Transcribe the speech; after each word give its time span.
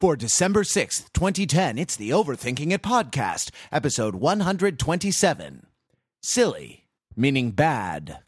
For 0.00 0.14
December 0.14 0.62
6th, 0.62 1.12
2010, 1.12 1.76
it's 1.76 1.96
the 1.96 2.10
Overthinking 2.10 2.70
It 2.70 2.82
podcast, 2.82 3.50
episode 3.72 4.14
127. 4.14 5.66
Silly, 6.22 6.84
meaning 7.16 7.50
bad. 7.50 8.18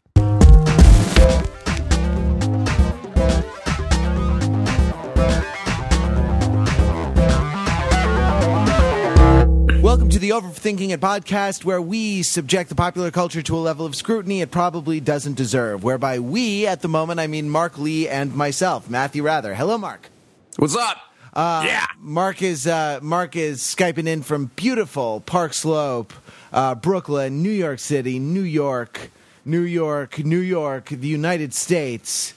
Welcome 9.81 10.09
to 10.09 10.19
the 10.19 10.31
Overthinking 10.31 10.89
It 10.89 10.99
podcast, 10.99 11.63
where 11.63 11.81
we 11.81 12.21
subject 12.21 12.67
the 12.67 12.75
popular 12.75 13.11
culture 13.11 13.41
to 13.43 13.55
a 13.55 13.59
level 13.59 13.85
of 13.85 13.95
scrutiny 13.95 14.41
it 14.41 14.51
probably 14.51 14.99
doesn't 14.99 15.35
deserve. 15.35 15.85
Whereby 15.85 16.19
we, 16.19 16.67
at 16.67 16.81
the 16.81 16.89
moment, 16.89 17.21
I 17.21 17.27
mean 17.27 17.49
Mark 17.49 17.77
Lee 17.77 18.09
and 18.09 18.35
myself, 18.35 18.89
Matthew 18.89 19.23
Wrather. 19.23 19.55
Hello, 19.55 19.77
Mark. 19.77 20.09
What's 20.57 20.75
up? 20.75 20.97
Uh, 21.33 21.63
yeah. 21.65 21.85
Mark 21.99 22.41
is 22.41 22.67
uh, 22.67 22.99
Mark 23.01 23.35
is 23.35 23.61
skyping 23.61 24.07
in 24.07 24.21
from 24.21 24.51
beautiful 24.55 25.21
Park 25.21 25.53
Slope, 25.53 26.13
uh, 26.51 26.75
Brooklyn, 26.75 27.41
New 27.41 27.51
York 27.51 27.79
City, 27.79 28.19
New 28.19 28.41
York, 28.41 29.11
New 29.45 29.61
York, 29.61 30.19
New 30.19 30.39
York, 30.39 30.89
the 30.89 31.07
United 31.07 31.53
States, 31.53 32.33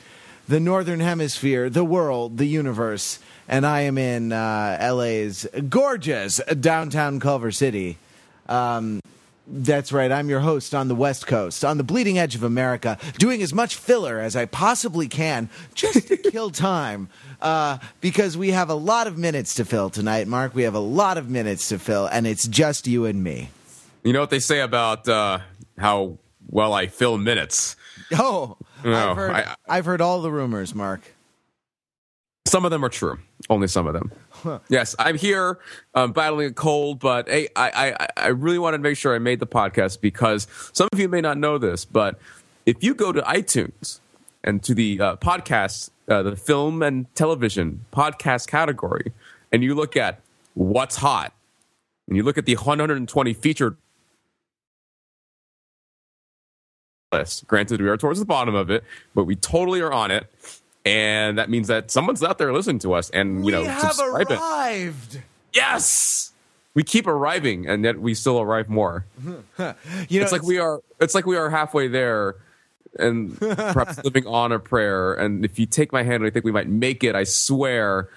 the 0.47 0.61
Northern 0.61 1.01
Hemisphere, 1.01 1.69
the 1.69 1.85
world, 1.85 2.39
the 2.39 2.47
universe, 2.47 3.19
and 3.49 3.67
I 3.67 3.81
am 3.81 3.99
in 3.99 4.33
uh, 4.33 4.79
LA's 4.81 5.47
gorgeous 5.69 6.41
downtown 6.61 7.19
Culver 7.19 7.51
City. 7.51 7.99
Um, 8.49 9.01
that's 9.47 9.93
right. 9.93 10.11
I'm 10.11 10.29
your 10.31 10.41
host 10.41 10.75
on 10.75 10.89
the 10.89 10.95
West 10.95 11.27
Coast, 11.27 11.65
on 11.65 11.77
the 11.77 11.85
bleeding 11.85 12.19
edge 12.19 12.35
of 12.35 12.43
America, 12.43 12.99
doing 13.19 13.43
as 13.43 13.53
much 13.53 13.77
filler 13.77 14.19
as 14.21 14.37
I 14.37 14.47
possibly 14.47 15.07
can 15.09 15.49
just 15.75 16.09
to 16.09 16.17
kill 16.31 16.51
time. 16.51 17.09
Uh, 17.41 17.79
because 18.01 18.37
we 18.37 18.53
have 18.53 18.71
a 18.71 18.75
lot 18.75 19.07
of 19.07 19.19
minutes 19.19 19.57
to 19.57 19.65
fill 19.65 19.91
tonight, 19.91 20.27
Mark. 20.27 20.55
We 20.55 20.63
have 20.63 20.75
a 20.75 20.79
lot 20.81 21.19
of 21.19 21.29
minutes 21.29 21.69
to 21.69 21.79
fill, 21.79 22.07
and 22.07 22.27
it's 22.27 22.49
just 22.49 22.87
you 22.87 23.05
and 23.05 23.23
me. 23.23 23.51
You 24.03 24.13
know 24.13 24.21
what 24.21 24.31
they 24.31 24.39
say 24.41 24.61
about 24.61 25.09
uh, 25.09 25.41
how 25.79 26.19
well 26.49 26.73
I 26.73 26.87
fill 26.87 27.19
minutes? 27.19 27.77
Oh, 28.19 28.57
No, 28.85 29.11
I've, 29.11 29.17
heard, 29.17 29.31
I- 29.33 29.55
I've 29.69 29.85
heard 29.85 30.01
all 30.01 30.23
the 30.23 30.31
rumors, 30.31 30.75
Mark. 30.75 31.01
Some 32.47 32.65
of 32.65 32.71
them 32.71 32.85
are 32.85 32.89
true. 32.91 33.19
Only 33.51 33.69
some 33.69 33.87
of 33.87 33.95
them. 33.95 34.13
Yes, 34.69 34.95
I'm 34.99 35.17
here 35.17 35.59
um, 35.95 36.13
battling 36.13 36.49
a 36.49 36.53
cold, 36.53 36.99
but 36.99 37.29
hey, 37.29 37.49
I, 37.57 37.97
I, 37.99 38.09
I 38.17 38.27
really 38.29 38.59
wanted 38.59 38.79
to 38.79 38.83
make 38.83 38.97
sure 38.97 39.15
I 39.15 39.19
made 39.19 39.41
the 39.41 39.47
podcast 39.47 40.01
because 40.01 40.47
some 40.73 40.89
of 40.93 40.99
you 40.99 41.09
may 41.09 41.21
not 41.21 41.39
know 41.39 41.59
this, 41.59 41.85
but 41.85 42.19
if 42.67 42.83
you 42.83 42.95
go 42.95 43.13
to 43.13 43.21
iTunes 43.23 44.01
and 44.43 44.63
to 44.63 44.75
the 44.75 45.01
uh, 45.01 45.17
podcast, 45.17 45.91
uh, 46.09 46.23
the 46.23 46.37
film 46.37 46.83
and 46.83 47.13
television 47.15 47.85
podcast 47.93 48.47
category, 48.49 49.13
and 49.53 49.63
you 49.63 49.75
look 49.75 49.97
at 49.97 50.21
what's 50.55 50.97
hot, 50.97 51.33
and 52.09 52.17
you 52.17 52.23
look 52.23 52.39
at 52.39 52.47
the 52.47 52.57
120 52.57 53.35
featured 53.35 53.77
list. 57.13 57.47
Granted, 57.47 57.81
we 57.81 57.89
are 57.89 57.97
towards 57.97 58.19
the 58.19 58.25
bottom 58.25 58.55
of 58.55 58.71
it, 58.71 58.85
but 59.15 59.25
we 59.25 59.37
totally 59.37 59.81
are 59.81 59.93
on 59.93 60.11
it. 60.11 60.27
And 60.85 61.39
that 61.39 61.49
means 61.49 61.69
that 61.69 61.91
someone's 61.91 62.23
out 62.23 62.39
there 62.39 62.53
listening 62.53 62.79
to 62.81 62.93
us 62.93 63.09
and, 63.11 63.45
you 63.47 63.53
know, 63.53 63.63
we 63.63 63.67
have 63.69 63.93
subscribing. 63.95 64.37
arrived. 64.37 65.21
Yes. 65.53 66.33
We 66.75 66.83
keep 66.83 67.07
arriving 67.07 67.67
and 67.67 67.85
yet 67.85 68.01
we 68.01 68.15
still 68.15 68.41
arrive 68.41 68.69
more. 68.69 69.07
You 70.09 70.19
know, 70.21 70.25
It's 70.25 70.33
like 70.33 70.43
we 70.43 70.59
are 70.59 70.81
it's 71.01 71.15
like 71.15 71.25
we 71.27 71.37
are 71.37 71.49
halfway 71.49 71.89
there 71.89 72.37
and 72.99 73.39
perhaps 73.41 74.03
living 74.05 74.27
on 74.27 74.53
a 74.53 74.59
prayer. 74.59 75.15
And 75.15 75.45
if 75.45 75.59
you 75.59 75.67
take 75.67 75.93
my 75.93 76.03
hand, 76.03 76.25
I 76.25 76.31
think 76.31 76.45
we 76.45 76.53
might 76.53 76.69
make 76.69 77.03
it, 77.05 77.15
I 77.15 77.25
swear. 77.25 78.09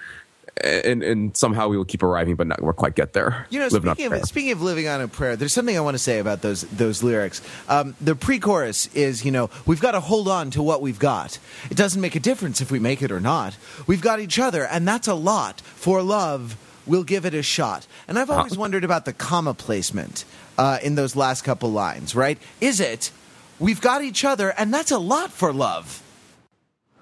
And, 0.63 1.03
and 1.03 1.35
somehow 1.35 1.67
we 1.67 1.77
will 1.77 1.85
keep 1.85 2.03
arriving, 2.03 2.35
but 2.35 2.47
not 2.47 2.61
we'll 2.61 2.73
quite 2.73 2.95
get 2.95 3.13
there. 3.13 3.45
You 3.49 3.59
know, 3.59 3.67
Living 3.67 3.93
speaking 3.93 4.13
of, 4.13 4.25
speaking 4.25 4.51
of 4.51 4.61
living 4.61 4.87
on 4.87 5.01
a 5.01 5.07
prayer, 5.07 5.35
there's 5.35 5.53
something 5.53 5.77
I 5.77 5.81
want 5.81 5.95
to 5.95 5.99
say 5.99 6.19
about 6.19 6.41
those 6.41 6.61
those 6.63 7.03
lyrics. 7.03 7.41
Um, 7.67 7.95
the 8.01 8.15
pre-chorus 8.15 8.87
is, 8.95 9.25
you 9.25 9.31
know, 9.31 9.49
we've 9.65 9.81
got 9.81 9.91
to 9.91 9.99
hold 9.99 10.27
on 10.27 10.51
to 10.51 10.63
what 10.63 10.81
we've 10.81 10.99
got. 10.99 11.39
It 11.69 11.77
doesn't 11.77 12.01
make 12.01 12.15
a 12.15 12.19
difference 12.19 12.61
if 12.61 12.71
we 12.71 12.79
make 12.79 13.01
it 13.01 13.11
or 13.11 13.19
not. 13.19 13.57
We've 13.87 14.01
got 14.01 14.19
each 14.19 14.39
other, 14.39 14.65
and 14.65 14.87
that's 14.87 15.07
a 15.07 15.13
lot. 15.13 15.61
For 15.61 16.01
love, 16.01 16.55
we'll 16.85 17.03
give 17.03 17.25
it 17.25 17.33
a 17.33 17.43
shot. 17.43 17.85
And 18.07 18.17
I've 18.17 18.29
always 18.29 18.57
wondered 18.57 18.83
about 18.83 19.05
the 19.05 19.13
comma 19.13 19.53
placement 19.53 20.25
uh, 20.57 20.79
in 20.81 20.95
those 20.95 21.15
last 21.15 21.43
couple 21.43 21.71
lines. 21.71 22.15
Right? 22.15 22.39
Is 22.61 22.79
it 22.79 23.11
we've 23.59 23.81
got 23.81 24.03
each 24.03 24.23
other, 24.25 24.53
and 24.57 24.73
that's 24.73 24.91
a 24.91 24.99
lot 24.99 25.31
for 25.31 25.53
love? 25.53 26.01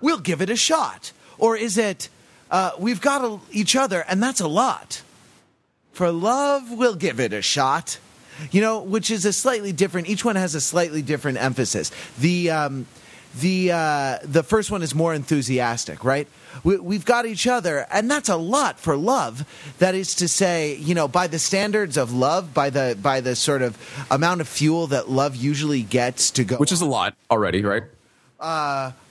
We'll 0.01 0.19
give 0.19 0.41
it 0.41 0.49
a 0.49 0.55
shot, 0.55 1.13
or 1.37 1.55
is 1.55 1.77
it 1.77 2.09
uh, 2.55 2.71
we've 2.79 3.01
got 3.01 3.21
a, 3.21 3.37
each 3.51 3.75
other, 3.75 4.05
and 4.07 4.23
that's 4.23 4.39
a 4.39 4.47
lot? 4.47 5.01
For 5.91 6.09
love, 6.09 6.71
we'll 6.71 6.95
give 6.95 7.19
it 7.19 7.33
a 7.33 7.41
shot. 7.41 7.99
You 8.51 8.61
know, 8.61 8.79
which 8.81 9.11
is 9.11 9.25
a 9.25 9.33
slightly 9.33 9.73
different. 9.73 10.07
Each 10.07 10.23
one 10.23 10.37
has 10.37 10.55
a 10.55 10.61
slightly 10.61 11.01
different 11.01 11.37
emphasis. 11.37 11.91
The 12.17 12.51
um, 12.51 12.85
the 13.39 13.73
uh, 13.73 14.17
the 14.23 14.41
first 14.41 14.71
one 14.71 14.83
is 14.83 14.95
more 14.95 15.13
enthusiastic, 15.13 16.05
right? 16.05 16.29
We, 16.63 16.77
we've 16.77 17.03
got 17.03 17.25
each 17.25 17.45
other, 17.45 17.85
and 17.91 18.09
that's 18.09 18.29
a 18.29 18.37
lot 18.37 18.79
for 18.79 18.95
love. 18.95 19.45
That 19.79 19.93
is 19.93 20.15
to 20.15 20.29
say, 20.29 20.77
you 20.77 20.95
know, 20.95 21.09
by 21.09 21.27
the 21.27 21.39
standards 21.39 21.97
of 21.97 22.13
love, 22.13 22.53
by 22.53 22.69
the 22.69 22.97
by 23.01 23.19
the 23.19 23.35
sort 23.35 23.61
of 23.63 23.77
amount 24.09 24.39
of 24.39 24.47
fuel 24.47 24.87
that 24.87 25.09
love 25.09 25.35
usually 25.35 25.81
gets 25.83 26.31
to 26.31 26.45
go, 26.45 26.55
Which 26.55 26.71
is 26.71 26.79
a 26.79 26.85
lot 26.85 27.15
already, 27.29 27.63
right? 27.63 27.83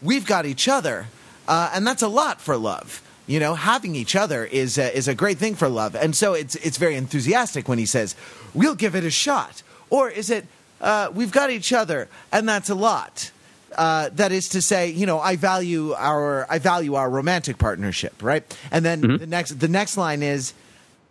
we've 0.00 0.24
got 0.24 0.46
each 0.46 0.66
other, 0.66 1.08
uh, 1.46 1.70
and 1.74 1.86
that's 1.86 2.02
a 2.02 2.08
lot 2.08 2.40
for 2.40 2.56
love. 2.56 3.02
You 3.26 3.40
know, 3.40 3.54
having 3.54 3.94
each 3.94 4.14
other 4.16 4.44
is 4.44 4.76
a, 4.76 4.94
is 4.94 5.08
a 5.08 5.14
great 5.14 5.38
thing 5.38 5.54
for 5.54 5.68
love, 5.68 5.94
and 5.94 6.14
so 6.14 6.34
it's 6.34 6.56
it's 6.56 6.76
very 6.76 6.94
enthusiastic 6.94 7.68
when 7.68 7.78
he 7.78 7.86
says, 7.86 8.14
"We'll 8.52 8.74
give 8.74 8.94
it 8.94 9.02
a 9.04 9.10
shot," 9.10 9.62
or 9.88 10.10
is 10.10 10.28
it, 10.28 10.46
uh, 10.80 11.08
"We've 11.12 11.32
got 11.32 11.50
each 11.50 11.72
other, 11.72 12.08
and 12.30 12.46
that's 12.46 12.68
a 12.68 12.74
lot." 12.74 13.30
Uh, 13.76 14.10
that 14.14 14.30
is 14.30 14.50
to 14.50 14.62
say, 14.62 14.90
you 14.90 15.06
know, 15.06 15.18
I 15.18 15.36
value 15.36 15.94
our 15.94 16.46
I 16.50 16.58
value 16.58 16.94
our 16.94 17.08
romantic 17.08 17.56
partnership, 17.58 18.22
right? 18.22 18.44
And 18.70 18.84
then 18.84 19.00
the 19.00 19.26
next 19.26 19.58
the 19.58 19.68
next 19.68 19.96
line 19.96 20.22
is, 20.22 20.52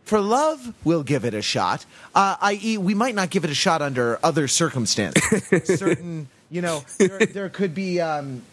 for 0.05 0.21
love, 0.21 0.73
we'll 0.83 1.03
give 1.03 1.25
it 1.25 1.33
a 1.33 1.41
shot. 1.41 1.85
Uh, 2.13 2.35
i.e., 2.41 2.77
we 2.77 2.93
might 2.93 3.15
not 3.15 3.31
give 3.31 3.43
it 3.43 3.49
a 3.49 3.55
shot 3.55 3.81
under 3.81 4.19
other 4.23 4.47
circumstances. 4.47 5.63
Certain, 5.79 6.27
you 6.51 6.61
know, 6.61 6.83
there, 6.99 7.19
there 7.19 7.49
could 7.49 7.73
be. 7.73 7.99
Um, 7.99 8.43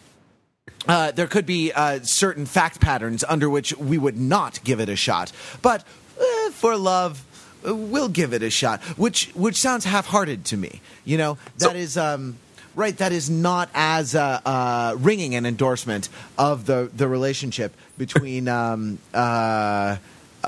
uh, 0.87 1.11
there 1.11 1.27
could 1.27 1.45
be 1.45 1.71
uh, 1.71 1.99
certain 2.03 2.45
fact 2.45 2.79
patterns 2.81 3.23
under 3.27 3.49
which 3.49 3.75
we 3.77 3.97
would 3.97 4.17
not 4.17 4.63
give 4.63 4.79
it 4.79 4.89
a 4.89 4.95
shot, 4.95 5.31
but 5.61 5.83
eh, 6.19 6.49
for 6.51 6.75
love, 6.75 7.23
uh, 7.67 7.75
we'll 7.75 8.09
give 8.09 8.33
it 8.33 8.41
a 8.41 8.49
shot. 8.49 8.81
Which 8.97 9.27
which 9.35 9.55
sounds 9.55 9.85
half-hearted 9.85 10.45
to 10.45 10.57
me. 10.57 10.81
You 11.05 11.17
know, 11.17 11.37
that 11.59 11.75
is 11.75 11.93
So- 11.93 12.15
um, 12.15 12.37
right. 12.75 12.97
That 12.97 13.11
is 13.11 13.29
not 13.29 13.69
as 13.73 14.15
uh, 14.15 14.41
uh, 14.45 14.95
ringing 14.97 15.35
an 15.35 15.45
endorsement 15.45 16.09
of 16.37 16.65
the 16.65 16.89
the 16.95 17.07
relationship 17.07 17.73
between 17.97 18.47
um, 18.47 18.97
uh, 19.13 19.97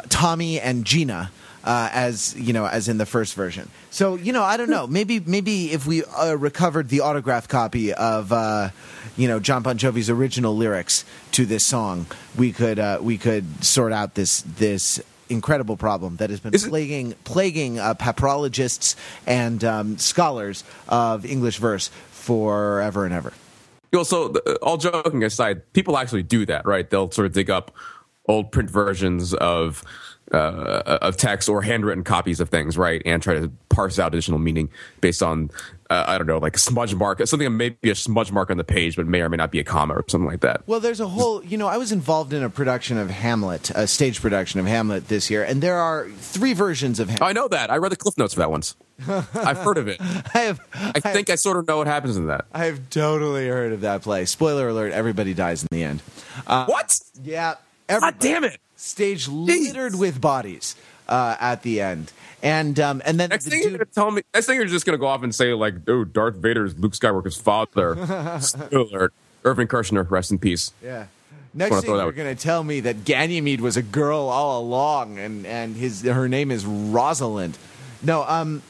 Tommy 0.10 0.60
and 0.60 0.84
Gina. 0.86 1.32
Uh, 1.64 1.90
as 1.94 2.36
you 2.38 2.52
know, 2.52 2.66
as 2.66 2.90
in 2.90 2.98
the 2.98 3.06
first 3.06 3.36
version. 3.36 3.70
So 3.90 4.16
you 4.16 4.34
know, 4.34 4.44
I 4.44 4.58
don't 4.58 4.70
know. 4.70 4.86
Maybe 4.86 5.22
maybe 5.22 5.72
if 5.72 5.88
we 5.88 6.04
uh, 6.04 6.36
recovered 6.36 6.90
the 6.90 7.00
autograph 7.00 7.48
copy 7.48 7.94
of 7.94 8.34
uh, 8.34 8.72
you 9.16 9.30
know 9.30 9.40
John 9.40 9.64
Bon 9.64 9.78
Jovi's 9.78 10.10
original 10.10 10.58
lyrics 10.58 11.06
to 11.32 11.46
this 11.46 11.64
song, 11.64 12.06
we 12.38 12.52
could 12.52 12.80
uh, 12.80 13.00
we 13.02 13.18
could 13.18 13.64
sort 13.64 13.94
out 13.94 14.16
this 14.16 14.42
this 14.42 15.02
incredible 15.30 15.78
problem 15.78 16.18
that 16.18 16.30
has 16.30 16.42
been 16.42 16.54
Is 16.54 16.66
it- 16.66 16.70
plaguing 16.70 17.16
plaguing 17.24 17.80
uh, 17.80 17.94
papyrologists 17.94 18.96
and 19.26 19.64
um, 19.64 19.98
scholars 19.98 20.66
of 20.90 21.26
English 21.26 21.60
verse 21.60 21.90
forever 22.12 23.06
and 23.06 23.14
ever. 23.14 23.34
Well, 23.92 24.06
so 24.06 24.34
all 24.62 24.78
joking 24.78 25.24
aside, 25.24 25.72
people 25.74 25.98
actually 25.98 26.24
do 26.24 26.46
that, 26.48 26.66
right? 26.66 26.90
They'll 26.90 27.12
sort 27.12 27.28
of 27.28 27.34
dig 27.34 27.50
up 27.50 27.72
old 28.28 28.52
print 28.52 28.70
versions 28.70 29.34
of 29.36 29.84
uh, 30.34 31.00
of 31.02 31.18
text 31.18 31.48
or 31.50 31.62
handwritten 31.62 32.04
copies 32.04 32.40
of 32.40 32.50
things, 32.50 32.78
right, 32.78 33.02
and 33.06 33.22
try 33.22 33.34
to 33.36 33.52
parse 33.70 34.00
out 34.00 34.14
additional 34.14 34.40
meaning 34.40 34.70
based 35.02 35.22
on 35.24 35.50
uh, 35.90 36.06
I 36.08 36.18
don't 36.18 36.26
know, 36.26 36.40
like 36.40 36.56
a 36.56 36.60
smudge 36.60 36.96
mark, 36.96 37.20
something 37.28 37.46
that 37.46 37.50
may 37.52 37.70
be 37.70 37.92
a 37.92 37.96
smudge 37.96 38.32
mark 38.32 38.50
on 38.50 38.58
the 38.58 38.64
page, 38.64 38.96
but 38.96 39.06
may 39.06 39.22
or 39.22 39.30
may 39.30 39.38
not 39.38 39.52
be 39.52 39.60
a 39.60 39.64
comma 39.64 39.94
or 39.94 40.04
something 40.08 40.28
like 40.28 40.40
that. 40.40 40.64
Well, 40.66 40.80
there's 40.80 41.00
a 41.00 41.08
whole, 41.08 41.44
you 41.44 41.56
know, 41.58 41.68
I 41.68 41.78
was 41.78 41.92
involved 41.92 42.34
in 42.34 42.42
a 42.42 42.50
production 42.50 42.98
of 42.98 43.12
Hamlet, 43.12 43.70
a 43.76 43.86
stage 43.86 44.20
production 44.20 44.60
of 44.60 44.66
Hamlet 44.66 45.08
this 45.08 45.30
year, 45.30 45.44
and 45.44 45.62
there 45.62 45.78
are 45.78 46.08
three 46.10 46.54
versions 46.54 47.00
of 47.00 47.10
Oh, 47.10 47.12
Hamlet. 47.12 47.30
I 47.30 47.34
know 47.34 47.48
that. 47.50 47.70
I 47.70 47.78
read 47.78 47.92
the 47.92 47.96
cliff 47.96 48.18
notes 48.18 48.34
for 48.34 48.40
that 48.40 48.50
once. 48.50 48.76
I've 49.08 49.58
heard 49.58 49.78
of 49.78 49.88
it. 49.88 49.98
I 50.02 50.40
have, 50.40 50.60
I 50.74 51.00
think 51.00 51.30
I 51.30 51.36
sort 51.36 51.58
of 51.58 51.68
know 51.68 51.78
what 51.78 51.88
happens 51.88 52.18
in 52.18 52.26
that. 52.28 52.46
I 52.54 52.66
have 52.66 52.90
totally 52.90 53.48
heard 53.48 53.72
of 53.74 53.82
that 53.82 54.02
play. 54.02 54.26
Spoiler 54.26 54.70
alert: 54.70 54.94
everybody 54.94 55.34
dies 55.36 55.62
in 55.64 55.68
the 55.72 55.84
end. 55.84 56.02
what? 56.48 57.00
Yeah, 57.22 57.56
God 57.88 58.16
damn 58.20 58.44
it! 58.46 58.60
Stage 58.84 59.30
littered 59.30 59.96
with 59.96 60.20
bodies 60.20 60.76
uh, 61.08 61.38
at 61.40 61.62
the 61.64 61.80
end, 61.80 62.12
and 62.42 62.78
um, 62.82 63.02
and 63.06 63.18
then 63.18 63.30
Next 63.30 63.46
the 63.46 63.52
thing 63.52 63.62
you're 63.64 63.72
gonna 63.72 63.86
tell 63.86 64.12
me, 64.12 64.22
next 64.34 64.46
thing 64.48 64.58
you're 64.58 64.66
just 64.66 64.86
gonna 64.86 64.98
go 64.98 65.08
off 65.08 65.24
and 65.24 65.34
say 65.34 65.54
like, 65.54 65.76
"Oh, 65.88 66.04
Darth 66.04 66.36
Vader's 66.36 66.78
Luke 66.78 66.92
Skywalker's 66.92 67.38
father." 67.38 67.96
Spoiler 68.42 68.80
alert. 68.82 69.14
Irving 69.46 69.68
Kershner, 69.68 70.10
rest 70.12 70.32
in 70.32 70.38
peace. 70.40 70.74
yeah, 70.84 71.06
Next 71.54 71.82
thing 71.82 71.92
you're 71.96 72.06
one- 72.06 72.14
going 72.16 72.36
to 72.36 72.42
tell 72.42 72.64
me 72.64 72.80
that 72.82 73.06
Ganymede 73.06 73.62
was 73.62 73.78
a 73.78 73.82
girl 73.82 74.20
all 74.30 74.62
along, 74.62 75.18
and 75.18 75.46
and 75.46 75.76
his 75.78 76.02
her 76.04 76.28
name 76.28 76.52
is 76.52 76.66
Rosalind. 76.66 77.58
No, 78.02 78.24
um, 78.24 78.62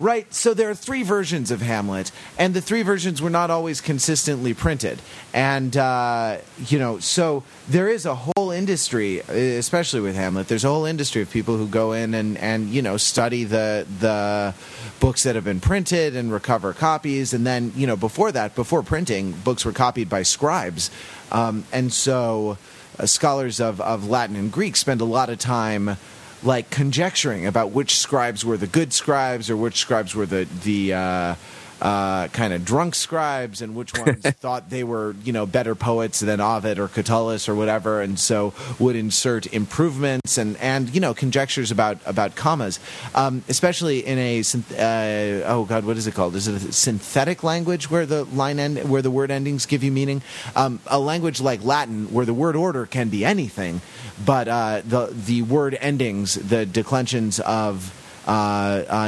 right. 0.00 0.32
So 0.34 0.54
there 0.54 0.68
are 0.70 0.74
three 0.74 1.04
versions 1.04 1.52
of 1.52 1.60
Hamlet, 1.60 2.10
and 2.38 2.54
the 2.54 2.60
three 2.60 2.82
versions 2.82 3.22
were 3.22 3.30
not 3.30 3.50
always 3.50 3.80
consistently 3.80 4.54
printed, 4.54 5.00
and 5.32 5.76
uh, 5.76 6.38
you 6.66 6.78
know, 6.78 6.98
so 6.98 7.44
there 7.68 7.88
is 7.88 8.06
a 8.06 8.14
whole 8.14 8.50
industry, 8.50 9.20
especially 9.20 10.00
with 10.00 10.16
Hamlet. 10.16 10.48
There's 10.48 10.64
a 10.64 10.68
whole 10.68 10.86
industry 10.86 11.22
of 11.22 11.30
people 11.30 11.56
who 11.56 11.68
go 11.68 11.92
in 11.92 12.14
and 12.14 12.36
and 12.38 12.70
you 12.70 12.82
know 12.82 12.96
study 12.96 13.44
the 13.44 13.86
the 14.00 14.54
books 14.98 15.22
that 15.22 15.34
have 15.36 15.44
been 15.44 15.60
printed 15.60 16.16
and 16.16 16.32
recover 16.32 16.72
copies, 16.72 17.32
and 17.32 17.46
then 17.46 17.72
you 17.76 17.86
know 17.86 17.96
before 17.96 18.32
that, 18.32 18.54
before 18.56 18.82
printing, 18.82 19.32
books 19.32 19.64
were 19.64 19.72
copied 19.72 20.08
by 20.08 20.22
scribes, 20.22 20.90
um, 21.30 21.64
and 21.72 21.92
so 21.92 22.58
uh, 22.98 23.06
scholars 23.06 23.60
of, 23.60 23.80
of 23.80 24.08
Latin 24.08 24.36
and 24.36 24.50
Greek 24.50 24.76
spend 24.76 25.00
a 25.00 25.04
lot 25.04 25.30
of 25.30 25.38
time 25.38 25.96
like 26.42 26.70
conjecturing 26.70 27.46
about 27.46 27.70
which 27.70 27.96
scribes 27.98 28.44
were 28.44 28.56
the 28.56 28.66
good 28.66 28.92
scribes 28.92 29.50
or 29.50 29.56
which 29.56 29.78
scribes 29.78 30.14
were 30.14 30.26
the 30.26 30.46
the 30.64 30.94
uh, 30.94 31.34
uh, 31.80 32.28
kind 32.28 32.52
of 32.52 32.64
drunk 32.64 32.94
scribes 32.94 33.62
and 33.62 33.74
which 33.74 33.96
ones 33.96 34.22
thought 34.40 34.70
they 34.70 34.84
were 34.84 35.14
you 35.24 35.32
know 35.32 35.46
better 35.46 35.74
poets 35.74 36.20
than 36.20 36.40
Ovid 36.40 36.78
or 36.78 36.88
Catullus 36.88 37.48
or 37.48 37.54
whatever, 37.54 38.00
and 38.00 38.18
so 38.18 38.52
would 38.78 38.96
insert 38.96 39.46
improvements 39.52 40.38
and 40.38 40.56
and 40.58 40.94
you 40.94 41.00
know 41.00 41.14
conjectures 41.14 41.70
about 41.70 41.98
about 42.06 42.34
commas, 42.34 42.78
um, 43.14 43.42
especially 43.48 44.00
in 44.00 44.18
a 44.18 44.40
uh, 44.40 45.52
oh 45.52 45.64
god 45.68 45.84
what 45.84 45.96
is 45.96 46.06
it 46.06 46.14
called? 46.14 46.34
Is 46.36 46.48
it 46.48 46.62
a 46.62 46.72
synthetic 46.72 47.42
language 47.42 47.90
where 47.90 48.06
the 48.06 48.24
line 48.24 48.58
end 48.58 48.88
where 48.90 49.02
the 49.02 49.10
word 49.10 49.30
endings 49.30 49.66
give 49.66 49.82
you 49.82 49.92
meaning? 49.92 50.22
Um, 50.56 50.80
a 50.86 50.98
language 50.98 51.40
like 51.40 51.64
Latin 51.64 52.12
where 52.12 52.26
the 52.26 52.34
word 52.34 52.56
order 52.56 52.86
can 52.86 53.08
be 53.08 53.24
anything, 53.24 53.80
but 54.24 54.48
uh, 54.48 54.82
the 54.84 55.06
the 55.06 55.42
word 55.42 55.76
endings, 55.80 56.34
the 56.34 56.66
declensions 56.66 57.40
of 57.40 57.96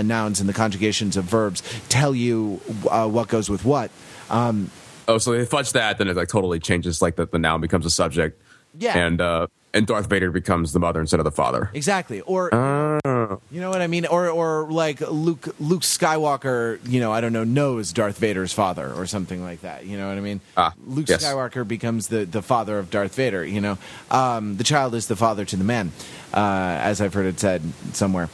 nouns 0.04 0.40
and 0.40 0.48
the 0.48 0.52
conjugations 0.52 1.16
of 1.16 1.24
verbs 1.24 1.62
tell 1.88 2.14
you 2.14 2.60
uh, 2.90 3.08
what 3.08 3.28
goes 3.28 3.48
with 3.48 3.64
what. 3.64 3.90
Um, 4.30 4.70
Oh, 5.08 5.18
so 5.18 5.32
they 5.32 5.44
fudge 5.44 5.72
that, 5.72 5.98
then 5.98 6.08
it 6.08 6.16
like 6.16 6.28
totally 6.28 6.60
changes. 6.60 7.02
Like 7.02 7.16
the, 7.16 7.26
the 7.26 7.38
noun 7.38 7.60
becomes 7.60 7.86
a 7.86 7.90
subject. 7.90 8.40
Yeah. 8.78 8.96
And 8.96 9.20
uh, 9.20 9.48
and 9.74 9.86
Darth 9.86 10.08
Vader 10.08 10.30
becomes 10.30 10.72
the 10.72 10.78
mother 10.80 11.00
instead 11.00 11.20
of 11.20 11.24
the 11.24 11.30
father. 11.32 11.70
exactly, 11.74 12.20
or 12.22 12.54
Oh. 12.54 13.40
you 13.50 13.60
know 13.60 13.70
what 13.70 13.80
I 13.82 13.86
mean, 13.86 14.06
or 14.06 14.28
or 14.28 14.70
like 14.70 15.00
Luke 15.00 15.54
Luke 15.58 15.82
Skywalker, 15.82 16.78
you 16.88 17.00
know, 17.00 17.12
I 17.12 17.20
don't 17.20 17.32
know, 17.32 17.44
knows 17.44 17.92
Darth 17.92 18.18
Vader's 18.18 18.52
father 18.52 18.92
or 18.92 19.06
something 19.06 19.42
like 19.42 19.62
that. 19.62 19.86
You 19.86 19.96
know 19.98 20.08
what 20.08 20.16
I 20.16 20.20
mean? 20.20 20.40
Ah, 20.56 20.74
Luke 20.86 21.08
yes. 21.08 21.24
Skywalker 21.24 21.66
becomes 21.66 22.08
the 22.08 22.24
the 22.24 22.42
father 22.42 22.78
of 22.78 22.90
Darth 22.90 23.14
Vader. 23.14 23.44
You 23.44 23.60
know, 23.60 23.78
um, 24.10 24.56
the 24.56 24.64
child 24.64 24.94
is 24.94 25.06
the 25.08 25.16
father 25.16 25.44
to 25.46 25.56
the 25.56 25.64
man, 25.64 25.92
uh, 26.34 26.38
as 26.82 27.00
I've 27.00 27.14
heard 27.14 27.26
it 27.26 27.40
said 27.40 27.62
somewhere. 27.92 28.28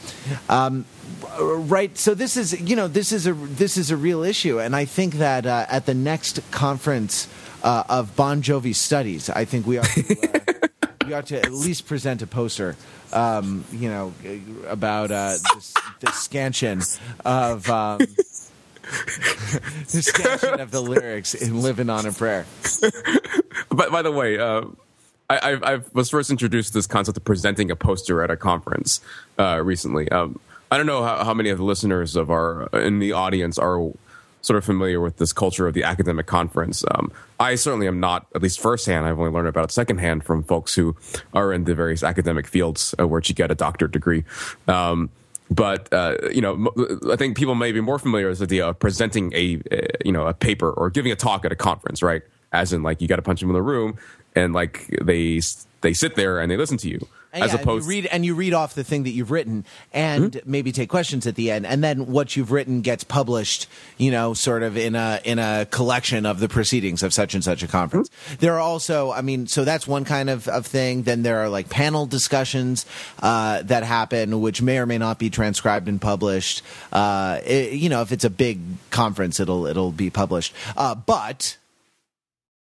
Um, 0.49 0.85
right 1.39 1.97
so 1.97 2.13
this 2.13 2.37
is 2.37 2.59
you 2.61 2.75
know 2.75 2.87
this 2.87 3.11
is 3.11 3.25
a 3.27 3.33
this 3.33 3.77
is 3.77 3.91
a 3.91 3.97
real 3.97 4.23
issue 4.23 4.59
and 4.59 4.75
i 4.75 4.85
think 4.85 5.15
that 5.15 5.45
uh, 5.45 5.65
at 5.69 5.85
the 5.85 5.93
next 5.93 6.39
conference 6.51 7.27
uh, 7.63 7.83
of 7.89 8.15
bon 8.15 8.41
jovi 8.41 8.73
studies 8.75 9.29
i 9.29 9.43
think 9.43 9.65
we 9.65 9.77
ought 9.79 9.87
we 11.09 11.15
ought 11.15 11.25
to 11.27 11.37
at 11.37 11.51
least 11.51 11.87
present 11.87 12.21
a 12.21 12.27
poster 12.27 12.75
um, 13.11 13.65
you 13.71 13.89
know 13.89 14.13
about 14.67 15.11
uh, 15.11 15.35
scansion 16.13 16.81
of 17.25 17.69
um, 17.69 17.97
the 19.91 20.01
scansion 20.01 20.59
of 20.59 20.71
the 20.71 20.81
lyrics 20.81 21.33
in 21.33 21.61
living 21.61 21.89
on 21.89 22.05
a 22.05 22.11
prayer 22.11 22.45
But 23.69 23.91
by 23.91 24.01
the 24.01 24.11
way, 24.11 24.37
uh, 24.37 24.63
I, 25.29 25.37
I, 25.37 25.73
I 25.75 25.81
was 25.93 26.09
first 26.09 26.29
introduced 26.29 26.69
to 26.69 26.73
this 26.79 26.87
concept 26.87 27.17
of 27.17 27.23
presenting 27.23 27.71
a 27.71 27.75
poster 27.75 28.23
at 28.23 28.31
a 28.31 28.37
conference 28.37 29.01
uh, 29.37 29.61
recently. 29.63 30.09
Um, 30.09 30.39
I 30.71 30.77
don't 30.77 30.85
know 30.85 31.03
how, 31.03 31.23
how 31.23 31.33
many 31.33 31.49
of 31.49 31.57
the 31.57 31.63
listeners 31.63 32.15
of 32.15 32.29
our 32.29 32.67
in 32.73 32.99
the 32.99 33.13
audience 33.13 33.57
are 33.57 33.91
sort 34.41 34.57
of 34.57 34.65
familiar 34.65 35.01
with 35.01 35.17
this 35.17 35.33
culture 35.33 35.67
of 35.67 35.73
the 35.73 35.83
academic 35.83 36.25
conference. 36.25 36.83
Um, 36.91 37.11
I 37.39 37.55
certainly 37.55 37.87
am 37.87 37.99
not, 37.99 38.25
at 38.35 38.41
least 38.41 38.59
firsthand. 38.59 39.05
I've 39.05 39.19
only 39.19 39.31
learned 39.31 39.47
about 39.47 39.65
it 39.65 39.71
secondhand 39.71 40.23
from 40.23 40.43
folks 40.43 40.75
who 40.75 40.95
are 41.33 41.51
in 41.53 41.65
the 41.65 41.75
various 41.75 42.03
academic 42.03 42.47
fields 42.47 42.95
uh, 42.99 43.07
where 43.07 43.21
you 43.23 43.35
get 43.35 43.51
a 43.51 43.55
doctorate 43.55 43.91
degree. 43.91 44.23
Um, 44.67 45.09
but 45.51 45.91
uh, 45.91 46.15
you 46.31 46.41
know, 46.41 46.71
I 47.11 47.15
think 47.15 47.35
people 47.35 47.55
may 47.55 47.71
be 47.71 47.81
more 47.81 47.99
familiar 47.99 48.29
with 48.29 48.39
the 48.39 48.45
idea 48.45 48.67
of 48.67 48.79
presenting 48.79 49.33
a, 49.33 49.59
uh, 49.71 49.87
you 50.05 50.11
know 50.11 50.27
a 50.27 50.33
paper 50.33 50.71
or 50.71 50.89
giving 50.89 51.11
a 51.11 51.15
talk 51.15 51.43
at 51.43 51.51
a 51.51 51.55
conference, 51.55 52.03
right? 52.03 52.21
As 52.51 52.71
in, 52.71 52.83
like 52.83 53.01
you 53.01 53.07
got 53.07 53.17
to 53.17 53.21
punch 53.21 53.39
them 53.39 53.49
in 53.49 53.55
the 53.55 53.61
room, 53.61 53.97
and 54.35 54.53
like 54.53 54.87
they 55.01 55.41
they 55.81 55.93
sit 55.93 56.15
there 56.15 56.39
and 56.39 56.51
they 56.51 56.57
listen 56.57 56.77
to 56.77 56.89
you, 56.89 56.99
as 57.31 57.39
yeah, 57.39 57.51
and 57.51 57.59
opposed 57.61 57.85
you 57.85 57.89
read 57.89 58.05
and 58.07 58.25
you 58.25 58.33
read 58.35 58.53
off 58.53 58.73
the 58.75 58.83
thing 58.83 59.03
that 59.03 59.11
you've 59.11 59.31
written 59.31 59.65
and 59.93 60.31
Mm-hmm. 60.33 60.51
maybe 60.51 60.71
take 60.71 60.89
questions 60.89 61.27
at 61.27 61.35
the 61.35 61.51
end. 61.51 61.65
And 61.65 61.83
then 61.83 62.07
what 62.07 62.35
you've 62.35 62.51
written 62.51 62.81
gets 62.81 63.03
published 63.03 63.67
you 63.97 64.09
know 64.11 64.33
sort 64.33 64.63
of 64.63 64.77
in 64.77 64.95
a 64.95 65.19
in 65.23 65.37
a 65.39 65.67
collection 65.69 66.25
of 66.25 66.39
the 66.39 66.49
proceedings 66.49 67.03
of 67.03 67.13
such 67.13 67.33
and 67.35 67.43
such 67.43 67.61
a 67.63 67.67
conference. 67.67 68.09
Mm-hmm. 68.09 68.35
there 68.39 68.53
are 68.55 68.59
also 68.59 69.11
i 69.11 69.21
mean 69.21 69.45
so 69.47 69.63
that's 69.63 69.87
one 69.87 70.05
kind 70.05 70.29
of, 70.29 70.47
of 70.47 70.65
thing. 70.65 71.03
Then 71.03 71.21
there 71.23 71.39
are 71.39 71.49
like 71.49 71.69
panel 71.69 72.05
discussions 72.05 72.85
uh, 73.21 73.61
that 73.63 73.83
happen 73.83 74.41
which 74.41 74.61
may 74.61 74.77
or 74.79 74.85
may 74.85 74.97
not 74.97 75.19
be 75.19 75.29
transcribed 75.29 75.87
and 75.87 76.01
published. 76.01 76.63
Uh, 76.91 77.39
it- 77.45 77.73
you 77.73 77.89
know 77.89 78.01
if 78.01 78.11
it's 78.11 78.25
a 78.25 78.29
big 78.29 78.59
conference 78.89 79.39
it'll 79.39 79.67
it'll 79.67 79.91
be 79.91 80.09
published. 80.09 80.53
Uh, 80.75 80.95
but 80.95 81.57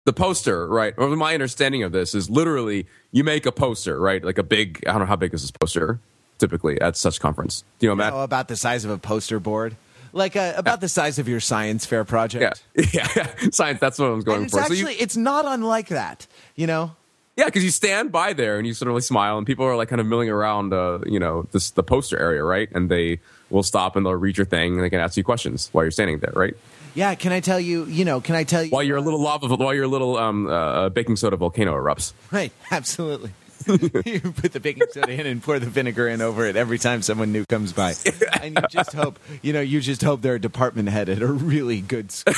the 0.05 0.13
poster, 0.13 0.67
right? 0.67 0.93
Or 0.97 1.07
my 1.15 1.33
understanding 1.33 1.83
of 1.83 1.91
this 1.91 2.13
is 2.13 2.29
literally 2.29 2.87
you 3.11 3.23
make 3.23 3.45
a 3.45 3.51
poster, 3.51 3.99
right? 3.99 4.23
Like 4.23 4.37
a 4.37 4.43
big, 4.43 4.83
I 4.87 4.91
don't 4.91 5.01
know 5.01 5.05
how 5.07 5.15
big 5.15 5.33
is 5.33 5.41
this 5.41 5.51
poster 5.51 5.99
typically 6.39 6.79
at 6.81 6.97
such 6.97 7.19
conference. 7.19 7.63
Do 7.79 7.85
you 7.85 7.91
know, 7.91 7.95
Matt? 7.95 8.13
oh, 8.13 8.21
about 8.23 8.47
the 8.47 8.55
size 8.55 8.85
of 8.85 8.91
a 8.91 8.97
poster 8.97 9.39
board 9.39 9.75
like 10.13 10.35
uh, 10.35 10.53
about 10.55 10.79
the 10.79 10.87
size 10.87 11.17
of 11.17 11.27
your 11.27 11.39
science 11.39 11.87
fair 11.87 12.05
project 12.05 12.63
yeah, 12.75 13.07
yeah, 13.15 13.49
Science. 13.51 13.79
That's 13.79 13.97
what 13.97 14.09
I 14.09 14.11
was 14.11 14.23
going 14.23 14.37
And 14.37 14.45
it's 14.45 14.53
for. 14.53 14.59
actually 14.59 14.77
so 14.77 14.89
you, 14.89 14.95
it's 14.99 15.17
not 15.17 15.45
unlike 15.45 15.87
that 15.87 16.27
you 16.55 16.67
know 16.67 16.95
yeah, 17.35 17.45
because 17.45 17.63
you 17.63 17.71
stand 17.71 18.11
by 18.11 18.33
there 18.33 18.59
and 18.59 18.67
you 18.67 18.75
sort 18.75 18.89
of 18.89 18.93
like 18.93 19.03
smile, 19.03 19.39
and 19.39 19.47
people 19.47 19.65
are 19.65 19.75
like 19.75 19.89
kind 19.89 19.99
of 19.99 20.05
milling 20.05 20.29
around, 20.29 20.71
uh, 20.71 20.99
you 21.07 21.19
know, 21.19 21.47
this 21.51 21.71
the 21.71 21.81
poster 21.81 22.17
area, 22.19 22.43
right? 22.43 22.69
And 22.73 22.89
they 22.89 23.19
will 23.49 23.63
stop 23.63 23.95
and 23.95 24.05
they'll 24.05 24.13
read 24.13 24.37
your 24.37 24.45
thing 24.45 24.75
and 24.75 24.83
they 24.83 24.89
can 24.89 24.99
ask 24.99 25.17
you 25.17 25.23
questions 25.23 25.69
while 25.71 25.83
you're 25.83 25.91
standing 25.91 26.19
there, 26.19 26.33
right? 26.35 26.55
Yeah 26.95 27.15
can 27.15 27.31
i 27.31 27.39
tell 27.39 27.59
you 27.59 27.85
you 27.85 28.05
know 28.05 28.21
can 28.21 28.35
i 28.35 28.43
tell 28.43 28.63
you 28.63 28.69
While 28.69 28.83
your 28.83 29.01
little 29.01 29.19
lava, 29.21 29.47
while 29.47 29.73
your 29.73 29.87
little 29.87 30.17
um, 30.17 30.47
uh, 30.47 30.89
baking 30.89 31.15
soda 31.15 31.35
volcano 31.37 31.73
erupts. 31.73 32.13
right 32.31 32.51
absolutely. 32.71 33.31
You 33.65 34.19
put 34.19 34.51
the 34.51 34.59
baking 34.59 34.87
soda 34.91 35.09
in 35.13 35.25
and 35.25 35.41
pour 35.41 35.57
the 35.57 35.67
vinegar 35.69 36.09
in 36.09 36.21
over 36.21 36.45
it 36.45 36.57
every 36.57 36.77
time 36.77 37.01
someone 37.01 37.31
new 37.31 37.45
comes 37.45 37.71
by. 37.71 37.93
And 38.41 38.55
you 38.57 38.67
just 38.69 38.91
hope 38.91 39.17
you 39.41 39.53
know 39.53 39.61
you 39.61 39.79
just 39.79 40.01
hope 40.01 40.21
they're 40.21 40.35
a 40.35 40.41
department 40.41 40.89
head 40.89 41.07
at 41.07 41.21
a 41.21 41.27
really 41.27 41.79
good 41.79 42.11
school. 42.11 42.33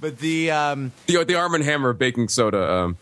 But 0.00 0.18
the 0.18 0.50
um 0.50 0.90
The 1.06 1.24
the 1.24 1.36
Arm 1.36 1.54
and 1.54 1.62
Hammer 1.62 1.92
baking 1.92 2.28
soda, 2.28 2.60
um, 2.72 2.96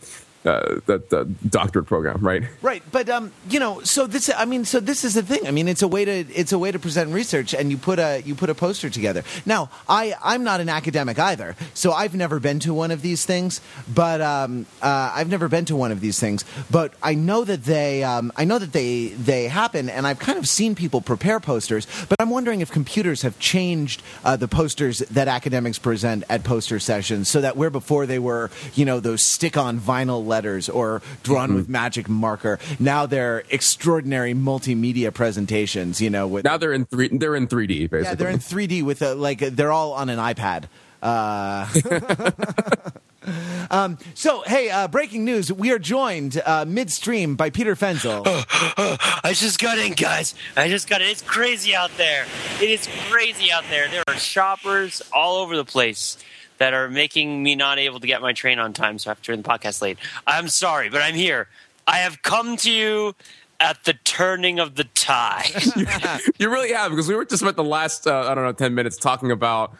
uh, 0.45 0.79
the 0.85 1.35
doctorate 1.49 1.85
program, 1.85 2.19
right? 2.19 2.43
Right, 2.61 2.83
but 2.91 3.09
um, 3.09 3.31
you 3.49 3.59
know, 3.59 3.81
so 3.81 4.07
this, 4.07 4.29
I 4.35 4.45
mean, 4.45 4.65
so 4.65 4.79
this 4.79 5.03
is 5.03 5.15
the 5.15 5.23
thing. 5.23 5.47
I 5.47 5.51
mean, 5.51 5.67
it's 5.67 5.81
a 5.81 5.87
way 5.87 6.05
to 6.05 6.11
it's 6.11 6.51
a 6.51 6.59
way 6.59 6.71
to 6.71 6.79
present 6.79 7.11
research, 7.11 7.53
and 7.53 7.71
you 7.71 7.77
put 7.77 7.99
a 7.99 8.21
you 8.25 8.35
put 8.35 8.49
a 8.49 8.55
poster 8.55 8.89
together. 8.89 9.23
Now, 9.45 9.69
I 9.89 10.13
I'm 10.23 10.43
not 10.43 10.61
an 10.61 10.69
academic 10.69 11.19
either, 11.19 11.55
so 11.73 11.91
I've 11.91 12.15
never 12.15 12.39
been 12.39 12.59
to 12.59 12.73
one 12.73 12.91
of 12.91 13.01
these 13.01 13.25
things. 13.25 13.61
But 13.93 14.21
um, 14.21 14.65
uh, 14.81 15.11
I've 15.13 15.29
never 15.29 15.47
been 15.47 15.65
to 15.65 15.75
one 15.75 15.91
of 15.91 16.01
these 16.01 16.19
things. 16.19 16.45
But 16.69 16.93
I 17.01 17.15
know 17.15 17.43
that 17.43 17.63
they 17.63 18.03
um, 18.03 18.31
I 18.35 18.45
know 18.45 18.59
that 18.59 18.71
they 18.71 19.07
they 19.07 19.47
happen, 19.47 19.89
and 19.89 20.05
I've 20.05 20.19
kind 20.19 20.37
of 20.37 20.47
seen 20.47 20.75
people 20.75 21.01
prepare 21.01 21.39
posters. 21.39 21.87
But 22.07 22.17
I'm 22.19 22.29
wondering 22.29 22.61
if 22.61 22.71
computers 22.71 23.23
have 23.23 23.39
changed 23.39 24.01
uh, 24.23 24.35
the 24.35 24.47
posters 24.47 24.99
that 24.99 25.27
academics 25.27 25.79
present 25.79 26.23
at 26.29 26.43
poster 26.43 26.79
sessions, 26.79 27.29
so 27.29 27.41
that 27.41 27.57
where 27.57 27.69
before 27.69 28.05
they 28.05 28.19
were, 28.19 28.51
you 28.73 28.85
know, 28.85 28.99
those 28.99 29.23
stick 29.23 29.57
on 29.57 29.79
vinyl 29.79 30.25
letters 30.35 30.67
or 30.69 31.01
drawn 31.23 31.45
Mm-hmm. 31.45 31.55
with 31.57 31.69
magic 31.69 32.09
marker. 32.09 32.57
Now 32.79 33.05
they're 33.05 33.43
extraordinary 33.51 34.33
multimedia 34.33 35.13
presentations. 35.13 36.01
You 36.01 36.09
know, 36.09 36.27
with 36.27 36.43
Now 36.43 36.57
they're 36.57 36.73
in 36.73 36.85
three. 36.85 37.07
They're 37.09 37.35
in 37.35 37.47
3D, 37.47 37.89
basically. 37.89 38.01
yeah, 38.03 38.15
they're 38.15 38.29
in 38.29 38.39
3D 38.39 38.83
with 38.83 39.01
a 39.01 39.13
like 39.15 39.39
they're 39.39 39.71
all 39.71 39.93
on 39.93 40.09
an 40.09 40.19
iPad. 40.19 40.65
Uh, 41.03 41.67
um, 43.71 43.97
so, 44.13 44.41
hey, 44.47 44.69
uh, 44.69 44.87
breaking 44.87 45.23
news: 45.25 45.51
we 45.51 45.71
are 45.71 45.79
joined 45.79 46.41
uh, 46.45 46.65
midstream 46.67 47.35
by 47.35 47.49
Peter 47.49 47.75
Fenzel. 47.75 48.23
I 49.23 49.33
just 49.33 49.59
got 49.59 49.77
in, 49.77 49.93
guys. 49.93 50.35
I 50.55 50.67
just 50.69 50.89
got 50.89 51.01
in. 51.01 51.09
It's 51.09 51.21
crazy 51.21 51.75
out 51.75 51.91
there. 51.97 52.25
It 52.61 52.69
is 52.69 52.87
crazy 53.09 53.51
out 53.51 53.63
there. 53.69 53.87
There 53.89 54.03
are 54.07 54.15
shoppers 54.17 55.01
all 55.13 55.37
over 55.37 55.55
the 55.55 55.65
place 55.65 56.17
that 56.57 56.73
are 56.73 56.89
making 56.89 57.43
me 57.43 57.55
not 57.55 57.79
able 57.79 57.99
to 57.99 58.07
get 58.07 58.21
my 58.21 58.33
train 58.33 58.59
on 58.59 58.73
time, 58.73 58.97
so 58.99 59.09
I 59.09 59.11
have 59.11 59.21
to 59.21 59.23
turn 59.31 59.41
the 59.41 59.47
podcast 59.47 59.81
late. 59.81 59.97
I'm 60.25 60.47
sorry, 60.47 60.89
but 60.89 61.01
I'm 61.01 61.15
here. 61.15 61.47
I 61.87 61.97
have 61.97 62.21
come 62.21 62.57
to 62.57 62.71
you 62.71 63.13
at 63.59 63.83
the 63.85 63.93
turning 64.03 64.59
of 64.59 64.75
the 64.75 64.83
tide. 64.83 65.51
you 66.37 66.49
really 66.49 66.71
have 66.73 66.91
because 66.91 67.07
we 67.07 67.15
were 67.15 67.25
just 67.25 67.41
spent 67.41 67.55
the 67.55 67.63
last 67.63 68.07
uh, 68.07 68.27
I 68.29 68.35
don't 68.35 68.43
know 68.43 68.51
ten 68.51 68.73
minutes 68.75 68.97
talking 68.97 69.31
about 69.31 69.73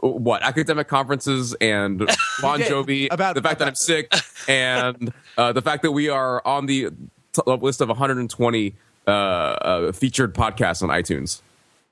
what 0.00 0.42
academic 0.42 0.88
conferences 0.88 1.54
and 1.60 1.98
Bon 2.42 2.58
did. 2.58 2.68
Jovi, 2.70 3.08
About- 3.10 3.34
the 3.34 3.42
fact 3.42 3.58
that 3.58 3.68
I'm 3.68 3.74
sick, 3.74 4.12
and 4.48 5.12
uh, 5.36 5.52
the 5.52 5.62
fact 5.62 5.82
that 5.82 5.92
we 5.92 6.08
are 6.08 6.46
on 6.46 6.66
the 6.66 6.90
t- 7.32 7.42
list 7.46 7.80
of 7.80 7.88
120 7.88 8.74
uh, 9.06 9.10
uh, 9.10 9.92
featured 9.92 10.34
podcasts 10.34 10.82
on 10.82 10.90
iTunes. 10.90 11.40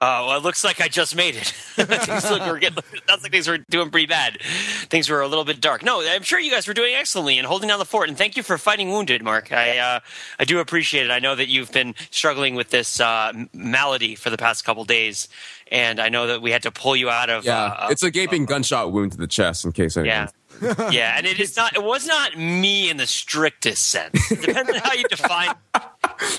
Oh, 0.00 0.28
well, 0.28 0.36
it 0.38 0.44
looks 0.44 0.62
like 0.62 0.80
I 0.80 0.86
just 0.86 1.16
made 1.16 1.34
it. 1.34 1.46
things 1.74 2.30
look, 2.30 2.46
were 2.46 2.60
getting, 2.60 2.78
sounds 3.08 3.24
like 3.24 3.32
things 3.32 3.48
were 3.48 3.58
doing 3.58 3.90
pretty 3.90 4.06
bad. 4.06 4.40
Things 4.42 5.10
were 5.10 5.22
a 5.22 5.26
little 5.26 5.44
bit 5.44 5.60
dark. 5.60 5.82
No, 5.82 6.00
I'm 6.02 6.22
sure 6.22 6.38
you 6.38 6.52
guys 6.52 6.68
were 6.68 6.74
doing 6.74 6.94
excellently 6.94 7.36
and 7.36 7.44
holding 7.44 7.68
down 7.68 7.80
the 7.80 7.84
fort. 7.84 8.08
And 8.08 8.16
thank 8.16 8.36
you 8.36 8.44
for 8.44 8.58
fighting 8.58 8.90
wounded, 8.90 9.24
Mark. 9.24 9.50
I 9.50 9.78
uh, 9.78 10.00
I 10.38 10.44
do 10.44 10.60
appreciate 10.60 11.06
it. 11.06 11.10
I 11.10 11.18
know 11.18 11.34
that 11.34 11.48
you've 11.48 11.72
been 11.72 11.96
struggling 12.12 12.54
with 12.54 12.70
this 12.70 13.00
uh, 13.00 13.32
malady 13.52 14.14
for 14.14 14.30
the 14.30 14.38
past 14.38 14.64
couple 14.64 14.84
days, 14.84 15.28
and 15.72 15.98
I 15.98 16.10
know 16.10 16.28
that 16.28 16.42
we 16.42 16.52
had 16.52 16.62
to 16.62 16.70
pull 16.70 16.94
you 16.94 17.10
out 17.10 17.28
of. 17.28 17.44
Yeah, 17.44 17.64
uh, 17.64 17.88
it's 17.90 18.04
a 18.04 18.12
gaping 18.12 18.44
gunshot 18.44 18.92
wound 18.92 19.12
to 19.12 19.18
the 19.18 19.26
chest. 19.26 19.64
In 19.64 19.72
case 19.72 19.96
anyone. 19.96 20.14
yeah. 20.16 20.28
yeah, 20.90 21.14
and 21.16 21.26
it 21.26 21.38
is 21.40 21.56
not. 21.56 21.74
It 21.76 21.82
was 21.82 22.06
not 22.06 22.36
me 22.38 22.90
in 22.90 22.96
the 22.96 23.06
strictest 23.06 23.88
sense. 23.88 24.28
Depends 24.28 24.70
on 24.70 24.76
how 24.80 24.92
you 24.94 25.04
define 25.04 25.54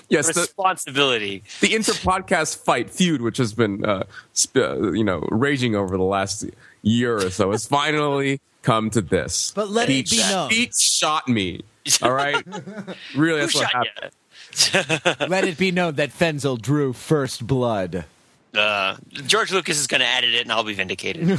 Yes, 0.10 0.28
responsibility. 0.36 1.44
the 1.62 1.74
inter 1.76 1.94
podcast 1.94 2.64
fight 2.64 2.90
feud, 2.90 3.22
which 3.22 3.38
has 3.38 3.54
been 3.54 3.86
uh, 3.86 4.04
sp- 4.36 4.58
uh, 4.58 4.92
you 4.92 5.04
know 5.04 5.26
raging 5.32 5.76
over 5.76 5.96
the 5.98 6.04
last 6.04 6.46
year 6.82 7.16
or 7.18 7.30
so, 7.30 7.52
has 7.52 7.66
finally 7.68 8.42
come 8.62 8.90
to 8.92 9.02
this. 9.02 9.52
But 9.56 9.70
let 9.70 9.90
it 9.90 10.10
be 10.10 10.18
known. 10.20 10.50
Pete 10.50 10.74
shot 10.76 11.28
me. 11.28 11.62
All 12.02 12.12
right, 12.12 12.44
really, 13.16 13.40
Who 13.42 13.46
that's 13.48 13.56
what 13.56 13.70
shot 13.70 13.88
happened. 13.88 15.20
you? 15.20 15.28
Let 15.28 15.46
it 15.46 15.58
be 15.58 15.72
known 15.72 15.96
that 15.96 16.10
Fenzel 16.12 16.60
drew 16.62 16.92
first 16.94 17.46
blood. 17.48 18.06
Uh, 18.54 18.98
George 19.28 19.52
Lucas 19.52 19.78
is 19.80 19.86
going 19.88 20.02
to 20.02 20.08
edit 20.08 20.34
it, 20.34 20.42
and 20.42 20.52
I'll 20.52 20.64
be 20.64 20.74
vindicated. 20.74 21.38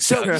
So, 0.00 0.38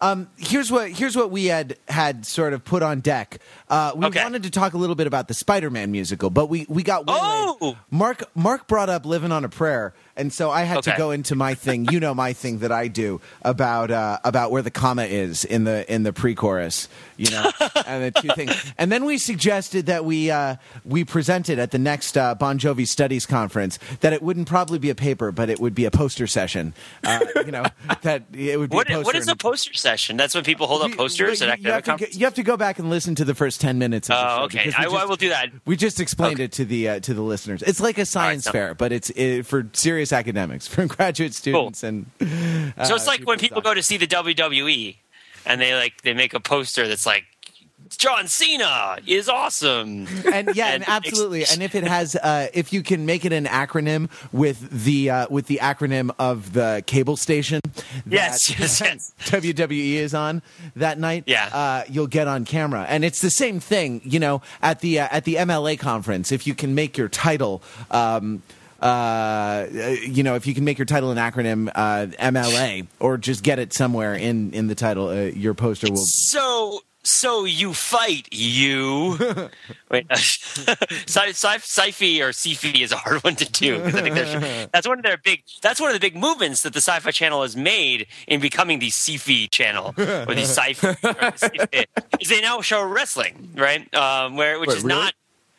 um, 0.00 0.28
here's 0.36 0.70
what 0.70 0.90
here's 0.90 1.16
what 1.16 1.30
we 1.30 1.46
had 1.46 1.76
had 1.88 2.24
sort 2.24 2.52
of 2.52 2.64
put 2.64 2.82
on 2.82 3.00
deck. 3.00 3.38
Uh, 3.68 3.92
we 3.96 4.06
Okay. 4.06 4.22
wanted 4.22 4.44
to 4.44 4.50
talk 4.50 4.72
a 4.74 4.78
little 4.78 4.94
bit 4.94 5.06
about 5.06 5.28
the 5.28 5.34
Spider-Man 5.34 5.90
musical, 5.90 6.30
but 6.30 6.46
we 6.48 6.66
we 6.68 6.82
got 6.82 7.06
waylaid. 7.06 7.56
Oh! 7.60 7.76
Mark 7.90 8.24
Mark 8.34 8.68
brought 8.68 8.88
up 8.88 9.04
"Living 9.04 9.32
on 9.32 9.44
a 9.44 9.48
Prayer," 9.48 9.94
and 10.16 10.32
so 10.32 10.50
I 10.50 10.62
had 10.62 10.82
to 10.84 10.94
go 10.96 11.10
into 11.10 11.34
my 11.34 11.54
thing. 11.54 11.88
You 11.90 11.98
know 12.00 12.14
my 12.14 12.32
thing 12.32 12.58
that 12.60 12.70
I 12.72 12.88
do 12.88 13.20
about 13.42 13.90
uh, 13.90 14.18
about 14.24 14.50
where 14.52 14.62
the 14.62 14.70
comma 14.70 15.04
is 15.04 15.44
in 15.44 15.64
the 15.64 15.90
in 15.92 16.04
the 16.04 16.12
pre-chorus. 16.12 16.88
You 17.18 17.30
know, 17.32 17.50
and 17.86 18.04
the 18.14 18.20
two 18.22 18.28
things. 18.28 18.54
And 18.78 18.92
then 18.92 19.04
we 19.04 19.18
suggested 19.18 19.86
that 19.86 20.04
we 20.04 20.30
uh, 20.30 20.56
we 20.84 21.04
presented 21.04 21.58
at 21.58 21.72
the 21.72 21.78
next 21.78 22.16
uh, 22.16 22.34
Bon 22.36 22.58
Jovi 22.58 22.86
Studies 22.86 23.26
conference 23.26 23.78
that 24.00 24.12
it 24.12 24.22
wouldn't 24.22 24.46
probably 24.48 24.78
be 24.78 24.88
a 24.88 24.94
paper, 24.94 25.32
but 25.32 25.50
it 25.50 25.58
would 25.58 25.74
be 25.74 25.84
a 25.84 25.90
poster 25.90 26.26
session. 26.28 26.74
Uh, 27.02 27.18
you 27.44 27.50
know 27.50 27.64
that 28.02 28.22
it 28.32 28.58
would 28.58 28.70
be 28.70 28.76
What, 28.76 28.88
a 28.88 28.94
poster 28.94 29.04
what 29.04 29.16
is 29.16 29.26
and 29.28 29.34
a 29.34 29.36
poster 29.36 29.74
session? 29.74 30.16
That's 30.16 30.34
when 30.34 30.44
people 30.44 30.66
hold 30.68 30.82
up 30.82 30.92
posters 30.96 31.40
you, 31.40 31.48
at 31.48 31.58
you 31.60 31.70
have 31.70 31.78
academic 31.88 32.12
to 32.12 32.18
you 32.18 32.24
have 32.24 32.34
to 32.34 32.42
go 32.44 32.56
back 32.56 32.78
and 32.78 32.88
listen 32.88 33.14
to 33.16 33.24
the 33.24 33.34
first 33.34 33.60
ten 33.60 33.78
minutes. 33.78 34.08
Of 34.08 34.14
the 34.16 34.22
Oh, 34.22 34.36
show 34.38 34.42
okay. 34.44 34.64
because 34.66 34.86
we 34.92 34.96
I, 34.96 35.02
I 35.02 35.04
will 35.04 35.16
do 35.16 35.30
that. 35.30 35.50
We 35.66 35.76
just 35.76 35.98
explained 36.00 36.38
it 36.38 36.52
to 36.52 36.64
the 36.64 36.88
uh, 36.88 37.00
to 37.00 37.14
the 37.14 37.22
listeners. 37.22 37.62
It's 37.62 37.80
like 37.80 37.98
a 37.98 38.06
science 38.06 38.44
so- 38.44 38.52
fair, 38.52 38.74
but 38.74 38.92
it's 38.92 39.10
uh, 39.10 39.42
for 39.44 39.68
serious 39.72 40.12
academics, 40.12 40.68
for 40.72 40.86
graduate 40.86 41.34
students, 41.34 41.82
and 41.82 42.06
uh, 42.20 42.84
So 42.84 42.94
it's 42.94 43.06
like 43.08 43.26
when 43.26 43.38
people 43.38 43.60
go 43.60 43.74
to 43.74 43.82
see 43.82 43.96
the 43.96 44.06
WWE, 44.06 44.96
and 45.48 45.60
they 45.60 45.74
like 45.74 46.02
they 46.02 46.14
make 46.14 46.34
a 46.34 46.40
poster 46.40 46.86
that's 46.86 47.06
like 47.06 47.24
John 47.96 48.28
Cena 48.28 48.98
is 49.06 49.28
awesome. 49.30 50.06
and 50.30 50.54
yeah, 50.54 50.66
and 50.74 50.82
and 50.82 50.88
absolutely. 50.88 51.44
And 51.50 51.62
if 51.62 51.74
it 51.74 51.84
has, 51.84 52.14
uh, 52.16 52.48
if 52.52 52.72
you 52.72 52.82
can 52.82 53.06
make 53.06 53.24
it 53.24 53.32
an 53.32 53.46
acronym 53.46 54.10
with 54.30 54.84
the 54.84 55.08
uh, 55.10 55.26
with 55.30 55.46
the 55.46 55.58
acronym 55.62 56.10
of 56.18 56.52
the 56.52 56.84
cable 56.86 57.16
station, 57.16 57.60
Yes, 58.06 58.50
yes, 58.58 58.80
yes. 58.84 59.12
WWE 59.20 59.94
is 59.94 60.12
on 60.14 60.42
that 60.76 60.98
night, 60.98 61.24
Yeah. 61.26 61.46
uh, 61.52 61.84
you'll 61.88 62.08
get 62.08 62.28
on 62.28 62.44
camera. 62.44 62.84
And 62.88 63.04
it's 63.04 63.20
the 63.20 63.30
same 63.30 63.58
thing, 63.58 64.02
you 64.04 64.20
know, 64.20 64.42
at 64.60 64.80
the 64.80 65.00
uh, 65.00 65.08
at 65.10 65.24
the 65.24 65.36
MLA 65.36 65.78
conference. 65.78 66.30
If 66.30 66.46
you 66.46 66.54
can 66.54 66.74
make 66.74 66.98
your 66.98 67.08
title. 67.08 67.62
Um, 67.90 68.42
uh, 68.80 69.66
you 69.70 70.22
know, 70.22 70.34
if 70.34 70.46
you 70.46 70.54
can 70.54 70.64
make 70.64 70.78
your 70.78 70.84
title 70.86 71.10
an 71.10 71.18
acronym, 71.18 71.70
uh, 71.74 72.06
MLA, 72.18 72.86
or 73.00 73.18
just 73.18 73.42
get 73.42 73.58
it 73.58 73.72
somewhere 73.72 74.14
in 74.14 74.52
in 74.52 74.68
the 74.68 74.74
title, 74.74 75.08
uh, 75.08 75.22
your 75.22 75.54
poster 75.54 75.90
will. 75.90 75.96
So 75.96 76.80
so 77.08 77.44
you 77.44 77.72
fight 77.72 78.28
you. 78.32 79.18
Wait, 79.90 80.06
uh, 80.10 80.14
sci- 80.16 81.32
sci- 81.32 81.58
sci-fi 81.58 82.20
or 82.22 82.28
sci-fi 82.28 82.82
is 82.82 82.92
a 82.92 82.96
hard 82.96 83.24
one 83.24 83.34
to 83.36 83.50
do 83.50 83.78
because 83.78 83.94
I 83.94 84.02
think 84.02 84.14
there's, 84.14 84.68
that's 84.72 84.86
one 84.86 84.98
of 84.98 85.04
their 85.04 85.16
big. 85.16 85.42
That's 85.62 85.80
one 85.80 85.90
of 85.90 85.94
the 85.94 86.00
big 86.00 86.16
movements 86.16 86.62
that 86.62 86.72
the 86.74 86.80
Sci-Fi 86.80 87.10
Channel 87.10 87.42
has 87.42 87.56
made 87.56 88.06
in 88.26 88.40
becoming 88.40 88.78
the 88.78 88.88
sci-fi 88.88 89.48
channel 89.50 89.94
or 89.96 90.34
the 90.34 90.42
sci-fi. 90.42 90.88
or 90.88 91.14
the 91.14 91.32
sci-fi 91.36 91.86
is 92.20 92.28
they 92.28 92.40
now 92.40 92.60
show 92.60 92.84
wrestling, 92.84 93.52
right? 93.56 93.92
Um, 93.94 94.36
where 94.36 94.60
which 94.60 94.68
Wait, 94.68 94.78
is 94.78 94.84
really? 94.84 95.00
not. 95.00 95.14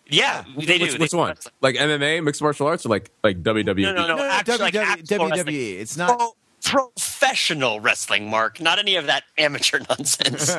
Yeah, 0.09 0.43
they 0.57 0.77
do. 0.77 0.83
Which, 0.85 0.91
They 0.93 0.97
which 0.97 1.11
do 1.11 1.17
one? 1.17 1.29
wrestling. 1.29 1.53
Like 1.61 1.75
MMA, 1.75 2.23
mixed 2.23 2.41
martial 2.41 2.67
arts, 2.67 2.85
or 2.85 2.89
like 2.89 3.11
like 3.23 3.43
WWE? 3.43 3.65
No, 3.65 3.93
no, 3.93 3.93
no. 3.93 4.07
No, 4.07 4.15
no, 4.17 4.23
actually, 4.23 4.57
like 4.57 4.73
WWE 4.73 4.81
actual. 4.81 5.29
WWE. 5.29 5.79
It's 5.79 5.97
not. 5.97 6.17
Pro- 6.17 6.35
professional 6.69 7.79
wrestling, 7.79 8.29
Mark. 8.29 8.61
Not 8.61 8.77
any 8.77 8.95
of 8.95 9.07
that 9.07 9.23
amateur 9.39 9.79
nonsense. 9.89 10.55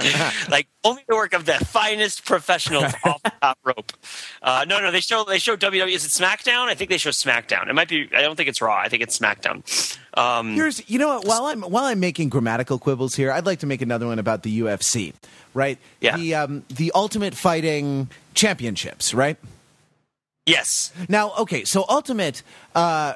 like 0.51 0.67
only 0.83 1.05
the 1.07 1.15
work 1.15 1.35
of 1.35 1.45
the 1.45 1.53
finest 1.53 2.25
professionals 2.25 2.93
off 3.05 3.23
the 3.23 3.33
top 3.41 3.59
rope. 3.65 3.93
Uh, 4.43 4.65
no, 4.69 4.81
no, 4.81 4.91
they 4.91 5.01
show 5.01 5.23
they 5.25 5.39
show 5.39 5.57
WWE. 5.57 5.93
Is 5.93 6.05
it 6.05 6.09
SmackDown? 6.09 6.67
I 6.67 6.75
think 6.75 6.91
they 6.91 6.99
show 6.99 7.11
SmackDown. 7.11 7.69
It 7.69 7.75
might 7.75 7.89
be. 7.89 8.09
I 8.15 8.23
don't 8.23 8.35
think 8.35 8.49
it's 8.49 8.61
Raw. 8.61 8.77
I 8.77 8.89
think 8.89 9.05
it's 9.05 9.17
SmackDown. 9.17 9.63
Um, 10.19 10.55
Here's, 10.55 10.89
you 10.91 10.99
know 10.99 11.09
what? 11.09 11.27
While 11.27 11.47
I'm 11.47 11.63
while 11.63 11.85
I'm 11.85 12.01
making 12.01 12.29
grammatical 12.29 12.79
quibbles 12.79 13.15
here, 13.15 13.31
I'd 13.31 13.47
like 13.47 13.61
to 13.61 13.67
make 13.67 13.81
another 13.81 14.07
one 14.07 14.19
about 14.19 14.43
the 14.43 14.61
UFC. 14.61 15.15
Right? 15.55 15.79
Yeah. 16.01 16.17
The 16.17 16.35
um, 16.35 16.65
the 16.69 16.91
Ultimate 16.95 17.35
Fighting 17.35 18.09
Championships. 18.35 19.15
Right? 19.15 19.37
yes. 20.47 20.93
Now, 21.09 21.33
okay. 21.39 21.65
So 21.65 21.85
Ultimate 21.89 22.43
uh, 22.75 23.15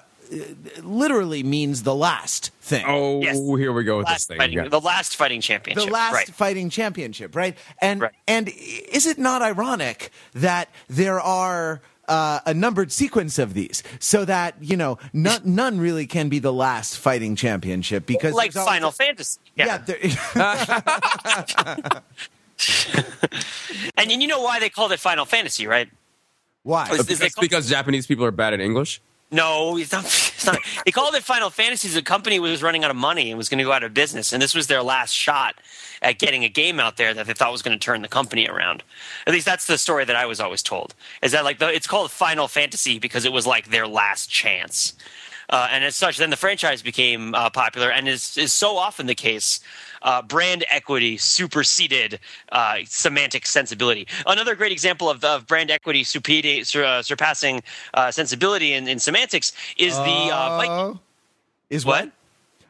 literally 0.83 1.43
means 1.43 1.83
the 1.83 1.95
last 1.95 2.51
thing. 2.61 2.85
Oh, 2.87 3.21
Yes. 3.23 3.37
here 3.39 3.73
we 3.73 3.85
go 3.85 3.99
with 3.99 4.07
this 4.09 4.27
thing. 4.27 4.39
fighting, 4.39 4.59
again. 4.59 4.71
the 4.71 4.81
last 4.81 5.17
fighting 5.17 5.41
championship. 5.41 5.85
the 5.87 5.93
last 5.93 6.15
right. 6.15 6.29
fighting 6.29 6.71
championship, 6.71 7.35
right? 7.37 7.57
And 7.81 8.01
Right. 8.03 8.13
and 8.27 8.49
is 8.49 9.07
it 9.07 9.19
not 9.19 9.43
ironic 9.43 10.11
that 10.35 10.69
there 10.89 11.21
are 11.21 11.81
uh, 12.07 12.41
a 12.45 12.53
numbered 12.53 12.93
sequence 12.93 13.39
of 13.39 13.55
these, 13.55 13.83
so 13.99 14.27
that 14.27 14.55
you 14.61 14.77
know 14.77 14.99
none, 15.15 15.41
none 15.45 15.79
really 15.81 16.07
can 16.07 16.29
be 16.29 16.39
the 16.39 16.53
last 16.53 16.99
fighting 16.99 17.35
championship 17.35 18.05
because 18.05 18.35
like 18.35 18.53
Final 18.53 18.91
a- 18.91 18.93
Fantasy. 18.93 19.41
Yeah, 19.57 19.79
there, 19.79 19.97
And 23.97 24.11
you 24.11 24.29
know 24.29 24.43
why 24.43 24.61
they 24.61 24.69
called 24.71 24.93
it 24.93 25.01
Final 25.01 25.25
Fantasy, 25.25 25.67
right? 25.67 25.89
why? 26.63 26.89
Is- 26.91 27.09
is 27.11 27.19
because, 27.21 27.35
because 27.41 27.69
Japanese 27.71 28.07
people 28.07 28.25
are 28.25 28.31
bad 28.31 28.53
at 28.55 28.61
English. 28.61 29.01
No, 29.35 29.77
it's 29.77 29.91
not. 29.93 30.05
It's 30.45 30.47
not. 30.47 30.59
They 30.85 30.91
called 30.91 31.15
it 31.15 31.23
Final 31.25 31.49
Fantasy. 31.49 31.89
The 31.89 32.03
company 32.03 32.39
was 32.39 32.63
running 32.63 32.85
out 32.85 32.91
of 32.91 32.97
money 32.97 33.31
and 33.31 33.39
was 33.39 33.49
going 33.49 33.59
to 33.59 33.65
go 33.65 33.73
out 33.73 33.83
of 33.83 33.95
business, 33.95 34.33
and 34.33 34.43
this 34.43 34.55
was 34.55 34.67
their 34.67 34.83
last 34.83 35.13
shot 35.13 35.55
at 36.03 36.19
getting 36.19 36.45
a 36.45 36.51
game 36.51 36.79
out 36.79 36.99
there 36.99 37.15
that 37.15 37.27
they 37.27 37.33
thought 37.33 37.51
was 37.51 37.63
going 37.63 37.79
to 37.79 37.83
turn 37.83 38.03
the 38.03 38.09
company 38.09 38.47
around. 38.47 38.83
At 39.27 39.33
least 39.33 39.47
that's 39.47 39.67
the 39.67 39.79
story 39.79 40.05
that 40.05 40.17
I 40.17 40.27
was 40.27 40.39
always 40.41 40.63
told. 40.63 40.95
Is 41.23 41.33
that 41.33 41.45
like 41.45 41.61
the, 41.61 41.73
it's 41.73 41.87
called 41.87 42.11
Final 42.11 42.47
Fantasy 42.47 42.99
because 42.99 43.25
it 43.25 43.33
was 43.33 43.47
like 43.47 43.71
their 43.71 43.87
last 43.87 44.29
chance. 44.31 44.93
Uh, 45.55 45.69
and 45.71 45.85
as 45.85 45.95
such, 45.95 46.19
then 46.19 46.31
the 46.31 46.37
franchise 46.37 46.83
became 46.83 47.33
uh, 47.33 47.49
popular, 47.49 47.89
and 47.89 48.09
is 48.09 48.37
is 48.37 48.53
so 48.53 48.77
often 48.77 49.07
the 49.07 49.15
case. 49.15 49.61
Uh, 50.03 50.21
brand 50.21 50.65
equity 50.69 51.17
superseded 51.17 52.19
uh, 52.51 52.79
semantic 52.87 53.47
sensibility. 53.47 54.05
Another 54.27 54.57
great 54.57 54.73
example 54.73 55.09
of, 55.09 55.23
of 55.23 55.47
brand 55.47 55.71
equity 55.71 56.03
uh, 56.03 57.03
surpassing 57.03 57.63
uh, 57.95 58.11
sensibility 58.11 58.73
in, 58.73 58.89
in 58.89 58.99
semantics 58.99 59.53
is 59.79 59.97
the 59.97 60.03
uh, 60.35 60.57
Viking. 60.59 60.97
Uh, 60.97 60.99
is 61.71 61.87
What? 61.87 62.07
what? 62.07 62.13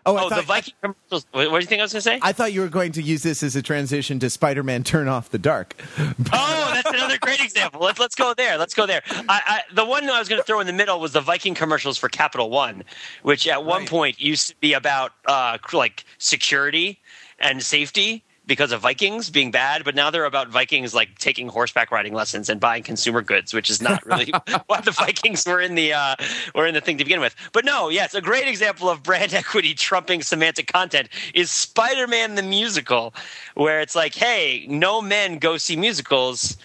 Oh, 0.07 0.17
Oh, 0.19 0.29
thought, 0.29 0.37
the 0.37 0.43
Viking 0.43 0.75
commercials. 0.83 1.27
What, 1.33 1.51
what 1.51 1.59
do 1.61 1.65
you 1.65 1.67
think 1.69 1.81
I 1.81 1.85
was 1.85 1.93
going 1.93 1.99
to 2.01 2.03
say? 2.03 2.19
I 2.23 2.33
thought 2.33 2.53
you 2.53 2.61
were 2.61 2.69
going 2.69 2.93
to 2.93 3.03
use 3.03 3.23
this 3.23 3.43
as 3.43 3.57
a 3.57 3.63
transition 3.63 4.19
to 4.21 4.29
Spider-Man: 4.29 4.85
Turn 4.85 5.09
Off 5.09 5.31
the 5.31 5.39
Dark. 5.39 5.75
Oh, 6.33 6.71
that's 6.75 6.91
another 6.99 7.19
great 7.19 7.41
example. 7.41 7.81
Let's 7.81 7.99
let's 8.01 8.15
go 8.15 8.35
there. 8.35 8.59
Let's 8.59 8.75
go 8.75 8.85
there. 8.87 9.03
I, 9.11 9.23
I, 9.47 9.61
the 9.75 9.85
one 9.85 10.05
that 10.07 10.15
I 10.15 10.19
was 10.19 10.29
going 10.29 10.41
to 10.41 10.45
throw 10.45 10.59
in 10.61 10.67
the 10.67 10.73
middle 10.73 10.99
was 11.01 11.13
the 11.13 11.21
Viking 11.21 11.55
commercials 11.55 11.97
for 11.99 12.09
Capital 12.09 12.51
One, 12.51 12.83
which 13.23 13.47
at 13.47 13.65
one 13.65 13.81
Right. 13.83 13.89
point 13.89 14.21
used 14.21 14.49
to 14.49 14.57
be 14.57 14.73
about 14.73 15.13
uh, 15.27 15.59
like 15.73 16.05
security 16.19 16.99
and 17.39 17.63
safety 17.63 18.24
because 18.47 18.73
of 18.73 18.81
Vikings 18.81 19.31
being 19.31 19.51
bad, 19.51 19.85
but 19.85 19.95
now 19.95 20.11
they're 20.11 20.25
about 20.25 20.49
Vikings 20.49 20.95
like 20.95 21.19
taking 21.19 21.49
horseback 21.49 21.91
riding 21.91 22.13
lessons 22.13 22.49
and 22.49 22.61
buying 22.61 22.83
consumer 22.83 23.23
goods, 23.23 23.55
which 23.55 23.71
is 23.71 23.81
not 23.81 24.05
really 24.05 24.33
why 24.67 24.81
the 24.81 24.91
Vikings 24.91 25.47
were 25.47 25.61
in 25.61 25.75
the 25.75 25.93
uh, 25.93 26.15
were 26.55 26.67
in 26.67 26.75
the 26.75 26.81
thing 26.81 26.99
to 26.99 27.05
begin 27.05 27.21
with. 27.21 27.35
But 27.53 27.65
no, 27.65 27.89
yes, 27.89 28.15
a 28.15 28.21
great 28.21 28.47
example 28.47 28.91
of 28.91 29.03
brand 29.03 29.33
equity 29.35 29.75
trumping 29.75 30.23
semantic 30.23 30.67
content 30.67 31.09
is 31.35 31.51
Spider-Man 31.51 32.35
the 32.35 32.43
musical, 32.43 33.15
where 33.55 33.81
it's 33.81 33.95
like, 33.95 34.15
hey, 34.15 34.67
no 34.69 35.01
men 35.01 35.39
go 35.39 35.57
see 35.57 35.77
musicals. 35.77 36.57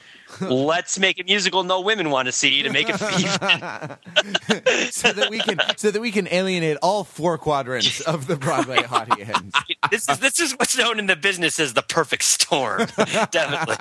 Let's 0.41 0.99
make 0.99 1.19
a 1.19 1.23
musical 1.23 1.63
no 1.63 1.81
women 1.81 2.09
want 2.09 2.27
to 2.27 2.31
see 2.31 2.61
to 2.63 2.69
make 2.69 2.87
it 2.89 2.95
even. 2.95 3.29
so 4.91 5.11
that 5.11 5.27
we 5.29 5.39
can 5.39 5.59
so 5.77 5.91
that 5.91 6.01
we 6.01 6.11
can 6.11 6.27
alienate 6.31 6.77
all 6.81 7.03
four 7.03 7.37
quadrants 7.37 8.01
of 8.01 8.27
the 8.27 8.35
Broadway 8.35 8.83
audience. 8.89 9.53
this 9.91 10.07
is 10.09 10.19
this 10.19 10.39
is 10.39 10.53
what's 10.53 10.77
known 10.77 10.99
in 10.99 11.07
the 11.07 11.15
business 11.15 11.59
as 11.59 11.73
the 11.73 11.81
perfect 11.81 12.23
storm. 12.23 12.87
Definitely. 13.31 13.75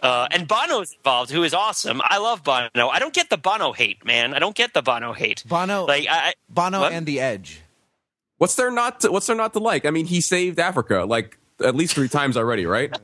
uh, 0.00 0.28
and 0.30 0.46
Bono 0.46 0.80
is 0.80 0.92
involved, 0.92 1.30
who 1.30 1.42
is 1.42 1.52
awesome. 1.54 2.00
I 2.04 2.18
love 2.18 2.44
Bono. 2.44 2.68
I 2.88 2.98
don't 2.98 3.14
get 3.14 3.30
the 3.30 3.36
Bono 3.38 3.72
hate, 3.72 4.04
man. 4.04 4.34
I 4.34 4.38
don't 4.38 4.54
get 4.54 4.74
the 4.74 4.82
Bono 4.82 5.12
hate. 5.12 5.42
Bono, 5.46 5.84
Like 5.86 6.06
I, 6.08 6.28
I- 6.28 6.34
Bono, 6.48 6.80
what? 6.80 6.92
and 6.92 7.06
the 7.06 7.20
Edge. 7.20 7.60
What's 8.38 8.54
there 8.54 8.70
not? 8.70 9.00
To, 9.00 9.10
what's 9.10 9.26
there 9.26 9.34
not 9.36 9.52
to 9.54 9.58
like? 9.58 9.84
I 9.84 9.90
mean, 9.90 10.06
he 10.06 10.20
saved 10.20 10.60
Africa 10.60 11.04
like 11.04 11.36
at 11.64 11.74
least 11.74 11.94
three 11.94 12.08
times 12.08 12.36
already, 12.36 12.66
right? 12.66 12.96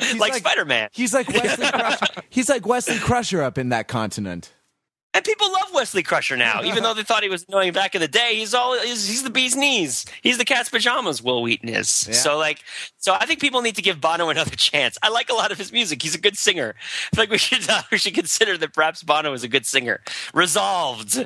He's 0.00 0.18
like, 0.18 0.34
Spider 0.34 0.64
Man. 0.64 0.88
He's 0.92 1.14
like 1.14 1.28
Wesley. 1.28 1.66
Crusher. 1.66 2.06
He's 2.30 2.48
like 2.48 2.66
Wesley 2.66 2.98
Crusher 2.98 3.42
up 3.42 3.58
in 3.58 3.70
that 3.70 3.88
continent. 3.88 4.52
And 5.14 5.24
people 5.24 5.50
love 5.50 5.68
Wesley 5.72 6.02
Crusher 6.02 6.36
now, 6.36 6.62
even 6.62 6.82
though 6.82 6.92
they 6.92 7.02
thought 7.02 7.22
he 7.22 7.30
was 7.30 7.46
annoying 7.48 7.72
back 7.72 7.94
in 7.94 8.02
the 8.02 8.08
day. 8.08 8.34
He's 8.34 8.52
all 8.52 8.78
he's, 8.78 9.08
he's 9.08 9.22
the 9.22 9.30
bee's 9.30 9.56
knees. 9.56 10.04
He's 10.20 10.36
the 10.36 10.44
cat's 10.44 10.68
pajamas. 10.68 11.22
Wil 11.22 11.40
Wheaton 11.40 11.70
is. 11.70 12.06
Yeah. 12.06 12.14
So 12.14 12.36
like, 12.36 12.62
so 12.98 13.16
I 13.18 13.24
think 13.24 13.40
people 13.40 13.62
need 13.62 13.76
to 13.76 13.82
give 13.82 13.98
Bono 13.98 14.28
another 14.28 14.50
chance. 14.56 14.98
I 15.02 15.08
like 15.08 15.30
a 15.30 15.32
lot 15.32 15.50
of 15.52 15.56
his 15.56 15.72
music. 15.72 16.02
He's 16.02 16.14
a 16.14 16.20
good 16.20 16.36
singer. 16.36 16.74
I 17.14 17.16
think 17.16 17.30
we 17.30 17.38
should 17.38 17.66
uh, 17.66 17.80
we 17.90 17.96
should 17.96 18.12
consider 18.12 18.58
that 18.58 18.74
perhaps 18.74 19.02
Bono 19.02 19.32
is 19.32 19.42
a 19.42 19.48
good 19.48 19.64
singer. 19.64 20.02
Resolved. 20.34 21.24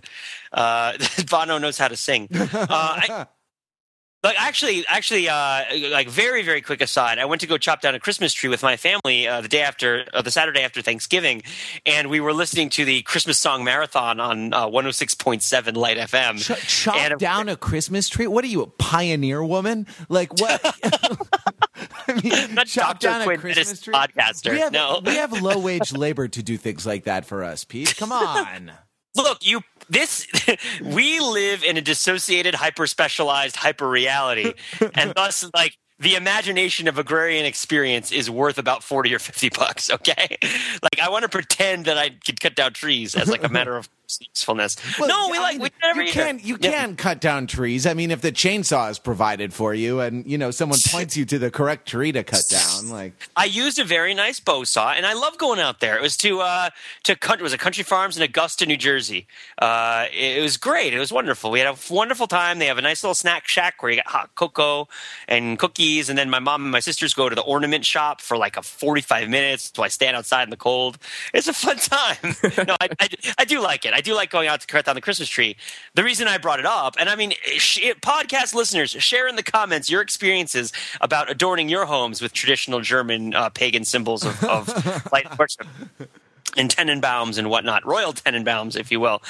Uh, 0.53 0.93
Bono 1.29 1.59
knows 1.59 1.77
how 1.77 1.89
to 1.89 1.97
sing. 1.97 2.29
Uh, 2.31 2.47
I, 2.71 3.27
like 4.23 4.41
actually, 4.41 4.85
actually, 4.87 5.29
uh, 5.29 5.65
like 5.91 6.09
very, 6.09 6.43
very 6.43 6.61
quick 6.61 6.81
aside. 6.83 7.19
I 7.19 7.25
went 7.25 7.41
to 7.41 7.47
go 7.47 7.57
chop 7.59 7.81
down 7.81 7.95
a 7.95 8.01
Christmas 8.01 8.33
tree 8.35 8.49
with 8.51 8.63
my 8.63 8.77
family 8.77 9.27
uh, 9.27 9.41
the 9.41 9.49
day 9.49 9.63
after, 9.63 10.05
uh, 10.13 10.21
the 10.23 10.31
Saturday 10.31 10.61
after 10.63 10.83
Thanksgiving, 10.83 11.43
and 11.87 12.11
we 12.11 12.21
were 12.21 12.33
listening 12.35 12.69
to 12.71 12.85
the 12.85 13.03
Christmas 13.03 13.39
song 13.39 13.65
marathon 13.65 14.21
on 14.21 14.53
uh, 14.53 14.67
106.7 14.67 15.77
Light 15.77 15.97
FM. 15.97 16.39
Ch- 16.39 16.83
chop 16.85 16.97
And- 16.97 17.19
down 17.19 17.49
a 17.49 17.57
Christmas 17.57 18.09
tree? 18.09 18.27
What 18.27 18.45
are 18.45 18.49
you, 18.49 18.63
a 18.63 18.67
pioneer 18.67 19.43
woman? 19.45 19.87
Like 20.09 20.39
what? 20.39 20.61
I 22.09 22.21
mean, 22.21 22.55
Not 22.55 22.67
chop 22.67 23.01
Dr. 23.01 23.07
down 23.25 23.29
a 23.29 23.39
Christmas 23.39 23.81
tree. 23.81 23.95
podcaster. 23.95 24.51
We 24.53 24.59
have, 24.61 24.73
No. 24.73 25.01
we 25.05 25.15
have 25.17 25.33
low 25.41 25.59
wage 25.59 25.93
labor 25.97 26.29
to 26.29 26.43
do 26.43 26.57
things 26.57 26.85
like 26.87 27.05
that 27.05 27.25
for 27.25 27.43
us, 27.43 27.65
Pete. 27.65 27.95
Come 27.97 28.13
on. 28.13 28.73
Look, 29.17 29.45
you 29.45 29.61
this 29.89 30.27
we 30.83 31.21
live 31.21 31.65
in 31.65 31.77
a 31.77 31.81
dissociated, 31.81 32.55
hyper 32.55 32.87
specialized, 32.87 33.57
hyper 33.57 33.89
reality, 33.89 34.55
and 34.95 35.13
thus 35.15 35.49
like 35.55 35.77
the 35.99 36.15
imagination 36.15 36.89
of 36.89 36.99
agrarian 36.99 37.45
experience 37.45 38.11
is 38.11 38.31
worth 38.31 38.59
about 38.59 38.83
40 38.83 39.15
or 39.15 39.19
50 39.19 39.51
bucks 39.51 39.91
okay? 39.91 40.39
Like 40.83 40.99
i 41.01 41.11
want 41.11 41.25
to 41.25 41.29
pretend 41.29 41.85
that 41.85 41.99
i 41.99 42.09
could 42.09 42.41
cut 42.41 42.55
down 42.55 42.73
trees 42.73 43.15
as 43.15 43.29
like 43.29 43.45
a 43.45 43.51
matter 43.51 43.77
of 43.77 43.89
usefulness 44.21 44.77
Well, 44.99 45.09
no 45.09 45.29
we 45.31 45.39
I 45.39 45.41
like 45.41 45.53
mean, 45.55 45.63
we 45.63 45.71
never 45.83 46.03
you 46.03 46.09
either. 46.09 46.13
can 46.13 46.41
you 46.43 46.57
Yeah. 46.59 46.71
can 46.73 46.97
cut 46.97 47.21
down 47.21 47.47
trees. 47.47 47.87
I 47.87 47.95
mean, 47.95 48.11
if 48.11 48.21
the 48.21 48.33
chainsaw 48.33 48.91
is 48.91 48.99
provided 48.99 49.53
for 49.55 49.75
you, 49.75 50.01
and 50.01 50.27
you 50.27 50.39
know 50.39 50.51
someone 50.51 50.79
points 50.87 51.17
you 51.17 51.25
to 51.27 51.39
the 51.39 51.51
correct 51.51 51.87
tree 51.89 52.13
to 52.13 52.23
cut 52.25 52.49
down, 52.49 52.89
like 52.91 53.13
I 53.37 53.45
used 53.45 53.79
a 53.79 53.85
very 53.85 54.15
nice 54.15 54.41
bow 54.41 54.65
saw, 54.65 54.93
and 54.93 55.07
I 55.07 55.13
love 55.15 55.39
going 55.39 55.61
out 55.61 55.81
there. 55.81 55.97
It 55.97 56.03
was 56.03 56.17
to 56.19 56.41
uh, 56.41 56.71
to 57.05 57.17
country, 57.17 57.43
was 57.43 57.53
a 57.53 57.59
Country 57.59 57.85
Farms 57.85 58.17
in 58.17 58.23
Augusta, 58.23 58.67
New 58.67 58.77
Jersey. 58.77 59.27
Uh, 59.61 60.07
it, 60.13 60.39
it 60.39 60.43
was 60.43 60.57
great. 60.57 60.93
It 60.95 60.99
was 60.99 61.13
wonderful. 61.13 61.51
We 61.51 61.61
had 61.61 61.69
a 61.69 61.77
wonderful 61.93 62.27
time. 62.27 62.59
They 62.59 62.67
have 62.67 62.79
a 62.79 62.83
nice 62.83 63.03
little 63.05 63.15
snack 63.15 63.47
shack 63.49 63.83
where 63.83 63.91
you 63.93 63.97
get 63.97 64.07
hot 64.09 64.31
cocoa 64.35 64.89
and 65.29 65.59
cookies, 65.59 66.09
and 66.09 66.19
then 66.19 66.31
my 66.31 66.39
mom 66.39 66.63
and 66.63 66.73
my 66.73 66.81
sisters 66.81 67.15
go 67.15 67.29
to 67.29 67.35
the 67.35 67.43
ornament 67.43 67.85
shop 67.85 68.21
for 68.21 68.37
like 68.37 68.57
a 68.57 68.63
forty 68.63 69.01
five 69.03 69.29
minutes. 69.29 69.73
So 69.75 69.83
I 69.83 69.89
stand 69.89 70.17
outside 70.17 70.45
in 70.45 70.51
the 70.51 70.57
cold. 70.57 70.99
It's 71.35 71.49
a 71.49 71.53
fun 71.53 71.77
time. 71.79 72.35
no, 72.67 72.77
I, 72.81 72.89
I, 73.01 73.09
I 73.39 73.45
do 73.45 73.61
like 73.61 73.85
it. 73.85 73.93
I 73.95 74.00
do 74.01 74.15
like 74.15 74.31
going 74.31 74.49
out 74.49 74.61
to 74.61 74.67
cut 74.67 74.85
down 74.85 74.95
the 74.95 75.01
Christmas 75.01 75.29
tree. 75.29 75.57
The 75.95 76.05
reason 76.05 76.29
I 76.29 76.39
brought 76.39 76.61
it 76.61 76.67
up, 76.67 76.97
and 76.99 77.09
I 77.09 77.17
mean, 77.17 77.33
sh- 77.57 77.93
podcast 78.01 78.55
listeners, 78.55 78.91
share 78.91 79.27
in 79.29 79.37
the 79.37 79.43
comments 79.43 79.91
your 79.91 80.01
experiences 80.01 80.73
about 81.01 81.31
adorning 81.31 81.69
your 81.69 81.87
homes 81.87 82.21
with 82.21 82.33
traditional 82.33 82.81
German 82.81 83.35
uh, 83.35 83.49
pagan 83.51 83.85
symbols 83.85 84.25
of, 84.25 84.43
of 84.45 85.13
light 85.13 85.39
worship. 85.39 85.67
And 86.57 86.69
Tenenbaums 86.69 87.39
and 87.39 87.49
whatnot, 87.49 87.87
royal 87.87 88.13
Tenenbaums, 88.13 88.75
if 88.75 88.91
you 88.91 88.99
will, 88.99 89.23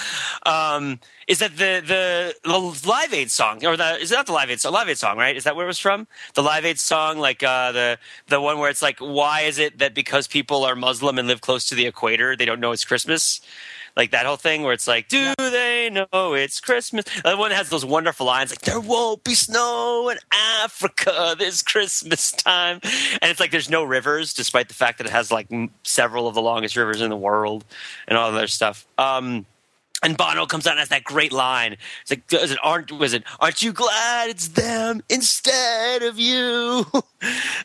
um, 0.47 1.01
is 1.29 1.41
that 1.41 1.51
the, 1.51 1.83
the 1.87 2.35
the 2.43 2.89
Live 2.89 3.13
Aid 3.13 3.31
song, 3.31 3.63
or 3.67 3.77
the 3.77 3.99
is 3.99 4.09
that 4.09 4.17
not 4.17 4.27
the 4.27 4.33
Live 4.33 4.49
Aid 4.49 4.59
song? 4.59 4.73
Live 4.73 4.89
Aid 4.89 4.97
song, 4.97 5.19
right? 5.19 5.37
Is 5.37 5.45
that 5.45 5.55
where 5.55 5.67
it 5.67 5.69
was 5.69 5.79
from? 5.79 6.09
The 6.33 6.43
Live 6.43 6.65
Aid 6.65 6.81
song, 6.81 7.19
like 7.19 7.43
uh, 7.43 7.73
the 7.73 7.99
the 8.29 8.41
one 8.41 8.59
where 8.59 8.71
it's 8.71 8.81
like, 8.81 8.99
why 9.01 9.43
is 9.43 9.59
it 9.59 9.81
that 9.81 9.95
because 9.95 10.29
people 10.29 10.65
are 10.65 10.75
Muslim 10.75 11.19
and 11.19 11.29
live 11.29 11.43
close 11.43 11.67
to 11.67 11.75
the 11.75 11.85
equator, 11.85 12.37
they 12.37 12.47
don't 12.47 12.59
know 12.59 12.73
it's 12.73 12.87
Christmas? 12.87 13.43
Like 14.01 14.13
that 14.13 14.25
whole 14.25 14.37
thing 14.37 14.63
where 14.63 14.73
it's 14.73 14.89
like, 14.89 15.09
do 15.09 15.35
they 15.37 15.91
know 15.91 16.33
it's 16.33 16.59
Christmas? 16.59 17.05
The 17.23 17.37
one 17.37 17.51
has 17.51 17.69
those 17.69 17.85
wonderful 17.85 18.25
lines 18.25 18.51
like, 18.51 18.63
there 18.63 18.81
won't 18.81 19.23
be 19.25 19.35
snow 19.35 20.09
in 20.09 20.17
Africa 20.63 21.37
this 21.39 21.61
Christmas 21.61 22.33
time. 22.33 22.81
And 22.83 23.31
it's 23.31 23.41
like 23.41 23.51
there's 23.51 23.69
no 23.69 23.85
rivers, 23.85 24.33
despite 24.33 24.69
the 24.69 24.75
fact 24.75 24.97
that 24.97 25.07
it 25.07 25.11
has 25.11 25.31
like 25.31 25.53
m- 25.53 25.69
several 25.83 26.29
of 26.29 26.35
the 26.35 26.41
longest 26.41 26.77
rivers 26.77 27.03
in 27.03 27.11
the 27.11 27.17
world 27.17 27.63
and 28.09 28.17
all 28.17 28.31
other 28.31 28.47
stuff. 28.47 28.87
Um, 28.97 29.45
and 30.03 30.17
Bono 30.17 30.47
comes 30.47 30.67
out 30.67 30.73
and 30.73 30.79
has 30.81 30.89
that 30.89 31.05
great 31.05 31.33
line. 31.33 31.77
It's 32.03 32.11
like, 32.11 32.27
"Does 32.27 32.51
it, 32.51 32.59
aren't 32.63 32.91
was 32.93 33.13
it? 33.13 33.25
Aren't 33.39 33.63
you 33.63 33.73
glad 33.73 34.31
it's 34.31 34.49
them 34.49 35.03
instead 35.09 36.03
of 36.03 36.19
you? 36.19 36.87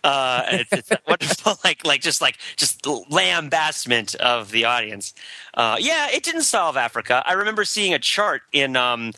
Uh, 0.04 0.44
it's, 0.50 0.74
it's 0.74 0.92
wonderful, 1.08 1.56
like 1.64 1.86
like 1.86 2.02
just 2.02 2.20
like 2.20 2.38
just 2.58 2.84
lambastment 2.84 4.14
of 4.16 4.52
the 4.52 4.66
audience. 4.66 5.14
Uh, 5.54 5.78
yeah, 5.80 6.10
it 6.12 6.24
didn't 6.24 6.42
solve 6.44 6.76
Africa. 6.76 7.24
I 7.26 7.34
remember 7.34 7.64
seeing 7.64 7.94
a 7.94 8.00
chart 8.00 8.42
in 8.52 8.76
um, 8.76 9.14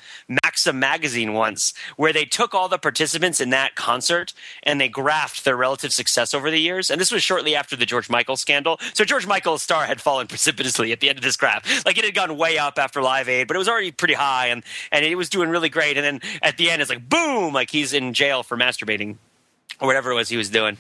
Maxim 0.58 0.80
magazine 0.80 1.34
once 1.34 1.72
where 1.98 2.12
they 2.12 2.26
took 2.26 2.56
all 2.56 2.68
the 2.68 2.80
participants 2.80 3.40
in 3.40 3.52
that 3.52 3.76
concert 3.76 4.34
and 4.64 4.82
they 4.82 4.90
graphed 4.90 5.44
their 5.44 5.56
relative 5.56 5.94
success 5.94 6.34
over 6.34 6.50
the 6.50 6.58
years. 6.58 6.90
And 6.90 7.00
this 7.00 7.12
was 7.12 7.22
shortly 7.22 7.56
after 7.56 7.76
the 7.76 7.86
George 7.86 8.10
Michael 8.10 8.36
scandal. 8.38 8.80
So 8.96 9.04
George 9.04 9.28
Michael's 9.28 9.62
star 9.62 9.86
had 9.86 10.02
fallen 10.02 10.26
precipitously 10.34 10.92
at 10.92 11.00
the 11.00 11.10
end 11.10 11.20
of 11.20 11.24
this 11.24 11.38
graph. 11.38 11.86
Like 11.86 12.00
it 12.00 12.06
had 12.06 12.16
gone 12.16 12.38
way 12.38 12.58
up 12.58 12.80
after 12.80 13.04
Live 13.04 13.30
Aid, 13.30 13.48
but 13.48 13.56
it 13.56 13.60
was 13.60 13.70
already 13.70 13.92
pretty 13.92 14.16
high, 14.16 14.48
and 14.48 14.64
and 14.92 15.06
it 15.06 15.14
was 15.14 15.30
doing 15.30 15.50
really 15.50 15.70
great. 15.70 15.96
And 15.96 16.04
then 16.04 16.40
at 16.42 16.58
the 16.58 16.72
end, 16.72 16.82
it's 16.82 16.90
like 16.90 17.08
boom, 17.08 17.54
like 17.54 17.70
he's 17.70 17.94
in 17.94 18.16
jail 18.16 18.42
for 18.42 18.58
masturbating 18.58 19.18
or 19.80 19.86
whatever 19.88 20.10
it 20.10 20.16
was 20.16 20.28
he 20.28 20.38
was 20.38 20.50
doing. 20.50 20.76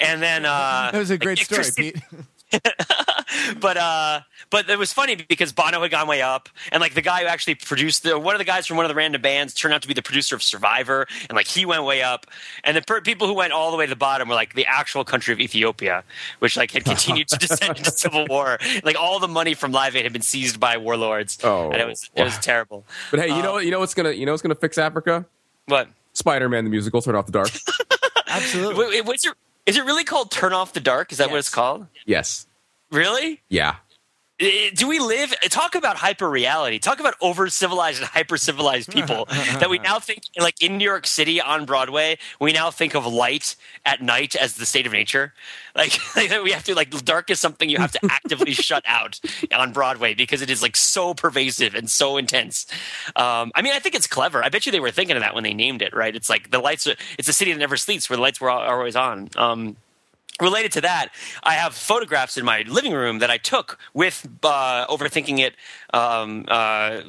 And 0.00 0.20
then 0.20 0.44
uh, 0.44 0.90
that 0.92 0.98
was 0.98 1.12
a 1.12 1.18
great 1.18 1.38
like, 1.38 1.64
story, 1.64 1.92
Pete. 1.92 2.02
but 3.60 3.76
uh 3.76 4.20
but 4.50 4.68
it 4.68 4.78
was 4.78 4.92
funny 4.92 5.14
because 5.14 5.52
Bono 5.52 5.80
had 5.82 5.90
gone 5.90 6.08
way 6.08 6.20
up 6.22 6.48
and 6.72 6.80
like 6.80 6.94
the 6.94 7.02
guy 7.02 7.20
who 7.22 7.26
actually 7.26 7.54
produced 7.54 8.02
the 8.02 8.18
one 8.18 8.34
of 8.34 8.38
the 8.40 8.44
guys 8.44 8.66
from 8.66 8.76
one 8.76 8.84
of 8.84 8.88
the 8.88 8.94
random 8.94 9.22
bands 9.22 9.54
turned 9.54 9.72
out 9.72 9.82
to 9.82 9.88
be 9.88 9.94
the 9.94 10.02
producer 10.02 10.34
of 10.34 10.42
Survivor 10.42 11.06
and 11.28 11.36
like 11.36 11.46
he 11.46 11.64
went 11.64 11.84
way 11.84 12.02
up 12.02 12.26
and 12.64 12.76
the 12.76 12.82
per- 12.82 13.00
people 13.00 13.26
who 13.26 13.34
went 13.34 13.52
all 13.52 13.70
the 13.70 13.76
way 13.76 13.86
to 13.86 13.90
the 13.90 13.96
bottom 13.96 14.28
were 14.28 14.34
like 14.34 14.54
the 14.54 14.66
actual 14.66 15.04
country 15.04 15.32
of 15.32 15.40
Ethiopia 15.40 16.02
which 16.40 16.56
like 16.56 16.70
had 16.72 16.84
continued 16.84 17.28
to 17.28 17.38
descend 17.46 17.78
into 17.78 17.90
civil 17.90 18.26
war 18.28 18.58
like 18.82 18.96
all 18.98 19.18
the 19.20 19.28
money 19.28 19.54
from 19.54 19.70
Live 19.72 19.94
Aid 19.94 20.02
had 20.04 20.12
been 20.12 20.22
seized 20.22 20.58
by 20.58 20.76
warlords 20.76 21.38
Oh, 21.44 21.70
and 21.70 21.80
it 21.80 21.86
was 21.86 22.10
it 22.16 22.24
was 22.24 22.34
wow. 22.34 22.40
terrible 22.42 22.84
But 23.10 23.20
hey, 23.20 23.28
you 23.28 23.34
Uh, 23.34 23.42
know 23.42 23.52
what? 23.52 23.64
You 23.64 23.70
know 23.70 23.78
what's 23.80 23.94
gonna 23.94 24.10
you 24.12 24.26
know 24.26 24.32
what's 24.32 24.42
gonna 24.42 24.54
fix 24.54 24.76
Africa? 24.78 25.24
what 25.66 25.88
Spider-Man 26.14 26.64
the 26.64 26.70
musical. 26.70 27.00
Turn 27.00 27.14
off 27.14 27.26
the 27.26 27.32
dark. 27.32 27.50
Absolutely. 28.26 28.74
Wait, 28.84 28.90
wait, 28.90 29.04
what's 29.06 29.24
your 29.24 29.34
is 29.70 29.76
it 29.76 29.84
really 29.84 30.04
called 30.04 30.30
Turn 30.30 30.52
Off 30.52 30.72
the 30.72 30.80
Dark 30.80 31.12
is 31.12 31.18
that 31.18 31.30
what 31.30 31.38
it's 31.38 31.48
called 31.48 31.86
yes. 32.04 32.46
really 32.90 33.40
Yeah. 33.48 33.76
Do 34.74 34.88
we 34.88 34.98
live 34.98 35.34
talk 35.50 35.74
about 35.74 35.96
hyper 35.96 36.28
reality 36.28 36.78
talk 36.78 37.00
about 37.00 37.14
over 37.20 37.48
civilized 37.48 38.00
and 38.00 38.08
hyper 38.08 38.36
civilized 38.36 38.90
people 38.90 39.26
that 39.26 39.68
we 39.68 39.78
now 39.78 39.98
think 39.98 40.22
like 40.38 40.62
in 40.62 40.78
new 40.78 40.84
york 40.84 41.06
city 41.06 41.40
on 41.40 41.66
broadway 41.66 42.16
we 42.40 42.52
now 42.52 42.70
think 42.70 42.94
of 42.94 43.06
light 43.06 43.56
at 43.84 44.00
night 44.02 44.36
as 44.36 44.54
the 44.54 44.66
state 44.66 44.86
of 44.86 44.92
nature. 44.92 45.32
Like, 45.74 45.98
like 46.16 46.42
we 46.42 46.52
have 46.52 46.64
to 46.64 46.74
like 46.74 46.90
dark 47.04 47.30
is 47.30 47.40
something 47.40 47.68
you 47.68 47.78
have 47.78 47.92
to 47.92 48.00
actively 48.10 48.52
shut 48.68 48.82
out 48.86 49.20
on 49.54 49.72
broadway 49.72 50.14
because 50.14 50.42
it 50.42 50.50
is 50.50 50.62
like 50.62 50.76
so 50.76 51.14
pervasive 51.14 51.74
and 51.74 51.90
so 51.90 52.16
intense. 52.16 52.66
Um, 53.16 53.52
i 53.54 53.62
mean 53.62 53.72
i 53.72 53.78
think 53.78 53.94
it's 53.94 54.06
clever. 54.06 54.42
I 54.42 54.48
bet 54.48 54.66
you 54.66 54.72
they 54.72 54.80
were 54.80 54.90
thinking 54.90 55.16
of 55.16 55.22
that 55.22 55.34
when 55.34 55.44
they 55.44 55.54
named 55.54 55.82
it 55.82 55.94
right? 55.94 56.14
It's 56.14 56.30
like 56.30 56.50
the 56.50 56.58
lights 56.58 56.86
are, 56.86 56.96
it's 57.18 57.28
a 57.28 57.32
city 57.32 57.52
that 57.52 57.58
never 57.58 57.76
sleeps 57.76 58.08
where 58.08 58.16
the 58.16 58.22
lights 58.22 58.40
were 58.40 58.50
always 58.50 58.96
on. 58.96 59.28
Um, 59.36 59.76
related 60.40 60.72
to 60.72 60.80
that, 60.82 61.08
I 61.42 61.54
have 61.54 61.74
photographs 61.74 62.36
in 62.36 62.44
my 62.44 62.64
living 62.66 62.92
room 62.92 63.18
that 63.18 63.30
I 63.30 63.38
took 63.38 63.78
with 63.94 64.28
uh, 64.42 64.86
overthinking 64.88 65.38
it 65.38 65.54
um, 65.92 66.44
uh, 66.48 67.00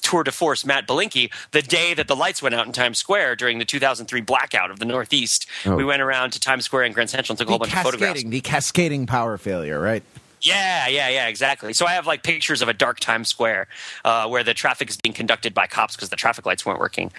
tour 0.00 0.24
de 0.24 0.32
force 0.32 0.64
Matt 0.64 0.86
Belinkie 0.86 1.32
the 1.50 1.62
day 1.62 1.94
that 1.94 2.08
the 2.08 2.16
lights 2.16 2.42
went 2.42 2.54
out 2.54 2.66
in 2.66 2.72
Times 2.72 2.98
Square 2.98 3.36
during 3.36 3.58
the 3.58 3.64
2003 3.64 4.20
blackout 4.20 4.70
of 4.70 4.78
the 4.78 4.84
Northeast. 4.84 5.46
Oh. 5.66 5.76
We 5.76 5.84
went 5.84 6.02
around 6.02 6.32
to 6.32 6.40
Times 6.40 6.64
Square 6.64 6.84
and 6.84 6.94
Grand 6.94 7.10
Central 7.10 7.34
and 7.34 7.38
took 7.38 7.48
a 7.48 7.50
whole 7.50 7.58
bunch 7.58 7.74
of 7.74 7.82
photographs. 7.82 8.22
the 8.24 8.40
cascading 8.40 9.06
power 9.06 9.36
failure, 9.38 9.80
right? 9.80 10.02
Yeah, 10.42 10.88
yeah, 10.88 11.08
yeah, 11.08 11.28
exactly. 11.28 11.72
So 11.72 11.86
I 11.86 11.92
have 11.92 12.06
like 12.06 12.22
pictures 12.22 12.62
of 12.62 12.68
a 12.68 12.74
dark 12.74 13.00
Times 13.00 13.28
Square 13.28 13.68
uh, 14.04 14.28
where 14.28 14.42
the 14.42 14.54
traffic 14.54 14.90
is 14.90 14.96
being 14.96 15.12
conducted 15.14 15.54
by 15.54 15.66
cops 15.66 15.94
because 15.96 16.08
the 16.10 16.16
traffic 16.16 16.44
lights 16.46 16.66
weren't 16.66 16.80
working 16.80 17.12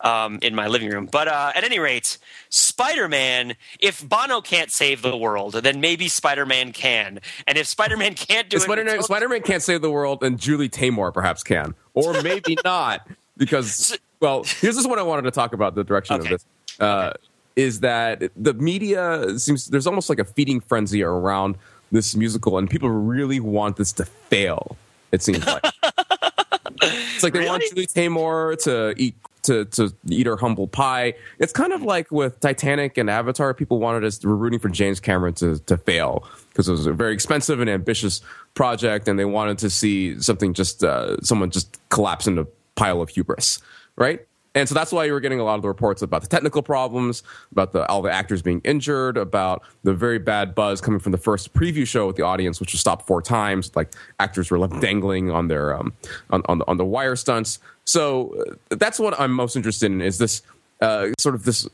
um, 0.00 0.38
in 0.42 0.54
my 0.54 0.66
living 0.66 0.88
room. 0.90 1.06
But 1.06 1.28
uh, 1.28 1.52
at 1.54 1.62
any 1.64 1.78
rate, 1.78 2.18
Spider 2.48 3.08
Man, 3.08 3.54
if 3.80 4.06
Bono 4.06 4.40
can't 4.40 4.70
save 4.70 5.02
the 5.02 5.16
world, 5.16 5.54
then 5.54 5.80
maybe 5.80 6.08
Spider 6.08 6.46
Man 6.46 6.72
can. 6.72 7.20
And 7.46 7.58
if 7.58 7.66
Spider 7.66 7.96
Man 7.96 8.14
can't 8.14 8.48
do 8.48 8.56
If 8.56 8.62
it, 8.62 8.66
Spider-Man, 8.66 9.02
Spider-Man 9.02 9.42
can't 9.42 9.62
save 9.62 9.82
the 9.82 9.90
world, 9.90 10.22
and 10.22 10.38
Julie 10.38 10.68
Taymor 10.68 11.12
perhaps 11.12 11.42
can, 11.42 11.74
or 11.94 12.22
maybe 12.22 12.56
not, 12.64 13.06
because 13.36 13.98
well, 14.20 14.44
here's 14.44 14.76
just 14.76 14.88
what 14.88 14.98
I 14.98 15.02
wanted 15.02 15.22
to 15.22 15.30
talk 15.30 15.52
about. 15.52 15.74
The 15.74 15.84
direction 15.84 16.16
Okay. 16.16 16.24
of 16.24 16.30
this 16.30 16.46
uh, 16.80 17.12
is 17.56 17.80
that 17.80 18.22
the 18.36 18.54
media 18.54 19.38
seems 19.38 19.66
there's 19.66 19.86
almost 19.86 20.08
like 20.08 20.18
a 20.18 20.24
feeding 20.24 20.60
frenzy 20.60 21.02
around 21.02 21.56
this 21.90 22.14
musical, 22.16 22.58
and 22.58 22.68
people 22.68 22.90
really 22.90 23.40
want 23.40 23.76
this 23.76 23.92
to 23.94 24.04
fail. 24.04 24.76
It 25.12 25.22
seems 25.22 25.46
like 25.46 25.64
it's 26.82 27.22
like 27.22 27.32
they 27.32 27.46
want 27.46 27.62
Julie 27.68 27.86
Taymor 27.86 28.60
to 28.64 28.94
eat. 28.96 29.14
To, 29.44 29.64
to 29.64 29.90
eat 30.06 30.26
her 30.26 30.36
humble 30.36 30.68
pie. 30.68 31.14
It's 31.38 31.52
kind 31.52 31.72
of 31.72 31.82
like 31.82 32.12
with 32.12 32.38
Titanic 32.40 32.98
and 32.98 33.08
Avatar. 33.08 33.54
People 33.54 33.78
wanted 33.78 34.04
us, 34.04 34.22
were 34.22 34.36
rooting 34.36 34.58
for 34.58 34.68
James 34.68 35.00
Cameron 35.00 35.32
to, 35.36 35.58
to 35.60 35.78
fail 35.78 36.28
because 36.50 36.68
it 36.68 36.72
was 36.72 36.84
a 36.84 36.92
very 36.92 37.14
expensive 37.14 37.58
and 37.58 37.70
ambitious 37.70 38.20
project, 38.52 39.08
and 39.08 39.18
they 39.18 39.24
wanted 39.24 39.56
to 39.58 39.70
see 39.70 40.20
something 40.20 40.52
just, 40.52 40.84
uh, 40.84 41.18
someone 41.22 41.50
just 41.50 41.80
collapse 41.88 42.26
into 42.26 42.42
a 42.42 42.46
pile 42.74 43.00
of 43.00 43.08
hubris, 43.08 43.62
right? 43.96 44.20
And 44.54 44.68
so 44.68 44.74
that's 44.74 44.90
why 44.90 45.04
you 45.04 45.12
were 45.12 45.20
getting 45.20 45.38
a 45.38 45.44
lot 45.44 45.54
of 45.54 45.62
the 45.62 45.68
reports 45.68 46.02
about 46.02 46.22
the 46.22 46.26
technical 46.26 46.62
problems, 46.62 47.22
about 47.52 47.72
the, 47.72 47.86
all 47.86 48.02
the 48.02 48.10
actors 48.10 48.42
being 48.42 48.60
injured, 48.64 49.16
about 49.16 49.62
the 49.84 49.94
very 49.94 50.18
bad 50.18 50.54
buzz 50.56 50.80
coming 50.80 50.98
from 50.98 51.12
the 51.12 51.18
first 51.18 51.54
preview 51.54 51.86
show 51.86 52.06
with 52.08 52.16
the 52.16 52.24
audience, 52.24 52.58
which 52.58 52.72
was 52.72 52.80
stopped 52.80 53.06
four 53.06 53.22
times. 53.22 53.70
Like 53.76 53.92
actors 54.18 54.50
were 54.50 54.58
left 54.58 54.80
dangling 54.80 55.30
on 55.30 55.48
their 55.48 55.76
um, 55.76 55.92
on, 56.30 56.42
on, 56.46 56.58
the, 56.58 56.66
on 56.66 56.76
the 56.78 56.84
wire 56.84 57.14
stunts. 57.14 57.60
So 57.84 58.56
uh, 58.70 58.76
that's 58.76 58.98
what 58.98 59.18
I'm 59.20 59.32
most 59.32 59.54
interested 59.54 59.90
in 59.92 60.00
is 60.00 60.18
this 60.18 60.42
uh, 60.80 61.08
sort 61.18 61.36
of 61.36 61.44
this 61.44 61.68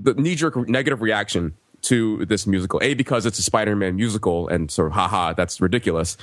the 0.00 0.14
knee 0.14 0.34
jerk 0.34 0.56
negative 0.68 1.00
reaction 1.00 1.54
to 1.82 2.24
this 2.26 2.46
musical. 2.46 2.80
A 2.82 2.94
because 2.94 3.24
it's 3.24 3.38
a 3.38 3.42
Spider-Man 3.42 3.96
musical 3.96 4.48
and 4.48 4.70
sort 4.70 4.88
of 4.88 4.92
haha 4.92 5.32
that's 5.32 5.60
ridiculous, 5.60 6.16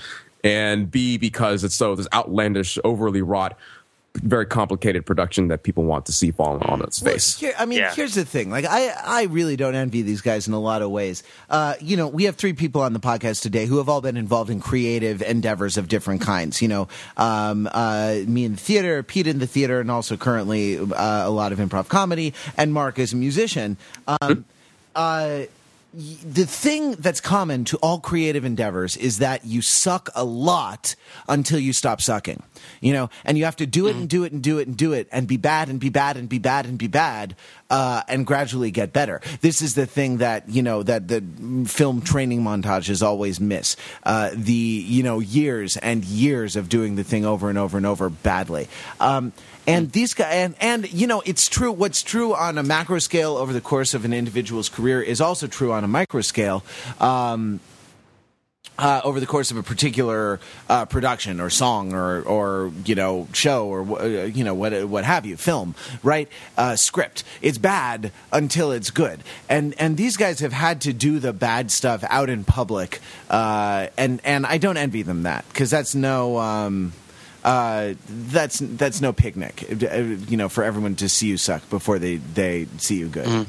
and 0.44 0.92
B 0.92 1.18
because 1.18 1.64
it's 1.64 1.76
so 1.76 1.96
this 1.96 2.08
outlandish, 2.14 2.78
overly 2.84 3.22
wrought, 3.22 3.58
very 4.24 4.46
complicated 4.46 5.06
production 5.06 5.50
that 5.50 5.64
people 5.64 5.84
want 5.84 6.06
to 6.06 6.12
see 6.12 6.32
fall 6.32 6.58
on 6.66 6.82
its 6.82 7.02
Well, 7.02 7.14
face. 7.14 7.38
here, 7.40 7.54
I 7.60 7.66
mean, 7.66 7.80
Yeah. 7.80 7.94
here's 7.94 8.16
the 8.16 8.26
thing. 8.26 8.50
Like, 8.50 8.66
I, 8.66 8.90
I 9.04 9.24
really 9.24 9.56
don't 9.56 9.76
envy 9.76 10.02
these 10.02 10.22
guys 10.22 10.48
in 10.48 10.54
a 10.54 10.60
lot 10.60 10.82
of 10.82 10.90
ways. 10.90 11.24
Uh, 11.50 11.76
you 11.82 11.98
know, 11.98 12.08
we 12.08 12.24
have 12.26 12.36
three 12.36 12.54
people 12.54 12.82
on 12.82 12.94
the 12.94 13.00
podcast 13.00 13.42
today 13.42 13.66
who 13.66 13.78
have 13.78 13.90
all 13.90 14.02
been 14.02 14.18
involved 14.18 14.50
in 14.50 14.60
creative 14.60 15.22
endeavors 15.22 15.78
of 15.78 15.88
different 15.88 16.22
kinds. 16.22 16.62
You 16.62 16.68
know, 16.70 16.88
um, 17.18 17.68
uh, 17.72 18.18
me 18.26 18.46
in 18.46 18.54
the 18.54 18.60
theater, 18.60 19.04
Pete 19.04 19.28
in 19.28 19.40
the 19.40 19.48
theater, 19.48 19.80
and 19.80 19.92
also 19.92 20.18
currently 20.18 20.78
uh, 20.80 21.28
a 21.28 21.30
lot 21.30 21.52
of 21.52 21.60
improv 21.60 21.88
comedy, 21.88 22.34
and 22.58 22.74
Mark 22.74 22.98
is 23.00 23.14
a 23.14 23.16
musician. 23.16 23.78
Um, 24.08 24.46
uh, 24.96 25.44
y- 25.44 25.48
the 25.96 26.46
thing 26.46 26.94
that's 26.94 27.22
common 27.22 27.64
to 27.66 27.78
all 27.78 28.00
creative 28.00 28.44
endeavors 28.44 28.98
is 28.98 29.20
that 29.20 29.46
you 29.46 29.62
suck 29.62 30.10
a 30.14 30.26
lot 30.26 30.96
until 31.30 31.58
you 31.58 31.72
stop 31.72 32.02
sucking. 32.02 32.44
You 32.82 32.94
know, 32.94 33.10
and 33.24 33.38
you 33.38 33.46
have 33.46 33.56
to 33.58 33.66
do 33.66 33.88
it 33.88 33.96
and 33.96 34.10
do 34.10 34.24
it 34.24 34.34
and 34.34 34.42
do 34.42 34.60
it 34.60 34.68
and 34.68 34.76
do 34.76 34.94
it 34.94 35.08
and 35.12 35.28
be 35.28 35.38
bad 35.38 35.70
and 35.70 35.80
be 35.80 35.90
bad 35.90 36.18
and 36.18 36.28
be 36.28 36.40
bad 36.40 36.66
and 36.66 36.78
be 36.78 36.88
bad 36.88 37.36
uh, 37.70 38.02
and 38.08 38.26
gradually 38.26 38.72
get 38.72 38.92
better. 38.92 39.22
This 39.42 39.62
is 39.62 39.76
the 39.76 39.86
thing 39.86 40.18
that 40.18 40.50
you 40.50 40.62
know 40.62 40.84
that 40.84 41.08
the 41.08 41.24
film 41.66 42.02
training 42.02 42.42
montages 42.42 43.02
always 43.02 43.40
miss. 43.40 43.76
Uh, 44.04 44.32
the 44.34 44.54
you 44.54 45.04
know 45.04 45.20
years 45.20 45.78
and 45.78 46.04
years 46.04 46.56
of 46.56 46.70
doing 46.70 46.96
the 46.96 47.04
thing 47.04 47.26
over 47.26 47.50
and 47.50 47.58
over 47.58 47.78
and 47.78 47.86
over 47.86 48.10
badly. 48.10 48.68
Um, 49.00 49.32
and 49.68 49.92
these 49.92 50.14
guys, 50.14 50.34
and, 50.34 50.56
and 50.60 50.94
you 50.94 51.08
know, 51.08 51.22
it's 51.26 51.48
true. 51.48 51.72
What's 51.72 52.04
true 52.04 52.34
on 52.36 52.58
a 52.58 52.64
macro 52.64 53.00
scale 53.00 53.38
over 53.38 53.54
the 53.54 53.62
course 53.62 53.94
of 53.94 54.06
an 54.06 54.14
individual's 54.14 54.70
career 54.70 55.02
is 55.02 55.22
also 55.22 55.48
true 55.48 55.72
on 55.72 55.84
a 55.84 55.88
micro 55.88 56.22
scale. 56.22 56.64
Um, 57.00 57.60
uh, 58.78 59.02
over 59.04 59.20
the 59.20 59.26
course 59.26 59.52
of 59.52 59.58
a 59.58 59.64
particular 59.64 60.40
uh, 60.70 60.86
production 60.86 61.40
or 61.40 61.50
song 61.50 61.94
or 61.94 62.22
or 62.24 62.72
you 62.86 62.96
know 62.96 63.28
show 63.34 63.68
or 63.68 64.02
uh, 64.02 64.06
you 64.26 64.44
know 64.44 64.54
what 64.54 64.88
what 64.90 65.06
have 65.06 65.26
you 65.26 65.38
film 65.38 65.76
right 66.04 66.28
uh, 66.58 66.76
script 66.76 67.24
it's 67.42 67.58
bad 67.58 68.12
until 68.34 68.72
it's 68.72 68.92
good 68.92 69.22
and 69.48 69.74
and 69.80 69.96
these 69.96 70.18
guys 70.18 70.40
have 70.42 70.52
had 70.52 70.82
to 70.82 70.92
do 70.92 71.20
the 71.20 71.32
bad 71.32 71.72
stuff 71.72 72.04
out 72.10 72.30
in 72.30 72.44
public 72.44 73.00
uh, 73.30 73.88
and 73.98 74.20
and 74.26 74.46
I 74.46 74.58
don't 74.58 74.78
envy 74.78 75.04
them 75.04 75.24
that 75.24 75.46
because 75.50 75.70
that's 75.70 75.96
no 75.96 76.38
um, 76.38 76.92
uh, 77.46 77.94
that's 78.10 78.60
that's 78.60 79.00
no 79.00 79.14
picnic 79.14 79.64
uh, 79.70 79.96
you 79.96 80.36
know 80.36 80.50
for 80.50 80.64
everyone 80.66 80.96
to 80.96 81.08
see 81.08 81.28
you 81.28 81.38
suck 81.38 81.70
before 81.70 81.98
they 82.00 82.18
they 82.18 82.68
see 82.78 82.98
you 82.98 83.08
good 83.08 83.48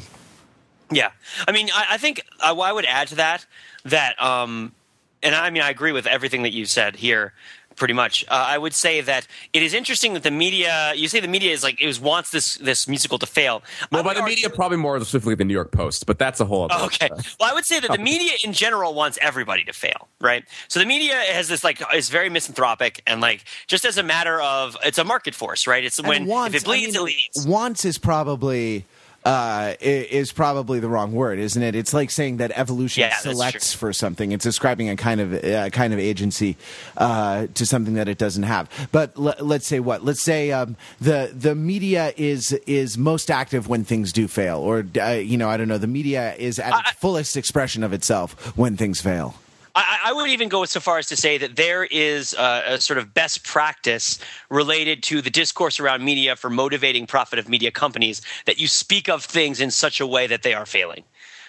Yeah, 0.91 1.11
I 1.49 1.51
mean, 1.51 1.69
I, 1.75 1.87
I 1.95 1.97
think 1.99 2.23
uh, 2.39 2.55
well, 2.57 2.63
I 2.63 2.73
would 2.73 2.85
add 2.85 3.09
to 3.09 3.17
that 3.17 3.45
that, 3.87 4.23
um, 4.23 4.73
and 5.21 5.35
I 5.35 5.51
mean, 5.51 5.63
I 5.63 5.71
agree 5.71 5.91
with 5.91 6.07
everything 6.07 6.45
that 6.45 6.53
you 6.53 6.65
said 6.65 6.95
here. 6.95 7.33
Pretty 7.77 7.93
much, 7.95 8.25
uh, 8.29 8.33
I 8.49 8.57
would 8.57 8.73
say 8.73 9.03
that 9.03 9.27
it 9.53 9.63
is 9.63 9.75
interesting 9.75 10.15
that 10.15 10.23
the 10.23 10.31
media. 10.31 10.93
You 10.97 11.09
say 11.09 11.21
the 11.21 11.29
media 11.29 11.53
is 11.53 11.63
like 11.63 11.81
it 11.81 11.87
was 11.87 12.01
wants 12.01 12.31
this 12.31 12.57
this 12.57 12.89
musical 12.89 13.19
to 13.19 13.27
fail. 13.27 13.63
I 13.83 13.87
Well, 13.93 14.03
by 14.03 14.09
would 14.09 14.17
the 14.17 14.21
argue- 14.23 14.35
media, 14.37 14.49
probably 14.51 14.79
more 14.79 14.99
specifically 14.99 15.35
the 15.35 15.45
New 15.45 15.53
York 15.53 15.73
Post, 15.73 16.07
but 16.07 16.19
that's 16.19 16.41
a 16.41 16.47
whole 16.47 16.65
other. 16.71 16.85
Okay. 16.87 17.09
Well, 17.39 17.51
I 17.51 17.53
would 17.55 17.67
say 17.67 17.79
that 17.81 17.91
the 17.93 17.99
media 18.13 18.33
in 18.43 18.55
general 18.55 18.95
wants 18.95 19.19
everybody 19.21 19.63
to 19.65 19.73
fail, 19.75 20.09
right? 20.21 20.45
So 20.69 20.81
the 20.81 20.87
media 20.87 21.15
has 21.17 21.49
this 21.49 21.63
like 21.63 21.83
is 21.95 22.09
very 22.09 22.31
misanthropic 22.31 23.03
and 23.07 23.21
like 23.21 23.45
just 23.67 23.85
as 23.85 23.99
a 23.99 24.03
matter 24.03 24.41
of 24.41 24.77
it's 24.83 24.99
a 24.99 25.05
market 25.05 25.35
force, 25.35 25.67
right? 25.67 25.85
It's 25.85 26.01
when 26.03 26.23
And 26.23 26.27
wants, 26.27 26.57
if 26.57 26.63
it 26.63 26.65
bleeds, 26.65 26.97
I 26.97 27.01
mean, 27.01 27.09
it 27.09 27.17
leads. 27.37 27.47
Wants 27.47 27.85
is 27.85 27.99
probably 27.99 28.87
uh, 29.27 29.75
is 29.81 30.31
probably 30.31 30.79
the 30.79 30.89
wrong 30.89 31.11
word, 31.13 31.41
isn't 31.41 31.61
it? 31.63 31.75
It's 31.75 31.93
like 31.93 32.13
saying 32.13 32.37
that 32.37 32.53
evolution 32.55 33.01
Yeah, 33.01 33.17
selects 33.17 33.73
for 33.73 33.93
something. 33.93 34.31
It's 34.31 34.47
ascribing 34.47 34.89
a 34.89 34.95
kind 34.97 35.21
of 35.21 35.35
uh, 35.45 35.71
kind 35.71 35.93
of 35.93 35.99
agency 35.99 36.57
uh, 36.97 37.49
to 37.55 37.67
something 37.67 37.95
that 37.95 38.07
it 38.09 38.19
doesn't 38.19 38.45
have. 38.45 38.71
But 38.93 39.15
l- 39.19 39.35
let's 39.41 39.67
say 39.67 39.81
what? 39.81 40.05
Let's 40.05 40.23
say 40.23 40.53
um, 40.53 40.77
the 41.01 41.33
the 41.35 41.57
media 41.57 42.13
is 42.17 42.53
is 42.67 42.97
most 42.97 43.29
active 43.29 43.69
when 43.69 43.83
things 43.83 44.13
do 44.13 44.29
fail, 44.29 44.59
or 44.59 44.87
uh, 45.01 45.11
you 45.15 45.37
know, 45.37 45.49
I 45.49 45.57
don't 45.57 45.69
know. 45.69 45.79
The 45.79 45.89
media 45.89 46.35
is 46.37 46.61
at 46.61 46.73
its 46.81 46.91
fullest 46.93 47.37
expression 47.37 47.83
of 47.83 47.93
itself 47.93 48.57
when 48.57 48.77
things 48.77 49.01
fail. 49.01 49.35
I, 49.77 49.99
I 50.07 50.13
would 50.15 50.31
even 50.31 50.49
go 50.49 50.65
so 50.65 50.81
far 50.81 50.99
as 50.99 51.07
to 51.09 51.17
say 51.17 51.37
that 51.39 51.55
there 51.55 51.85
is 51.85 52.33
a, 52.35 52.63
a 52.67 52.81
sort 52.81 52.99
of 52.99 53.13
best 53.13 53.45
practice 53.45 54.19
related 54.49 55.03
to 55.05 55.21
the 55.21 55.31
discourse 55.31 55.79
around 55.79 56.03
media 56.03 56.35
for 56.35 56.49
motivating 56.49 57.07
profit 57.07 57.39
of 57.39 57.49
media 57.49 57.71
companies 57.71 58.23
that 58.47 58.59
you 58.59 58.69
speak 58.69 59.09
of 59.09 59.23
things 59.23 59.61
in 59.61 59.71
such 59.71 60.01
a 60.01 60.07
way 60.07 60.27
that 60.27 60.43
they 60.43 60.55
are 60.55 60.65
failing. 60.65 61.05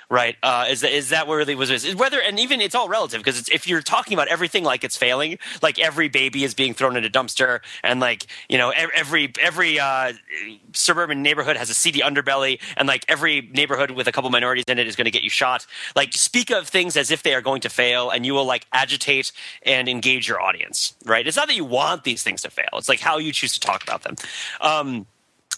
Right? 0.09 0.37
Uh, 0.41 0.67
is 0.69 0.81
that 0.81 0.91
is 0.91 1.09
that 1.09 1.27
where 1.27 1.37
really 1.37 1.55
was 1.55 1.69
is 1.69 1.93
whether 1.95 2.21
and 2.21 2.39
even 2.39 2.61
it's 2.61 2.75
all 2.75 2.87
relative 2.87 3.19
because 3.19 3.49
if 3.49 3.67
you're 3.67 3.81
talking 3.81 4.13
about 4.13 4.29
everything 4.29 4.63
like 4.63 4.85
it's 4.85 4.95
failing, 4.95 5.37
like 5.61 5.79
every 5.79 6.07
baby 6.07 6.45
is 6.45 6.53
being 6.53 6.73
thrown 6.73 6.95
in 6.95 7.03
a 7.03 7.09
dumpster, 7.09 7.59
and 7.83 7.99
like 7.99 8.25
you 8.47 8.57
know 8.57 8.69
ev- 8.69 8.89
every 8.95 9.33
every 9.41 9.79
uh, 9.79 10.13
suburban 10.73 11.21
neighborhood 11.21 11.57
has 11.57 11.69
a 11.69 11.73
seedy 11.73 11.99
underbelly, 11.99 12.61
and 12.77 12.87
like 12.87 13.03
every 13.09 13.49
neighborhood 13.53 13.91
with 13.91 14.07
a 14.07 14.13
couple 14.13 14.29
minorities 14.29 14.63
in 14.69 14.79
it 14.79 14.87
is 14.87 14.95
going 14.95 15.05
to 15.05 15.11
get 15.11 15.23
you 15.23 15.29
shot. 15.29 15.65
Like 15.93 16.13
speak 16.13 16.51
of 16.51 16.69
things 16.69 16.95
as 16.95 17.11
if 17.11 17.23
they 17.23 17.33
are 17.33 17.41
going 17.41 17.59
to 17.61 17.69
fail, 17.69 18.09
and 18.09 18.25
you 18.25 18.33
will 18.33 18.45
like 18.45 18.65
agitate 18.71 19.33
and 19.63 19.89
engage 19.89 20.27
your 20.27 20.41
audience. 20.41 20.95
Right? 21.05 21.27
It's 21.27 21.35
not 21.35 21.47
that 21.47 21.55
you 21.55 21.65
want 21.65 22.05
these 22.05 22.23
things 22.23 22.41
to 22.43 22.49
fail; 22.49 22.69
it's 22.75 22.87
like 22.87 23.01
how 23.01 23.17
you 23.17 23.33
choose 23.33 23.53
to 23.55 23.59
talk 23.59 23.83
about 23.83 24.03
them. 24.03 24.15
Um, 24.61 25.05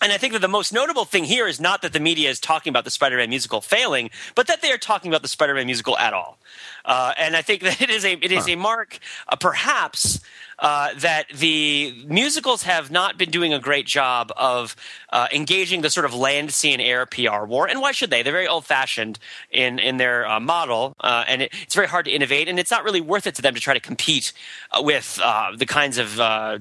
and 0.02 0.12
I 0.12 0.18
think 0.18 0.34
that 0.34 0.40
the 0.40 0.48
most 0.48 0.72
notable 0.74 1.06
thing 1.06 1.26
here 1.26 1.48
is 1.48 1.60
not 1.60 1.82
that 1.82 1.94
the 1.94 2.00
media 2.00 2.30
is 2.30 2.40
talking 2.40 2.72
about 2.72 2.86
the 2.86 2.92
Spider-Man 2.92 3.30
musical 3.30 3.62
failing, 3.62 4.10
but 4.36 4.48
that 4.48 4.62
they 4.62 4.72
are 4.72 4.78
talking 4.78 5.12
about 5.12 5.22
the 5.22 5.28
Spider-Man 5.28 5.66
musical 5.66 5.98
at 5.98 6.14
all. 6.14 6.38
Uh, 6.86 7.14
and 7.18 7.36
I 7.36 7.42
think 7.42 7.62
that 7.64 7.82
it 7.82 7.90
is 7.90 8.06
a 8.06 8.14
it 8.14 8.32
is 8.32 8.48
a 8.48 8.56
mark, 8.56 9.00
uh, 9.28 9.36
perhaps, 9.36 10.22
uh, 10.60 10.90
that 10.98 11.30
the 11.30 11.94
musicals 12.08 12.64
have 12.64 12.92
not 12.92 13.18
been 13.18 13.30
doing 13.30 13.54
a 13.54 13.60
great 13.60 13.86
job 13.86 14.32
of 14.36 14.76
uh, 15.10 15.28
engaging 15.32 15.82
the 15.82 15.90
sort 15.90 16.06
of 16.06 16.14
land, 16.14 16.52
sea, 16.52 16.74
and 16.74 16.82
air 16.82 17.06
PR 17.06 17.46
war. 17.46 17.68
And 17.68 17.82
why 17.82 17.92
should 17.92 18.10
they? 18.10 18.24
They're 18.24 18.34
very 18.34 18.48
old-fashioned 18.48 19.20
in 19.52 19.80
in 19.80 19.98
their 19.98 20.28
uh, 20.28 20.40
model, 20.40 20.96
uh, 21.00 21.24
and 21.28 21.44
it, 21.44 21.54
it's 21.62 21.76
very 21.76 21.88
hard 21.88 22.06
to 22.06 22.12
innovate. 22.12 22.48
And 22.50 22.60
it's 22.60 22.72
not 22.72 22.84
really 22.84 23.02
worth 23.02 23.26
it 23.26 23.36
to 23.36 23.42
them 23.42 23.56
to 23.56 23.62
try 23.62 23.74
to 23.74 23.80
compete 23.80 24.34
uh, 24.72 24.82
with 24.82 25.16
the 25.58 25.66
kinds 25.66 25.98
of 25.98 26.20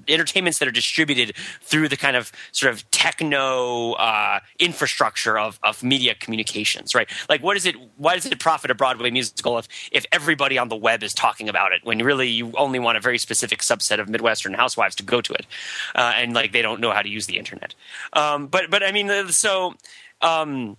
entertainments 0.08 0.58
that 0.60 0.68
are 0.68 0.72
distributed 0.72 1.34
through 1.60 1.88
the 1.88 1.96
kind 1.96 2.16
of 2.16 2.30
sort 2.52 2.72
of 2.72 2.88
techno 2.90 3.96
infrastructure 4.58 5.38
of, 5.38 5.58
of 5.62 5.82
media 5.82 6.14
communications, 6.14 6.94
right? 6.94 7.08
Like, 7.28 7.42
what 7.42 7.56
is 7.56 7.66
it? 7.66 7.74
Why 7.96 8.14
does 8.14 8.26
it 8.26 8.38
profit 8.38 8.70
a 8.70 8.74
Broadway 8.74 9.10
musical 9.10 9.58
if 9.58 9.68
if 9.90 10.06
everybody 10.12 10.56
on 10.58 10.68
the 10.68 10.76
web 10.76 11.02
is 11.02 11.12
talking 11.12 11.48
about 11.48 11.72
it 11.72 11.80
when 11.82 11.98
really 11.98 12.28
you 12.28 12.52
only 12.56 12.78
want 12.78 12.96
a 12.96 13.00
very 13.00 13.18
specific 13.18 13.60
subset 13.60 13.87
of 13.90 14.08
Midwestern 14.08 14.54
housewives 14.54 14.94
to 14.96 15.02
go 15.02 15.20
to 15.20 15.32
it, 15.32 15.46
uh, 15.94 16.12
and 16.16 16.34
like 16.34 16.52
they 16.52 16.62
don't 16.62 16.80
know 16.80 16.90
how 16.90 17.02
to 17.02 17.08
use 17.08 17.26
the 17.26 17.38
internet. 17.38 17.74
Um, 18.12 18.46
but 18.46 18.70
but 18.70 18.82
I 18.82 18.92
mean, 18.92 19.10
uh, 19.10 19.28
so. 19.28 19.74
Um, 20.20 20.76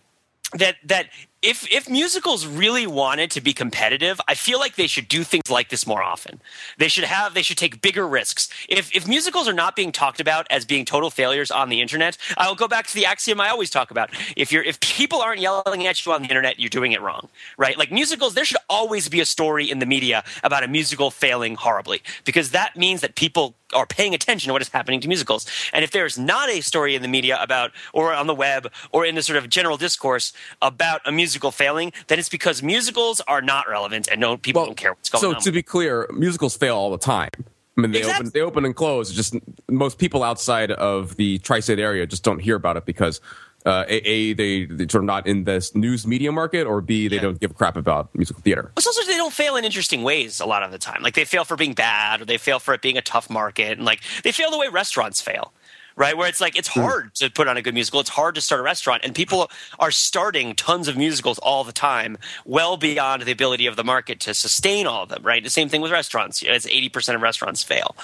that 0.54 0.78
that 0.84 1.10
if 1.42 1.70
if 1.72 1.90
musicals 1.90 2.46
really 2.46 2.86
wanted 2.86 3.32
to 3.32 3.42
be 3.42 3.54
competitive, 3.54 4.20
I 4.28 4.36
feel 4.36 4.60
like 4.60 4.76
they 4.76 4.88
should 4.88 5.08
do 5.08 5.24
things 5.24 5.50
like 5.50 5.70
this 5.70 5.88
more 5.88 6.04
often. 6.04 6.42
They 6.78 6.88
should 6.88 7.06
have 7.06 7.34
they 7.34 7.42
should 7.42 7.58
take 7.58 7.82
bigger 7.82 8.08
risks. 8.08 8.50
If 8.68 8.94
if 8.96 9.08
musicals 9.08 9.48
are 9.48 9.54
not 9.54 9.76
being 9.76 9.92
talked 9.92 10.20
about 10.20 10.48
as 10.50 10.66
being 10.66 10.86
total 10.86 11.10
failures 11.10 11.52
on 11.52 11.70
the 11.70 11.82
internet, 11.82 12.18
I'll 12.38 12.56
go 12.56 12.68
back 12.68 12.88
to 12.88 12.94
the 12.94 13.06
axiom 13.06 13.40
I 13.40 13.50
always 13.50 13.70
talk 13.70 13.92
about. 13.92 14.10
If 14.36 14.52
you're 14.52 14.64
if 14.64 14.80
people 14.80 15.22
aren't 15.22 15.40
yelling 15.40 15.88
at 15.88 16.06
you 16.06 16.12
on 16.12 16.24
the 16.24 16.28
internet, 16.28 16.60
you're 16.60 16.70
doing 16.70 16.92
it 16.92 17.02
wrong. 17.02 17.30
Right? 17.58 17.78
Like 17.78 17.92
musicals, 17.92 18.34
there 18.34 18.46
should 18.46 18.58
always 18.70 19.08
be 19.08 19.22
a 19.22 19.26
story 19.26 19.70
in 19.70 19.80
the 19.80 19.86
media 19.86 20.24
about 20.44 20.64
a 20.64 20.68
musical 20.68 21.10
failing 21.10 21.56
horribly 21.56 22.02
because 22.26 22.52
that 22.52 22.76
means 22.76 23.02
that 23.02 23.16
people 23.16 23.56
are 23.74 23.86
paying 23.86 24.14
attention 24.14 24.50
to 24.50 24.54
what 24.54 24.62
is 24.62 24.70
happening 24.70 25.02
to 25.02 25.08
musicals. 25.08 25.46
And 25.74 25.84
if 25.84 25.92
there's 25.92 26.18
not 26.18 26.50
a 26.50 26.62
story 26.62 26.96
in 26.96 27.02
the 27.02 27.08
media 27.08 27.38
about, 27.42 27.72
or 27.94 28.14
on 28.14 28.28
the 28.28 28.36
web, 28.36 28.72
or 28.92 29.06
in 29.06 29.16
the 29.16 29.22
sort 29.22 29.38
of 29.38 29.50
general 29.50 29.78
discourse 29.78 30.34
about 30.62 31.02
a 31.06 31.12
musical 31.12 31.52
failing, 31.52 31.92
then 32.08 32.20
it's 32.20 32.30
because 32.30 32.64
musicals 32.64 33.22
are 33.28 33.42
not 33.42 33.70
relevant 33.70 34.08
and 34.08 34.20
no 34.20 34.38
people 34.38 34.66
don't 34.66 34.78
care 34.78 34.94
what's 34.94 35.10
going 35.10 35.22
so 35.22 35.36
on. 35.36 35.42
to 35.42 35.52
be 35.52 35.64
clear, 35.64 36.08
musicals 36.14 36.56
fail 36.58 36.76
all 36.76 36.92
the 36.92 36.98
time. 36.98 37.30
I 37.78 37.82
mean, 37.82 37.92
they 37.92 38.00
Exactly. 38.00 38.28
open, 38.28 38.32
they 38.34 38.42
open 38.42 38.66
and 38.66 38.76
close. 38.76 39.12
Just 39.12 39.36
most 39.70 39.98
people 39.98 40.24
outside 40.24 40.72
of 40.72 41.16
the 41.16 41.38
tri-state 41.40 41.80
area 41.80 42.06
just 42.06 42.24
don't 42.24 42.40
hear 42.40 42.56
about 42.56 42.76
it 42.76 42.86
because 42.86 43.22
uh, 43.66 43.86
a, 43.88 43.96
a 44.08 44.34
they 44.34 44.66
they're 44.66 44.88
sort 44.90 45.04
of 45.04 45.08
not 45.08 45.28
in 45.28 45.44
this 45.44 45.76
news 45.76 46.08
media 46.08 46.32
market, 46.32 46.66
or 46.66 46.82
b 46.82 47.08
they 47.08 47.16
Yeah. 47.18 47.22
don't 47.24 47.40
give 47.40 47.52
a 47.52 47.54
crap 47.54 47.76
about 47.76 48.14
musical 48.16 48.42
theater. 48.42 48.72
It's 48.78 48.88
also 48.88 49.04
they 49.06 49.18
don't 49.18 49.34
fail 49.34 49.56
in 49.58 49.66
interesting 49.66 50.04
ways 50.04 50.40
a 50.40 50.46
lot 50.46 50.64
of 50.64 50.72
the 50.72 50.78
time. 50.78 51.02
Like 51.02 51.16
they 51.16 51.26
fail 51.26 51.44
for 51.46 51.56
being 51.58 51.74
bad, 51.74 52.22
or 52.22 52.26
they 52.26 52.38
fail 52.38 52.60
for 52.60 52.74
it 52.74 52.82
being 52.82 52.98
a 52.98 53.02
tough 53.02 53.30
market, 53.30 53.78
and 53.78 53.86
like 53.86 54.02
they 54.24 54.32
fail 54.32 54.52
the 54.52 54.58
way 54.58 54.68
restaurants 54.70 55.22
fail. 55.22 55.54
Right, 56.00 56.16
where 56.16 56.30
it's 56.30 56.40
like 56.40 56.58
it's 56.58 56.70
hard 56.70 57.14
to 57.16 57.30
put 57.30 57.50
on 57.50 57.58
a 57.58 57.62
good 57.62 57.74
musical. 57.74 58.00
It's 58.00 58.10
hard 58.10 58.34
to 58.36 58.42
start 58.42 58.62
a 58.62 58.64
restaurant, 58.64 59.04
and 59.04 59.14
people 59.14 59.52
are 59.80 59.92
starting 59.92 60.56
tons 60.56 60.88
of 60.88 60.96
musicals 60.96 61.38
all 61.40 61.66
the 61.66 61.74
time, 61.74 62.18
well 62.46 62.78
beyond 62.78 63.24
the 63.24 63.34
ability 63.34 63.66
of 63.66 63.76
the 63.76 63.84
market 63.84 64.22
to 64.22 64.34
sustain 64.34 64.88
all 64.88 65.04
of 65.04 65.10
them. 65.10 65.22
Right, 65.24 65.44
the 65.44 65.50
same 65.50 65.68
thing 65.68 65.82
with 65.82 65.92
restaurants. 65.92 66.42
It's 66.42 66.66
eighty 66.68 66.88
percent 66.88 67.18
of 67.18 67.22
restaurants 67.22 67.64
fail, 67.64 67.98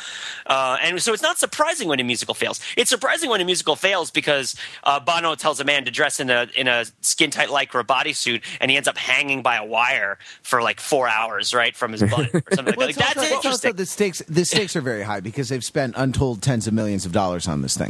uh, 0.46 0.76
and 0.84 1.02
so 1.02 1.14
it's 1.14 1.24
not 1.24 1.38
surprising 1.38 1.88
when 1.88 2.02
a 2.02 2.04
musical 2.04 2.34
fails. 2.34 2.60
It's 2.76 2.90
surprising 2.90 3.30
when 3.30 3.40
a 3.40 3.46
musical 3.46 3.78
fails 3.78 4.12
because 4.12 4.58
uh, 4.84 5.00
Bono 5.00 5.34
tells 5.36 5.62
a 5.62 5.64
man 5.64 5.86
to 5.86 5.92
dress 5.92 6.20
in 6.20 6.30
a 6.30 6.48
in 6.54 6.68
a 6.68 6.84
skin 7.00 7.32
tight 7.32 7.48
lycra 7.48 7.86
bodysuit, 7.86 8.42
and 8.60 8.70
he 8.70 8.76
ends 8.76 8.90
up 8.90 8.98
hanging 8.98 9.42
by 9.42 9.56
a 9.56 9.64
wire 9.64 10.18
for 10.44 10.62
like 10.62 10.82
four 10.82 11.08
hours, 11.08 11.54
right, 11.54 11.74
from 11.78 11.94
his 11.94 12.02
butt 12.12 12.30
or 12.34 12.44
something 12.54 12.66
like 12.66 12.78
Well, 12.78 12.88
that. 12.90 12.98
Like, 12.98 12.98
that's 12.98 13.12
it's 13.16 13.18
also 13.32 13.36
interesting. 13.36 13.74
the 13.78 13.86
stakes. 13.86 14.22
The 14.28 14.44
stakes 14.44 14.76
are 14.76 14.82
very 14.82 15.04
high 15.04 15.22
because 15.22 15.48
they've 15.48 15.64
spent 15.64 15.94
untold 15.96 16.42
tens 16.42 16.68
of 16.68 16.74
millions 16.74 17.06
of 17.06 17.14
dollars 17.14 17.48
on 17.48 17.62
this 17.62 17.78
thing. 17.78 17.85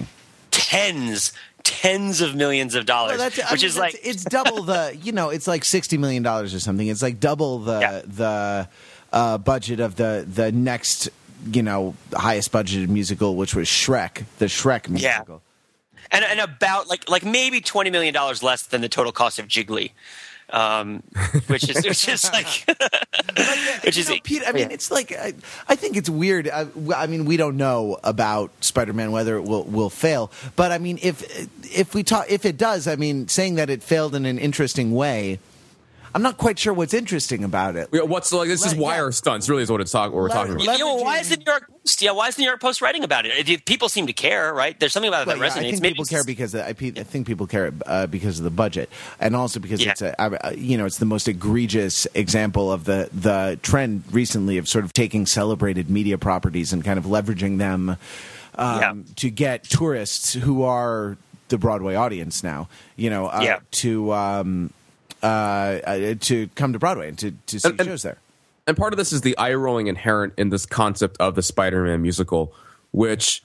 Tens, 0.52 1.34
tens 1.64 2.22
of 2.22 2.36
millions 2.36 2.76
of 2.76 2.86
dollars, 2.86 3.18
Well, 3.18 3.30
that's- 3.30 3.46
I 3.46 3.52
which 3.54 3.62
mean, 3.62 3.68
is 3.70 3.76
that's- 3.76 3.94
like 3.96 4.02
it's 4.06 4.24
double 4.24 4.64
the 4.64 4.98
you 5.04 5.12
know 5.12 5.30
it's 5.30 5.48
like 5.48 5.66
sixty 5.66 5.98
million 5.98 6.24
dollars 6.24 6.54
or 6.54 6.60
something. 6.60 6.88
It's 6.88 7.02
like 7.02 7.20
double 7.20 7.60
the 7.60 7.80
Yeah. 7.80 8.02
the 8.06 8.70
uh, 9.14 9.38
budget 9.38 9.80
of 9.80 9.96
the 9.96 10.26
the 10.28 10.52
next 10.52 11.10
you 11.52 11.62
know 11.62 11.96
highest 12.14 12.52
budgeted 12.52 12.88
musical, 12.90 13.36
which 13.36 13.54
was 13.56 13.68
Shrek, 13.68 14.24
the 14.40 14.46
Shrek 14.46 14.88
Yeah. 14.88 14.92
musical. 15.18 15.42
and, 16.12 16.24
and 16.24 16.40
about 16.40 16.88
like 16.88 17.10
like 17.10 17.26
maybe 17.26 17.60
twenty 17.62 17.90
million 17.90 18.14
dollars 18.14 18.42
less 18.44 18.64
than 18.64 18.82
the 18.82 18.90
total 18.90 19.12
cost 19.12 19.40
of 19.40 19.48
Gigli, 19.48 19.92
um, 20.50 21.04
which 21.48 21.70
is 21.70 21.84
which 21.86 22.08
is 22.08 22.30
like 22.32 22.66
which 23.84 23.98
is 23.98 24.10
know, 24.10 24.16
Pete, 24.24 24.44
I 24.46 24.52
mean, 24.52 24.70
yeah. 24.70 24.74
it's 24.74 24.92
like 24.92 25.12
I, 25.12 25.34
I 25.68 25.76
think 25.76 25.98
it's 25.98 26.10
weird. 26.10 26.48
I, 26.50 26.68
I 26.96 27.08
mean, 27.08 27.26
we 27.26 27.38
don't 27.38 27.58
know 27.58 27.98
about 28.04 28.52
Spider-Man 28.62 29.12
whether 29.12 29.36
it 29.38 29.44
will 29.44 29.64
will 29.64 29.90
fail, 29.90 30.32
but 30.56 30.72
I 30.72 30.78
mean, 30.78 31.00
if 31.02 31.24
if 31.76 31.94
we 31.94 32.04
talk, 32.04 32.28
if 32.30 32.46
it 32.46 32.58
does, 32.58 32.88
I 32.88 32.96
mean, 32.96 33.28
saying 33.28 33.56
that 33.56 33.70
it 33.70 33.82
failed 33.84 34.16
in 34.16 34.26
an 34.26 34.38
interesting 34.38 34.94
way, 34.94 35.40
I'm 36.16 36.22
not 36.22 36.38
quite 36.38 36.58
sure 36.58 36.74
what's 36.74 36.94
interesting 36.94 37.44
about 37.44 37.76
it. 37.76 37.90
Yeah, 37.92 38.04
What's 38.04 38.32
like 38.32 38.48
this 38.48 38.66
is 38.66 38.72
Let- 38.72 38.82
wire 38.82 39.06
yeah. 39.08 39.10
stunts? 39.12 39.50
Really, 39.50 39.64
is 39.64 39.70
what 39.70 39.82
it's 39.82 39.92
talk, 39.92 40.14
what 40.14 40.16
we're 40.22 40.30
Let- 40.30 40.36
talking 40.36 40.54
about. 40.54 40.80
You 40.80 40.86
know, 40.86 40.96
why 40.96 41.20
is 41.20 41.28
the 41.28 41.36
New 41.36 41.44
York 41.46 41.68
Post? 41.70 42.02
Yeah, 42.02 42.12
why 42.12 42.30
is 42.30 42.36
the 42.38 42.44
New 42.44 42.48
York 42.48 42.62
Post 42.62 42.82
writing 42.82 43.04
about 43.04 43.26
it? 43.26 43.50
If 43.50 43.66
People 43.66 43.90
seem 43.90 44.08
to 44.08 44.14
care, 44.14 44.54
right? 44.54 44.80
There's 44.80 44.94
something 44.94 45.10
about 45.10 45.24
it 45.24 45.28
Well, 45.28 45.38
that 45.38 45.44
yeah, 45.44 45.50
resonates. 45.52 45.68
I 45.68 45.72
think 45.72 45.82
Maybe 45.82 45.94
people 45.96 46.06
care 46.06 46.24
because 46.24 46.56
I, 46.56 46.68
I 46.70 46.74
think 46.74 47.28
people 47.28 47.48
care 47.48 47.74
uh, 47.86 48.08
because 48.08 48.38
of 48.38 48.46
the 48.46 48.50
budget, 48.50 48.90
and 49.20 49.36
also 49.36 49.60
because 49.60 49.84
Yeah. 49.84 49.92
it's 49.92 50.02
a 50.02 50.22
I- 50.22 50.52
you 50.52 50.78
know 50.78 50.86
it's 50.86 51.00
the 51.00 51.06
most 51.06 51.28
egregious 51.28 52.08
example 52.16 52.72
of 52.72 52.86
the 52.86 53.10
the 53.12 53.60
trend 53.62 54.04
recently 54.12 54.58
of 54.58 54.70
sort 54.70 54.86
of 54.86 54.94
taking 54.94 55.26
celebrated 55.26 55.90
media 55.90 56.18
properties 56.18 56.72
and 56.72 56.82
kind 56.86 56.98
of 56.98 57.04
leveraging 57.04 57.58
them 57.58 57.98
um, 58.58 58.80
Yeah. 58.80 58.94
to 59.18 59.30
get 59.30 59.66
tourists 59.66 60.32
who 60.34 60.64
are 60.64 61.18
the 61.50 61.58
Broadway 61.58 61.96
audience 61.96 62.42
now, 62.42 62.70
you 62.96 63.10
know, 63.10 63.28
uh, 63.28 63.42
Yeah. 63.44 63.60
to 63.84 64.14
um, 64.14 64.70
uh, 65.26 65.80
uh, 65.86 66.16
to 66.22 66.48
come 66.56 66.74
to 66.74 66.80
Broadway 66.80 67.10
and 67.10 67.18
to 67.20 67.32
to 67.48 67.60
see 67.60 67.68
And- 67.70 67.80
and- 67.80 67.90
shows 67.90 68.04
there. 68.04 68.18
and 68.68 68.78
part 68.78 68.94
of 68.94 68.98
this 68.98 69.12
is 69.12 69.22
the 69.22 69.38
eye 69.38 69.54
rolling 69.54 69.88
inherent 69.88 70.34
in 70.38 70.50
this 70.50 70.66
concept 70.66 71.18
of 71.20 71.36
the 71.36 71.42
Spider-Man 71.42 72.02
musical, 72.02 72.54
which 72.92 73.42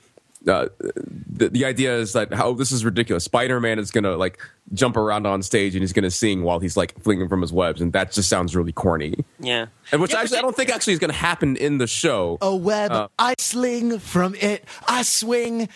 uh, 0.48 0.68
the, 0.80 1.50
the 1.50 1.64
idea 1.66 1.94
is 1.98 2.14
that 2.14 2.32
how 2.32 2.54
this 2.54 2.72
is 2.72 2.82
ridiculous. 2.82 3.24
Spider-Man 3.24 3.78
is 3.78 3.90
gonna 3.90 4.16
like 4.16 4.38
jump 4.72 4.96
around 4.96 5.26
on 5.26 5.42
stage 5.42 5.74
and 5.74 5.82
he's 5.82 5.92
gonna 5.92 6.10
sing 6.10 6.42
while 6.42 6.60
he's 6.60 6.76
like 6.78 6.98
flinging 7.02 7.28
from 7.28 7.42
his 7.42 7.52
webs, 7.52 7.80
and 7.82 7.92
that 7.92 8.12
just 8.12 8.28
sounds 8.30 8.56
really 8.56 8.72
corny. 8.72 9.14
yeah, 9.38 9.66
And 9.92 10.00
which 10.00 10.12
Yeah, 10.12 10.20
actually 10.20 10.38
I 10.38 10.42
don't 10.42 10.56
think 10.56 10.70
actually 10.70 10.94
is 10.94 10.98
gonna 10.98 11.12
happen 11.12 11.56
in 11.56 11.76
the 11.78 11.86
show. 11.86 12.38
A 12.40 12.54
web, 12.56 12.90
Uh, 12.90 13.08
I 13.18 13.34
sling 13.38 13.98
from 13.98 14.34
it, 14.36 14.64
I 14.88 15.02
swing. 15.02 15.68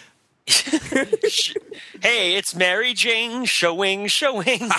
hey, 2.03 2.37
it's 2.37 2.55
Mary 2.55 2.93
Jane 2.93 3.47
showing, 3.47 4.07
showing. 4.09 4.61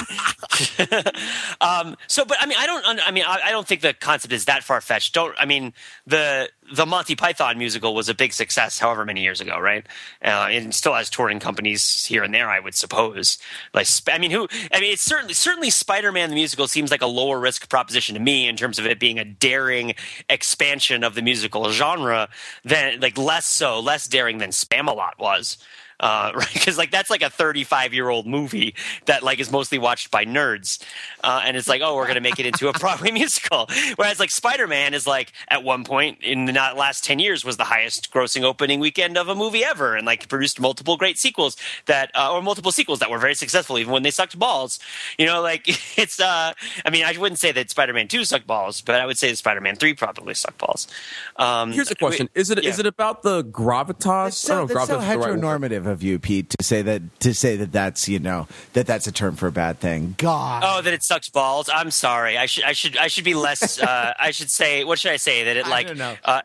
um, 1.60 1.98
so, 2.08 2.24
but 2.24 2.38
I 2.40 2.46
mean, 2.46 2.58
I 2.60 2.68
don't. 2.68 2.86
I 3.08 3.10
mean, 3.10 3.24
I, 3.26 3.40
I 3.46 3.52
don't 3.52 3.68
think 3.68 3.82
the 3.82 3.94
concept 3.94 4.32
is 4.32 4.46
that 4.46 4.64
far 4.64 4.80
fetched. 4.80 5.16
Don't. 5.16 5.34
I 5.40 5.46
mean, 5.46 5.74
the 6.06 6.50
the 6.74 6.86
Monty 6.86 7.16
Python 7.16 7.58
musical 7.58 7.94
was 7.94 8.10
a 8.10 8.14
big 8.14 8.34
success, 8.34 8.80
however 8.80 9.06
many 9.06 9.22
years 9.22 9.42
ago, 9.42 9.60
right? 9.60 9.86
Uh, 10.24 10.48
and 10.50 10.74
still 10.74 10.94
has 10.94 11.10
touring 11.10 11.40
companies 11.40 12.06
here 12.06 12.24
and 12.24 12.34
there, 12.34 12.50
I 12.50 12.60
would 12.60 12.76
suppose. 12.76 13.38
Like, 13.74 13.88
I 14.12 14.18
mean, 14.18 14.32
who? 14.32 14.48
I 14.74 14.80
mean, 14.80 14.92
it's 14.92 15.02
certainly 15.02 15.34
certainly 15.34 15.70
Spider 15.70 16.12
Man 16.12 16.30
the 16.30 16.36
musical 16.36 16.68
seems 16.68 16.92
like 16.92 17.02
a 17.02 17.08
lower 17.08 17.40
risk 17.40 17.70
proposition 17.70 18.16
to 18.16 18.22
me 18.22 18.48
in 18.48 18.56
terms 18.56 18.80
of 18.80 18.86
it 18.86 19.00
being 19.00 19.20
a 19.20 19.26
daring 19.26 19.94
expansion 20.30 21.04
of 21.04 21.16
the 21.16 21.22
musical 21.22 21.70
genre 21.72 22.30
than 22.64 23.00
like 23.00 23.18
less 23.18 23.46
so, 23.46 23.80
less 23.80 24.08
daring 24.08 24.40
than 24.40 24.50
Spamalot 24.50 25.18
was 25.20 25.58
uh, 26.00 26.32
right? 26.36 26.54
Because 26.54 26.78
like 26.78 26.92
that's 26.92 27.10
like 27.10 27.22
a 27.22 27.30
35 27.30 27.94
year 27.94 28.10
old 28.10 28.28
movie 28.28 28.76
that 29.06 29.24
like 29.24 29.40
is 29.40 29.52
mostly 29.52 29.78
watched 29.78 30.12
by 30.12 30.26
nerds, 30.26 30.84
uh, 31.24 31.42
and 31.44 31.58
it's 31.58 31.68
like, 31.68 31.82
oh, 31.82 31.96
we're 31.96 32.08
gonna 32.08 32.22
make 32.22 32.40
it 32.40 32.46
into 32.46 32.68
a 32.68 32.74
Broadway 32.80 33.12
musical. 33.12 33.68
Whereas 33.96 34.20
like 34.20 34.32
Spider 34.32 34.68
Man 34.68 34.94
is 34.94 35.08
like 35.08 35.32
at 35.48 35.64
one 35.64 35.84
point 35.84 36.22
in 36.22 36.46
the 36.46 36.54
not 36.54 36.78
last 36.78 37.04
10 37.04 37.20
years 37.20 37.46
was 37.46 37.58
the 37.58 37.64
highest 37.64 38.12
grossing 38.12 38.44
opening 38.44 38.80
weekend 38.80 39.18
of 39.18 39.28
a 39.28 39.36
movie 39.36 39.64
ever, 39.64 39.96
and 39.96 40.06
like 40.06 40.28
produced 40.28 40.60
multiple 40.60 40.98
great 40.98 41.18
sequels 41.18 41.58
that 41.86 42.12
uh, 42.16 42.34
or 42.34 42.42
multiple 42.42 42.72
sequels 42.72 43.00
that 43.00 43.10
were 43.10 43.20
very 43.20 43.36
successful 43.36 43.78
even 43.78 43.92
when 43.94 44.04
they 44.04 44.12
sucked 44.12 44.38
balls. 44.38 44.80
You 45.18 45.26
know, 45.26 45.42
like 45.42 45.64
it's. 45.98 46.20
uh 46.20 46.54
I 46.86 46.90
mean, 46.90 47.04
I 47.06 47.18
wouldn't 47.18 47.40
say 47.40 47.52
that 47.52 47.70
Spider 47.70 47.94
Man 47.94 48.08
2 48.08 48.26
sucked 48.26 48.48
balls, 48.48 48.82
but 48.82 48.96
I 48.96 49.06
would 49.06 49.18
say 49.18 49.30
that 49.30 49.38
Spider 49.38 49.62
Man 49.62 49.76
3 49.76 49.94
probably 49.94 50.34
sucked 50.34 50.58
balls. 50.58 50.88
Um, 51.38 51.72
Here's 51.72 51.92
a 51.92 51.96
question: 51.96 52.30
Is 52.36 52.50
it 52.52 52.60
is 52.60 52.78
yeah. 52.78 52.82
it 52.82 52.86
about 52.86 53.24
the 53.24 53.44
gravitas? 53.44 54.28
It's 54.28 54.38
so, 54.38 54.54
I 54.54 54.58
don't 54.58 54.68
know 54.68 54.84
if 54.84 54.88
that's 54.88 54.88
so 54.88 55.00
gravitas 55.00 55.85
is 55.86 55.94
the 55.94 55.94
right 55.94 55.94
word. 55.94 55.94
heteronormative 55.94 55.94
of 55.94 56.04
you, 56.04 56.20
Pete, 56.20 56.50
to 56.50 56.64
say 56.64 56.82
that 56.82 57.20
to 57.22 57.34
say 57.34 57.56
that 57.58 57.72
that's 57.72 58.08
you 58.10 58.20
know 58.20 58.48
that 58.74 58.86
that's 58.88 59.08
a 59.08 59.12
term 59.12 59.36
for 59.36 59.48
a 59.48 59.52
bad 59.52 59.80
thing. 59.80 60.16
God, 60.18 60.64
Oh, 60.66 60.82
that 60.82 60.94
it 60.94 61.04
sucks 61.04 61.30
balls. 61.30 61.70
I'm 61.74 61.92
sorry. 61.92 62.38
I 62.38 62.46
should 62.46 62.64
I 62.64 62.74
should 62.74 62.98
I 62.98 63.08
should 63.08 63.24
be 63.26 63.34
less. 63.34 63.80
Uh, 63.86 64.14
I 64.20 64.32
should 64.32 64.50
say 64.50 64.84
what 64.84 64.98
should 65.00 65.12
I 65.12 65.18
say 65.18 65.44
that 65.44 65.58
it 65.58 65.68
like. 65.68 65.88
Uh, 66.24 66.42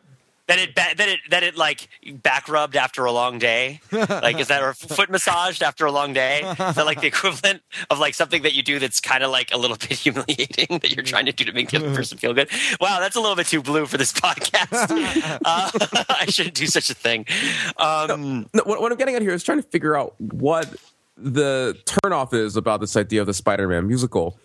that 0.51 0.59
it 0.59 0.75
ba- 0.75 0.95
that 0.97 1.07
it 1.07 1.19
that 1.29 1.43
it 1.43 1.55
like 1.55 1.87
back 2.21 2.49
rubbed 2.49 2.75
after 2.75 3.05
a 3.05 3.11
long 3.11 3.39
day. 3.39 3.79
Like 3.91 4.37
is 4.39 4.49
that 4.49 4.61
or 4.61 4.73
foot 4.73 5.09
massaged 5.09 5.63
after 5.63 5.85
a 5.85 5.91
long 5.91 6.11
day? 6.13 6.41
Is 6.41 6.75
that 6.75 6.85
like 6.85 6.99
the 6.99 7.07
equivalent 7.07 7.61
of 7.89 7.99
like 7.99 8.13
something 8.15 8.41
that 8.41 8.53
you 8.53 8.61
do 8.61 8.77
that's 8.77 8.99
kind 8.99 9.23
of 9.23 9.31
like 9.31 9.53
a 9.53 9.57
little 9.57 9.77
bit 9.87 9.93
humiliating 9.93 10.79
that 10.79 10.91
you're 10.93 11.05
trying 11.05 11.25
to 11.27 11.31
do 11.31 11.45
to 11.45 11.53
make 11.53 11.69
the 11.69 11.77
other 11.77 11.95
person 11.95 12.17
feel 12.17 12.33
good? 12.33 12.49
Wow, 12.81 12.99
that's 12.99 13.15
a 13.15 13.21
little 13.21 13.35
bit 13.37 13.47
too 13.47 13.61
blue 13.61 13.85
for 13.85 13.97
this 13.97 14.11
podcast. 14.11 15.39
Uh, 15.45 16.05
I 16.19 16.25
shouldn't 16.27 16.55
do 16.55 16.65
such 16.67 16.89
a 16.89 16.93
thing. 16.93 17.25
Um, 17.77 18.49
No, 18.53 18.63
what, 18.65 18.81
what 18.81 18.91
I'm 18.91 18.97
getting 18.97 19.15
at 19.15 19.21
here 19.21 19.31
is 19.31 19.43
trying 19.43 19.61
to 19.61 19.67
figure 19.69 19.95
out 19.97 20.19
what 20.19 20.75
the 21.17 21.77
turnoff 21.85 22.33
is 22.33 22.57
about 22.57 22.81
this 22.81 22.97
idea 22.97 23.21
of 23.21 23.27
the 23.27 23.33
Spider-Man 23.33 23.87
musical. 23.87 24.37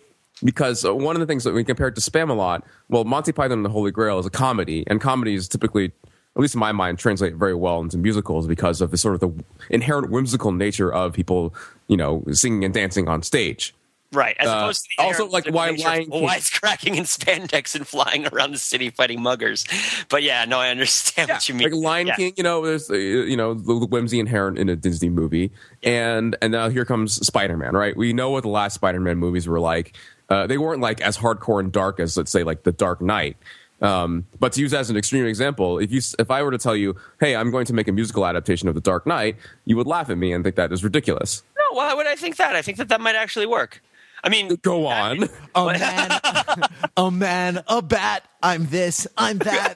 Because 0.43 0.85
uh, 0.85 0.93
one 0.93 1.15
of 1.15 1.19
the 1.19 1.25
things 1.25 1.43
that 1.45 1.53
we 1.53 1.63
compare 1.63 1.87
it 1.87 1.95
to 1.95 2.01
Spamalot, 2.01 2.61
well, 2.89 3.03
Monty 3.03 3.31
Python 3.31 3.53
and 3.59 3.65
the 3.65 3.69
Holy 3.69 3.91
Grail 3.91 4.19
is 4.19 4.25
a 4.25 4.29
comedy, 4.29 4.83
and 4.87 5.01
comedies 5.01 5.47
typically, 5.47 5.85
at 5.85 6.41
least 6.41 6.53
in 6.53 6.59
my 6.59 6.71
mind, 6.71 6.99
translate 6.99 7.33
very 7.35 7.55
well 7.55 7.79
into 7.79 7.97
musicals 7.97 8.45
because 8.47 8.79
of 8.81 8.91
the 8.91 8.97
sort 8.97 9.15
of 9.15 9.21
the 9.21 9.43
inherent 9.71 10.11
whimsical 10.11 10.51
nature 10.51 10.93
of 10.93 11.13
people, 11.13 11.55
you 11.87 11.97
know, 11.97 12.23
singing 12.31 12.63
and 12.63 12.73
dancing 12.73 13.07
on 13.07 13.23
stage. 13.23 13.73
Right. 14.13 14.37
As 14.39 14.47
Uh, 14.47 14.51
opposed 14.51 14.83
to 14.83 14.89
the 14.97 15.03
also, 15.03 15.27
like, 15.27 15.47
why 15.47 15.71
nature 15.71 15.83
Lion 15.89 16.01
of 16.03 16.09
King- 16.11 16.27
wisecracking 16.29 16.95
in 16.97 17.03
spandex 17.03 17.75
and 17.75 17.85
flying 17.85 18.25
around 18.27 18.51
the 18.53 18.57
city 18.57 18.89
fighting 18.89 19.19
muggers. 19.21 19.65
But 20.07 20.23
yeah, 20.23 20.45
no, 20.45 20.59
I 20.59 20.69
understand 20.69 21.29
what 21.29 21.49
you 21.49 21.55
mean. 21.55 21.71
Like 21.71 21.83
Lion 21.83 22.07
Yeah. 22.07 22.15
King, 22.15 22.33
you 22.37 22.43
know, 22.43 22.65
there's 22.65 22.89
uh, 22.89 22.93
you 22.93 23.35
know 23.35 23.53
the, 23.53 23.79
the 23.79 23.85
whimsy 23.85 24.19
inherent 24.21 24.57
in 24.59 24.69
a 24.69 24.77
Disney 24.77 25.09
movie, 25.09 25.51
and 25.83 26.37
and 26.41 26.53
now 26.53 26.69
here 26.69 26.85
comes 26.85 27.15
Spider 27.27 27.57
Man, 27.57 27.73
right? 27.73 27.97
We 27.97 28.13
know 28.13 28.29
what 28.29 28.43
the 28.43 28.49
last 28.49 28.75
Spider 28.75 29.01
Man 29.01 29.17
movies 29.17 29.45
were 29.45 29.59
like, 29.59 29.93
Uh, 30.29 30.47
they 30.47 30.57
weren't 30.57 30.81
like 30.81 30.99
as 31.01 31.17
hardcore 31.17 31.59
and 31.59 31.71
dark 31.71 31.99
as 31.99 32.17
let's 32.17 32.31
say 32.31 32.43
like 32.43 32.63
the 32.63 32.71
Dark 32.71 33.01
Knight. 33.01 33.37
Um, 33.81 34.25
but 34.39 34.53
to 34.53 34.61
use 34.61 34.73
as 34.73 34.89
an 34.89 34.97
extreme 34.97 35.25
example, 35.25 35.77
if 35.79 35.91
you 35.91 36.01
if 36.19 36.31
I 36.31 36.41
were 36.43 36.51
to 36.51 36.57
tell 36.57 36.75
you, 36.75 36.95
"Hey, 37.19 37.35
I'm 37.35 37.51
going 37.51 37.65
to 37.67 37.73
make 37.73 37.87
a 37.87 37.91
musical 37.91 38.25
adaptation 38.25 38.67
of 38.67 38.75
The 38.75 38.81
Dark 38.81 39.05
Knight," 39.05 39.37
you 39.65 39.77
would 39.77 39.87
laugh 39.87 40.09
at 40.09 40.17
me 40.17 40.33
and 40.33 40.43
think 40.43 40.55
that 40.55 40.71
is 40.73 40.83
ridiculous. 40.83 41.43
No, 41.57 41.77
why 41.77 41.93
would 41.93 42.07
I 42.07 42.15
think 42.15 42.37
that? 42.37 42.55
I 42.55 42.61
think 42.61 42.77
that 42.79 42.89
that 42.89 43.01
might 43.01 43.15
actually 43.15 43.45
work. 43.45 43.81
I 44.23 44.29
mean, 44.29 44.55
Go 44.63 44.87
on. 44.87 45.29
A 45.55 45.65
man, 45.67 46.19
a 46.97 47.11
man, 47.11 47.63
a 47.67 47.81
bat. 47.83 48.23
I'm 48.41 48.65
this. 48.67 49.07
I'm 49.15 49.37
that. 49.39 49.75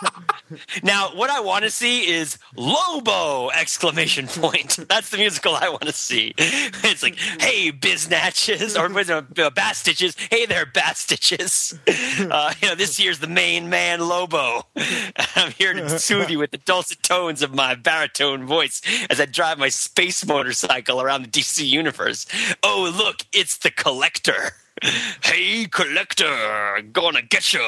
Now, 0.82 1.10
what 1.14 1.30
I 1.30 1.40
want 1.40 1.64
to 1.64 1.70
see 1.70 2.08
is 2.08 2.38
Lobo! 2.56 3.50
Exclamation 3.50 4.26
point. 4.26 4.76
That's 4.88 5.10
the 5.10 5.18
musical 5.18 5.54
I 5.54 5.68
want 5.68 5.82
to 5.82 5.92
see. 5.92 6.34
It's 6.38 7.02
like, 7.02 7.16
hey, 7.16 7.72
biznatches, 7.72 8.78
or 8.78 8.86
uh, 8.86 9.50
bastiches. 9.50 10.16
Hey 10.30 10.46
there, 10.46 10.66
bastiches. 10.66 11.78
Uh, 12.18 12.52
you 12.60 12.68
know, 12.68 12.74
this 12.74 12.98
year's 12.98 13.20
the 13.20 13.26
main 13.26 13.70
man, 13.70 14.00
Lobo. 14.00 14.66
I'm 15.36 15.52
here 15.52 15.72
to 15.72 15.98
soothe 15.98 16.30
you 16.30 16.38
with 16.38 16.50
the 16.50 16.58
dulcet 16.58 17.02
tones 17.02 17.42
of 17.42 17.54
my 17.54 17.74
baritone 17.74 18.44
voice 18.44 18.82
as 19.08 19.20
I 19.20 19.26
drive 19.26 19.58
my 19.58 19.68
space 19.68 20.26
motorcycle 20.26 21.00
around 21.00 21.22
the 21.22 21.28
DC 21.28 21.66
universe. 21.66 22.26
Oh, 22.62 22.92
look, 22.96 23.24
it's 23.32 23.58
the 23.58 23.70
collector. 23.70 24.52
Hey, 25.24 25.66
collector, 25.66 26.82
gonna 26.92 27.22
get 27.22 27.52
you. 27.52 27.66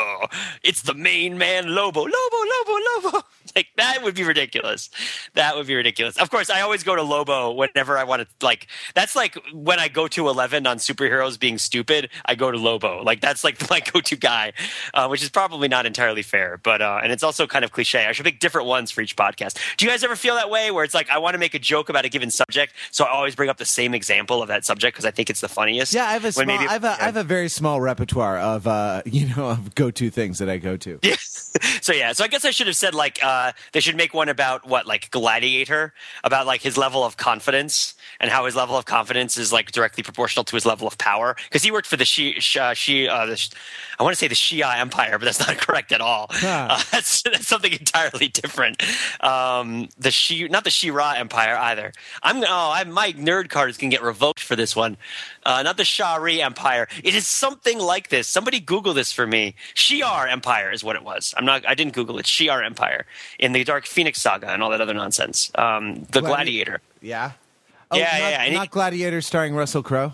It's 0.63 0.83
the 0.83 0.95
main 0.95 1.39
man, 1.39 1.75
Lobo. 1.75 2.01
Lobo, 2.01 2.11
Lobo, 2.13 3.11
Lobo. 3.11 3.25
Like, 3.61 3.69
that 3.77 4.03
would 4.03 4.15
be 4.15 4.25
ridiculous. 4.25 4.89
That 5.35 5.55
would 5.55 5.67
be 5.67 5.75
ridiculous. 5.75 6.17
Of 6.17 6.31
course, 6.31 6.49
I 6.49 6.63
always 6.63 6.83
go 6.83 6.97
to 6.97 7.03
Lobo 7.03 7.53
whenever 7.53 7.99
I 7.99 8.05
want 8.05 8.23
to, 8.23 8.29
like, 8.47 8.69
that's 8.95 9.15
like 9.15 9.37
when 9.53 9.79
I 9.79 9.89
go 9.89 10.09
to 10.09 10.29
11 10.31 10.67
on 10.67 10.79
superheroes 10.79 11.39
being 11.39 11.59
stupid, 11.59 12.09
I 12.25 12.37
go 12.37 12.51
to 12.51 12.57
Lobo. 12.57 13.03
Like, 13.03 13.21
that's 13.21 13.45
like 13.45 13.59
my 13.71 13.81
go 13.81 14.01
to 14.01 14.17
guy, 14.17 14.55
uh, 14.95 15.09
which 15.09 15.23
is 15.23 15.29
probably 15.29 15.69
not 15.69 15.85
entirely 15.85 16.23
fair. 16.23 16.59
But, 16.63 16.81
uh, 16.81 17.01
and 17.03 17.13
it's 17.13 17.23
also 17.23 17.47
kind 17.47 17.63
of 17.63 17.71
cliche. 17.73 18.07
I 18.07 18.13
should 18.13 18.25
pick 18.25 18.41
different 18.41 18.67
ones 18.67 18.91
for 18.91 19.03
each 19.03 19.15
podcast. 19.15 19.59
Do 19.77 19.85
you 19.85 19.91
guys 19.91 20.03
ever 20.03 20.17
feel 20.17 20.37
that 20.37 20.49
way 20.49 20.71
where 20.71 20.85
it's 20.85 20.95
like, 20.95 21.11
I 21.11 21.19
want 21.19 21.35
to 21.35 21.39
make 21.39 21.53
a 21.53 21.59
joke 21.59 21.91
about 21.91 22.07
a 22.07 22.09
given 22.09 22.31
subject, 22.31 22.73
so 22.91 23.05
I 23.05 23.11
always 23.11 23.35
bring 23.35 23.51
up 23.51 23.59
the 23.59 23.67
same 23.67 23.93
example 23.93 24.41
of 24.41 24.49
that 24.49 24.65
subject 24.65 24.95
because 24.95 25.05
I 25.05 25.11
think 25.11 25.29
it's 25.29 25.43
the 25.43 25.49
funniest? 25.49 25.93
Yeah, 25.93 26.07
I 26.07 26.13
have 26.15 26.25
a 26.25 26.33
small, 26.33 26.47
maybe- 26.47 26.67
I 26.67 26.73
have 26.73 26.85
a, 26.85 26.97
I 26.99 27.05
have 27.05 27.17
a 27.17 27.25
very 27.25 27.51
small 27.51 27.81
repertoire 27.83 28.39
of 28.39 28.67
uh, 28.67 29.03
you 29.07 29.29
know 29.29 29.51
of 29.51 29.75
go 29.75 29.91
to 29.91 30.09
things 30.09 30.39
that 30.39 30.49
I 30.49 30.57
go 30.57 30.79
to. 30.79 30.99
Yeah. 31.03 31.17
so 31.81 31.93
yeah, 31.93 32.13
so 32.13 32.23
I 32.25 32.29
guess 32.29 32.45
I 32.45 32.51
should 32.51 32.69
have 32.69 32.77
said 32.77 32.95
like 32.95 33.19
uh, 33.23 33.50
they 33.73 33.81
should 33.81 33.97
make 33.97 34.15
one 34.15 34.29
about 34.29 34.67
what 34.67 34.87
like 34.87 35.11
Gladiator? 35.11 35.93
About 36.25 36.47
like 36.47 36.63
his 36.63 36.77
level 36.77 37.05
of 37.05 37.17
confidence 37.17 37.95
and 38.21 38.31
how 38.31 38.45
his 38.45 38.55
level 38.55 38.77
of 38.77 38.85
confidence 38.85 39.37
is 39.37 39.53
like 39.53 39.73
directly 39.73 40.03
proportional 40.03 40.45
to 40.45 40.55
his 40.55 40.67
level 40.67 40.87
of 40.87 40.99
power 40.99 41.35
because 41.49 41.63
he 41.63 41.71
worked 41.71 41.87
for 41.87 41.97
the 41.97 42.05
Shi, 42.05 42.39
Shi, 42.39 42.59
uh, 42.59 42.75
Shi 42.75 43.09
uh, 43.09 43.27
the, 43.27 43.55
I 43.99 44.03
want 44.03 44.13
to 44.13 44.19
say 44.19 44.29
the 44.29 44.35
Shia 44.35 44.79
Empire, 44.79 45.19
but 45.19 45.25
that's 45.25 45.41
not 45.41 45.59
correct 45.59 45.93
at 45.93 46.01
all. 46.01 46.27
Huh. 46.31 46.69
Uh, 46.71 46.83
that's 46.93 47.23
that's 47.23 47.49
something 47.49 47.73
entirely 47.73 48.29
different. 48.29 48.83
Um, 49.23 49.89
the 49.99 50.11
Shi, 50.11 50.49
not 50.49 50.65
the 50.65 50.71
Shira 50.71 51.15
Empire 51.17 51.57
either. 51.57 51.93
I'm 52.23 52.45
oh, 52.45 52.71
I, 52.73 52.85
my 52.85 53.13
nerd 53.13 53.49
card 53.49 53.71
is 53.71 53.79
gonna 53.79 53.91
get 53.91 54.03
revoked 54.03 54.41
for 54.41 54.57
this 54.57 54.77
one. 54.77 54.97
Uh, 55.45 55.63
not 55.63 55.77
the 55.77 55.85
Shari 55.85 56.43
Empire. 56.43 56.87
It 57.03 57.15
is 57.15 57.27
something 57.27 57.79
like 57.79 58.09
this. 58.11 58.29
Somebody 58.29 58.61
Google 58.61 58.95
this 58.95 59.13
for 59.13 59.27
me. 59.27 59.55
Shi'ar 59.75 60.31
Empire 60.31 60.71
is 60.71 60.85
what 60.85 60.97
it 60.97 61.03
was. 61.03 61.35
I'm 61.37 61.45
not. 61.45 61.67
I 61.67 61.75
didn't 61.75 61.95
Google 61.95 62.19
it. 62.19 62.27
Shi'ar 62.27 62.65
Empire 62.65 63.07
in 63.39 63.53
the 63.53 63.65
Dark 63.65 63.87
Phoenix 63.87 64.21
saga 64.21 64.51
and 64.51 64.63
all 64.63 64.71
that 64.71 64.81
other 64.81 64.95
nonsense. 64.95 65.51
Um, 65.55 66.07
the 66.11 66.21
Gladi- 66.21 66.27
Gladiator. 66.27 66.81
Yeah. 67.01 67.33
Oh, 67.91 67.99
Yeah, 67.99 68.05
not, 68.05 68.19
yeah, 68.21 68.45
yeah. 68.45 68.55
Not 68.55 68.71
Gladiator 68.71 69.21
starring 69.21 69.55
Russell 69.55 69.83
Crowe. 69.83 70.13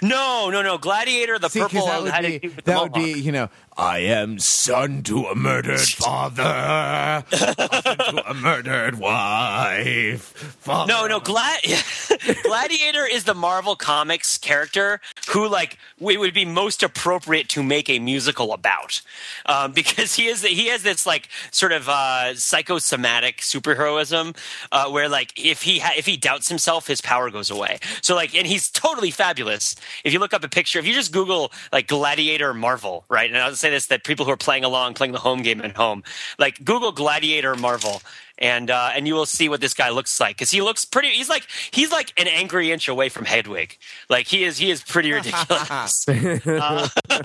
No, 0.00 0.48
no, 0.50 0.62
no. 0.62 0.78
Gladiator. 0.78 1.38
The 1.38 1.48
See, 1.48 1.60
purple 1.60 1.86
that 1.86 2.02
would 2.02 2.12
had 2.12 2.22
be, 2.24 2.32
to 2.32 2.38
do 2.38 2.48
with 2.54 2.56
the 2.56 2.62
that 2.70 2.82
would 2.82 2.92
be 2.92 3.18
you 3.20 3.32
know 3.32 3.48
I 3.76 4.00
am 4.00 4.38
son 4.38 5.02
to 5.04 5.24
a 5.26 5.34
murdered 5.34 5.80
father, 5.80 7.24
to 7.30 8.22
a 8.26 8.34
murdered 8.34 8.98
wife. 8.98 10.22
Father. 10.60 10.92
No, 10.92 11.06
no, 11.06 11.20
Glad- 11.20 11.60
Gladiator 12.42 13.06
is 13.06 13.24
the 13.24 13.34
Marvel 13.34 13.74
Comics 13.74 14.36
character 14.36 15.00
who, 15.30 15.48
like, 15.48 15.78
it 16.00 16.20
would 16.20 16.34
be 16.34 16.44
most 16.44 16.82
appropriate 16.82 17.48
to 17.50 17.62
make 17.62 17.88
a 17.88 17.98
musical 17.98 18.52
about, 18.52 19.00
um, 19.46 19.72
because 19.82 20.14
he 20.14 20.26
is 20.26 20.42
he 20.42 20.66
has 20.68 20.82
this 20.82 21.06
like 21.06 21.28
sort 21.50 21.72
of 21.72 21.88
uh, 21.88 22.34
psychosomatic 22.34 23.38
superheroism, 23.38 24.36
uh, 24.70 24.90
where 24.90 25.08
like 25.08 25.32
if 25.42 25.62
he 25.62 25.78
ha- 25.78 25.94
if 25.96 26.04
he 26.06 26.16
doubts 26.18 26.48
himself, 26.48 26.86
his 26.86 27.00
power 27.00 27.30
goes 27.30 27.50
away. 27.50 27.78
So 28.02 28.14
like, 28.14 28.34
and 28.34 28.46
he's 28.46 28.68
totally 28.70 29.10
fabulous. 29.10 29.76
If 30.04 30.12
you 30.12 30.18
look 30.18 30.34
up 30.34 30.44
a 30.44 30.48
picture, 30.48 30.78
if 30.78 30.86
you 30.86 30.92
just 30.92 31.12
Google 31.12 31.52
like 31.72 31.86
Gladiator 31.88 32.52
Marvel, 32.52 33.04
right, 33.08 33.30
and 33.32 33.38
say 33.62 33.70
this 33.70 33.86
that 33.86 34.04
people 34.04 34.26
who 34.26 34.32
are 34.32 34.36
playing 34.36 34.64
along, 34.64 34.94
playing 34.94 35.12
the 35.12 35.18
home 35.18 35.42
game 35.42 35.60
at 35.60 35.76
home, 35.76 36.02
like 36.38 36.64
Google 36.64 36.92
Gladiator 36.92 37.54
Marvel 37.54 38.02
and 38.42 38.70
uh, 38.70 38.90
and 38.94 39.06
you 39.06 39.14
will 39.14 39.24
see 39.24 39.48
what 39.48 39.60
this 39.60 39.72
guy 39.72 39.90
looks 39.90 40.18
like 40.18 40.36
because 40.36 40.50
he 40.50 40.60
looks 40.60 40.84
pretty. 40.84 41.08
He's 41.10 41.28
like 41.28 41.46
he's 41.70 41.92
like 41.92 42.12
an 42.18 42.26
angry 42.26 42.72
inch 42.72 42.88
away 42.88 43.08
from 43.08 43.24
Hedwig. 43.24 43.78
Like 44.10 44.26
he 44.26 44.44
is 44.44 44.58
he 44.58 44.70
is 44.70 44.82
pretty 44.82 45.12
ridiculous. 45.12 46.06
Uh, 46.12 46.88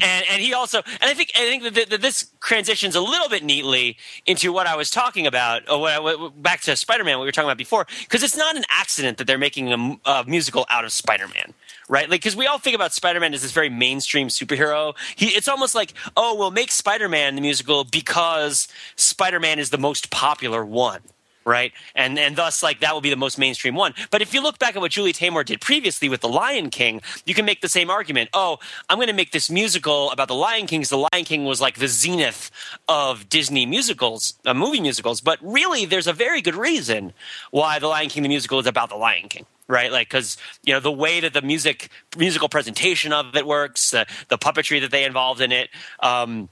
and 0.00 0.24
and 0.30 0.40
he 0.40 0.54
also 0.54 0.78
and 0.78 1.10
I 1.10 1.14
think 1.14 1.32
I 1.34 1.40
think 1.40 1.74
that, 1.74 1.90
that 1.90 2.00
this 2.00 2.30
transitions 2.40 2.94
a 2.94 3.00
little 3.00 3.28
bit 3.28 3.42
neatly 3.42 3.96
into 4.24 4.52
what 4.52 4.66
I 4.66 4.76
was 4.76 4.90
talking 4.90 5.26
about. 5.26 5.68
Or 5.68 5.80
what 5.80 5.92
I, 5.92 5.98
what, 5.98 6.42
back 6.42 6.60
to 6.62 6.76
Spider 6.76 7.02
Man, 7.02 7.18
what 7.18 7.22
we 7.22 7.28
were 7.28 7.32
talking 7.32 7.48
about 7.48 7.58
before, 7.58 7.86
because 8.00 8.22
it's 8.22 8.36
not 8.36 8.56
an 8.56 8.64
accident 8.70 9.18
that 9.18 9.26
they're 9.26 9.38
making 9.38 9.98
a 10.04 10.24
musical 10.24 10.66
out 10.70 10.84
of 10.84 10.92
Spider 10.92 11.26
Man 11.28 11.54
right? 11.88 12.08
Like, 12.08 12.20
because 12.20 12.36
we 12.36 12.46
all 12.46 12.58
think 12.58 12.74
about 12.74 12.92
Spider-Man 12.92 13.34
as 13.34 13.42
this 13.42 13.52
very 13.52 13.68
mainstream 13.68 14.28
superhero. 14.28 14.94
He, 15.16 15.26
it's 15.28 15.48
almost 15.48 15.74
like, 15.74 15.94
oh, 16.16 16.36
we'll 16.36 16.50
make 16.50 16.70
Spider-Man 16.70 17.34
the 17.34 17.40
musical 17.40 17.84
because 17.84 18.68
Spider-Man 18.96 19.58
is 19.58 19.70
the 19.70 19.78
most 19.78 20.10
popular 20.10 20.64
one. 20.64 21.00
Right, 21.44 21.72
and 21.96 22.20
and 22.20 22.36
thus 22.36 22.62
like 22.62 22.78
that 22.80 22.94
will 22.94 23.00
be 23.00 23.10
the 23.10 23.16
most 23.16 23.36
mainstream 23.36 23.74
one. 23.74 23.94
But 24.12 24.22
if 24.22 24.32
you 24.32 24.40
look 24.40 24.60
back 24.60 24.76
at 24.76 24.80
what 24.80 24.92
Julie 24.92 25.12
Taymor 25.12 25.44
did 25.44 25.60
previously 25.60 26.08
with 26.08 26.20
The 26.20 26.28
Lion 26.28 26.70
King, 26.70 27.02
you 27.26 27.34
can 27.34 27.44
make 27.44 27.62
the 27.62 27.68
same 27.68 27.90
argument. 27.90 28.30
Oh, 28.32 28.60
I'm 28.88 28.96
going 28.96 29.08
to 29.08 29.12
make 29.12 29.32
this 29.32 29.50
musical 29.50 30.12
about 30.12 30.28
The 30.28 30.36
Lion 30.36 30.68
King. 30.68 30.82
The 30.82 31.08
Lion 31.12 31.24
King 31.24 31.44
was 31.44 31.60
like 31.60 31.80
the 31.80 31.88
zenith 31.88 32.52
of 32.88 33.28
Disney 33.28 33.66
musicals, 33.66 34.34
uh, 34.46 34.54
movie 34.54 34.78
musicals. 34.78 35.20
But 35.20 35.40
really, 35.42 35.84
there's 35.84 36.06
a 36.06 36.12
very 36.12 36.42
good 36.42 36.54
reason 36.54 37.12
why 37.50 37.80
The 37.80 37.88
Lion 37.88 38.08
King 38.08 38.22
the 38.22 38.28
musical 38.28 38.60
is 38.60 38.66
about 38.66 38.90
The 38.90 38.94
Lion 38.94 39.28
King 39.28 39.44
right? 39.72 39.90
Like 39.90 40.08
because 40.08 40.36
you 40.62 40.72
know 40.72 40.78
the 40.80 40.92
way 40.92 41.18
that 41.18 41.32
the 41.32 41.42
music 41.42 41.88
musical 42.16 42.48
presentation 42.48 43.12
of 43.12 43.34
it 43.34 43.46
works, 43.46 43.90
the, 43.90 44.06
the 44.28 44.38
puppetry 44.38 44.80
that 44.80 44.90
they 44.92 45.04
involved 45.04 45.40
in 45.40 45.50
it. 45.50 45.70
Um, 46.00 46.48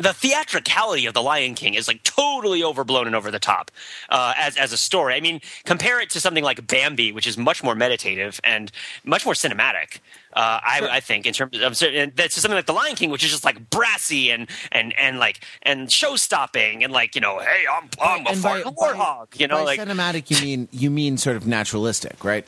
the 0.00 0.12
theatricality 0.12 1.06
of 1.06 1.14
the 1.14 1.22
Lion 1.22 1.54
King 1.54 1.74
is 1.74 1.88
like 1.88 2.02
totally 2.04 2.62
overblown 2.62 3.06
and 3.06 3.16
over 3.16 3.30
the 3.30 3.38
top 3.38 3.70
uh, 4.10 4.32
as 4.36 4.56
as 4.56 4.72
a 4.72 4.76
story. 4.76 5.14
I 5.14 5.20
mean, 5.20 5.40
compare 5.64 6.00
it 6.00 6.10
to 6.10 6.20
something 6.20 6.44
like 6.44 6.66
Bambi, 6.66 7.12
which 7.12 7.26
is 7.26 7.36
much 7.36 7.62
more 7.62 7.74
meditative 7.74 8.40
and 8.44 8.70
much 9.04 9.24
more 9.24 9.34
cinematic. 9.34 9.98
Uh, 10.32 10.60
I, 10.62 10.88
I 10.92 11.00
think 11.00 11.26
in 11.26 11.32
terms 11.32 11.56
of 11.56 11.82
and 11.82 12.14
that's 12.14 12.36
something 12.36 12.54
like 12.54 12.66
the 12.66 12.72
Lion 12.72 12.94
King, 12.94 13.10
which 13.10 13.24
is 13.24 13.30
just 13.30 13.44
like 13.44 13.70
brassy 13.70 14.30
and 14.30 14.48
and 14.70 14.96
and 14.98 15.18
like 15.18 15.44
and 15.62 15.90
show 15.90 16.16
stopping 16.16 16.84
and 16.84 16.92
like 16.92 17.14
you 17.14 17.20
know, 17.20 17.40
hey, 17.40 17.64
I'm 17.70 17.88
I'm 18.00 18.20
a 18.26 18.40
by- 18.40 18.62
warthog, 18.62 19.38
you 19.40 19.48
know, 19.48 19.56
by 19.56 19.76
like 19.76 19.80
cinematic, 19.80 20.30
you 20.30 20.40
mean 20.44 20.68
you 20.70 20.90
mean 20.90 21.16
sort 21.16 21.36
of 21.36 21.46
naturalistic, 21.46 22.22
right? 22.24 22.46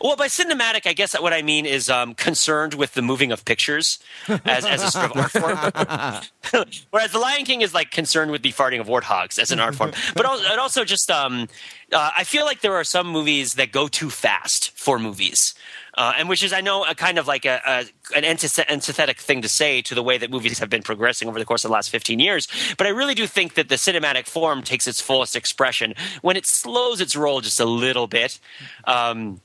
Well, 0.00 0.16
by 0.16 0.26
cinematic, 0.26 0.86
I 0.86 0.92
guess 0.92 1.18
what 1.20 1.32
I 1.32 1.42
mean 1.42 1.64
is 1.66 1.88
um, 1.88 2.14
concerned 2.14 2.74
with 2.74 2.94
the 2.94 3.02
moving 3.02 3.32
of 3.32 3.44
pictures 3.44 3.98
as, 4.28 4.64
as 4.64 4.82
a 4.82 4.90
sort 4.90 5.16
of 5.16 5.16
art 5.16 5.30
form. 5.30 6.64
Whereas 6.90 7.12
The 7.12 7.18
Lion 7.18 7.44
King 7.44 7.62
is 7.62 7.72
like 7.72 7.90
concerned 7.90 8.30
with 8.30 8.42
the 8.42 8.52
farting 8.52 8.80
of 8.80 8.88
warthogs 8.88 9.38
as 9.38 9.50
an 9.50 9.60
art 9.60 9.74
form. 9.74 9.92
But 10.14 10.26
it 10.26 10.58
also 10.58 10.84
just, 10.84 11.10
um, 11.10 11.48
uh, 11.92 12.10
I 12.16 12.24
feel 12.24 12.44
like 12.44 12.60
there 12.60 12.74
are 12.74 12.84
some 12.84 13.06
movies 13.06 13.54
that 13.54 13.72
go 13.72 13.88
too 13.88 14.10
fast 14.10 14.70
for 14.76 14.98
movies. 14.98 15.54
Uh, 15.96 16.12
and 16.18 16.28
which 16.28 16.42
is, 16.42 16.52
I 16.52 16.60
know, 16.60 16.84
a 16.84 16.94
kind 16.94 17.18
of 17.18 17.26
like 17.26 17.46
a, 17.46 17.60
a 17.66 17.78
an 18.16 18.22
antith- 18.24 18.68
antithetic 18.68 19.18
thing 19.18 19.40
to 19.42 19.48
say 19.48 19.80
to 19.82 19.94
the 19.94 20.02
way 20.02 20.18
that 20.18 20.30
movies 20.30 20.58
have 20.58 20.68
been 20.68 20.82
progressing 20.82 21.26
over 21.26 21.38
the 21.38 21.46
course 21.46 21.64
of 21.64 21.70
the 21.70 21.72
last 21.72 21.88
15 21.88 22.20
years. 22.20 22.48
But 22.76 22.86
I 22.86 22.90
really 22.90 23.14
do 23.14 23.26
think 23.26 23.54
that 23.54 23.70
the 23.70 23.76
cinematic 23.76 24.26
form 24.26 24.62
takes 24.62 24.86
its 24.86 25.00
fullest 25.00 25.34
expression 25.34 25.94
when 26.20 26.36
it 26.36 26.44
slows 26.44 27.00
its 27.00 27.16
roll 27.16 27.40
just 27.40 27.60
a 27.60 27.64
little 27.64 28.06
bit. 28.06 28.38
Um, 28.84 29.40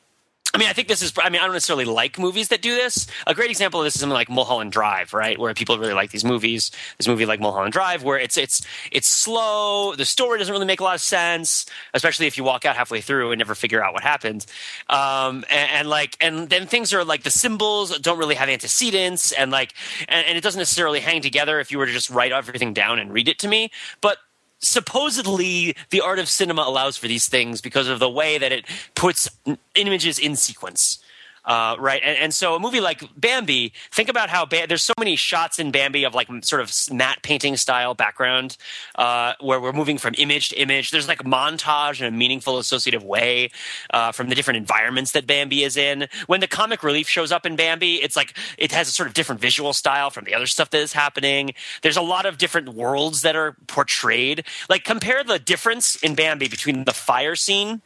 I 0.54 0.58
mean, 0.58 0.68
I 0.68 0.74
think 0.74 0.88
this 0.90 1.02
is. 1.02 1.14
I 1.18 1.30
mean, 1.30 1.42
I 1.42 1.46
don't 1.46 1.54
necessarily 1.54 1.86
like 1.86 2.20
movies 2.20 2.50
that 2.50 2.62
do 2.62 2.76
this. 2.76 3.08
A 3.26 3.34
great 3.34 3.50
example 3.50 3.80
of 3.80 3.86
this 3.86 3.96
is 3.96 4.02
something 4.02 4.14
like 4.14 4.30
Mulholland 4.30 4.72
Drive, 4.72 5.14
right, 5.14 5.38
where 5.38 5.54
people 5.54 5.78
really 5.78 5.94
like 5.94 6.12
these 6.12 6.26
movies. 6.26 6.72
This 6.98 7.08
movie 7.08 7.26
like 7.26 7.40
Mulholland 7.40 7.72
Drive, 7.72 8.04
where 8.04 8.20
it's 8.20 8.38
it's 8.38 8.62
it's 8.92 9.08
slow. 9.08 9.96
The 9.96 10.04
story 10.04 10.40
doesn't 10.40 10.52
really 10.52 10.66
make 10.66 10.82
a 10.82 10.84
lot 10.84 10.96
of 10.96 11.02
sense, 11.02 11.66
especially 11.94 12.28
if 12.28 12.38
you 12.38 12.44
walk 12.44 12.66
out 12.66 12.76
halfway 12.76 13.00
through 13.00 13.32
and 13.32 13.40
never 13.40 13.56
figure 13.56 13.84
out 13.84 13.94
what 13.94 14.04
happened. 14.04 14.46
Um, 14.90 15.46
and, 15.50 15.72
and 15.72 15.90
like, 15.90 16.18
and 16.20 16.50
then 16.50 16.68
things 16.68 16.94
are 16.94 17.06
like 17.06 17.24
the 17.24 17.32
symbols 17.32 17.98
don't 18.00 18.18
really 18.20 18.36
have 18.36 18.50
antecedents, 18.50 19.32
and 19.32 19.52
like, 19.52 19.74
and, 20.10 20.26
and 20.26 20.38
it 20.38 20.42
doesn't 20.42 20.60
necessarily 20.60 21.00
hang 21.00 21.22
together 21.22 21.62
if 21.62 21.72
you 21.72 21.78
were 21.78 21.86
to 21.86 21.94
just 21.94 22.10
write 22.10 22.34
everything 22.34 22.74
down 22.74 23.00
and 23.00 23.14
read 23.14 23.30
it 23.30 23.40
to 23.40 23.48
me. 23.48 23.72
But 24.02 24.18
supposedly 24.62 25.76
the 25.90 26.02
art 26.02 26.20
of 26.20 26.30
cinema 26.30 26.62
allows 26.62 26.98
for 26.98 27.08
these 27.08 27.28
things 27.28 27.62
because 27.62 27.88
of 27.88 28.00
the 28.00 28.10
way 28.10 28.38
that 28.38 28.52
it 28.52 28.66
puts 28.96 29.30
images 29.76 30.20
in 30.20 30.36
sequence. 30.36 31.00
Uh, 31.44 31.76
right, 31.80 32.02
and, 32.04 32.18
and 32.18 32.34
so 32.34 32.56
a 32.56 32.60
movie 32.60 32.80
like 32.80 33.04
Bambi, 33.20 33.74
think 33.92 34.10
about 34.10 34.30
how 34.30 34.46
ba- 34.46 34.66
there's 34.68 34.84
so 34.84 34.94
many 35.00 35.16
shots 35.16 35.58
in 35.58 35.72
Bambi 35.72 36.04
of 36.04 36.14
like 36.14 36.28
sort 36.44 36.62
of 36.62 36.72
matte 36.92 37.24
painting 37.24 37.58
style 37.58 37.96
background, 37.96 38.58
uh, 38.96 39.34
where 39.40 39.60
we're 39.60 39.72
moving 39.74 39.98
from 39.98 40.14
image 40.18 40.50
to 40.50 40.56
image. 40.58 40.92
There's 40.92 41.08
like 41.08 41.24
montage 41.24 42.00
in 42.00 42.06
a 42.06 42.12
meaningful 42.12 42.60
associative 42.60 43.04
way 43.04 43.50
uh, 43.92 44.12
from 44.12 44.30
the 44.30 44.36
different 44.36 44.58
environments 44.58 45.12
that 45.14 45.26
Bambi 45.26 45.64
is 45.64 45.78
in. 45.78 46.08
When 46.28 46.42
the 46.42 46.48
comic 46.48 46.84
relief 46.84 47.10
shows 47.10 47.32
up 47.32 47.46
in 47.46 47.56
Bambi, 47.56 47.96
it's 47.96 48.16
like 48.16 48.38
it 48.60 48.72
has 48.72 48.88
a 48.88 48.92
sort 48.92 49.08
of 49.08 49.16
different 49.16 49.42
visual 49.42 49.74
style 49.74 50.12
from 50.12 50.26
the 50.26 50.36
other 50.36 50.48
stuff 50.48 50.70
that 50.70 50.82
is 50.82 50.94
happening. 50.94 51.54
There's 51.82 51.98
a 51.98 52.02
lot 52.04 52.28
of 52.28 52.38
different 52.38 52.70
worlds 52.70 53.24
that 53.24 53.36
are 53.36 53.56
portrayed. 53.68 54.46
Like 54.70 54.84
compare 54.84 55.24
the 55.24 55.40
difference 55.40 55.96
in 55.96 56.14
Bambi 56.14 56.48
between 56.48 56.84
the 56.84 56.94
fire 56.94 57.36
scene 57.36 57.82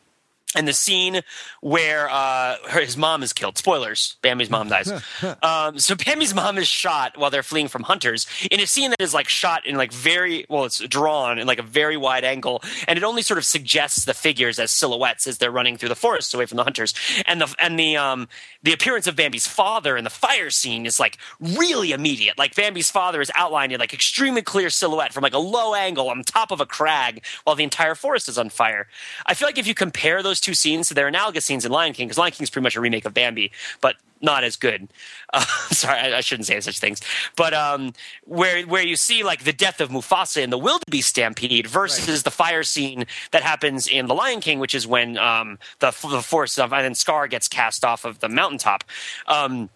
and 0.55 0.67
the 0.67 0.73
scene 0.73 1.21
where 1.61 2.09
uh, 2.09 2.55
her, 2.69 2.81
his 2.81 2.97
mom 2.97 3.23
is 3.23 3.33
killed. 3.33 3.57
Spoilers: 3.57 4.17
Bambi's 4.21 4.49
mom 4.49 4.69
dies. 4.69 4.91
um, 5.43 5.79
so 5.79 5.95
Bambi's 6.05 6.33
mom 6.33 6.57
is 6.57 6.67
shot 6.67 7.17
while 7.17 7.29
they're 7.29 7.43
fleeing 7.43 7.67
from 7.67 7.83
hunters 7.83 8.27
in 8.49 8.59
a 8.59 8.67
scene 8.67 8.89
that 8.91 9.01
is 9.01 9.13
like 9.13 9.29
shot 9.29 9.65
in 9.65 9.75
like 9.75 9.91
very 9.91 10.45
well, 10.49 10.65
it's 10.65 10.79
drawn 10.79 11.39
in 11.39 11.47
like 11.47 11.59
a 11.59 11.63
very 11.63 11.97
wide 11.97 12.23
angle, 12.23 12.63
and 12.87 12.97
it 12.97 13.03
only 13.03 13.21
sort 13.21 13.37
of 13.37 13.45
suggests 13.45 14.05
the 14.05 14.13
figures 14.13 14.59
as 14.59 14.71
silhouettes 14.71 15.27
as 15.27 15.37
they're 15.37 15.51
running 15.51 15.77
through 15.77 15.89
the 15.89 15.95
forest 15.95 16.33
away 16.33 16.45
from 16.45 16.57
the 16.57 16.63
hunters. 16.63 16.93
And 17.27 17.41
the 17.41 17.53
and 17.59 17.77
the 17.77 17.97
um, 17.97 18.27
the 18.63 18.73
appearance 18.73 19.07
of 19.07 19.15
Bambi's 19.15 19.47
father 19.47 19.97
in 19.97 20.03
the 20.03 20.09
fire 20.09 20.49
scene 20.49 20.85
is 20.85 20.99
like 20.99 21.17
really 21.39 21.91
immediate. 21.91 22.37
Like 22.37 22.55
Bambi's 22.55 22.89
father 22.89 23.21
is 23.21 23.31
outlined 23.35 23.71
in 23.71 23.79
like 23.79 23.93
extremely 23.93 24.41
clear 24.41 24.69
silhouette 24.69 25.13
from 25.13 25.23
like 25.23 25.33
a 25.33 25.39
low 25.39 25.73
angle 25.73 26.09
on 26.09 26.23
top 26.23 26.51
of 26.51 26.61
a 26.61 26.65
crag 26.65 27.23
while 27.43 27.55
the 27.55 27.63
entire 27.63 27.95
forest 27.95 28.29
is 28.29 28.37
on 28.37 28.49
fire. 28.49 28.87
I 29.25 29.33
feel 29.33 29.47
like 29.47 29.57
if 29.57 29.67
you 29.67 29.73
compare 29.73 30.23
those 30.23 30.39
two 30.45 30.53
scenes 30.53 30.89
They're 30.89 31.07
analogous 31.07 31.45
scenes 31.45 31.65
in 31.65 31.71
Lion 31.71 31.93
King, 31.93 32.07
because 32.07 32.17
Lion 32.17 32.31
King 32.31 32.43
is 32.43 32.49
pretty 32.49 32.63
much 32.63 32.75
a 32.75 32.81
remake 32.81 33.05
of 33.05 33.13
Bambi, 33.13 33.51
but 33.81 33.95
not 34.21 34.43
as 34.43 34.55
good. 34.55 34.87
Uh, 35.33 35.41
sorry, 35.71 35.99
I, 35.99 36.19
I, 36.19 36.21
shouldn't 36.21 36.45
say 36.45 36.61
such 36.61 36.79
things. 36.79 37.01
But 37.35 37.53
um, 37.53 37.91
where 38.23 38.61
where 38.63 38.85
you 38.85 38.95
see 38.95 39.23
like 39.23 39.43
the 39.43 39.51
death 39.51 39.81
of 39.81 39.89
Mufasa 39.89 40.41
in 40.41 40.49
the 40.49 40.57
wildebeest 40.57 41.09
stampede 41.09 41.67
versus 41.67 42.07
right. 42.07 42.23
the 42.23 42.31
fire 42.31 42.63
scene 42.63 43.05
that 43.31 43.43
happens 43.43 43.85
in 43.85 44.05
the 44.05 44.13
Lion 44.13 44.39
King, 44.39 44.59
which 44.59 44.73
is 44.73 44.87
when 44.87 45.17
um, 45.17 45.59
the 45.79 45.87
the 46.09 46.21
force 46.21 46.57
of 46.57 46.71
and 46.71 46.85
then 46.85 46.95
Scar 46.95 47.27
gets 47.27 47.49
cast 47.49 47.83
off 47.83 48.05
of 48.05 48.19
the 48.19 48.29
mountaintop. 48.29 48.85
Um, 49.27 49.69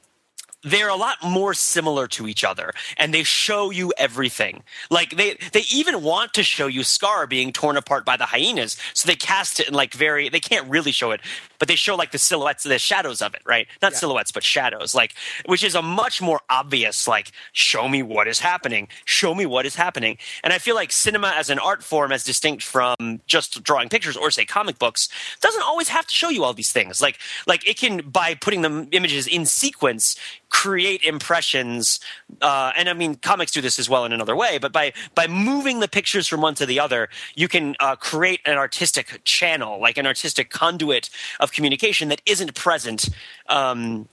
they're 0.64 0.90
a 0.90 0.96
lot 0.96 1.18
more 1.24 1.54
similar 1.54 2.08
to 2.08 2.28
each 2.28 2.44
other 2.44 2.74
and 2.98 3.14
they 3.14 3.24
show 3.24 3.72
you 3.72 3.94
everything. 3.98 4.64
Like 4.90 5.16
they 5.16 5.38
they 5.54 5.64
even 5.72 6.02
want 6.04 6.34
to 6.34 6.44
show 6.44 6.68
you 6.68 6.84
scar 6.84 7.28
being 7.28 7.54
torn 7.54 7.78
apart 7.78 8.06
by 8.06 8.18
the 8.18 8.26
hyenas 8.26 8.78
so 8.94 9.08
they 9.08 9.16
cast 9.16 9.60
it 9.60 9.70
in 9.70 9.74
like 9.74 9.94
very 9.94 10.30
they 10.30 10.40
can't 10.40 10.70
really 10.70 10.92
show 10.92 11.12
it 11.12 11.22
but 11.60 11.68
they 11.68 11.76
show 11.76 11.96
like 11.96 12.12
the 12.12 12.18
silhouettes 12.18 12.64
the 12.64 12.78
shadows 12.78 13.22
of 13.22 13.34
it 13.34 13.42
right? 13.46 13.68
Not 13.82 13.94
yeah. 13.94 14.00
silhouettes 14.00 14.32
but 14.32 14.44
shadows 14.44 14.94
like 14.94 15.14
which 15.46 15.64
is 15.64 15.76
a 15.76 15.82
much 15.82 16.22
more 16.22 16.42
obvious 16.50 17.08
like 17.08 17.32
show 17.54 17.88
me 17.88 18.04
what 18.04 18.28
is 18.28 18.40
happening 18.40 18.90
show 19.06 19.34
me 19.34 19.46
what 19.46 19.66
is 19.66 19.76
happening. 19.76 20.18
And 20.44 20.52
i 20.52 20.58
feel 20.58 20.76
like 20.76 20.92
cinema 20.92 21.34
as 21.36 21.50
an 21.50 21.60
art 21.60 21.84
form 21.84 22.12
as 22.12 22.24
distinct 22.24 22.64
from 22.64 23.22
just 23.28 23.64
drawing 23.64 23.88
pictures 23.88 24.18
or 24.18 24.30
say 24.30 24.46
comic 24.46 24.78
books 24.78 25.08
doesn't 25.40 25.64
always 25.64 25.88
have 25.88 26.06
to 26.08 26.14
show 26.14 26.30
you 26.30 26.44
all 26.44 26.54
these 26.54 26.72
things. 26.72 27.02
Like 27.02 27.18
like 27.48 27.68
it 27.68 27.78
can 27.78 28.00
by 28.00 28.36
putting 28.36 28.62
the 28.62 28.88
images 28.92 29.26
in 29.28 29.46
sequence 29.46 30.16
create 30.50 31.04
impressions 31.04 32.00
uh, 32.42 32.72
and 32.76 32.90
i 32.90 32.94
mean 32.94 33.16
comics 33.16 33.52
do 33.52 33.62
this 33.62 33.80
as 33.80 33.90
well 33.90 34.06
in 34.06 34.12
another 34.12 34.36
way 34.36 34.58
but 34.58 34.72
by 34.72 34.92
by 35.16 35.28
moving 35.28 35.80
the 35.80 35.88
pictures 35.88 36.28
from 36.28 36.42
one 36.42 36.56
to 36.56 36.66
the 36.66 36.80
other 36.80 37.10
you 37.36 37.48
can 37.48 37.76
uh, 37.80 37.96
create 37.96 38.42
an 38.46 38.58
artistic 38.58 39.22
channel 39.24 39.80
like 39.80 39.98
an 39.98 40.06
artistic 40.06 40.50
conduit 40.50 41.10
of 41.40 41.52
communication 41.52 42.10
that 42.10 42.22
isn't 42.26 42.56
present 42.56 43.10
um, 43.48 44.08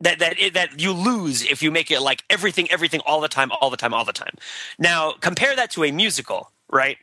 that 0.00 0.18
that 0.18 0.36
that 0.54 0.80
you 0.80 0.92
lose 0.92 1.42
if 1.42 1.62
you 1.62 1.70
make 1.70 1.90
it 1.90 2.00
like 2.00 2.22
everything 2.30 2.70
everything 2.70 3.00
all 3.06 3.20
the 3.20 3.28
time 3.28 3.50
all 3.60 3.70
the 3.70 3.76
time 3.76 3.92
all 3.92 4.04
the 4.04 4.12
time. 4.12 4.34
Now 4.78 5.12
compare 5.12 5.56
that 5.56 5.70
to 5.72 5.84
a 5.84 5.90
musical 5.90 6.52
right 6.70 6.98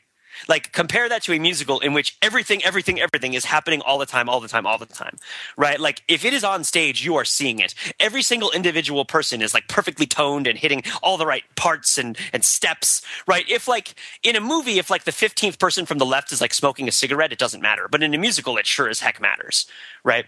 like 0.47 0.71
compare 0.71 1.09
that 1.09 1.23
to 1.23 1.33
a 1.33 1.39
musical 1.39 1.79
in 1.79 1.93
which 1.93 2.17
everything, 2.21 2.63
everything, 2.63 2.99
everything 2.99 3.33
is 3.33 3.45
happening 3.45 3.81
all 3.81 3.97
the 3.97 4.05
time, 4.05 4.29
all 4.29 4.39
the 4.39 4.47
time, 4.47 4.65
all 4.65 4.77
the 4.77 4.85
time, 4.85 5.17
right? 5.57 5.79
Like 5.79 6.01
if 6.07 6.25
it 6.25 6.33
is 6.33 6.43
on 6.43 6.63
stage, 6.63 7.03
you 7.03 7.15
are 7.15 7.25
seeing 7.25 7.59
it. 7.59 7.73
Every 7.99 8.21
single 8.21 8.51
individual 8.51 9.05
person 9.05 9.41
is 9.41 9.53
like 9.53 9.67
perfectly 9.67 10.05
toned 10.05 10.47
and 10.47 10.57
hitting 10.57 10.83
all 11.01 11.17
the 11.17 11.25
right 11.25 11.43
parts 11.55 11.97
and 11.97 12.17
and 12.33 12.43
steps, 12.43 13.01
right? 13.27 13.49
If 13.49 13.67
like 13.67 13.95
in 14.23 14.35
a 14.35 14.41
movie, 14.41 14.79
if 14.79 14.89
like 14.89 15.03
the 15.03 15.11
fifteenth 15.11 15.59
person 15.59 15.85
from 15.85 15.97
the 15.97 16.05
left 16.05 16.31
is 16.31 16.41
like 16.41 16.53
smoking 16.53 16.87
a 16.87 16.91
cigarette, 16.91 17.31
it 17.31 17.39
doesn't 17.39 17.61
matter. 17.61 17.87
But 17.89 18.03
in 18.03 18.13
a 18.13 18.17
musical, 18.17 18.57
it 18.57 18.67
sure 18.67 18.89
as 18.89 18.99
heck 18.99 19.21
matters, 19.21 19.67
right? 20.03 20.25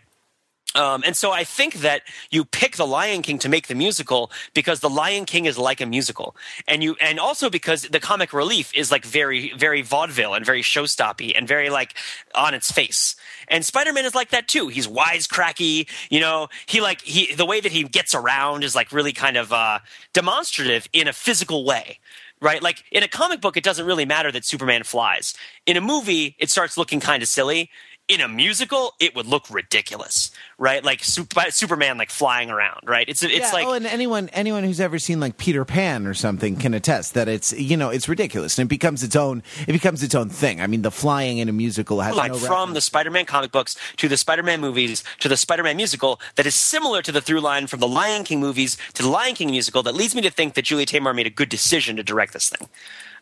Um, 0.76 1.04
and 1.06 1.16
so 1.16 1.32
I 1.32 1.44
think 1.44 1.76
that 1.76 2.04
you 2.30 2.46
pick 2.46 2.76
The 2.76 2.86
Lion 2.86 3.22
King 3.22 3.40
to 3.40 3.50
make 3.50 3.68
the 3.68 3.76
musical 3.76 4.32
because 4.54 4.80
The 4.80 4.90
Lion 4.90 5.26
King 5.26 5.46
is 5.46 5.58
like 5.58 5.82
a 5.82 5.86
musical, 5.86 6.36
and 6.68 6.84
you 6.84 6.96
and 7.02 7.20
also 7.20 7.50
because 7.50 7.84
the 7.84 8.00
comic 8.00 8.34
relief 8.34 8.72
is 8.76 8.92
like 8.92 9.06
very 9.06 9.54
very 9.54 9.82
vaudeville 9.82 10.34
and 10.34 10.46
very 10.46 10.62
showstoppy 10.62 11.32
and 11.36 11.48
very 11.48 11.70
like 11.70 11.96
on 12.36 12.54
its 12.54 12.72
face. 12.72 13.16
And 13.48 13.66
Spider 13.66 13.94
Man 13.94 14.06
is 14.06 14.14
like 14.14 14.30
that 14.30 14.48
too. 14.48 14.68
He's 14.68 14.88
wisecracky, 14.88 15.90
you 16.12 16.20
know. 16.20 16.50
He 16.66 16.82
like 16.82 17.02
he 17.02 17.34
the 17.34 17.46
way 17.46 17.60
that 17.60 17.72
he 17.72 17.84
gets 17.84 18.14
around 18.14 18.64
is 18.64 18.76
like 18.76 18.92
really 18.92 19.14
kind 19.14 19.38
of 19.38 19.52
uh, 19.54 19.80
demonstrative 20.14 20.88
in 20.94 21.08
a 21.08 21.14
physical 21.14 21.66
way 21.66 22.00
right? 22.40 22.62
Like 22.62 22.84
in 22.92 23.02
a 23.02 23.08
comic 23.08 23.42
book, 23.42 23.58
it 23.58 23.64
doesn't 23.64 23.88
really 23.88 24.06
matter 24.06 24.32
that 24.32 24.46
Superman 24.46 24.84
flies. 24.84 25.34
In 25.66 25.76
a 25.76 25.82
movie, 25.82 26.36
it 26.38 26.52
starts 26.52 26.78
looking 26.78 27.00
kind 27.00 27.24
of 27.24 27.30
silly 27.30 27.72
in 28.08 28.22
a 28.22 28.28
musical, 28.28 28.94
it 29.00 29.16
would 29.16 29.26
look 29.26 29.50
ridiculous, 29.50 30.32
right? 30.58 30.84
Like 30.84 31.04
super, 31.04 31.52
Superman 31.52 31.98
like 31.98 32.10
flying 32.10 32.50
around, 32.50 32.82
right? 32.86 33.08
It's 33.08 33.22
it's 33.22 33.34
yeah, 33.34 33.52
like 33.52 33.68
oh, 33.68 33.74
and 33.74 33.86
anyone 33.86 34.30
anyone 34.30 34.64
who's 34.64 34.80
ever 34.80 34.98
seen 34.98 35.20
like 35.20 35.38
Peter 35.38 35.66
Pan 35.66 36.08
or 36.08 36.14
something 36.14 36.56
can 36.56 36.74
attest 36.74 37.16
that 37.16 37.28
it's 37.28 37.52
you 37.52 37.76
know 37.76 37.90
it's 37.90 38.08
ridiculous 38.08 38.58
and 38.58 38.68
it 38.68 38.70
becomes 38.70 39.04
its 39.04 39.16
own 39.16 39.44
it 39.68 39.74
becomes 39.74 40.04
its 40.04 40.16
own 40.16 40.30
thing. 40.30 40.62
I 40.62 40.68
mean, 40.68 40.84
the 40.84 40.92
flying 40.92 41.40
in 41.40 41.50
a 41.50 41.54
musical 41.54 42.00
has 42.00 42.16
like 42.16 42.32
no 42.32 42.38
from 42.38 42.52
reference. 42.52 42.74
the 42.76 42.82
Spider-Man 42.82 43.26
comic 43.26 43.52
books 43.52 43.76
to 43.98 44.08
the 44.08 44.18
Spider-Man 44.18 44.62
movies 44.62 45.04
to 45.20 45.28
the 45.28 45.38
Spider-Man 45.38 45.76
musical 45.76 46.22
that 46.36 46.46
is 46.46 46.56
similar 46.56 47.02
to 47.02 47.12
the 47.12 47.22
through 47.22 47.42
line 47.42 47.68
from 47.68 47.82
the 47.82 47.88
Lion 47.88 48.24
King 48.24 48.40
movies 48.40 48.78
to 48.94 49.04
the 49.04 49.10
Lion 49.10 49.36
King 49.36 49.52
musical 49.52 49.84
that 49.84 49.96
leads 49.96 50.16
me 50.16 50.22
to 50.22 50.32
think 50.32 50.54
that 50.54 50.64
Julie 50.64 50.86
Taymor 50.86 51.14
made 51.14 51.28
a 51.28 51.32
good 51.32 51.50
decision 51.50 51.98
to 51.98 52.04
direct 52.04 52.32
this 52.32 52.50
thing. 52.50 52.70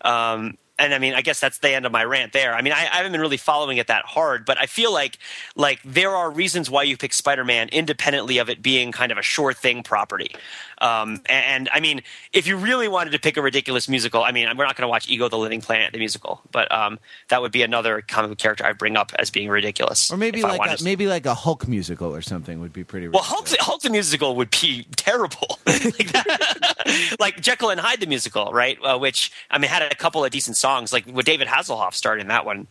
Um, 0.01 0.57
and 0.77 0.93
I 0.93 0.99
mean, 0.99 1.13
I 1.13 1.21
guess 1.21 1.39
that's 1.39 1.59
the 1.59 1.69
end 1.69 1.85
of 1.85 1.91
my 1.91 2.03
rant 2.03 2.33
there. 2.33 2.53
I 2.53 2.61
mean, 2.61 2.73
I, 2.73 2.81
I, 2.91 2.97
haven't 2.97 3.13
been 3.13 3.21
really 3.21 3.37
following 3.37 3.77
it 3.77 3.87
that 3.87 4.03
hard, 4.05 4.45
but 4.45 4.59
I 4.59 4.65
feel 4.65 4.91
like 4.91 5.17
like 5.55 5.79
there 5.83 6.11
are 6.11 6.29
reasons 6.29 6.69
why 6.69 6.83
you 6.83 6.97
pick 6.97 7.13
Spider-Man 7.13 7.69
independently 7.69 8.37
of 8.39 8.49
it 8.49 8.61
being 8.61 8.91
kind 8.91 9.11
of 9.11 9.17
a 9.17 9.21
sure 9.21 9.53
thing 9.53 9.83
property. 9.83 10.31
Um, 10.79 11.21
and, 11.27 11.45
and, 11.45 11.69
I 11.71 11.79
mean, 11.79 12.01
if 12.33 12.47
you 12.47 12.57
really 12.57 12.87
wanted 12.87 13.11
to 13.11 13.19
pick 13.19 13.37
a 13.37 13.41
ridiculous 13.41 13.87
musical, 13.87 14.23
I 14.23 14.31
mean, 14.31 14.45
we're 14.57 14.65
not 14.65 14.75
going 14.75 14.83
to 14.83 14.89
watch 14.89 15.07
Ego 15.09 15.29
the 15.29 15.37
Living 15.37 15.61
Planet 15.61 15.93
the 15.93 15.99
musical, 15.99 16.41
but 16.51 16.71
um, 16.71 16.99
that 17.29 17.41
would 17.41 17.51
be 17.51 17.61
another 17.61 18.01
comic 18.01 18.31
book 18.31 18.37
character 18.37 18.65
I 18.65 18.73
bring 18.73 18.97
up 18.97 19.11
as 19.17 19.29
being 19.29 19.49
ridiculous. 19.49 20.11
Or 20.11 20.17
maybe 20.17 20.41
like 20.41 20.79
a, 20.79 20.83
maybe 20.83 21.07
like 21.07 21.25
a 21.25 21.33
Hulk 21.33 21.67
musical 21.67 22.13
or 22.13 22.21
something 22.21 22.59
would 22.59 22.73
be 22.73 22.83
pretty. 22.83 23.07
Ridiculous. 23.07 23.29
Well, 23.29 23.37
Hulk, 23.37 23.59
Hulk 23.59 23.81
the 23.81 23.89
musical 23.89 24.35
would 24.35 24.51
be 24.51 24.85
terrible, 24.95 25.59
like, 25.65 27.19
like, 27.19 27.41
Jekyll 27.41 27.69
and 27.69 27.79
Hyde 27.79 27.99
the 27.99 28.07
musical, 28.07 28.51
right? 28.51 28.77
Uh, 28.83 28.97
which 28.97 29.31
I 29.49 29.57
mean 29.57 29.69
had 29.69 29.81
a 29.81 29.95
couple 29.95 30.23
of 30.23 30.31
decent 30.31 30.57
songs, 30.57 30.91
like 30.91 31.05
with 31.05 31.25
David 31.25 31.47
Hasselhoff 31.47 31.93
starred 31.93 32.19
in 32.19 32.27
that 32.27 32.45
one. 32.45 32.67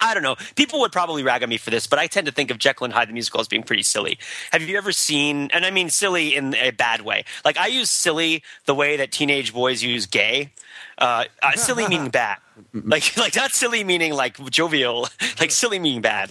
I 0.00 0.14
don't 0.14 0.22
know. 0.22 0.36
People 0.54 0.80
would 0.80 0.92
probably 0.92 1.22
rag 1.22 1.42
on 1.42 1.48
me 1.48 1.56
for 1.56 1.70
this, 1.70 1.86
but 1.86 1.98
I 1.98 2.06
tend 2.06 2.26
to 2.26 2.32
think 2.32 2.50
of 2.50 2.58
Jekyll 2.58 2.84
and 2.84 2.92
Hyde 2.92 3.08
the 3.08 3.12
musical 3.12 3.40
as 3.40 3.48
being 3.48 3.62
pretty 3.62 3.82
silly. 3.82 4.18
Have 4.52 4.62
you 4.62 4.76
ever 4.76 4.92
seen? 4.92 5.50
And 5.52 5.64
I 5.64 5.70
mean 5.70 5.90
silly 5.90 6.34
in 6.34 6.54
a 6.54 6.70
bad 6.70 7.02
way. 7.02 7.24
Like 7.44 7.56
I 7.56 7.66
use 7.68 7.90
silly 7.90 8.42
the 8.66 8.74
way 8.74 8.96
that 8.96 9.12
teenage 9.12 9.52
boys 9.52 9.82
use 9.82 10.06
gay. 10.06 10.52
Uh, 10.98 11.24
uh, 11.42 11.52
silly 11.52 11.86
meaning 11.88 12.10
bad. 12.10 12.38
Like 12.72 13.16
like 13.18 13.36
not 13.36 13.52
silly 13.52 13.84
meaning 13.84 14.12
like 14.12 14.38
jovial. 14.50 15.08
Like 15.38 15.50
silly 15.50 15.78
meaning 15.78 16.00
bad. 16.00 16.30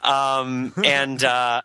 Um, 0.00 0.72
and, 0.82 1.22
uh, 1.22 1.60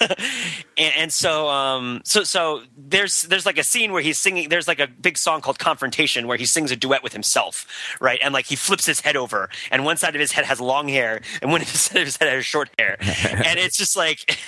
and 0.78 0.92
and 0.96 1.12
so 1.12 1.48
um, 1.48 2.00
so 2.04 2.24
so 2.24 2.62
there's 2.76 3.22
there's 3.22 3.46
like 3.46 3.58
a 3.58 3.64
scene 3.64 3.92
where 3.92 4.02
he's 4.02 4.18
singing. 4.18 4.48
There's 4.48 4.68
like 4.68 4.80
a 4.80 4.86
big 4.86 5.18
song 5.18 5.40
called 5.40 5.58
Confrontation 5.58 6.26
where 6.26 6.36
he 6.36 6.44
sings 6.44 6.70
a 6.70 6.76
duet 6.76 7.02
with 7.02 7.12
himself, 7.12 7.66
right? 8.00 8.18
And 8.22 8.32
like 8.34 8.46
he 8.46 8.56
flips 8.56 8.86
his 8.86 9.00
head 9.00 9.16
over, 9.16 9.48
and 9.70 9.84
one 9.84 9.96
side 9.96 10.14
of 10.14 10.20
his 10.20 10.32
head 10.32 10.44
has 10.44 10.60
long 10.60 10.88
hair, 10.88 11.20
and 11.42 11.50
one 11.50 11.64
side 11.64 11.98
of 11.98 12.06
his 12.06 12.16
head 12.16 12.32
has 12.32 12.44
short 12.44 12.70
hair, 12.78 12.96
and 13.00 13.58
it's 13.58 13.76
just 13.76 13.96
like, 13.96 14.38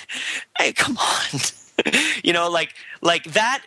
hey, 0.57 0.73
come 0.73 0.97
on. 0.97 1.39
you 2.23 2.33
know, 2.33 2.49
like 2.49 2.73
like 3.01 3.23
that 3.25 3.63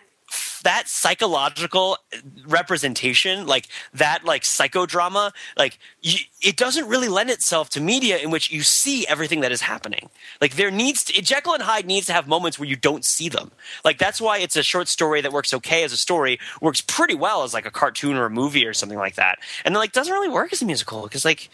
that 0.62 0.88
psychological 0.88 1.98
representation, 2.46 3.46
like 3.46 3.68
that, 3.94 4.24
like 4.24 4.42
psychodrama, 4.42 5.32
like 5.56 5.78
you, 6.00 6.18
it 6.40 6.56
doesn't 6.56 6.88
really 6.88 7.08
lend 7.08 7.30
itself 7.30 7.70
to 7.70 7.80
media 7.80 8.18
in 8.18 8.30
which 8.30 8.50
you 8.50 8.62
see 8.62 9.06
everything 9.06 9.40
that 9.40 9.52
is 9.52 9.60
happening. 9.60 10.08
Like 10.40 10.56
there 10.56 10.70
needs 10.70 11.04
to, 11.04 11.22
Jekyll 11.22 11.54
and 11.54 11.62
Hyde 11.62 11.86
needs 11.86 12.06
to 12.06 12.12
have 12.12 12.26
moments 12.26 12.58
where 12.58 12.68
you 12.68 12.76
don't 12.76 13.04
see 13.04 13.28
them. 13.28 13.50
Like 13.84 13.98
that's 13.98 14.20
why 14.20 14.38
it's 14.38 14.56
a 14.56 14.62
short 14.62 14.88
story 14.88 15.20
that 15.20 15.32
works 15.32 15.54
okay 15.54 15.84
as 15.84 15.92
a 15.92 15.96
story, 15.96 16.38
works 16.60 16.80
pretty 16.80 17.14
well 17.14 17.42
as 17.42 17.54
like 17.54 17.66
a 17.66 17.70
cartoon 17.70 18.16
or 18.16 18.26
a 18.26 18.30
movie 18.30 18.66
or 18.66 18.74
something 18.74 18.98
like 18.98 19.14
that, 19.16 19.38
and 19.64 19.74
then 19.74 19.80
like 19.80 19.92
doesn't 19.92 20.12
really 20.12 20.28
work 20.28 20.52
as 20.52 20.62
a 20.62 20.64
musical 20.64 21.02
because 21.02 21.24
like 21.24 21.50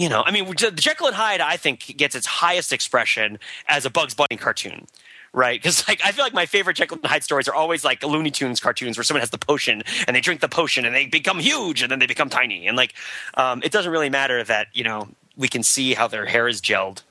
you 0.00 0.08
know, 0.08 0.22
I 0.24 0.30
mean, 0.30 0.54
Jekyll 0.54 1.08
and 1.08 1.14
Hyde, 1.14 1.42
I 1.42 1.58
think, 1.58 1.94
gets 1.98 2.14
its 2.14 2.24
highest 2.24 2.72
expression 2.72 3.38
as 3.68 3.84
a 3.84 3.90
Bugs 3.90 4.14
Bunny 4.14 4.38
cartoon, 4.38 4.86
right? 5.32 5.60
Because 5.60 5.86
like 5.88 6.00
I 6.04 6.12
feel 6.12 6.24
like 6.24 6.34
my 6.34 6.46
favorite 6.46 6.76
Jekyll 6.76 6.98
and 6.98 7.06
Hyde 7.06 7.24
stories 7.24 7.48
are 7.48 7.54
always 7.54 7.84
like 7.84 8.02
Looney 8.02 8.30
Tunes 8.30 8.60
cartoons 8.60 8.96
where 8.96 9.04
someone 9.04 9.20
has 9.20 9.30
the 9.30 9.38
potion 9.38 9.82
and 10.06 10.16
they 10.16 10.20
drink 10.20 10.40
the 10.40 10.48
potion 10.48 10.84
and 10.84 10.94
they 10.94 11.06
become 11.06 11.38
huge 11.38 11.82
and 11.82 11.90
then 11.90 11.98
they 11.98 12.06
become 12.06 12.28
tiny 12.28 12.66
and 12.66 12.76
like 12.76 12.94
um, 13.34 13.62
it 13.62 13.72
doesn't 13.72 13.92
really 13.92 14.10
matter 14.10 14.42
that 14.44 14.68
you 14.72 14.84
know 14.84 15.08
we 15.36 15.48
can 15.48 15.62
see 15.62 15.94
how 15.94 16.06
their 16.06 16.26
hair 16.26 16.48
is 16.48 16.60
gelled 16.60 17.02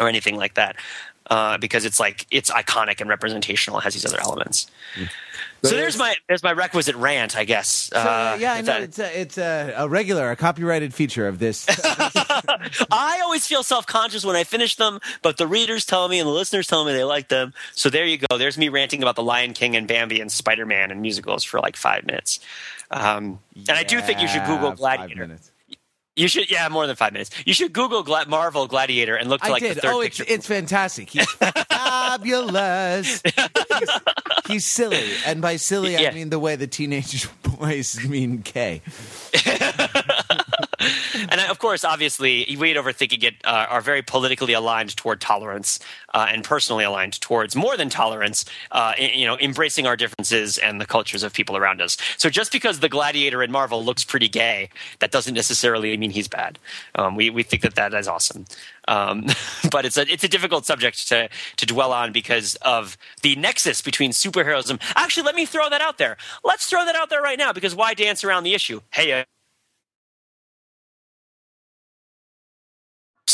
or 0.00 0.08
anything 0.08 0.36
like 0.36 0.54
that 0.54 0.76
uh, 1.32 1.56
because 1.56 1.86
it's 1.86 1.98
like 1.98 2.26
it's 2.30 2.50
iconic 2.50 3.00
and 3.00 3.08
representational. 3.08 3.78
It 3.78 3.84
has 3.84 3.94
these 3.94 4.04
other 4.04 4.20
elements. 4.20 4.70
So 5.62 5.70
there's 5.70 5.96
my 5.96 6.14
there's 6.28 6.42
my 6.42 6.52
requisite 6.52 6.94
rant, 6.96 7.36
I 7.38 7.44
guess. 7.44 7.68
So, 7.68 7.96
uh, 7.96 8.36
yeah, 8.38 8.52
I 8.52 8.60
know 8.60 8.78
it's 8.78 8.98
a, 8.98 9.20
it's 9.20 9.38
a, 9.38 9.72
a, 9.78 9.88
regular, 9.88 10.30
a 10.30 10.36
copyrighted 10.36 10.92
feature 10.92 11.26
of 11.26 11.38
this. 11.38 11.66
I 12.90 13.20
always 13.22 13.46
feel 13.46 13.62
self 13.62 13.86
conscious 13.86 14.26
when 14.26 14.36
I 14.36 14.44
finish 14.44 14.76
them, 14.76 15.00
but 15.22 15.38
the 15.38 15.46
readers 15.46 15.86
tell 15.86 16.06
me 16.06 16.18
and 16.18 16.26
the 16.26 16.32
listeners 16.32 16.66
tell 16.66 16.84
me 16.84 16.92
they 16.92 17.04
like 17.04 17.28
them. 17.28 17.54
So 17.74 17.88
there 17.88 18.04
you 18.04 18.18
go. 18.18 18.36
There's 18.36 18.58
me 18.58 18.68
ranting 18.68 19.02
about 19.02 19.16
the 19.16 19.22
Lion 19.22 19.54
King 19.54 19.74
and 19.74 19.88
Bambi 19.88 20.20
and 20.20 20.30
Spider 20.30 20.66
Man 20.66 20.90
and 20.90 21.00
musicals 21.00 21.44
for 21.44 21.60
like 21.60 21.76
five 21.76 22.04
minutes. 22.04 22.40
Um, 22.90 23.38
and 23.54 23.68
yeah, 23.68 23.74
I 23.76 23.84
do 23.84 24.02
think 24.02 24.20
you 24.20 24.28
should 24.28 24.44
Google 24.44 24.72
Gladiator. 24.72 25.38
You 26.14 26.28
should, 26.28 26.50
yeah, 26.50 26.68
more 26.68 26.86
than 26.86 26.94
five 26.94 27.14
minutes. 27.14 27.30
You 27.46 27.54
should 27.54 27.72
Google 27.72 28.02
Gla- 28.02 28.28
Marvel 28.28 28.66
Gladiator 28.66 29.16
and 29.16 29.30
look 29.30 29.40
to 29.40 29.50
like 29.50 29.62
the 29.62 29.74
third 29.74 29.94
oh, 29.94 30.02
picture. 30.02 30.24
It's, 30.24 30.32
it's 30.32 30.46
fantastic. 30.46 31.08
He's 31.08 31.30
fabulous. 31.32 33.22
He's, 33.24 33.90
he's, 34.46 34.66
silly, 34.66 35.08
and 35.24 35.40
by 35.40 35.56
silly 35.56 35.94
yeah. 35.94 36.10
I 36.10 36.12
mean 36.12 36.28
the 36.28 36.38
way 36.38 36.56
the 36.56 36.66
teenage 36.66 37.26
boys 37.42 37.98
mean 38.06 38.42
K. 38.42 38.82
and 41.30 41.40
of 41.40 41.58
course, 41.58 41.84
obviously, 41.84 42.56
we 42.58 42.70
at 42.70 42.82
Overthinking 42.82 43.22
It 43.22 43.34
uh, 43.44 43.66
are 43.68 43.80
very 43.80 44.02
politically 44.02 44.52
aligned 44.52 44.96
toward 44.96 45.20
tolerance 45.20 45.78
uh, 46.14 46.26
and 46.28 46.44
personally 46.44 46.84
aligned 46.84 47.20
towards 47.20 47.56
more 47.56 47.76
than 47.76 47.88
tolerance, 47.88 48.44
uh, 48.70 48.94
you 48.98 49.26
know, 49.26 49.38
embracing 49.38 49.86
our 49.86 49.96
differences 49.96 50.58
and 50.58 50.80
the 50.80 50.86
cultures 50.86 51.22
of 51.22 51.32
people 51.32 51.56
around 51.56 51.80
us. 51.80 51.96
So 52.16 52.28
just 52.28 52.52
because 52.52 52.80
the 52.80 52.88
gladiator 52.88 53.42
in 53.42 53.50
Marvel 53.50 53.84
looks 53.84 54.04
pretty 54.04 54.28
gay, 54.28 54.70
that 55.00 55.10
doesn't 55.10 55.34
necessarily 55.34 55.96
mean 55.96 56.10
he's 56.10 56.28
bad. 56.28 56.58
Um, 56.94 57.16
we, 57.16 57.30
we 57.30 57.42
think 57.42 57.62
that 57.62 57.74
that 57.74 57.94
is 57.94 58.08
awesome. 58.08 58.46
Um, 58.88 59.26
but 59.70 59.84
it's 59.84 59.96
a 59.96 60.02
it's 60.12 60.24
a 60.24 60.28
difficult 60.28 60.66
subject 60.66 61.08
to 61.08 61.28
to 61.56 61.66
dwell 61.66 61.92
on 61.92 62.12
because 62.12 62.56
of 62.56 62.96
the 63.22 63.36
nexus 63.36 63.80
between 63.80 64.10
superheroism. 64.10 64.80
Actually, 64.96 65.24
let 65.24 65.34
me 65.34 65.46
throw 65.46 65.68
that 65.70 65.80
out 65.80 65.98
there. 65.98 66.16
Let's 66.44 66.68
throw 66.68 66.84
that 66.84 66.96
out 66.96 67.10
there 67.10 67.22
right 67.22 67.38
now 67.38 67.52
because 67.52 67.74
why 67.74 67.94
dance 67.94 68.24
around 68.24 68.44
the 68.44 68.54
issue? 68.54 68.80
Hey, 68.92 69.24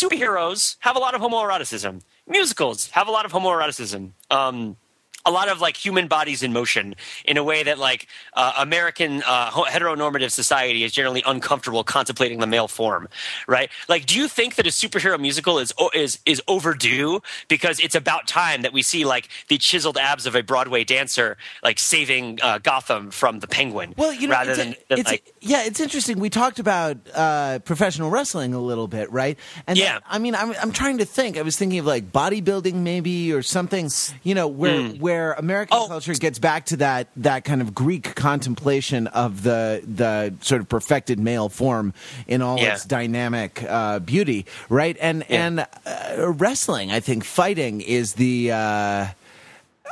superheroes 0.01 0.77
have 0.81 0.97
a 0.97 0.99
lot 0.99 1.15
of 1.15 1.21
homoeroticism. 1.21 2.03
Musicals 2.27 2.91
have 2.91 3.09
a 3.09 3.11
lot 3.11 3.25
of 3.25 3.33
homoeroticism. 3.33 4.13
Um, 4.31 4.77
a 5.25 5.31
lot 5.31 5.49
of 5.49 5.61
like 5.61 5.77
human 5.77 6.09
bodies 6.09 6.43
in 6.43 6.53
motion 6.53 6.95
in 7.25 7.37
a 7.37 7.45
way 7.45 7.63
that 7.63 7.79
like 7.79 8.07
uh, 8.35 8.53
American 8.59 9.23
uh, 9.27 9.51
heteronormative 9.51 10.31
society 10.31 10.85
is 10.85 10.93
generally 10.93 11.23
uncomfortable 11.27 11.85
contemplating 11.85 12.39
the 12.39 12.47
male 12.47 12.69
form, 12.69 13.09
right? 13.47 13.71
Like, 13.89 14.07
do 14.07 14.19
you 14.19 14.29
think 14.29 14.55
that 14.55 14.67
a 14.67 14.71
superhero 14.71 15.21
musical 15.21 15.59
is 15.59 15.73
is 15.95 16.19
is 16.25 16.41
overdue 16.49 17.21
because 17.49 17.81
it's 17.81 17.95
about 17.95 18.27
time 18.27 18.63
that 18.63 18.73
we 18.73 18.83
see 18.83 19.05
like 19.05 19.29
the 19.49 19.59
chiseled 19.59 19.99
abs 19.99 20.27
of 20.27 20.35
a 20.35 20.43
Broadway 20.43 20.85
dancer 20.85 21.37
like 21.63 21.79
saving 21.79 22.39
uh, 22.43 22.59
Gotham 22.59 23.11
from 23.11 23.41
the 23.41 23.49
Penguin? 23.49 23.95
Well, 23.97 24.13
you 24.13 24.29
know, 24.29 24.33
rather 24.33 24.55
than, 24.55 24.77
than 24.89 25.03
like, 25.03 25.35
yeah, 25.41 25.65
it's 25.65 25.81
interesting. 25.81 26.19
We 26.21 26.31
talked 26.31 26.59
about 26.59 26.97
uh, 27.15 27.59
professional 27.61 28.11
wrestling 28.11 28.55
a 28.55 28.61
little 28.61 28.89
bit, 28.89 29.11
right? 29.13 29.39
And 29.67 29.77
yeah, 29.77 29.95
that, 29.95 30.05
I 30.09 30.19
mean, 30.19 30.35
I'm 30.35 30.55
I'm 30.63 30.73
trying 30.73 30.99
to 30.99 31.05
think. 31.05 31.37
I 31.37 31.43
was 31.43 31.57
thinking 31.57 31.81
of 31.81 31.87
like 31.87 32.13
bodybuilding 32.13 32.75
maybe 32.75 33.33
or 33.33 33.43
something, 33.43 33.91
you 34.23 34.35
know, 34.35 34.49
where 34.49 34.79
mm. 34.79 35.01
where 35.01 35.08
where 35.09 35.33
American 35.33 35.79
oh. 35.79 35.89
culture 35.89 36.13
gets 36.13 36.39
back 36.39 36.67
to 36.67 36.77
that 36.77 37.09
that 37.17 37.43
kind 37.43 37.63
of 37.63 37.75
Greek 37.75 38.15
contemplation 38.15 39.07
of 39.07 39.43
the 39.43 39.83
the 39.87 40.35
sort 40.43 40.61
of 40.61 40.69
perfected 40.69 41.19
male 41.19 41.49
form 41.49 41.95
in 42.27 42.43
all 42.43 42.59
yeah. 42.59 42.75
its 42.75 42.85
dynamic 42.85 43.63
uh, 43.63 44.01
beauty, 44.01 44.45
right? 44.69 44.99
And 45.01 45.25
yeah. 45.31 45.47
and 45.47 45.61
uh, 45.61 46.33
wrestling, 46.33 46.91
I 46.93 47.01
think, 47.01 47.25
fighting 47.25 47.81
is 47.81 48.15
the. 48.15 49.15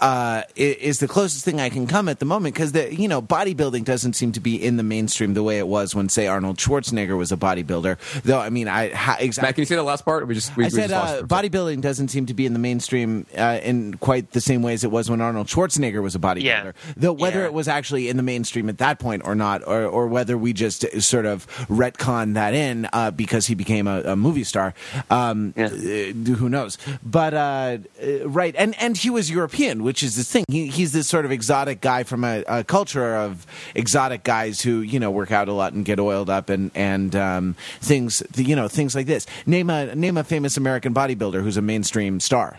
Uh, 0.01 0.43
is 0.57 0.99
the 0.99 1.09
closest 1.09 1.45
thing 1.45 1.61
I 1.61 1.71
can 1.71 1.87
come 1.87 2.09
at 2.09 2.19
the 2.19 2.27
moment 2.27 2.55
because 2.55 2.73
the 2.73 2.95
you 2.95 3.09
know 3.09 3.23
bodybuilding 3.23 3.85
doesn't 3.85 4.13
seem 4.13 4.33
to 4.33 4.41
be 4.41 4.63
in 4.63 4.77
the 4.77 4.83
mainstream 4.83 5.35
the 5.35 5.43
way 5.43 5.59
it 5.59 5.67
was 5.67 5.95
when 5.95 6.09
say 6.09 6.27
Arnold 6.27 6.59
Schwarzenegger 6.59 7.17
was 7.17 7.33
a 7.33 7.37
bodybuilder. 7.37 8.23
Though 8.23 8.41
I 8.41 8.51
mean 8.51 8.69
I 8.69 8.91
ha, 8.91 9.17
exactly. 9.19 9.49
Matt, 9.49 9.55
can 9.55 9.63
you 9.63 9.67
say 9.67 9.77
the 9.77 9.83
last 9.83 10.05
part? 10.05 10.27
We 10.27 10.35
just 10.35 10.55
we, 10.57 10.67
I 10.67 10.69
said 10.69 10.93
uh, 10.93 11.23
bodybuilding 11.23 11.81
doesn't 11.81 12.09
seem 12.09 12.27
to 12.27 12.35
be 12.35 12.45
in 12.45 12.53
the 12.53 12.59
mainstream 12.59 13.27
uh, 13.37 13.59
in 13.63 13.95
quite 13.95 14.33
the 14.33 14.41
same 14.41 14.63
way 14.63 14.75
as 14.75 14.85
it 14.85 14.91
was 14.91 15.09
when 15.09 15.21
Arnold 15.21 15.47
Schwarzenegger 15.47 16.03
was 16.03 16.15
a 16.15 16.19
bodybuilder. 16.19 16.43
Yeah. 16.43 16.73
Though 16.97 17.13
whether 17.13 17.41
yeah. 17.41 17.47
it 17.47 17.53
was 17.55 17.69
actually 17.69 18.09
in 18.09 18.17
the 18.17 18.23
mainstream 18.23 18.69
at 18.69 18.79
that 18.79 18.99
point 18.99 19.23
or 19.25 19.35
not, 19.35 19.67
or 19.67 19.85
or 19.85 20.07
whether 20.07 20.37
we 20.37 20.53
just 20.53 20.85
sort 21.01 21.25
of 21.25 21.47
retcon 21.69 22.35
that 22.35 22.53
in 22.53 22.89
uh, 22.93 23.11
because 23.11 23.47
he 23.47 23.55
became 23.55 23.87
a, 23.87 24.03
a 24.03 24.17
movie 24.17 24.45
star, 24.45 24.75
um, 25.11 25.55
yeah. 25.57 25.67
Uh, 25.67 26.35
who 26.37 26.49
knows? 26.49 26.77
But 27.03 27.35
uh, 27.35 27.79
right, 28.25 28.55
and 28.59 28.75
and 28.81 28.97
he 28.97 29.11
was 29.11 29.31
European 29.31 29.86
which 29.87 30.03
is 30.03 30.17
this 30.17 30.29
thing. 30.29 30.45
He, 30.49 30.67
he's 30.67 30.91
this 30.91 31.07
sort 31.07 31.25
of 31.25 31.31
exotic 31.31 31.81
guy 31.81 32.03
from 32.03 32.25
a, 32.25 32.43
a, 32.49 32.65
culture 32.65 33.15
of 33.15 33.47
exotic 33.73 34.25
guys 34.25 34.61
who 34.61 34.81
you 34.81 34.99
know 34.99 35.13
work 35.13 35.31
out 35.31 35.47
a 35.47 35.53
lot 35.53 35.75
and 35.75 35.85
get 35.85 36.01
oiled 36.01 36.29
up 36.29 36.51
and 36.51 36.73
and 36.75 37.15
um, 37.15 37.55
things 37.81 38.21
you 38.35 38.57
know 38.57 38.67
things 38.67 38.97
like 38.97 39.07
this. 39.07 39.29
Name 39.47 39.71
a 39.71 39.95
name 39.95 40.17
a 40.17 40.25
famous 40.25 40.57
American 40.57 40.93
bodybuilder 40.93 41.41
who's 41.41 41.57
a 41.57 41.63
mainstream 41.63 42.19
star. 42.19 42.59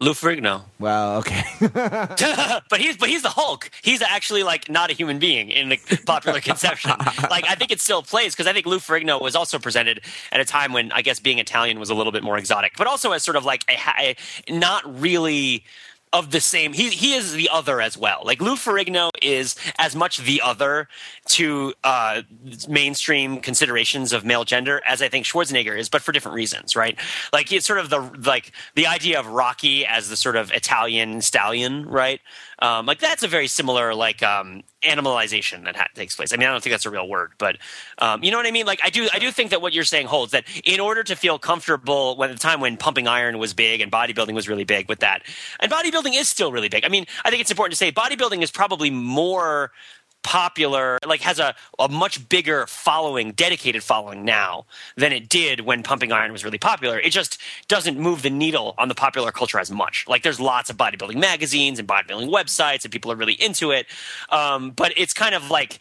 Lou 0.00 0.12
Ferrigno. 0.12 0.62
Well, 0.78 1.18
okay, 1.18 1.44
but 1.60 2.80
he's 2.80 2.96
but 2.96 3.10
he's 3.10 3.22
the 3.22 3.28
Hulk. 3.28 3.70
He's 3.82 4.00
actually 4.00 4.42
like 4.42 4.70
not 4.70 4.90
a 4.90 4.94
human 4.94 5.18
being 5.18 5.50
in 5.50 5.68
the 5.68 6.00
popular 6.06 6.40
conception. 6.40 6.90
like 7.30 7.44
I 7.46 7.56
think 7.56 7.72
it 7.72 7.80
still 7.80 8.02
plays 8.02 8.34
because 8.34 8.46
I 8.46 8.54
think 8.54 8.64
Lou 8.64 8.78
Ferrigno 8.78 9.20
was 9.20 9.36
also 9.36 9.58
presented 9.58 10.00
at 10.32 10.40
a 10.40 10.46
time 10.46 10.72
when 10.72 10.92
I 10.92 11.02
guess 11.02 11.20
being 11.20 11.38
Italian 11.38 11.78
was 11.78 11.90
a 11.90 11.94
little 11.94 12.12
bit 12.12 12.22
more 12.22 12.38
exotic, 12.38 12.72
but 12.78 12.86
also 12.86 13.12
as 13.12 13.22
sort 13.22 13.36
of 13.36 13.44
like 13.44 13.64
a, 13.68 14.16
a 14.48 14.52
not 14.52 14.82
really 15.00 15.64
of 16.14 16.30
the 16.30 16.40
same. 16.40 16.72
He 16.72 16.90
he 16.90 17.12
is 17.14 17.32
the 17.32 17.50
other 17.52 17.80
as 17.80 17.98
well. 17.98 18.22
Like 18.24 18.40
Lou 18.40 18.54
Ferrigno 18.54 19.10
is 19.20 19.56
as 19.78 19.96
much 19.96 20.18
the 20.18 20.40
other 20.40 20.88
to 21.30 21.74
uh, 21.82 22.22
mainstream 22.68 23.40
considerations 23.40 24.12
of 24.12 24.24
male 24.24 24.44
gender 24.44 24.80
as 24.86 25.02
I 25.02 25.08
think 25.08 25.26
Schwarzenegger 25.26 25.76
is, 25.76 25.88
but 25.88 26.02
for 26.02 26.12
different 26.12 26.36
reasons, 26.36 26.76
right? 26.76 26.96
Like 27.32 27.52
it's 27.52 27.66
sort 27.66 27.80
of 27.80 27.90
the 27.90 28.00
like 28.24 28.52
the 28.76 28.86
idea 28.86 29.18
of 29.18 29.26
Rocky 29.26 29.84
as 29.84 30.08
the 30.08 30.16
sort 30.16 30.36
of 30.36 30.52
Italian 30.52 31.20
stallion, 31.20 31.84
right? 31.84 32.20
Um, 32.64 32.86
like 32.86 32.98
that's 32.98 33.22
a 33.22 33.28
very 33.28 33.46
similar 33.46 33.94
like 33.94 34.22
um, 34.22 34.62
animalization 34.82 35.64
that 35.64 35.76
ha- 35.76 35.88
takes 35.94 36.16
place. 36.16 36.32
I 36.32 36.38
mean, 36.38 36.48
I 36.48 36.50
don't 36.52 36.62
think 36.62 36.72
that's 36.72 36.86
a 36.86 36.90
real 36.90 37.06
word, 37.06 37.32
but 37.36 37.58
um, 37.98 38.24
you 38.24 38.30
know 38.30 38.38
what 38.38 38.46
I 38.46 38.52
mean. 38.52 38.64
Like 38.64 38.80
I 38.82 38.88
do, 38.88 39.06
I 39.12 39.18
do 39.18 39.30
think 39.30 39.50
that 39.50 39.60
what 39.60 39.74
you're 39.74 39.84
saying 39.84 40.06
holds. 40.06 40.32
That 40.32 40.44
in 40.64 40.80
order 40.80 41.02
to 41.04 41.14
feel 41.14 41.38
comfortable, 41.38 42.16
when 42.16 42.30
the 42.30 42.38
time 42.38 42.60
when 42.60 42.78
pumping 42.78 43.06
iron 43.06 43.36
was 43.36 43.52
big 43.52 43.82
and 43.82 43.92
bodybuilding 43.92 44.32
was 44.32 44.48
really 44.48 44.64
big 44.64 44.88
with 44.88 45.00
that, 45.00 45.24
and 45.60 45.70
bodybuilding 45.70 46.18
is 46.18 46.26
still 46.26 46.52
really 46.52 46.70
big. 46.70 46.86
I 46.86 46.88
mean, 46.88 47.04
I 47.22 47.28
think 47.28 47.42
it's 47.42 47.50
important 47.50 47.72
to 47.72 47.76
say 47.76 47.92
bodybuilding 47.92 48.42
is 48.42 48.50
probably 48.50 48.88
more 48.88 49.70
popular, 50.24 50.98
like 51.06 51.20
has 51.20 51.38
a, 51.38 51.54
a 51.78 51.88
much 51.88 52.28
bigger 52.28 52.66
following, 52.66 53.30
dedicated 53.32 53.84
following 53.84 54.24
now 54.24 54.66
than 54.96 55.12
it 55.12 55.28
did 55.28 55.60
when 55.60 55.84
Pumping 55.84 56.10
Iron 56.10 56.32
was 56.32 56.42
really 56.42 56.58
popular. 56.58 56.98
It 56.98 57.10
just 57.10 57.40
doesn't 57.68 57.98
move 57.98 58.22
the 58.22 58.30
needle 58.30 58.74
on 58.76 58.88
the 58.88 58.94
popular 58.94 59.30
culture 59.30 59.60
as 59.60 59.70
much. 59.70 60.06
Like 60.08 60.22
there's 60.24 60.40
lots 60.40 60.70
of 60.70 60.76
bodybuilding 60.76 61.16
magazines 61.16 61.78
and 61.78 61.86
bodybuilding 61.86 62.28
websites, 62.28 62.84
and 62.84 62.90
people 62.90 63.12
are 63.12 63.16
really 63.16 63.34
into 63.34 63.70
it. 63.70 63.86
Um, 64.30 64.72
but 64.72 64.92
it's 64.96 65.12
kind 65.12 65.34
of 65.34 65.50
like 65.50 65.78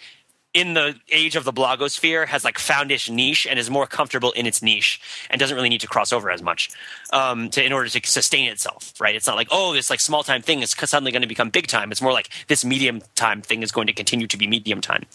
in 0.53 0.75
the 0.75 0.95
age 1.11 1.35
of 1.35 1.43
the 1.43 1.53
blogosphere 1.53 2.27
has 2.27 2.43
like 2.43 2.59
found 2.59 2.91
its 2.91 3.09
niche 3.09 3.47
and 3.49 3.57
is 3.57 3.69
more 3.69 3.87
comfortable 3.87 4.31
in 4.33 4.45
its 4.45 4.61
niche 4.61 5.01
and 5.29 5.39
doesn't 5.39 5.55
really 5.55 5.69
need 5.69 5.81
to 5.81 5.87
cross 5.87 6.13
over 6.13 6.29
as 6.29 6.41
much 6.41 6.69
um, 7.11 7.49
to 7.49 7.63
in 7.63 7.73
order 7.73 7.89
to 7.89 8.01
sustain 8.05 8.51
itself 8.51 8.93
right? 8.99 9.15
It's 9.15 9.27
not 9.27 9.35
like 9.35 9.47
oh 9.51 9.73
this 9.73 9.89
like 9.89 9.99
small 9.99 10.23
time 10.23 10.41
thing 10.41 10.61
is 10.61 10.71
suddenly 10.71 11.11
going 11.11 11.21
to 11.21 11.27
become 11.27 11.49
big 11.49 11.67
time. 11.67 11.91
It's 11.91 12.01
more 12.01 12.13
like 12.13 12.29
this 12.47 12.63
medium 12.63 13.01
time 13.15 13.41
thing 13.41 13.63
is 13.63 13.71
going 13.71 13.87
to 13.87 13.93
continue 13.93 14.27
to 14.27 14.37
be 14.37 14.47
medium 14.47 14.81
time. 14.81 15.05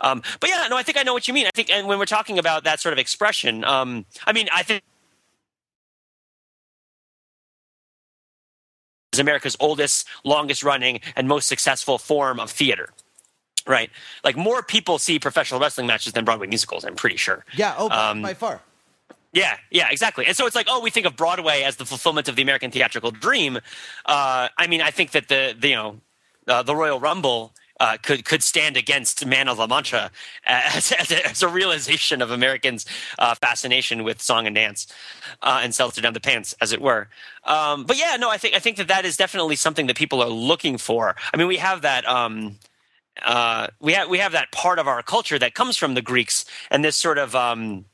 Um, 0.00 0.22
but 0.40 0.50
yeah 0.50 0.66
no 0.68 0.76
i 0.76 0.82
think 0.82 0.98
i 0.98 1.02
know 1.02 1.12
what 1.12 1.28
you 1.28 1.34
mean. 1.34 1.46
I 1.46 1.50
think 1.54 1.70
and 1.70 1.86
when 1.86 1.98
we're 1.98 2.06
talking 2.06 2.38
about 2.38 2.64
that 2.64 2.80
sort 2.80 2.92
of 2.92 2.98
expression 2.98 3.64
um, 3.64 4.04
i 4.26 4.32
mean 4.32 4.48
i 4.54 4.62
think 4.62 4.82
is 9.12 9.18
america's 9.18 9.56
oldest 9.60 10.06
longest 10.24 10.62
running 10.62 11.00
and 11.16 11.28
most 11.28 11.48
successful 11.48 11.98
form 11.98 12.40
of 12.40 12.50
theater 12.50 12.90
right? 13.68 13.90
Like 14.24 14.36
more 14.36 14.62
people 14.62 14.98
see 14.98 15.18
professional 15.18 15.60
wrestling 15.60 15.86
matches 15.86 16.14
than 16.14 16.24
Broadway 16.24 16.46
musicals. 16.46 16.84
I'm 16.84 16.96
pretty 16.96 17.16
sure. 17.16 17.44
Yeah. 17.54 17.74
Oh, 17.78 17.90
um, 17.90 18.22
by 18.22 18.34
far. 18.34 18.60
Yeah, 19.32 19.56
yeah, 19.70 19.88
exactly. 19.90 20.24
And 20.26 20.34
so 20.34 20.46
it's 20.46 20.56
like, 20.56 20.66
oh, 20.70 20.80
we 20.80 20.90
think 20.90 21.06
of 21.06 21.14
Broadway 21.14 21.62
as 21.62 21.76
the 21.76 21.84
fulfillment 21.84 22.28
of 22.28 22.36
the 22.36 22.42
American 22.42 22.70
theatrical 22.70 23.10
dream. 23.10 23.58
Uh, 24.06 24.48
I 24.56 24.66
mean, 24.66 24.80
I 24.80 24.90
think 24.90 25.10
that 25.10 25.28
the, 25.28 25.54
the 25.58 25.68
you 25.68 25.76
know 25.76 26.00
uh, 26.48 26.62
the 26.62 26.74
Royal 26.74 26.98
Rumble 26.98 27.52
uh, 27.78 27.96
could 28.02 28.24
could 28.24 28.42
stand 28.42 28.76
against 28.76 29.24
Man 29.26 29.48
of 29.48 29.58
La 29.58 29.66
Mancha 29.66 30.10
as, 30.44 30.92
as, 30.98 31.10
a, 31.10 31.26
as 31.26 31.42
a 31.42 31.48
realization 31.48 32.22
of 32.22 32.30
Americans' 32.30 32.86
uh, 33.18 33.34
fascination 33.34 34.02
with 34.02 34.20
song 34.22 34.46
and 34.46 34.56
dance 34.56 34.86
uh, 35.42 35.60
and 35.62 35.74
seltzer 35.74 36.00
down 36.00 36.14
the 36.14 36.20
pants, 36.20 36.54
as 36.60 36.72
it 36.72 36.80
were. 36.80 37.08
Um, 37.44 37.84
but 37.84 37.98
yeah, 37.98 38.16
no, 38.18 38.30
I 38.30 38.38
think 38.38 38.54
I 38.54 38.58
think 38.58 38.78
that 38.78 38.88
that 38.88 39.04
is 39.04 39.16
definitely 39.16 39.56
something 39.56 39.86
that 39.88 39.96
people 39.96 40.22
are 40.22 40.30
looking 40.30 40.78
for. 40.78 41.16
I 41.32 41.36
mean, 41.36 41.46
we 41.46 41.58
have 41.58 41.82
that. 41.82 42.08
Um, 42.08 42.58
uh, 43.22 43.68
we 43.80 43.92
have 43.92 44.08
we 44.08 44.18
have 44.18 44.32
that 44.32 44.52
part 44.52 44.78
of 44.78 44.86
our 44.86 45.02
culture 45.02 45.38
that 45.38 45.54
comes 45.54 45.76
from 45.76 45.94
the 45.94 46.02
Greeks 46.02 46.44
and 46.70 46.84
this 46.84 46.96
sort 46.96 47.18
of 47.18 47.34
um, 47.34 47.84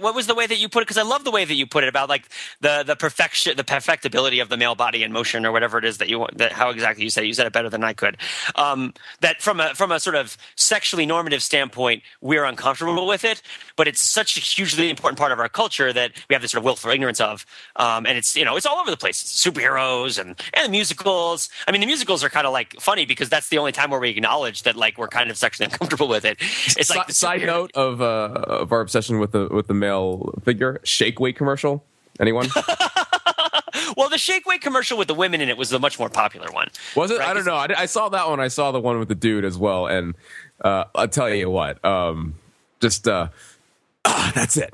what 0.00 0.14
was 0.14 0.26
the 0.26 0.34
way 0.34 0.46
that 0.46 0.58
you 0.58 0.68
put 0.68 0.82
it? 0.82 0.86
Because 0.86 0.98
I 0.98 1.02
love 1.02 1.24
the 1.24 1.30
way 1.30 1.44
that 1.44 1.54
you 1.54 1.66
put 1.66 1.84
it 1.84 1.88
about 1.88 2.08
like 2.08 2.28
the 2.60 2.82
the 2.84 2.96
perfection, 2.96 3.56
the 3.56 3.64
perfectibility 3.64 4.40
of 4.40 4.48
the 4.48 4.56
male 4.56 4.74
body 4.74 5.02
in 5.02 5.12
motion, 5.12 5.46
or 5.46 5.52
whatever 5.52 5.78
it 5.78 5.84
is 5.84 5.98
that 5.98 6.08
you 6.08 6.18
want. 6.18 6.38
That 6.38 6.52
how 6.52 6.70
exactly 6.70 7.04
you 7.04 7.10
said 7.10 7.24
it. 7.24 7.28
You 7.28 7.34
said 7.34 7.46
it 7.46 7.52
better 7.52 7.70
than 7.70 7.84
I 7.84 7.92
could. 7.92 8.16
Um, 8.56 8.92
that 9.20 9.40
from 9.40 9.60
a 9.60 9.74
from 9.74 9.92
a 9.92 10.00
sort 10.00 10.16
of 10.16 10.36
sexually 10.56 11.06
normative 11.06 11.42
standpoint, 11.42 12.02
we're 12.20 12.44
uncomfortable 12.44 13.06
with 13.06 13.24
it, 13.24 13.42
but 13.76 13.88
it's 13.88 14.02
such 14.02 14.36
a 14.36 14.40
hugely 14.40 14.90
important 14.90 15.18
part 15.18 15.32
of 15.32 15.38
our 15.38 15.48
culture 15.48 15.92
that 15.92 16.12
we 16.28 16.34
have 16.34 16.42
this 16.42 16.50
sort 16.50 16.60
of 16.60 16.64
willful 16.64 16.90
ignorance 16.90 17.20
of. 17.20 17.46
Um, 17.76 18.06
and 18.06 18.18
it's 18.18 18.36
you 18.36 18.44
know 18.44 18.56
it's 18.56 18.66
all 18.66 18.78
over 18.78 18.90
the 18.90 18.96
place. 18.96 19.22
Superheroes 19.22 20.18
and 20.18 20.40
and 20.54 20.66
the 20.66 20.70
musicals. 20.70 21.48
I 21.68 21.72
mean, 21.72 21.80
the 21.80 21.86
musicals 21.86 22.24
are 22.24 22.28
kind 22.28 22.46
of 22.46 22.52
like 22.52 22.74
funny 22.80 23.06
because 23.06 23.28
that's 23.28 23.48
the 23.48 23.58
only 23.58 23.72
time 23.72 23.90
where 23.90 24.00
we 24.00 24.10
acknowledge 24.10 24.62
that 24.64 24.76
like 24.76 24.98
we're 24.98 25.08
kind 25.08 25.30
of 25.30 25.36
sexually 25.36 25.66
uncomfortable 25.72 26.08
with 26.08 26.24
it. 26.24 26.38
It's 26.76 26.90
like 26.90 27.10
side 27.10 27.42
note 27.42 27.70
of 27.74 28.00
uh, 28.00 28.44
of 28.46 28.72
our 28.72 28.80
obsession 28.80 29.18
with 29.18 29.32
the 29.32 29.48
with 29.50 29.68
the 29.68 29.74
male 29.78 30.34
figure 30.44 30.80
shake 30.84 31.20
weight 31.20 31.36
commercial? 31.36 31.84
Anyone? 32.20 32.48
Well 33.96 34.08
the 34.08 34.18
shake 34.18 34.46
weight 34.46 34.60
commercial 34.60 34.98
with 34.98 35.08
the 35.08 35.14
women 35.14 35.40
in 35.40 35.48
it 35.48 35.56
was 35.56 35.70
the 35.70 35.78
much 35.78 35.98
more 35.98 36.08
popular 36.08 36.50
one. 36.50 36.68
Was 36.94 37.10
it? 37.10 37.18
Right? 37.18 37.28
i 37.28 37.34
don't 37.34 37.44
know. 37.44 37.54
I, 37.54 37.68
I, 37.76 37.86
saw 37.86 38.08
that 38.08 38.28
one. 38.28 38.40
I 38.40 38.48
saw 38.48 38.72
the 38.72 38.80
one 38.80 38.98
with 38.98 39.08
the 39.08 39.14
dude 39.14 39.44
as 39.44 39.56
well 39.56 39.86
and 39.86 40.14
uh, 40.62 40.84
i'll 40.94 41.08
tell 41.08 41.28
you 41.30 41.50
what 41.50 41.82
um, 41.84 42.34
just 42.80 43.06
uh, 43.06 43.28
ah, 44.04 44.32
that's 44.34 44.56
it. 44.56 44.72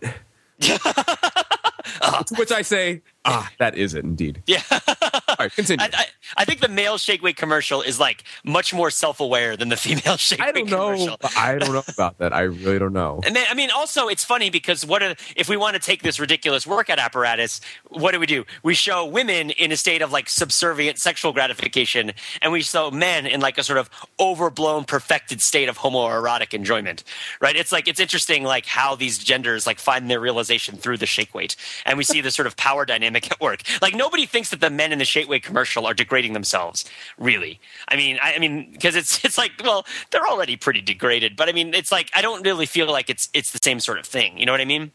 Uh, 2.01 2.23
to 2.23 2.35
which 2.37 2.53
i 2.53 2.63
say 2.63 3.03
ah 3.25 3.51
that 3.59 3.77
is 3.77 3.95
it 3.95 4.05
indeed 4.05 4.43
yeah 4.47 4.63
all 4.71 5.37
right 5.39 5.53
continue 5.53 5.85
I, 5.85 5.91
I, 5.93 6.07
I, 6.37 6.45
think 6.45 6.61
the 6.61 6.69
male 6.69 6.99
shake 6.99 7.23
weight 7.23 7.37
commercial 7.37 7.83
is 7.83 8.01
like 8.01 8.25
much 8.45 8.75
more 8.75 8.91
self-aware 8.91 9.57
than 9.57 9.69
the 9.69 9.77
female 9.77 10.17
shake 10.17 10.41
I 10.41 10.53
don't 10.53 10.71
know. 10.71 10.93
commercial. 10.93 11.17
I 11.37 11.59
don't 11.59 11.73
know 11.73 11.83
about 11.87 12.19
that. 12.19 12.33
I 12.33 12.43
really 12.43 12.79
don't 12.79 12.93
know. 12.93 13.21
And 13.25 13.35
then, 13.37 13.47
I 13.51 13.55
mean, 13.55 13.71
also 13.71 14.09
it's 14.09 14.25
funny 14.25 14.51
because 14.51 14.85
what 14.85 15.03
are, 15.03 15.15
if 15.37 15.49
we 15.49 15.57
want 15.57 15.75
to 15.75 15.81
take 15.81 16.03
this 16.03 16.19
ridiculous 16.19 16.67
workout 16.67 16.99
apparatus, 16.99 17.61
what 17.89 18.13
do 18.13 18.21
we 18.21 18.27
do? 18.27 18.45
We 18.63 18.75
show 18.75 19.05
women 19.07 19.51
in 19.51 19.73
a 19.73 19.77
state 19.77 20.03
of 20.03 20.13
like 20.13 20.29
subservient 20.29 20.99
sexual 20.99 21.33
gratification, 21.33 22.13
and 22.41 22.53
we 22.53 22.63
show 22.63 22.91
men 22.91 23.27
in 23.27 23.41
like 23.41 23.59
a 23.59 23.63
sort 23.63 23.79
of 23.79 23.91
overblown, 24.19 24.85
perfected 24.85 25.41
state 25.41 25.69
of 25.69 25.79
homoerotic 25.79 26.55
enjoyment. 26.55 27.05
Right? 27.41 27.57
It's 27.57 27.73
like 27.73 27.89
it's 27.89 28.01
interesting, 28.01 28.45
like 28.45 28.67
how 28.67 28.95
these 28.95 29.19
genders 29.19 29.67
like 29.67 29.79
find 29.79 30.11
their 30.11 30.21
realization 30.21 30.77
through 30.77 30.99
the 30.99 31.07
shake 31.07 31.35
weight, 31.35 31.57
and 31.85 31.99
we 31.99 32.05
see 32.05 32.21
the 32.21 32.31
sort 32.31 32.47
of 32.47 32.57
power 32.57 32.85
dynamic 32.85 33.12
at 33.17 33.41
work. 33.41 33.63
Like 33.81 33.95
nobody 33.95 34.27
thinks 34.27 34.51
that 34.51 34.61
the 34.61 34.71
men 34.71 34.93
in 34.93 34.99
the 34.99 35.05
shake 35.05 35.43
commercial 35.43 35.87
are 35.87 35.95
degrading 35.95 36.33
themselves. 36.33 36.85
Really, 37.19 37.61
I 37.89 37.97
mean, 37.97 38.19
I, 38.23 38.35
I 38.35 38.39
mean, 38.39 38.71
because 38.73 38.97
it's 38.97 39.25
it's 39.25 39.39
like, 39.39 39.53
well, 39.63 39.87
they're 40.11 40.27
already 40.27 40.57
pretty 40.57 40.81
degraded, 40.81 41.37
but 41.37 41.49
I 41.49 41.53
mean, 41.53 41.75
it's 41.75 41.93
like 41.93 42.11
I 42.15 42.23
don't 42.23 42.45
really 42.45 42.67
feel 42.67 42.91
like 42.91 43.11
it's 43.11 43.29
it's 43.35 43.53
the 43.53 43.61
same 43.63 43.81
sort 43.81 43.99
of 43.99 44.07
thing. 44.07 44.39
You 44.39 44.47
know 44.47 44.53
what 44.53 44.61
I 44.61 44.67
mean? 44.67 44.93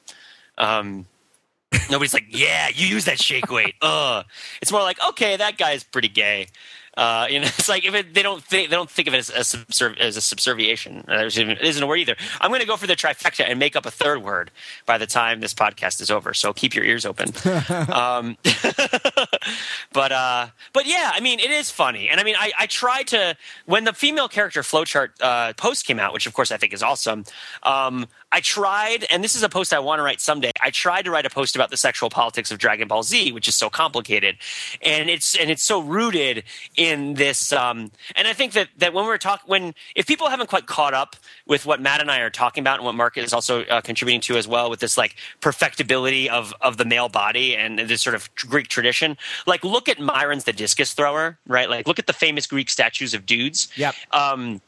Um, 0.58 1.06
nobody's 1.90 2.14
like, 2.14 2.26
yeah, 2.30 2.70
you 2.74 2.88
use 2.88 3.06
that 3.06 3.20
shake 3.20 3.52
weight. 3.52 3.76
Ugh. 3.82 4.26
It's 4.62 4.72
more 4.72 4.82
like, 4.82 4.98
okay, 5.10 5.38
that 5.38 5.58
guy's 5.58 5.84
pretty 5.84 6.08
gay. 6.08 6.48
Uh, 6.98 7.28
you 7.30 7.40
know, 7.40 7.46
it's 7.58 7.70
like 7.70 7.86
if 7.86 7.94
it, 7.94 8.14
they 8.14 8.24
don't 8.24 8.44
think 8.44 8.70
they 8.70 8.76
don't 8.76 8.90
think 8.90 9.08
of 9.08 9.14
it 9.14 9.18
as 9.18 9.30
a, 9.30 9.58
subserv- 9.58 10.00
as 10.00 10.18
a 10.18 10.22
subserviation. 10.22 11.06
It 11.08 11.38
isn't 11.62 11.84
a 11.84 11.88
word 11.88 12.00
either. 12.00 12.16
I'm 12.42 12.50
going 12.50 12.62
to 12.62 12.68
go 12.68 12.76
for 12.76 12.88
the 12.88 12.96
trifecta 12.96 13.46
and 13.48 13.60
make 13.60 13.76
up 13.76 13.86
a 13.86 13.92
third 13.92 14.24
word 14.24 14.52
by 14.86 14.98
the 14.98 15.06
time 15.06 15.40
this 15.40 15.54
podcast 15.54 16.02
is 16.02 16.10
over. 16.10 16.34
So 16.34 16.54
keep 16.54 16.74
your 16.74 16.84
ears 16.84 17.06
open. 17.06 17.30
um, 17.94 18.38
but 19.94 20.12
uh, 20.12 20.48
but 20.74 20.88
yeah, 20.88 21.12
I 21.14 21.20
mean, 21.20 21.40
it 21.40 21.52
is 21.52 21.70
funny, 21.70 22.10
and 22.10 22.20
I 22.20 22.24
mean, 22.24 22.36
I, 22.38 22.52
I 22.58 22.66
try 22.66 23.04
to 23.04 23.38
when 23.66 23.84
the 23.84 23.94
female 23.94 24.28
character 24.28 24.62
flowchart 24.64 25.10
uh, 25.22 25.54
post 25.54 25.86
came 25.86 26.00
out, 26.00 26.14
which 26.14 26.26
of 26.26 26.34
course 26.34 26.52
I 26.52 26.58
think 26.58 26.74
is 26.74 26.82
awesome. 26.82 27.26
Um, 27.62 28.08
I 28.32 28.42
tried, 28.42 29.06
and 29.10 29.24
this 29.24 29.36
is 29.36 29.44
a 29.44 29.50
post 29.50 29.74
I 29.74 29.80
want 29.80 30.00
to 30.00 30.04
write 30.04 30.20
someday. 30.20 30.52
I 30.62 30.70
tried 30.70 31.06
to 31.06 31.12
write 31.12 31.26
a 31.26 31.30
post 31.30 31.56
about 31.56 31.70
the 31.70 31.78
sexual 31.78 32.10
politics 32.10 32.52
of 32.52 32.58
Dragon 32.58 32.88
Ball 32.88 33.02
Z, 33.02 33.32
which 33.32 33.48
is 33.48 33.56
so 33.56 33.70
complicated, 33.70 34.38
and 34.82 35.10
it's 35.10 35.36
and 35.36 35.50
it's 35.50 35.64
so 35.64 35.80
rooted 35.80 36.44
in 36.76 37.14
this. 37.14 37.54
Um, 37.54 37.90
and 38.16 38.28
I 38.28 38.34
think 38.34 38.52
that 38.54 38.68
that 38.78 38.94
when 38.94 39.06
we're 39.06 39.18
talking, 39.18 39.50
when 39.50 39.74
if 39.96 40.08
people 40.08 40.28
haven't 40.28 40.48
quite 40.48 40.66
caught 40.66 40.94
up 40.94 41.16
with 41.46 41.66
what 41.66 41.82
Matt 41.82 42.02
and 42.02 42.12
I 42.12 42.20
are 42.20 42.30
talking 42.30 42.62
about, 42.62 42.80
and 42.80 42.86
what 42.86 42.96
Mark 42.96 43.18
is 43.18 43.32
also 43.32 43.64
uh, 43.64 43.80
contributing 43.80 44.22
to 44.22 44.38
as 44.38 44.48
well, 44.48 44.70
with 44.70 44.82
this 44.82 44.98
like 44.98 45.16
perfectibility 45.40 46.30
of 46.30 46.54
of 46.60 46.76
the 46.76 46.86
male 46.86 47.10
body 47.10 47.56
and 47.56 47.80
this 47.80 48.02
sort 48.02 48.16
of 48.16 48.30
Greek 48.36 48.68
tradition, 48.68 49.18
like 49.46 49.64
look 49.64 49.88
at 49.88 50.00
Myron's 50.02 50.44
the 50.44 50.54
discus 50.54 50.94
thrower, 50.94 51.40
right? 51.48 51.70
Like 51.70 51.88
look 51.88 51.98
at 51.98 52.08
the 52.08 52.14
famous 52.14 52.46
Greek 52.46 52.70
statues 52.70 53.14
of 53.14 53.26
dudes. 53.26 53.70
Yep. 53.78 53.96
Um, 54.12 54.62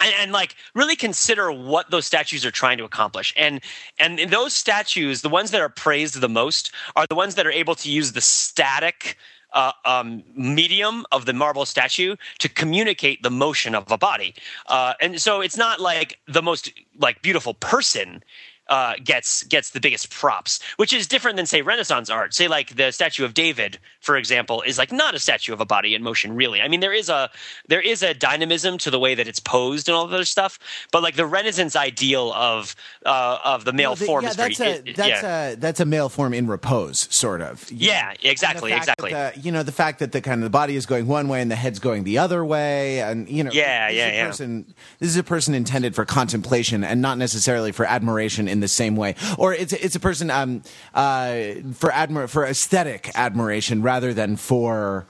and, 0.00 0.14
and, 0.18 0.32
like 0.32 0.56
really 0.74 0.96
consider 0.96 1.52
what 1.52 1.90
those 1.90 2.06
statues 2.06 2.44
are 2.44 2.50
trying 2.50 2.78
to 2.78 2.84
accomplish. 2.84 3.32
And 3.36 3.60
and 3.98 4.18
those 4.30 4.52
statues 4.52 5.22
the 5.22 5.28
ones 5.28 5.50
that 5.50 5.60
are 5.60 5.68
praised 5.68 6.20
the 6.20 6.28
most 6.28 6.72
are 6.96 7.06
the 7.06 7.14
ones 7.14 7.34
that 7.36 7.46
are 7.46 7.52
able 7.52 7.74
to 7.76 7.90
use 7.90 8.12
the 8.12 8.20
static 8.20 9.16
uh, 9.54 9.72
um, 9.84 10.22
medium 10.36 11.06
of 11.12 11.26
the 11.26 11.32
marble 11.32 11.64
statue 11.64 12.16
to 12.40 12.48
communicate 12.48 13.22
the 13.22 13.30
motion 13.30 13.74
of 13.74 13.90
a 13.90 13.96
body. 13.96 14.34
Uh, 14.66 14.94
and 15.00 15.20
so 15.20 15.40
it's 15.40 15.56
not 15.56 15.80
like 15.80 16.18
the 16.26 16.42
most 16.42 16.72
like 16.98 17.22
beautiful 17.22 17.54
person 17.54 18.22
uh, 18.68 18.94
gets 19.02 19.42
gets 19.44 19.70
the 19.70 19.80
biggest 19.80 20.10
props, 20.10 20.60
which 20.76 20.92
is 20.92 21.06
different 21.06 21.36
than 21.36 21.46
say 21.46 21.62
Renaissance 21.62 22.08
art. 22.08 22.34
Say 22.34 22.48
like 22.48 22.76
the 22.76 22.90
statue 22.90 23.24
of 23.24 23.34
David, 23.34 23.78
for 24.00 24.16
example, 24.16 24.62
is 24.62 24.78
like 24.78 24.90
not 24.90 25.14
a 25.14 25.18
statue 25.18 25.52
of 25.52 25.60
a 25.60 25.66
body 25.66 25.94
in 25.94 26.02
motion. 26.02 26.34
Really, 26.34 26.60
I 26.60 26.68
mean 26.68 26.80
there 26.80 26.92
is 26.92 27.08
a 27.08 27.30
there 27.68 27.82
is 27.82 28.02
a 28.02 28.14
dynamism 28.14 28.78
to 28.78 28.90
the 28.90 28.98
way 28.98 29.14
that 29.14 29.28
it's 29.28 29.40
posed 29.40 29.88
and 29.88 29.94
all 29.94 30.06
that 30.06 30.14
other 30.14 30.24
stuff. 30.24 30.58
But 30.92 31.02
like 31.02 31.16
the 31.16 31.26
Renaissance 31.26 31.76
ideal 31.76 32.32
of 32.32 32.74
uh, 33.04 33.38
of 33.44 33.64
the 33.64 33.72
male 33.72 33.90
well, 33.90 33.96
the, 33.96 34.06
form 34.06 34.24
yeah, 34.24 34.30
is 34.30 34.36
that's 34.36 34.58
very, 34.58 34.70
a 34.70 34.74
it, 34.76 34.96
that's 34.96 35.22
yeah. 35.22 35.48
a 35.48 35.56
that's 35.56 35.80
a 35.80 35.84
male 35.84 36.08
form 36.08 36.32
in 36.32 36.46
repose, 36.46 37.12
sort 37.14 37.42
of. 37.42 37.70
Yeah, 37.70 38.14
exactly, 38.22 38.72
exactly. 38.72 39.12
The, 39.12 39.32
you 39.36 39.52
know 39.52 39.62
the 39.62 39.72
fact 39.72 39.98
that 39.98 40.12
the 40.12 40.20
kind 40.20 40.40
of 40.40 40.44
the 40.44 40.50
body 40.50 40.76
is 40.76 40.86
going 40.86 41.06
one 41.06 41.28
way 41.28 41.42
and 41.42 41.50
the 41.50 41.56
head's 41.56 41.78
going 41.78 42.04
the 42.04 42.18
other 42.18 42.44
way, 42.44 43.00
and 43.00 43.28
you 43.28 43.44
know, 43.44 43.50
yeah, 43.52 43.88
this 43.88 43.96
yeah, 43.96 44.06
is 44.06 44.12
a 44.12 44.16
yeah. 44.16 44.26
Person, 44.26 44.74
this 44.98 45.08
is 45.10 45.16
a 45.16 45.22
person 45.22 45.54
intended 45.54 45.94
for 45.94 46.04
contemplation 46.04 46.84
and 46.84 47.02
not 47.02 47.18
necessarily 47.18 47.72
for 47.72 47.84
admiration 47.84 48.48
in 48.54 48.60
the 48.60 48.68
same 48.68 48.96
way. 48.96 49.16
Or 49.36 49.52
it's 49.52 49.74
it's 49.74 49.96
a 49.96 50.00
person 50.00 50.30
um, 50.30 50.62
uh, 50.94 51.34
for 51.74 51.90
admir- 51.90 52.30
for 52.30 52.46
aesthetic 52.46 53.10
admiration 53.14 53.82
rather 53.82 54.14
than 54.14 54.36
for 54.36 55.06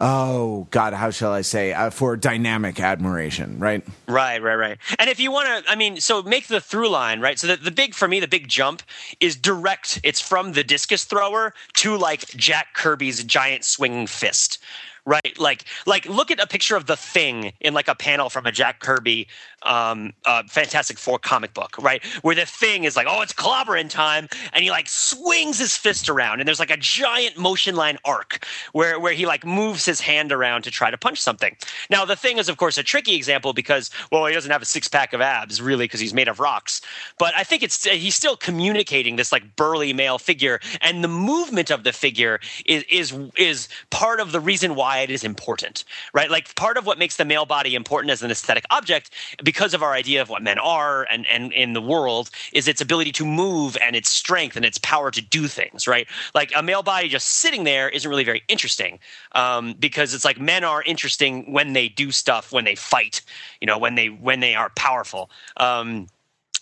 oh 0.00 0.66
god 0.70 0.94
how 0.94 1.10
shall 1.10 1.32
i 1.32 1.42
say 1.42 1.72
uh, 1.72 1.90
for 1.90 2.16
dynamic 2.16 2.80
admiration 2.80 3.58
right? 3.58 3.84
Right 4.06 4.42
right 4.42 4.56
right. 4.56 4.78
And 4.98 5.08
if 5.08 5.18
you 5.18 5.30
want 5.30 5.48
to 5.48 5.70
i 5.70 5.74
mean 5.74 6.00
so 6.00 6.22
make 6.22 6.46
the 6.48 6.60
through 6.60 6.88
line 6.88 7.20
right? 7.20 7.38
So 7.38 7.46
the, 7.46 7.56
the 7.56 7.70
big 7.70 7.94
for 7.94 8.06
me 8.06 8.20
the 8.20 8.28
big 8.28 8.48
jump 8.48 8.82
is 9.20 9.34
direct. 9.36 10.00
It's 10.02 10.20
from 10.20 10.52
the 10.52 10.64
discus 10.64 11.04
thrower 11.04 11.54
to 11.74 11.96
like 11.96 12.28
jack 12.36 12.74
kirby's 12.74 13.24
giant 13.24 13.64
swinging 13.64 14.06
fist 14.06 14.58
right 15.04 15.38
like 15.38 15.64
like 15.86 16.06
look 16.06 16.30
at 16.30 16.38
a 16.40 16.46
picture 16.46 16.76
of 16.76 16.86
the 16.86 16.96
thing 16.96 17.52
in 17.60 17.74
like 17.74 17.88
a 17.88 17.94
panel 17.94 18.30
from 18.30 18.46
a 18.46 18.52
jack 18.52 18.80
kirby 18.80 19.26
um, 19.64 20.12
uh, 20.24 20.42
fantastic 20.48 20.98
four 20.98 21.18
comic 21.18 21.54
book 21.54 21.76
right? 21.78 22.04
Where 22.22 22.34
the 22.34 22.46
thing 22.46 22.84
is 22.84 22.96
like 22.96 23.06
oh 23.08 23.20
it's 23.22 23.32
clobbering 23.32 23.88
time 23.88 24.28
and 24.52 24.64
he 24.64 24.70
like 24.70 24.88
swings 24.88 25.58
his 25.58 25.76
fist 25.76 26.08
around 26.08 26.40
and 26.40 26.48
there's 26.48 26.60
like 26.60 26.70
a 26.70 26.76
giant 26.76 27.36
motion 27.36 27.76
line 27.76 27.98
arc 28.04 28.44
where 28.72 28.98
where 28.98 29.12
he 29.12 29.26
like 29.26 29.44
moves 29.44 29.84
his 29.84 30.00
hand 30.00 30.32
around 30.32 30.62
to 30.62 30.70
try 30.70 30.90
to 30.90 30.98
punch 30.98 31.20
something. 31.20 31.56
Now 31.90 32.04
the 32.04 32.16
thing 32.16 32.38
is 32.38 32.48
of 32.48 32.56
course 32.56 32.78
a 32.78 32.82
tricky 32.82 33.14
example 33.14 33.52
because 33.52 33.90
well 34.10 34.26
he 34.26 34.34
doesn't 34.34 34.50
have 34.50 34.62
a 34.62 34.66
six 34.66 34.88
pack 34.88 35.12
of 35.12 35.20
abs 35.20 35.60
really 35.60 35.84
because 35.84 36.00
he's 36.00 36.14
made 36.14 36.28
of 36.28 36.40
rocks. 36.40 36.80
But 37.18 37.34
i 37.36 37.44
think 37.44 37.62
it's 37.62 37.84
he's 37.84 38.14
still 38.14 38.36
communicating 38.36 39.16
this 39.16 39.32
like 39.32 39.56
burly 39.56 39.92
male 39.92 40.18
figure 40.18 40.60
and 40.80 41.02
the 41.02 41.08
movement 41.08 41.70
of 41.70 41.84
the 41.84 41.92
figure 41.92 42.40
is 42.66 42.84
is 42.90 43.14
is 43.36 43.68
part 43.90 44.20
of 44.20 44.32
the 44.32 44.40
reason 44.40 44.74
why 44.74 44.91
it 45.00 45.10
is 45.10 45.24
important, 45.24 45.84
right? 46.12 46.30
Like 46.30 46.54
part 46.54 46.76
of 46.76 46.86
what 46.86 46.98
makes 46.98 47.16
the 47.16 47.24
male 47.24 47.46
body 47.46 47.74
important 47.74 48.10
as 48.10 48.22
an 48.22 48.30
aesthetic 48.30 48.64
object, 48.70 49.10
because 49.42 49.74
of 49.74 49.82
our 49.82 49.92
idea 49.92 50.22
of 50.22 50.28
what 50.28 50.42
men 50.42 50.58
are 50.58 51.06
and, 51.10 51.26
and 51.26 51.52
in 51.52 51.72
the 51.72 51.80
world, 51.80 52.30
is 52.52 52.68
its 52.68 52.80
ability 52.80 53.12
to 53.12 53.24
move 53.24 53.76
and 53.80 53.96
its 53.96 54.08
strength 54.08 54.56
and 54.56 54.64
its 54.64 54.78
power 54.78 55.10
to 55.10 55.20
do 55.20 55.48
things, 55.48 55.88
right? 55.88 56.06
Like 56.34 56.52
a 56.54 56.62
male 56.62 56.82
body 56.82 57.08
just 57.08 57.28
sitting 57.28 57.64
there 57.64 57.88
isn't 57.88 58.08
really 58.08 58.24
very 58.24 58.42
interesting 58.48 58.98
um, 59.32 59.74
because 59.78 60.14
it's 60.14 60.24
like 60.24 60.40
men 60.40 60.64
are 60.64 60.82
interesting 60.82 61.52
when 61.52 61.72
they 61.72 61.88
do 61.88 62.10
stuff, 62.10 62.52
when 62.52 62.64
they 62.64 62.74
fight, 62.74 63.22
you 63.60 63.66
know, 63.66 63.78
when 63.78 63.94
they 63.94 64.08
when 64.08 64.40
they 64.40 64.54
are 64.54 64.70
powerful. 64.70 65.30
Um, 65.56 66.08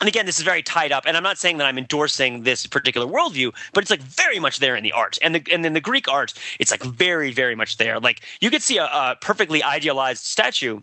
and 0.00 0.08
again, 0.08 0.26
this 0.26 0.38
is 0.38 0.44
very 0.44 0.62
tied 0.62 0.92
up, 0.92 1.04
and 1.06 1.16
I'm 1.16 1.22
not 1.22 1.38
saying 1.38 1.58
that 1.58 1.66
I'm 1.66 1.78
endorsing 1.78 2.42
this 2.42 2.66
particular 2.66 3.06
worldview, 3.06 3.54
but 3.72 3.82
it's 3.82 3.90
like 3.90 4.00
very 4.00 4.38
much 4.38 4.58
there 4.58 4.74
in 4.76 4.82
the 4.82 4.92
art, 4.92 5.18
and 5.22 5.34
the, 5.34 5.42
and 5.52 5.64
in 5.64 5.74
the 5.74 5.80
Greek 5.80 6.08
art, 6.08 6.32
it's 6.58 6.70
like 6.70 6.82
very, 6.82 7.32
very 7.32 7.54
much 7.54 7.76
there. 7.76 8.00
Like 8.00 8.22
you 8.40 8.50
could 8.50 8.62
see 8.62 8.78
a, 8.78 8.84
a 8.84 9.16
perfectly 9.20 9.62
idealized 9.62 10.24
statue 10.24 10.80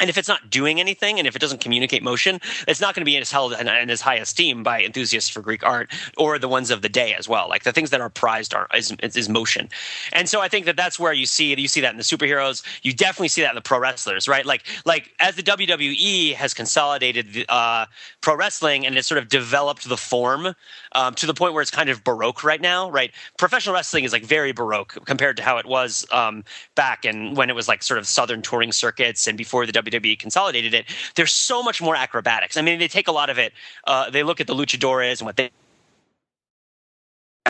and 0.00 0.08
if 0.08 0.18
it's 0.18 0.28
not 0.28 0.50
doing 0.50 0.80
anything 0.80 1.18
and 1.18 1.26
if 1.26 1.34
it 1.34 1.40
doesn't 1.40 1.60
communicate 1.60 2.02
motion 2.02 2.40
it's 2.66 2.80
not 2.80 2.94
going 2.94 3.02
to 3.02 3.04
be 3.04 3.16
as 3.16 3.30
held 3.30 3.52
in, 3.52 3.68
as 3.68 4.00
high 4.00 4.16
esteem 4.16 4.62
by 4.62 4.82
enthusiasts 4.82 5.28
for 5.30 5.40
greek 5.40 5.64
art 5.64 5.90
or 6.16 6.38
the 6.38 6.48
ones 6.48 6.70
of 6.70 6.82
the 6.82 6.88
day 6.88 7.14
as 7.14 7.28
well. 7.28 7.48
Like 7.48 7.64
the 7.64 7.72
things 7.72 7.90
that 7.90 8.00
are 8.00 8.10
prized 8.10 8.54
are 8.54 8.68
is, 8.74 8.92
is 9.02 9.28
motion. 9.28 9.68
And 10.12 10.28
so 10.28 10.40
i 10.40 10.48
think 10.48 10.66
that 10.66 10.76
that's 10.76 10.98
where 10.98 11.12
you 11.12 11.26
see 11.26 11.58
you 11.58 11.68
see 11.68 11.80
that 11.80 11.92
in 11.92 11.96
the 11.96 12.02
superheroes. 12.02 12.62
You 12.82 12.92
definitely 12.92 13.28
see 13.28 13.42
that 13.42 13.50
in 13.50 13.54
the 13.54 13.60
pro 13.60 13.78
wrestlers 13.78 14.28
right? 14.28 14.46
Like 14.46 14.64
like 14.84 15.14
as 15.20 15.36
the 15.36 15.42
wwe 15.42 16.34
has 16.34 16.54
consolidated 16.54 17.44
uh, 17.48 17.86
pro 18.20 18.36
wrestling 18.36 18.86
and 18.86 18.96
it's 18.96 19.08
sort 19.08 19.18
of 19.18 19.28
developed 19.28 19.88
the 19.88 19.96
form 19.96 20.54
um, 20.92 21.14
to 21.14 21.26
the 21.26 21.34
point 21.34 21.54
where 21.54 21.62
it's 21.62 21.70
kind 21.70 21.88
of 21.88 22.04
baroque 22.04 22.44
right 22.44 22.60
now 22.60 22.90
right? 22.90 23.12
Professional 23.38 23.74
wrestling 23.74 24.04
is 24.04 24.12
like 24.12 24.24
very 24.24 24.52
baroque 24.52 25.04
compared 25.04 25.36
to 25.36 25.42
how 25.42 25.58
it 25.58 25.66
was 25.66 26.06
um, 26.12 26.44
back 26.74 27.04
and 27.04 27.36
when 27.36 27.50
it 27.50 27.56
was 27.56 27.68
like 27.68 27.82
sort 27.82 27.98
of 27.98 28.06
southern 28.06 28.42
touring 28.42 28.72
circuits 28.72 29.26
and 29.26 29.36
before 29.36 29.66
the 29.66 29.72
WWE 29.90 30.18
consolidated 30.18 30.74
it, 30.74 30.86
there's 31.14 31.32
so 31.32 31.62
much 31.62 31.80
more 31.80 31.96
acrobatics. 31.96 32.56
I 32.56 32.62
mean, 32.62 32.78
they 32.78 32.88
take 32.88 33.08
a 33.08 33.12
lot 33.12 33.30
of 33.30 33.38
it. 33.38 33.52
Uh, 33.86 34.10
they 34.10 34.22
look 34.22 34.40
at 34.40 34.46
the 34.46 34.54
luchadores 34.54 35.20
and 35.20 35.26
what 35.26 35.36
they 35.36 35.50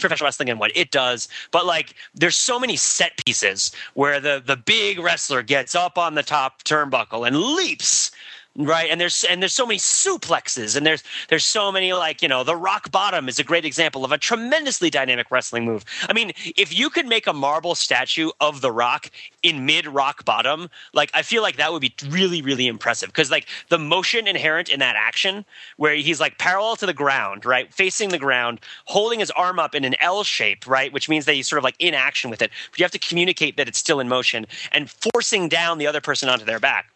professional 0.01 0.26
wrestling 0.26 0.49
and 0.49 0.61
what 0.61 0.70
it 0.76 0.93
does 0.93 1.28
but 1.51 1.66
like 1.66 1.95
there's 2.14 2.36
so 2.36 2.59
many 2.59 2.76
set 2.76 3.20
pieces 3.24 3.72
where 3.95 4.20
the 4.20 4.41
the 4.47 4.57
big 4.57 4.99
wrestler 5.01 5.43
gets 5.43 5.74
up 5.74 5.99
on 5.99 6.14
the 6.14 6.22
top 6.22 6.62
turnbuckle 6.62 7.26
and 7.26 7.36
leaps 7.36 8.12
right 8.59 8.91
and 8.91 9.01
there's 9.01 9.25
and 9.25 9.41
there's 9.41 9.55
so 9.55 9.65
many 9.65 9.79
suplexes 9.79 10.77
and 10.77 10.85
there's 10.85 11.03
there's 11.29 11.45
so 11.45 11.71
many 11.71 11.93
like 11.93 12.21
you 12.23 12.29
know 12.29 12.43
the 12.43 12.57
rock 12.57 12.91
bottom 12.91 13.29
is 13.29 13.39
a 13.39 13.45
great 13.45 13.65
example 13.65 14.05
of 14.05 14.11
a 14.11 14.19
tremendously 14.19 14.91
dynamic 14.91 15.31
wrestling 15.31 15.65
move. 15.65 15.85
I 16.09 16.13
mean 16.13 16.33
if 16.57 16.77
you 16.77 16.91
could 16.91 17.07
make 17.07 17.27
a 17.27 17.33
marble 17.33 17.75
statue 17.75 18.31
of 18.41 18.61
the 18.61 18.73
rock 18.73 19.11
in 19.43 19.65
mid 19.65 19.87
rock 19.87 20.25
bottom 20.25 20.69
like 20.93 21.11
i 21.15 21.23
feel 21.23 21.43
like 21.43 21.57
that 21.57 21.73
would 21.73 21.81
be 21.81 21.95
really 22.09 22.43
really 22.43 22.67
impressive 22.67 23.09
because 23.09 23.31
like 23.31 23.47
the 23.69 23.79
motion 23.79 24.27
inherent 24.27 24.69
in 24.69 24.81
that 24.81 24.97
action 24.97 25.45
where 25.77 25.95
he's 25.95 26.21
like 26.21 26.37
parallel 26.39 26.75
to 26.75 26.87
the 26.87 26.95
ground 26.95 27.45
right 27.45 27.73
facing 27.73 28.09
the 28.09 28.19
ground 28.19 28.61
holding 28.87 29.21
his 29.21 29.31
arm 29.33 29.59
up 29.59 29.75
in 29.75 29.85
an 29.85 29.95
l 30.01 30.25
shape 30.25 30.67
right 30.67 30.93
which 30.93 31.09
means 31.09 31.25
that 31.27 31.35
he's 31.35 31.49
sort 31.49 31.59
of 31.59 31.65
like 31.65 31.77
in 31.79 31.95
action 31.95 32.31
with 32.31 32.43
it 32.43 32.51
but 32.71 32.79
you 32.79 32.85
have 32.85 32.91
to 32.91 32.99
communicate 32.99 33.57
that 33.57 33.69
it's 33.69 33.79
still 33.79 34.01
in 34.01 34.09
motion 34.09 34.47
and 34.73 34.91
forcing 34.91 35.49
down 35.49 35.79
the 35.79 35.87
other 35.87 36.01
person 36.01 36.29
onto 36.29 36.45
their 36.45 36.59
back 36.59 36.87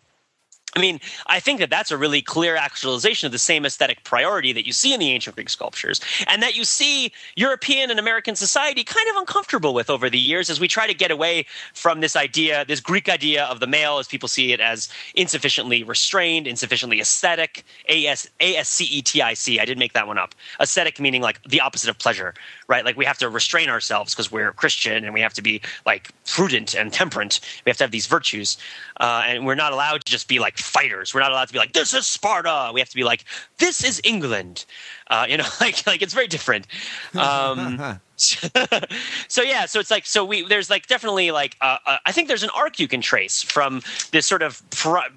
I 0.75 0.81
mean, 0.81 1.01
I 1.27 1.39
think 1.39 1.61
that 1.61 1.68
that's 1.68 1.91
a 1.91 1.99
really 1.99 2.23
clear 2.23 2.57
actualization 2.57 3.27
of 3.27 3.33
the 3.33 3.39
same 3.39 3.66
aesthetic 3.66 4.05
priority 4.05 4.53
that 4.55 4.66
you 4.66 4.73
see 4.73 4.95
in 4.95 5.01
the 5.01 5.11
ancient 5.11 5.37
Greek 5.37 5.51
sculptures, 5.51 6.01
and 6.27 6.43
that 6.43 6.57
you 6.57 6.64
see 6.64 7.12
European 7.37 7.91
and 7.91 8.01
American 8.01 8.37
society 8.37 8.83
kind 8.83 9.07
of 9.11 9.16
uncomfortable 9.16 9.75
with 9.75 9.91
over 9.91 10.09
the 10.09 10.18
years 10.18 10.49
as 10.49 10.61
we 10.61 10.68
try 10.68 10.87
to 10.87 10.95
get 10.95 11.11
away 11.11 11.45
from 11.75 12.01
this 12.01 12.16
idea, 12.16 12.64
this 12.64 12.81
Greek 12.81 13.11
idea 13.11 13.45
of 13.45 13.61
the 13.61 13.66
male, 13.66 13.99
as 13.99 14.09
people 14.09 14.29
see 14.29 14.53
it 14.53 14.61
as 14.61 14.89
insufficiently 15.14 15.83
restrained, 15.83 16.47
insufficiently 16.47 17.01
ascetic. 17.01 17.64
A 17.89 18.07
S 18.07 18.29
A 18.41 18.57
S 18.57 18.68
C 18.68 18.85
E 18.85 19.03
T 19.03 19.20
I 19.20 19.35
C. 19.35 19.61
I 19.61 19.66
did 19.66 19.79
make 19.79 19.93
that 19.93 20.07
one 20.07 20.16
up. 20.16 20.35
Ascetic 20.59 20.99
meaning 21.01 21.20
like 21.20 21.43
the 21.45 21.61
opposite 21.61 21.91
of 21.91 21.99
pleasure, 21.99 22.33
right? 22.68 22.85
Like 22.85 22.97
we 22.97 23.05
have 23.05 23.18
to 23.18 23.29
restrain 23.29 23.68
ourselves 23.68 24.14
because 24.14 24.33
we're 24.33 24.53
Christian 24.53 25.05
and 25.05 25.12
we 25.12 25.20
have 25.20 25.35
to 25.35 25.43
be 25.43 25.61
like 25.85 26.11
prudent 26.25 26.75
and 26.75 26.93
temperate. 26.93 27.41
We 27.66 27.70
have 27.70 27.77
to 27.79 27.85
have 27.85 27.91
these 27.91 28.07
virtues, 28.07 28.57
uh, 29.01 29.25
and 29.27 29.45
we're 29.45 29.55
not 29.55 29.73
allowed 29.73 30.05
to 30.05 30.11
just 30.11 30.29
be 30.29 30.39
like 30.39 30.62
fighters. 30.63 31.15
We're 31.15 31.21
not 31.21 31.33
allowed 31.33 31.49
to 31.49 31.53
be 31.53 31.59
like, 31.59 31.73
this 31.73 31.95
is 31.95 32.07
Sparta. 32.07 32.71
We 32.73 32.81
have 32.81 32.89
to 32.89 32.97
be 32.97 33.05
like, 33.05 33.25
this 33.59 33.85
is 33.85 34.01
England. 34.05 34.65
Uh, 35.09 35.27
you 35.29 35.37
know, 35.37 35.45
like 35.61 35.87
like 35.87 36.03
it's 36.03 36.15
very 36.15 36.29
different. 36.29 36.67
Um, 37.15 38.01
so 39.29 39.43
yeah, 39.43 39.66
so 39.66 39.81
it's 39.81 39.91
like 39.91 40.07
so 40.07 40.25
we 40.25 40.47
there's 40.47 40.70
like 40.70 40.87
definitely 40.87 41.31
like 41.31 41.57
uh, 41.61 41.79
uh, 41.87 41.97
I 42.07 42.12
think 42.12 42.29
there's 42.29 42.43
an 42.43 42.51
arc 42.55 42.79
you 42.79 42.89
can 42.89 43.01
trace 43.01 43.43
from 43.43 43.83
this 44.12 44.27
sort 44.27 44.43
of 44.43 44.62
pri- 44.70 45.09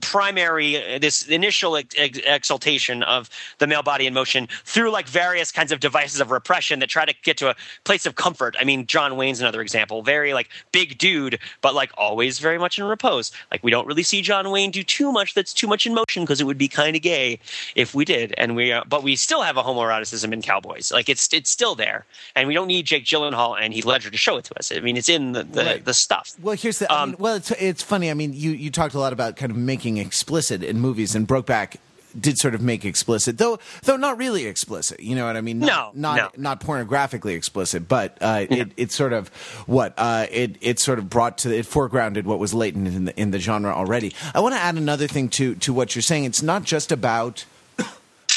primary 0.00 0.98
this 0.98 1.26
initial 1.28 1.76
ex- 1.76 1.94
exaltation 2.24 3.02
of 3.04 3.30
the 3.58 3.66
male 3.66 3.82
body 3.82 4.06
in 4.06 4.14
motion 4.14 4.48
through 4.64 4.90
like 4.90 5.06
various 5.06 5.52
kinds 5.52 5.72
of 5.72 5.80
devices 5.80 6.20
of 6.20 6.30
repression 6.30 6.78
that 6.80 6.88
try 6.88 7.04
to 7.04 7.14
get 7.22 7.36
to 7.38 7.50
a 7.50 7.56
place 7.84 8.06
of 8.06 8.14
comfort. 8.14 8.56
I 8.58 8.64
mean, 8.64 8.86
John 8.86 9.16
Wayne's 9.16 9.40
another 9.40 9.60
example, 9.60 10.02
very 10.02 10.34
like 10.34 10.48
big 10.72 10.98
dude, 10.98 11.38
but 11.60 11.74
like 11.74 11.90
always 11.96 12.38
very 12.38 12.58
much 12.58 12.78
in 12.78 12.84
repose. 12.84 13.32
Like 13.50 13.62
we 13.62 13.70
don't 13.70 13.86
really 13.86 14.02
see 14.02 14.22
John 14.22 14.50
Wayne 14.50 14.70
do 14.70 14.82
too 14.82 15.12
much 15.12 15.34
that's 15.34 15.52
too 15.52 15.66
much 15.66 15.86
in 15.86 15.94
motion 15.94 16.22
because 16.22 16.40
it 16.40 16.44
would 16.44 16.58
be 16.58 16.68
kind 16.68 16.96
of 16.96 17.02
gay 17.02 17.38
if 17.74 17.94
we 17.94 18.04
did, 18.04 18.34
and 18.38 18.56
we 18.56 18.72
uh, 18.72 18.84
but 18.88 19.02
we 19.02 19.16
still 19.16 19.42
have 19.42 19.56
a 19.56 19.62
homoeroticism 19.62 20.32
in 20.32 20.42
cowboys. 20.42 20.92
Like 20.92 21.08
it's 21.08 21.32
it's 21.32 21.50
still 21.50 21.74
there 21.74 22.04
and 22.34 22.48
we 22.48 22.54
don't 22.54 22.68
need 22.68 22.86
Jake 22.86 23.04
Gyllenhaal 23.04 23.56
and 23.60 23.72
Heath 23.72 23.84
Ledger 23.84 24.10
to 24.10 24.16
show 24.16 24.36
it 24.36 24.44
to 24.46 24.58
us. 24.58 24.72
I 24.72 24.80
mean, 24.80 24.96
it's 24.96 25.08
in 25.08 25.32
the 25.32 25.44
the, 25.44 25.64
right. 25.64 25.84
the 25.84 25.94
stuff. 25.94 26.34
Well, 26.40 26.56
here's 26.56 26.78
the. 26.78 26.92
Um, 26.92 26.98
I 26.98 27.06
mean, 27.06 27.16
well, 27.18 27.34
it's 27.36 27.50
it's 27.52 27.82
funny. 27.82 28.10
I 28.10 28.14
mean, 28.14 28.32
you 28.32 28.50
you 28.50 28.70
talked 28.70 28.94
a 28.94 28.98
lot 28.98 29.12
about 29.12 29.36
kind 29.36 29.50
of 29.50 29.58
making 29.58 29.98
explicit 29.98 30.62
in 30.62 30.80
movies, 30.80 31.14
and 31.14 31.26
Brokeback 31.26 31.76
did 32.18 32.38
sort 32.38 32.54
of 32.54 32.62
make 32.62 32.84
explicit, 32.84 33.38
though 33.38 33.58
though 33.82 33.96
not 33.96 34.18
really 34.18 34.46
explicit. 34.46 35.00
You 35.00 35.14
know 35.14 35.26
what 35.26 35.36
I 35.36 35.40
mean? 35.40 35.58
Not, 35.60 35.96
no, 35.96 36.16
not 36.16 36.38
no. 36.38 36.42
not 36.42 36.60
pornographically 36.60 37.34
explicit, 37.34 37.88
but 37.88 38.16
uh, 38.20 38.46
yeah. 38.48 38.56
it 38.62 38.72
it 38.76 38.92
sort 38.92 39.12
of 39.12 39.28
what 39.66 39.94
uh, 39.96 40.26
it 40.30 40.56
it 40.60 40.78
sort 40.78 40.98
of 40.98 41.10
brought 41.10 41.38
to 41.38 41.54
it 41.54 41.66
foregrounded 41.66 42.24
what 42.24 42.38
was 42.38 42.54
latent 42.54 42.88
in 42.88 43.04
the 43.06 43.20
in 43.20 43.30
the 43.30 43.38
genre 43.38 43.72
already. 43.72 44.14
I 44.34 44.40
want 44.40 44.54
to 44.54 44.60
add 44.60 44.76
another 44.76 45.06
thing 45.06 45.28
to 45.30 45.54
to 45.56 45.72
what 45.72 45.94
you're 45.94 46.02
saying. 46.02 46.24
It's 46.24 46.42
not 46.42 46.64
just 46.64 46.92
about 46.92 47.44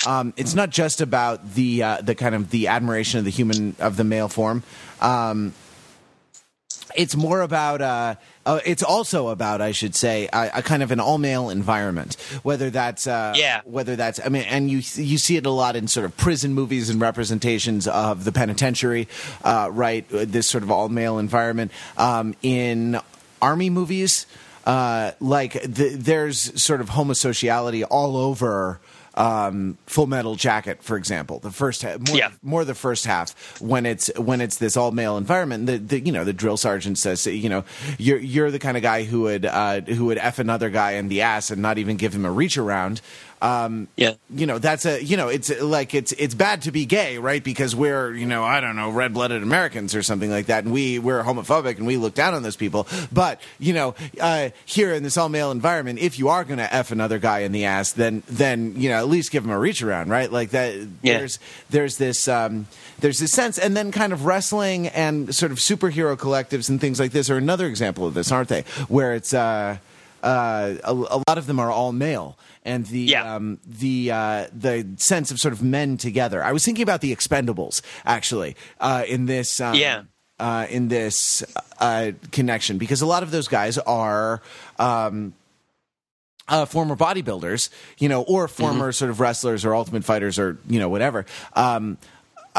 um, 0.05 0.33
it's 0.37 0.55
not 0.55 0.69
just 0.69 1.01
about 1.01 1.53
the 1.53 1.83
uh, 1.83 2.01
the 2.01 2.15
kind 2.15 2.35
of 2.35 2.49
the 2.49 2.67
admiration 2.67 3.19
of 3.19 3.25
the 3.25 3.31
human 3.31 3.75
of 3.79 3.97
the 3.97 4.03
male 4.03 4.29
form. 4.29 4.63
Um, 5.01 5.53
it's 6.95 7.15
more 7.15 7.41
about 7.41 7.81
uh, 7.81 8.15
uh, 8.45 8.59
it's 8.65 8.83
also 8.83 9.29
about 9.29 9.61
I 9.61 9.71
should 9.71 9.95
say 9.95 10.29
a, 10.31 10.51
a 10.55 10.61
kind 10.61 10.81
of 10.81 10.91
an 10.91 10.99
all 10.99 11.17
male 11.17 11.49
environment. 11.49 12.15
Whether 12.43 12.69
that's 12.69 13.07
uh, 13.07 13.33
yeah, 13.35 13.61
whether 13.65 13.95
that's 13.95 14.19
I 14.23 14.29
mean, 14.29 14.43
and 14.43 14.69
you 14.69 14.77
you 14.77 15.17
see 15.17 15.37
it 15.37 15.45
a 15.45 15.51
lot 15.51 15.75
in 15.75 15.87
sort 15.87 16.05
of 16.05 16.15
prison 16.17 16.53
movies 16.53 16.89
and 16.89 16.99
representations 17.01 17.87
of 17.87 18.23
the 18.23 18.31
penitentiary, 18.31 19.07
uh, 19.43 19.69
right? 19.71 20.05
This 20.09 20.47
sort 20.47 20.63
of 20.63 20.71
all 20.71 20.89
male 20.89 21.19
environment 21.19 21.71
um, 21.97 22.35
in 22.41 22.99
army 23.41 23.69
movies. 23.69 24.25
Uh, 24.65 25.13
like 25.19 25.53
the, 25.63 25.95
there's 25.95 26.61
sort 26.61 26.79
of 26.79 26.89
homosociality 26.89 27.83
all 27.89 28.17
over 28.17 28.79
um, 29.19 29.77
Full 29.85 30.07
Metal 30.07 30.35
Jacket, 30.35 30.81
for 30.81 30.95
example, 30.95 31.39
the 31.39 31.51
first 31.51 31.81
half, 31.81 31.99
more, 32.07 32.17
yeah. 32.17 32.31
more 32.41 32.63
the 32.63 32.73
first 32.73 33.05
half 33.05 33.59
when 33.61 33.85
it's 33.85 34.09
when 34.17 34.39
it's 34.39 34.57
this 34.57 34.77
all 34.77 34.91
male 34.91 35.17
environment. 35.17 35.65
The, 35.65 35.77
the, 35.77 35.99
you 35.99 36.13
know 36.13 36.23
the 36.23 36.33
drill 36.33 36.55
sergeant 36.55 36.97
says, 36.97 37.27
you 37.27 37.49
know, 37.49 37.65
you're 37.97 38.17
you're 38.17 38.49
the 38.49 38.59
kind 38.59 38.77
of 38.77 38.83
guy 38.83 39.03
who 39.03 39.21
would 39.21 39.45
uh, 39.45 39.81
who 39.81 40.05
would 40.05 40.17
f 40.17 40.39
another 40.39 40.69
guy 40.69 40.91
in 40.91 41.09
the 41.09 41.21
ass 41.21 41.51
and 41.51 41.61
not 41.61 41.77
even 41.77 41.97
give 41.97 42.15
him 42.15 42.25
a 42.25 42.31
reach 42.31 42.57
around. 42.57 43.01
Um, 43.41 43.87
yeah, 43.95 44.15
you 44.29 44.45
know 44.45 44.59
that's 44.59 44.85
a 44.85 45.03
you 45.03 45.15
know 45.15 45.29
it's 45.29 45.49
like 45.61 45.93
it's 45.93 46.11
it's 46.13 46.35
bad 46.35 46.63
to 46.63 46.71
be 46.71 46.85
gay, 46.85 47.17
right? 47.17 47.43
Because 47.43 47.75
we're 47.75 48.13
you 48.13 48.25
know 48.25 48.43
I 48.43 48.59
don't 48.59 48.75
know 48.75 48.89
red 48.89 49.13
blooded 49.13 49.41
Americans 49.43 49.95
or 49.95 50.03
something 50.03 50.29
like 50.29 50.47
that, 50.47 50.65
and 50.65 50.73
we 50.73 50.99
we're 50.99 51.23
homophobic 51.23 51.77
and 51.77 51.87
we 51.87 51.95
look 51.95 52.13
down 52.13 52.33
on 52.33 52.43
those 52.43 52.57
people. 52.57 52.87
But 53.11 53.39
you 53.57 53.73
know 53.73 53.95
uh, 54.19 54.49
here 54.65 54.93
in 54.93 55.03
this 55.03 55.15
all 55.15 55.29
male 55.29 55.51
environment, 55.51 55.99
if 55.99 56.19
you 56.19 56.27
are 56.29 56.43
going 56.43 56.57
to 56.59 56.73
f 56.73 56.91
another 56.91 57.17
guy 57.17 57.39
in 57.39 57.53
the 57.53 57.65
ass, 57.65 57.93
then 57.93 58.23
then 58.27 58.73
you 58.75 58.89
know 58.89 58.97
at 58.97 59.07
least 59.07 59.31
give 59.31 59.45
him 59.45 59.51
a 59.51 59.59
reach 59.59 59.81
around, 59.81 60.09
right? 60.09 60.31
Like 60.31 60.49
that. 60.49 60.75
Yeah. 61.01 61.19
There's 61.19 61.39
there's 61.69 61.97
this 61.97 62.27
um, 62.27 62.67
there's 62.99 63.19
this 63.19 63.31
sense, 63.31 63.57
and 63.57 63.75
then 63.75 63.91
kind 63.91 64.11
of 64.11 64.25
wrestling 64.25 64.87
and 64.87 65.33
sort 65.33 65.51
of 65.51 65.59
superhero 65.59 66.17
collectives 66.17 66.69
and 66.69 66.81
things 66.81 66.99
like 66.99 67.11
this 67.11 67.29
are 67.29 67.37
another 67.37 67.67
example 67.67 68.05
of 68.05 68.13
this, 68.13 68.31
aren't 68.31 68.49
they? 68.49 68.63
Where 68.87 69.13
it's 69.13 69.33
uh, 69.33 69.77
uh, 70.23 70.75
a, 70.83 70.91
a 70.91 71.23
lot 71.27 71.37
of 71.37 71.47
them 71.47 71.59
are 71.59 71.71
all 71.71 71.91
male 71.91 72.37
and 72.63 72.85
the 72.85 72.99
yeah. 72.99 73.35
um, 73.35 73.59
the 73.65 74.11
uh, 74.11 74.47
the 74.53 74.87
sense 74.97 75.31
of 75.31 75.39
sort 75.39 75.53
of 75.53 75.63
men 75.63 75.97
together. 75.97 76.43
I 76.43 76.51
was 76.51 76.63
thinking 76.63 76.83
about 76.83 77.01
the 77.01 77.15
Expendables 77.15 77.81
actually 78.05 78.55
uh, 78.79 79.03
in 79.07 79.25
this. 79.25 79.59
Um, 79.59 79.75
yeah. 79.75 80.03
Uh, 80.41 80.65
in 80.69 80.87
this 80.87 81.43
uh, 81.81 82.13
connection, 82.31 82.77
because 82.77 83.01
a 83.01 83.05
lot 83.05 83.23
of 83.23 83.31
those 83.31 83.49
guys 83.49 83.77
are 83.77 84.41
um, 84.77 85.33
uh, 86.47 86.65
former 86.65 86.95
bodybuilders, 86.95 87.69
you 87.97 88.07
know, 88.07 88.21
or 88.21 88.47
former 88.47 88.85
mm-hmm. 88.85 88.91
sort 88.91 89.11
of 89.11 89.19
wrestlers 89.19 89.65
or 89.65 89.75
ultimate 89.75 90.05
fighters 90.05 90.39
or 90.39 90.57
you 90.69 90.79
know 90.79 90.87
whatever. 90.87 91.25
Um, 91.57 91.97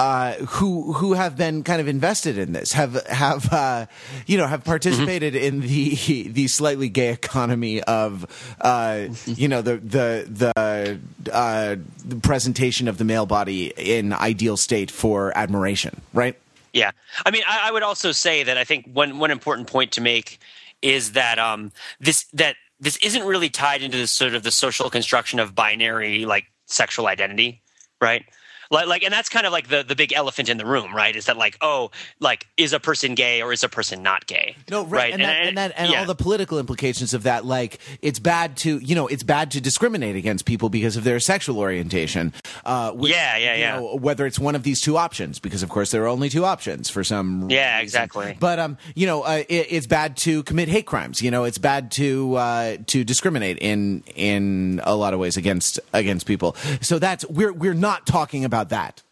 uh, 0.01 0.32
who 0.46 0.94
who 0.94 1.12
have 1.12 1.36
been 1.36 1.62
kind 1.62 1.78
of 1.78 1.86
invested 1.86 2.38
in 2.38 2.55
this, 2.55 2.72
have 2.72 2.94
have 3.07 3.53
uh, 3.53 3.84
you 4.26 4.38
know 4.38 4.46
have 4.46 4.64
participated 4.64 5.34
mm-hmm. 5.34 5.44
in 5.44 5.61
the 5.61 6.28
the 6.32 6.48
slightly 6.48 6.88
gay 6.88 7.11
economy 7.11 7.82
of 7.82 8.24
uh, 8.62 9.09
you 9.26 9.46
know 9.46 9.61
the 9.61 9.76
the 9.76 10.53
the, 10.57 11.30
uh, 11.30 11.76
the 12.03 12.16
presentation 12.16 12.88
of 12.88 12.96
the 12.96 13.05
male 13.05 13.26
body 13.26 13.74
in 13.76 14.14
ideal 14.14 14.57
state 14.57 14.90
for 14.90 15.36
admiration, 15.36 16.01
right? 16.14 16.34
Yeah, 16.72 16.92
I 17.26 17.30
mean, 17.30 17.42
I, 17.46 17.68
I 17.68 17.70
would 17.70 17.82
also 17.82 18.11
say 18.11 18.42
that 18.42 18.57
I 18.57 18.64
think 18.64 18.88
one 18.90 19.18
one 19.18 19.30
important 19.30 19.68
point 19.68 19.92
to 19.92 20.01
make 20.01 20.40
is 20.80 21.12
that 21.12 21.38
um, 21.38 21.72
this 22.01 22.24
that 22.32 22.57
this 22.80 22.96
isn't 23.03 23.24
really 23.24 23.51
tied 23.51 23.82
into 23.82 23.98
the 23.98 24.07
sort 24.07 24.34
of 24.34 24.44
the 24.44 24.51
social 24.51 24.88
construction 24.88 25.38
of 25.40 25.55
binary 25.55 26.24
like 26.24 26.46
sexual 26.64 27.07
identity, 27.07 27.61
right? 28.01 28.24
Like, 28.70 28.86
like 28.86 29.02
and 29.02 29.12
that's 29.12 29.28
kind 29.28 29.46
of 29.46 29.52
like 29.52 29.68
the 29.68 29.82
the 29.82 29.96
big 29.96 30.12
elephant 30.12 30.48
in 30.48 30.56
the 30.56 30.66
room 30.66 30.94
right 30.94 31.16
is 31.16 31.26
that 31.26 31.36
like 31.36 31.56
oh 31.60 31.90
like 32.20 32.46
is 32.56 32.72
a 32.72 32.80
person 32.80 33.14
gay 33.14 33.42
or 33.42 33.52
is 33.52 33.64
a 33.64 33.68
person 33.68 34.02
not 34.02 34.26
gay 34.26 34.56
No, 34.70 34.84
right, 34.84 35.12
and, 35.12 35.22
that, 35.22 35.46
and, 35.46 35.58
that, 35.58 35.72
and 35.76 35.90
yeah. 35.90 36.00
all 36.00 36.06
the 36.06 36.14
political 36.14 36.58
implications 36.58 37.14
of 37.14 37.24
that. 37.24 37.44
Like, 37.44 37.78
it's 38.02 38.18
bad 38.18 38.56
to, 38.58 38.78
you 38.78 38.94
know, 38.94 39.06
it's 39.06 39.22
bad 39.22 39.50
to 39.52 39.60
discriminate 39.60 40.16
against 40.16 40.44
people 40.44 40.68
because 40.68 40.96
of 40.96 41.04
their 41.04 41.18
sexual 41.20 41.58
orientation. 41.58 42.32
Uh, 42.64 42.92
which, 42.92 43.12
Yeah, 43.12 43.36
yeah, 43.36 43.54
you 43.54 43.60
yeah. 43.60 43.76
know, 43.76 43.96
whether 43.96 44.26
it's 44.26 44.38
one 44.38 44.54
of 44.54 44.62
these 44.62 44.80
two 44.80 44.96
options, 44.96 45.38
because 45.38 45.62
of 45.62 45.68
course 45.68 45.90
there 45.90 46.04
are 46.04 46.08
only 46.08 46.28
two 46.28 46.44
options 46.44 46.88
for 46.90 47.02
some. 47.02 47.50
Yeah, 47.50 47.76
reason. 47.76 47.84
exactly. 47.84 48.36
But 48.38 48.58
um, 48.58 48.78
you 48.94 49.06
know, 49.06 49.22
uh, 49.22 49.42
it, 49.48 49.66
it's 49.70 49.86
bad 49.86 50.16
to 50.18 50.42
commit 50.44 50.68
hate 50.68 50.86
crimes. 50.86 51.22
You 51.22 51.30
know, 51.30 51.44
it's 51.44 51.58
bad 51.58 51.90
to 51.92 52.34
uh, 52.36 52.76
to 52.86 53.04
discriminate 53.04 53.58
in 53.58 54.02
in 54.14 54.80
a 54.84 54.94
lot 54.94 55.14
of 55.14 55.20
ways 55.20 55.36
against 55.36 55.80
against 55.92 56.26
people. 56.26 56.54
So 56.80 56.98
that's 56.98 57.24
we're 57.28 57.52
we're 57.52 57.74
not 57.74 58.06
talking 58.06 58.44
about 58.44 58.59
that. 58.68 59.02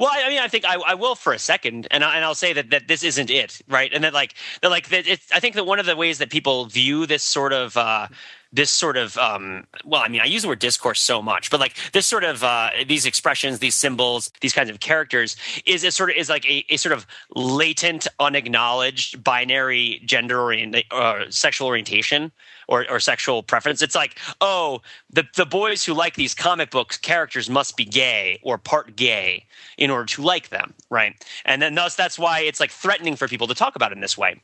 Well, 0.00 0.10
I 0.12 0.28
mean, 0.28 0.38
I 0.38 0.48
think 0.48 0.64
I, 0.64 0.76
I 0.76 0.94
will 0.94 1.14
for 1.14 1.32
a 1.32 1.38
second, 1.38 1.86
and, 1.90 2.02
I, 2.02 2.16
and 2.16 2.24
I'll 2.24 2.34
say 2.34 2.52
that, 2.52 2.70
that 2.70 2.88
this 2.88 3.02
isn't 3.04 3.30
it, 3.30 3.60
right? 3.68 3.92
And 3.92 4.04
that 4.04 4.14
like 4.14 4.34
that 4.62 4.70
like 4.70 4.88
that 4.88 5.06
it's, 5.06 5.30
I 5.32 5.40
think 5.40 5.54
that 5.56 5.64
one 5.64 5.78
of 5.78 5.86
the 5.86 5.96
ways 5.96 6.18
that 6.18 6.30
people 6.30 6.66
view 6.66 7.06
this 7.06 7.22
sort 7.22 7.52
of 7.52 7.76
uh, 7.76 8.08
this 8.52 8.70
sort 8.70 8.96
of 8.96 9.16
um, 9.18 9.66
well, 9.84 10.02
I 10.02 10.08
mean, 10.08 10.20
I 10.20 10.24
use 10.24 10.42
the 10.42 10.48
word 10.48 10.58
discourse 10.58 11.00
so 11.00 11.22
much, 11.22 11.50
but 11.50 11.60
like 11.60 11.74
this 11.92 12.06
sort 12.06 12.24
of 12.24 12.42
uh, 12.42 12.70
these 12.86 13.06
expressions, 13.06 13.58
these 13.58 13.74
symbols, 13.74 14.30
these 14.40 14.52
kinds 14.52 14.70
of 14.70 14.80
characters 14.80 15.36
is 15.66 15.84
is 15.84 15.94
sort 15.94 16.10
of 16.10 16.16
is 16.16 16.28
like 16.28 16.48
a, 16.48 16.64
a 16.70 16.76
sort 16.76 16.92
of 16.92 17.06
latent, 17.34 18.06
unacknowledged 18.18 19.22
binary 19.22 20.00
gender 20.04 20.40
orient 20.40 20.76
uh, 20.90 21.24
sexual 21.30 21.68
orientation 21.68 22.32
or, 22.72 22.90
or 22.90 22.98
sexual 22.98 23.42
preference. 23.42 23.82
It's 23.82 23.94
like, 23.94 24.18
oh, 24.40 24.80
the 25.10 25.24
the 25.36 25.44
boys 25.44 25.84
who 25.84 25.92
like 25.92 26.14
these 26.14 26.34
comic 26.34 26.70
book 26.70 26.98
characters 27.02 27.50
must 27.50 27.76
be 27.76 27.84
gay 27.84 28.40
or 28.42 28.56
part 28.56 28.96
gay 28.96 29.44
in 29.76 29.90
order 29.90 30.06
to 30.06 30.22
like 30.22 30.48
them, 30.48 30.72
right? 30.88 31.14
And 31.44 31.60
then 31.60 31.74
thus 31.74 31.94
that's 31.94 32.18
why 32.18 32.40
it's 32.40 32.60
like 32.60 32.70
threatening 32.70 33.14
for 33.14 33.28
people 33.28 33.46
to 33.46 33.54
talk 33.54 33.76
about 33.76 33.92
in 33.92 34.00
this 34.00 34.16
way. 34.16 34.40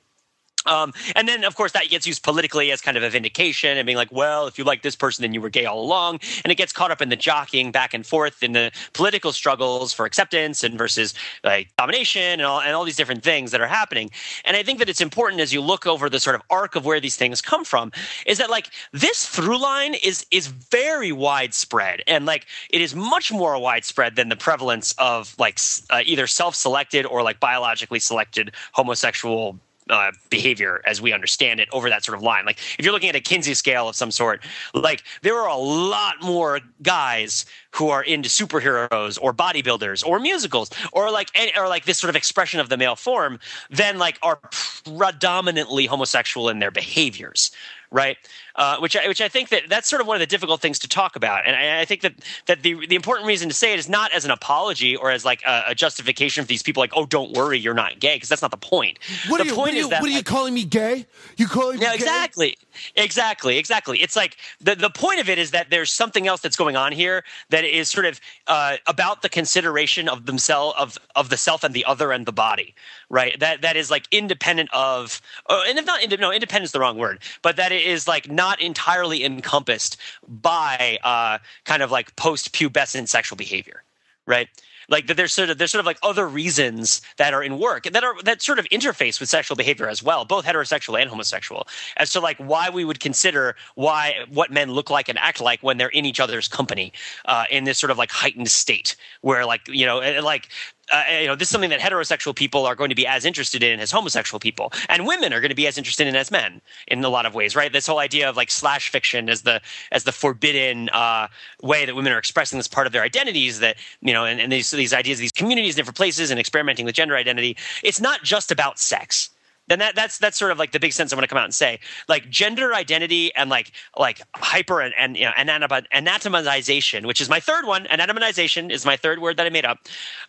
Um, 0.66 0.92
and 1.16 1.28
then, 1.28 1.44
of 1.44 1.54
course, 1.54 1.72
that 1.72 1.88
gets 1.88 2.06
used 2.06 2.22
politically 2.22 2.70
as 2.70 2.80
kind 2.80 2.96
of 2.96 3.02
a 3.02 3.10
vindication 3.10 3.76
and 3.78 3.86
being 3.86 3.96
like, 3.96 4.12
well, 4.12 4.46
if 4.46 4.58
you 4.58 4.64
like 4.64 4.82
this 4.82 4.96
person, 4.96 5.22
then 5.22 5.32
you 5.32 5.40
were 5.40 5.48
gay 5.48 5.64
all 5.64 5.80
along. 5.80 6.20
And 6.44 6.50
it 6.50 6.56
gets 6.56 6.72
caught 6.72 6.90
up 6.90 7.00
in 7.00 7.08
the 7.08 7.16
jockeying 7.16 7.72
back 7.72 7.94
and 7.94 8.04
forth 8.06 8.42
in 8.42 8.52
the 8.52 8.70
political 8.92 9.32
struggles 9.32 9.92
for 9.92 10.04
acceptance 10.04 10.64
and 10.64 10.76
versus 10.76 11.14
like 11.44 11.68
domination 11.76 12.22
and 12.22 12.42
all, 12.42 12.60
and 12.60 12.74
all 12.74 12.84
these 12.84 12.96
different 12.96 13.22
things 13.22 13.50
that 13.52 13.60
are 13.60 13.66
happening. 13.66 14.10
And 14.44 14.56
I 14.56 14.62
think 14.62 14.78
that 14.78 14.88
it's 14.88 15.00
important 15.00 15.40
as 15.40 15.52
you 15.52 15.60
look 15.60 15.86
over 15.86 16.10
the 16.10 16.20
sort 16.20 16.36
of 16.36 16.42
arc 16.50 16.76
of 16.76 16.84
where 16.84 17.00
these 17.00 17.16
things 17.16 17.40
come 17.40 17.64
from 17.64 17.92
is 18.26 18.38
that 18.38 18.50
like 18.50 18.70
this 18.92 19.26
through 19.26 19.60
line 19.60 19.94
is 19.94 20.26
is 20.30 20.48
very 20.48 21.12
widespread 21.12 22.02
and 22.06 22.26
like 22.26 22.46
it 22.70 22.80
is 22.80 22.94
much 22.94 23.32
more 23.32 23.58
widespread 23.58 24.16
than 24.16 24.28
the 24.28 24.36
prevalence 24.36 24.94
of 24.98 25.34
like 25.38 25.58
uh, 25.90 26.02
either 26.04 26.26
self-selected 26.26 27.06
or 27.06 27.22
like 27.22 27.40
biologically 27.40 27.98
selected 27.98 28.52
homosexual 28.72 29.58
uh, 29.90 30.12
behavior 30.30 30.80
as 30.86 31.00
we 31.00 31.12
understand 31.12 31.60
it 31.60 31.68
over 31.72 31.88
that 31.88 32.04
sort 32.04 32.16
of 32.16 32.22
line. 32.22 32.44
Like 32.44 32.58
if 32.78 32.84
you're 32.84 32.92
looking 32.92 33.08
at 33.08 33.16
a 33.16 33.20
Kinsey 33.20 33.54
scale 33.54 33.88
of 33.88 33.96
some 33.96 34.10
sort, 34.10 34.42
like 34.74 35.02
there 35.22 35.36
are 35.36 35.48
a 35.48 35.56
lot 35.56 36.16
more 36.22 36.60
guys 36.82 37.46
who 37.72 37.88
are 37.88 38.02
into 38.02 38.28
superheroes 38.28 39.18
or 39.20 39.32
bodybuilders 39.32 40.06
or 40.06 40.18
musicals 40.18 40.70
or 40.92 41.10
like 41.10 41.30
or 41.56 41.68
like 41.68 41.84
this 41.84 41.98
sort 41.98 42.10
of 42.10 42.16
expression 42.16 42.60
of 42.60 42.68
the 42.68 42.76
male 42.76 42.96
form 42.96 43.38
than 43.70 43.98
like 43.98 44.18
are 44.22 44.36
predominantly 44.36 45.86
homosexual 45.86 46.48
in 46.48 46.58
their 46.58 46.70
behaviors 46.70 47.50
right? 47.90 48.16
Uh, 48.58 48.76
which 48.78 48.96
I, 48.96 49.06
which 49.06 49.20
I 49.20 49.28
think 49.28 49.50
that 49.50 49.68
that's 49.68 49.88
sort 49.88 50.00
of 50.00 50.08
one 50.08 50.16
of 50.16 50.20
the 50.20 50.26
difficult 50.26 50.60
things 50.60 50.80
to 50.80 50.88
talk 50.88 51.14
about, 51.14 51.46
and 51.46 51.54
I, 51.54 51.82
I 51.82 51.84
think 51.84 52.00
that 52.00 52.14
that 52.46 52.64
the 52.64 52.86
the 52.88 52.96
important 52.96 53.28
reason 53.28 53.48
to 53.48 53.54
say 53.54 53.72
it 53.72 53.78
is 53.78 53.88
not 53.88 54.12
as 54.12 54.24
an 54.24 54.32
apology 54.32 54.96
or 54.96 55.12
as 55.12 55.24
like 55.24 55.42
a, 55.46 55.62
a 55.68 55.74
justification 55.76 56.42
for 56.42 56.48
these 56.48 56.64
people, 56.64 56.80
like 56.80 56.90
oh 56.96 57.06
don't 57.06 57.30
worry 57.36 57.56
you're 57.56 57.72
not 57.72 58.00
gay 58.00 58.16
because 58.16 58.28
that's 58.28 58.42
not 58.42 58.50
the 58.50 58.56
point. 58.56 58.98
What 59.28 59.38
the 59.38 59.44
are 59.44 59.46
you? 59.46 59.54
point 59.54 59.60
What 59.60 59.70
are 59.70 59.76
you, 59.76 59.80
is 59.84 59.88
that 59.90 60.00
what 60.00 60.08
are 60.08 60.10
you 60.10 60.16
like, 60.16 60.26
calling 60.26 60.54
me 60.54 60.64
gay? 60.64 61.06
You 61.36 61.46
calling 61.46 61.78
me 61.78 61.86
gay? 61.86 61.94
exactly, 61.94 62.58
exactly, 62.96 63.58
exactly. 63.58 64.02
It's 64.02 64.16
like 64.16 64.36
the 64.60 64.74
the 64.74 64.90
point 64.90 65.20
of 65.20 65.28
it 65.28 65.38
is 65.38 65.52
that 65.52 65.70
there's 65.70 65.92
something 65.92 66.26
else 66.26 66.40
that's 66.40 66.56
going 66.56 66.74
on 66.74 66.90
here 66.90 67.22
that 67.50 67.62
is 67.62 67.88
sort 67.88 68.06
of 68.06 68.20
uh, 68.48 68.78
about 68.88 69.22
the 69.22 69.28
consideration 69.28 70.08
of 70.08 70.26
themselves 70.26 70.74
of 70.76 70.98
of 71.14 71.28
the 71.28 71.36
self 71.36 71.62
and 71.62 71.74
the 71.74 71.84
other 71.84 72.10
and 72.10 72.26
the 72.26 72.32
body, 72.32 72.74
right? 73.10 73.38
That 73.40 73.62
that 73.62 73.76
is 73.76 73.90
like 73.90 74.06
independent 74.10 74.70
of, 74.72 75.20
uh, 75.48 75.62
and 75.66 75.78
if 75.78 75.86
not, 75.86 76.00
no, 76.18 76.32
independent 76.32 76.64
is 76.64 76.72
the 76.72 76.80
wrong 76.80 76.98
word, 76.98 77.20
but 77.42 77.56
that 77.56 77.72
it 77.72 77.82
is 77.82 78.06
like 78.06 78.30
not 78.30 78.60
entirely 78.60 79.24
encompassed 79.24 79.96
by 80.26 80.98
uh, 81.02 81.38
kind 81.64 81.82
of 81.82 81.90
like 81.90 82.14
post 82.16 82.52
pubescent 82.52 83.08
sexual 83.08 83.36
behavior, 83.36 83.82
right? 84.26 84.48
like 84.88 85.06
that 85.06 85.16
there's 85.16 85.32
sort 85.32 85.50
of 85.50 85.58
there's 85.58 85.70
sort 85.70 85.80
of 85.80 85.86
like 85.86 85.98
other 86.02 86.26
reasons 86.26 87.00
that 87.16 87.34
are 87.34 87.42
in 87.42 87.58
work 87.58 87.84
that 87.84 88.04
are 88.04 88.20
that 88.22 88.42
sort 88.42 88.58
of 88.58 88.64
interface 88.66 89.20
with 89.20 89.28
sexual 89.28 89.56
behavior 89.56 89.88
as 89.88 90.02
well 90.02 90.24
both 90.24 90.44
heterosexual 90.44 91.00
and 91.00 91.10
homosexual 91.10 91.66
as 91.96 92.10
to 92.10 92.20
like 92.20 92.36
why 92.38 92.70
we 92.70 92.84
would 92.84 93.00
consider 93.00 93.54
why 93.74 94.14
what 94.32 94.50
men 94.50 94.72
look 94.72 94.90
like 94.90 95.08
and 95.08 95.18
act 95.18 95.40
like 95.40 95.62
when 95.62 95.76
they're 95.76 95.88
in 95.88 96.04
each 96.04 96.20
other's 96.20 96.48
company 96.48 96.92
uh, 97.26 97.44
in 97.50 97.64
this 97.64 97.78
sort 97.78 97.90
of 97.90 97.98
like 97.98 98.10
heightened 98.10 98.48
state 98.48 98.96
where 99.20 99.44
like 99.44 99.66
you 99.68 99.86
know 99.86 99.98
like 100.22 100.48
uh, 100.92 101.04
you 101.20 101.26
know, 101.26 101.34
this 101.34 101.48
is 101.48 101.52
something 101.52 101.70
that 101.70 101.80
heterosexual 101.80 102.34
people 102.34 102.66
are 102.66 102.74
going 102.74 102.88
to 102.88 102.94
be 102.94 103.06
as 103.06 103.24
interested 103.24 103.62
in 103.62 103.80
as 103.80 103.90
homosexual 103.90 104.40
people, 104.40 104.72
and 104.88 105.06
women 105.06 105.32
are 105.32 105.40
going 105.40 105.50
to 105.50 105.54
be 105.54 105.66
as 105.66 105.78
interested 105.78 106.06
in 106.06 106.16
as 106.16 106.30
men 106.30 106.60
in 106.86 107.04
a 107.04 107.08
lot 107.08 107.26
of 107.26 107.34
ways, 107.34 107.54
right? 107.54 107.72
This 107.72 107.86
whole 107.86 107.98
idea 107.98 108.28
of 108.28 108.36
like 108.36 108.50
slash 108.50 108.90
fiction 108.90 109.28
as 109.28 109.42
the 109.42 109.60
as 109.92 110.04
the 110.04 110.12
forbidden 110.12 110.88
uh, 110.90 111.28
way 111.62 111.84
that 111.84 111.94
women 111.94 112.12
are 112.12 112.18
expressing 112.18 112.58
this 112.58 112.68
part 112.68 112.86
of 112.86 112.92
their 112.92 113.02
identities, 113.02 113.60
that 113.60 113.76
you 114.00 114.12
know, 114.12 114.24
and, 114.24 114.40
and 114.40 114.52
these 114.52 114.70
these 114.70 114.92
ideas, 114.92 115.18
these 115.18 115.32
communities, 115.32 115.74
in 115.74 115.80
different 115.80 115.96
places, 115.96 116.30
and 116.30 116.40
experimenting 116.40 116.84
with 116.84 116.94
gender 116.94 117.16
identity. 117.16 117.56
It's 117.82 118.00
not 118.00 118.22
just 118.22 118.50
about 118.50 118.78
sex 118.78 119.30
then 119.68 119.78
that 119.78 119.94
that's 119.94 120.18
that's 120.18 120.38
sort 120.38 120.50
of 120.50 120.58
like 120.58 120.72
the 120.72 120.80
big 120.80 120.92
sense 120.92 121.12
I 121.12 121.16
want 121.16 121.24
to 121.24 121.28
come 121.28 121.38
out 121.38 121.44
and 121.44 121.54
say. 121.54 121.78
Like 122.08 122.28
gender 122.30 122.74
identity 122.74 123.34
and 123.34 123.50
like 123.50 123.72
like 123.98 124.22
hyper 124.34 124.80
and, 124.80 124.94
and 124.98 125.16
you 125.16 125.24
know 125.24 125.32
anatom- 125.32 125.86
anatomization, 125.94 127.06
which 127.06 127.20
is 127.20 127.28
my 127.28 127.40
third 127.40 127.66
one. 127.66 127.84
Anatomization 127.86 128.70
is 128.70 128.84
my 128.84 128.96
third 128.96 129.20
word 129.20 129.36
that 129.36 129.46
I 129.46 129.50
made 129.50 129.64
up 129.64 129.78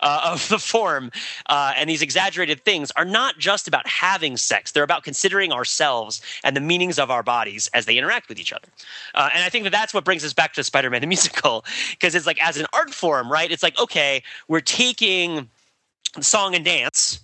uh, 0.02 0.22
of 0.32 0.48
the 0.50 0.60
form. 0.60 1.12
Uh, 1.48 1.74
and 1.76 1.90
these 1.90 2.02
exaggerated 2.02 2.64
things 2.66 2.92
are 2.92 3.06
not 3.06 3.38
just 3.40 3.68
about 3.68 3.88
having 3.88 4.38
sex; 4.38 4.72
they're 4.72 4.84
about 4.84 5.04
considering 5.04 5.52
ourselves 5.52 6.22
and 6.44 6.56
the 6.56 6.62
meanings 6.62 7.00
of 7.00 7.10
our 7.10 7.24
bodies 7.24 7.70
as 7.74 7.86
they 7.86 7.98
interact 7.98 8.30
with 8.30 8.40
each 8.40 8.54
other. 8.54 8.68
Uh, 9.16 9.30
and 9.34 9.44
I 9.44 9.50
think 9.50 9.64
that 9.64 9.72
that's 9.72 9.94
what 9.94 10.04
brings 10.04 10.24
us 10.26 10.34
back 10.34 10.54
to 10.54 10.64
Spider-Man 10.64 11.02
the 11.02 11.08
musical, 11.08 11.66
because 11.92 12.14
it's 12.14 12.28
like 12.28 12.42
as 12.46 12.58
an 12.58 12.66
art 12.74 12.94
form, 12.94 13.32
right? 13.32 13.52
It's 13.52 13.64
like 13.64 13.80
okay, 13.80 14.22
we're 14.48 14.60
taking 14.60 15.50
song 16.20 16.56
and 16.56 16.66
dance 16.66 17.20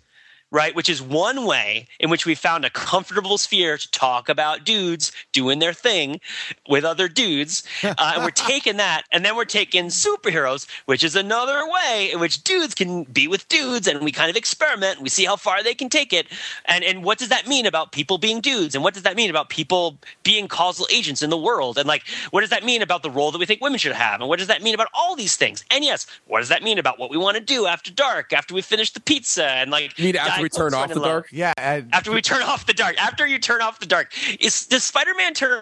right? 0.56 0.74
Which 0.74 0.88
is 0.88 1.02
one 1.02 1.46
way 1.46 1.90
in 2.00 2.10
which 2.10 2.26
we 2.26 2.34
found 2.34 2.64
a 2.64 2.70
comfortable 2.70 3.38
sphere 3.38 3.78
to 3.78 3.92
talk 3.92 4.30
about 4.30 4.64
dudes 4.64 5.12
doing 5.34 5.60
their 5.60 5.74
thing 5.74 6.22
with 6.70 6.86
other 6.86 7.10
dudes. 7.10 7.64
Uh, 7.84 8.14
and 8.16 8.24
we're 8.24 8.32
taking 8.54 8.78
that, 8.78 9.04
and 9.12 9.26
then 9.26 9.36
we're 9.36 9.44
taking 9.44 9.88
superheroes, 9.88 10.66
which 10.86 11.04
is 11.04 11.14
another 11.14 11.62
way 11.68 12.10
in 12.14 12.22
which 12.22 12.42
dudes 12.46 12.74
can 12.74 13.04
be 13.04 13.28
with 13.28 13.46
dudes, 13.50 13.86
and 13.86 14.00
we 14.00 14.14
kind 14.14 14.30
of 14.30 14.38
experiment. 14.38 14.96
And 14.96 15.04
we 15.04 15.10
see 15.10 15.26
how 15.26 15.36
far 15.36 15.62
they 15.62 15.76
can 15.76 15.90
take 15.90 16.14
it. 16.14 16.28
And 16.64 16.86
and 16.86 17.04
what 17.04 17.18
does 17.18 17.30
that 17.30 17.48
mean 17.48 17.66
about 17.66 17.92
people 17.92 18.18
being 18.18 18.40
dudes? 18.40 18.76
And 18.76 18.84
what 18.84 18.94
does 18.94 19.04
that 19.04 19.18
mean 19.18 19.30
about 19.30 19.50
people 19.50 19.98
being 20.24 20.48
causal 20.48 20.88
agents 20.90 21.22
in 21.22 21.30
the 21.30 21.38
world? 21.38 21.78
And 21.78 21.86
like, 21.86 22.04
what 22.32 22.42
does 22.42 22.50
that 22.52 22.64
mean 22.64 22.82
about 22.82 23.04
the 23.04 23.12
role 23.12 23.32
that 23.32 23.40
we 23.40 23.46
think 23.46 23.60
women 23.60 23.78
should 23.78 23.92
have? 23.92 24.22
And 24.22 24.30
what 24.30 24.40
does 24.40 24.48
that 24.48 24.64
mean 24.64 24.74
about 24.74 24.88
all 24.94 25.18
these 25.18 25.36
things? 25.36 25.66
And 25.70 25.84
yes, 25.84 26.08
what 26.28 26.40
does 26.40 26.50
that 26.50 26.64
mean 26.64 26.80
about 26.80 26.98
what 26.98 27.10
we 27.10 27.18
want 27.18 27.36
to 27.36 27.44
do 27.44 27.66
after 27.66 27.92
dark, 27.92 28.32
after 28.32 28.54
we 28.54 28.62
finish 28.62 28.92
the 28.92 29.02
pizza, 29.02 29.46
and 29.46 29.70
like 29.70 30.00
You 30.00 30.06
mean 30.06 30.16
after 30.16 30.42
Diet 30.45 30.45
we 30.46 30.50
turn 30.50 30.74
off 30.74 30.90
the 30.90 31.00
low? 31.00 31.06
dark? 31.08 31.28
Yeah. 31.32 31.54
uh, 31.58 31.82
after 31.92 32.12
we 32.12 32.22
turn 32.22 32.44
off 32.44 32.66
the 32.66 32.74
dark 32.74 33.02
after 33.02 33.26
you 33.26 33.40
turn 33.40 33.62
off 33.62 33.80
the 33.80 33.86
dark 33.88 34.14
is 34.40 34.66
does 34.68 34.84
spider-man 34.84 35.34
turn 35.34 35.62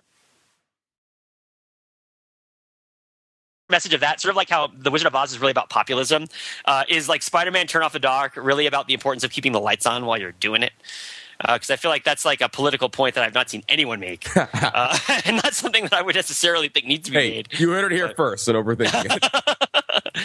message 3.69 3.93
of 3.93 4.01
that 4.01 4.19
sort 4.21 4.29
of 4.31 4.35
like 4.35 4.49
how 4.49 4.67
the 4.77 4.91
wizard 4.91 5.07
of 5.07 5.15
oz 5.15 5.31
is 5.31 5.39
really 5.39 5.51
about 5.51 5.69
populism 5.69 6.25
uh, 6.65 6.83
is 6.89 7.07
like 7.09 7.21
spider-man 7.23 7.65
turn 7.65 7.81
off 7.81 7.93
the 7.93 7.99
dark 7.99 8.35
really 8.35 8.67
about 8.67 8.87
the 8.87 8.93
importance 8.93 9.23
of 9.23 9.31
keeping 9.31 9.51
the 9.51 9.59
lights 9.59 9.85
on 9.85 10.05
while 10.05 10.19
you're 10.19 10.33
doing 10.33 10.61
it 10.63 10.73
because 11.41 11.69
I 11.71 11.75
feel 11.75 11.91
like 11.91 12.03
that's 12.05 12.23
like 12.23 12.39
a 12.41 12.47
political 12.47 12.87
point 12.89 13.15
that 13.15 13.23
I've 13.25 13.33
not 13.33 13.49
seen 13.49 13.63
anyone 13.67 13.99
make, 13.99 14.29
uh, 14.37 14.97
and 15.25 15.37
not 15.37 15.53
something 15.53 15.83
that 15.83 15.91
I 15.93 16.01
would 16.01 16.15
necessarily 16.15 16.69
think 16.69 16.85
needs 16.85 17.07
to 17.09 17.11
be 17.11 17.17
Hey, 17.17 17.29
made. 17.31 17.59
you 17.59 17.71
heard 17.71 17.91
it 17.91 17.95
here 17.95 18.13
first, 18.15 18.47
and 18.47 18.55
overthinking 18.57 19.17
it. 19.17 19.82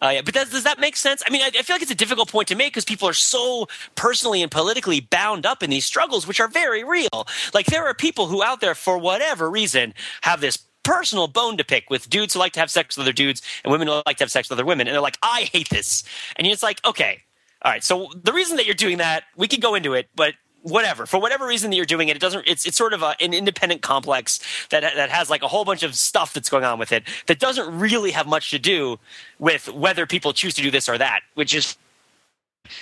Uh, 0.00 0.10
yeah, 0.14 0.20
but 0.20 0.34
does, 0.34 0.50
does 0.50 0.64
that 0.64 0.80
make 0.80 0.96
sense? 0.96 1.22
I 1.24 1.30
mean, 1.30 1.42
I, 1.42 1.46
I 1.56 1.62
feel 1.62 1.74
like 1.76 1.82
it's 1.82 1.90
a 1.92 1.94
difficult 1.94 2.28
point 2.28 2.48
to 2.48 2.56
make 2.56 2.72
because 2.72 2.84
people 2.84 3.08
are 3.08 3.12
so 3.12 3.68
personally 3.94 4.42
and 4.42 4.50
politically 4.50 4.98
bound 4.98 5.46
up 5.46 5.62
in 5.62 5.70
these 5.70 5.84
struggles, 5.84 6.26
which 6.26 6.40
are 6.40 6.48
very 6.48 6.82
real. 6.82 7.28
Like 7.54 7.66
there 7.66 7.86
are 7.86 7.94
people 7.94 8.26
who 8.26 8.42
out 8.42 8.60
there, 8.60 8.74
for 8.74 8.98
whatever 8.98 9.48
reason, 9.48 9.94
have 10.22 10.40
this 10.40 10.58
personal 10.82 11.28
bone 11.28 11.56
to 11.56 11.64
pick 11.64 11.88
with 11.88 12.10
dudes 12.10 12.34
who 12.34 12.40
like 12.40 12.52
to 12.54 12.60
have 12.60 12.70
sex 12.70 12.96
with 12.96 13.04
other 13.04 13.12
dudes 13.12 13.42
and 13.62 13.70
women 13.70 13.86
who 13.86 14.02
like 14.04 14.16
to 14.16 14.24
have 14.24 14.30
sex 14.32 14.50
with 14.50 14.58
other 14.58 14.66
women, 14.66 14.88
and 14.88 14.94
they're 14.94 15.00
like, 15.00 15.18
I 15.22 15.48
hate 15.52 15.68
this, 15.68 16.02
and 16.34 16.48
it's 16.48 16.64
like, 16.64 16.84
okay, 16.84 17.22
all 17.64 17.70
right. 17.70 17.84
So 17.84 18.08
the 18.20 18.32
reason 18.32 18.56
that 18.56 18.66
you're 18.66 18.74
doing 18.74 18.98
that, 18.98 19.24
we 19.36 19.46
could 19.46 19.60
go 19.60 19.74
into 19.74 19.94
it, 19.94 20.08
but 20.16 20.34
whatever 20.62 21.06
for 21.06 21.20
whatever 21.20 21.46
reason 21.46 21.70
that 21.70 21.76
you're 21.76 21.84
doing 21.84 22.08
it 22.08 22.16
it 22.16 22.20
doesn't 22.20 22.46
it's 22.46 22.64
it's 22.66 22.76
sort 22.76 22.92
of 22.92 23.02
a, 23.02 23.14
an 23.20 23.34
independent 23.34 23.82
complex 23.82 24.40
that 24.70 24.82
that 24.94 25.10
has 25.10 25.28
like 25.28 25.42
a 25.42 25.48
whole 25.48 25.64
bunch 25.64 25.82
of 25.82 25.94
stuff 25.94 26.32
that's 26.32 26.48
going 26.48 26.64
on 26.64 26.78
with 26.78 26.92
it 26.92 27.02
that 27.26 27.38
doesn't 27.38 27.78
really 27.78 28.10
have 28.12 28.26
much 28.26 28.50
to 28.50 28.58
do 28.58 28.98
with 29.38 29.68
whether 29.72 30.06
people 30.06 30.32
choose 30.32 30.54
to 30.54 30.62
do 30.62 30.70
this 30.70 30.88
or 30.88 30.96
that 30.96 31.20
which 31.34 31.54
is 31.54 31.76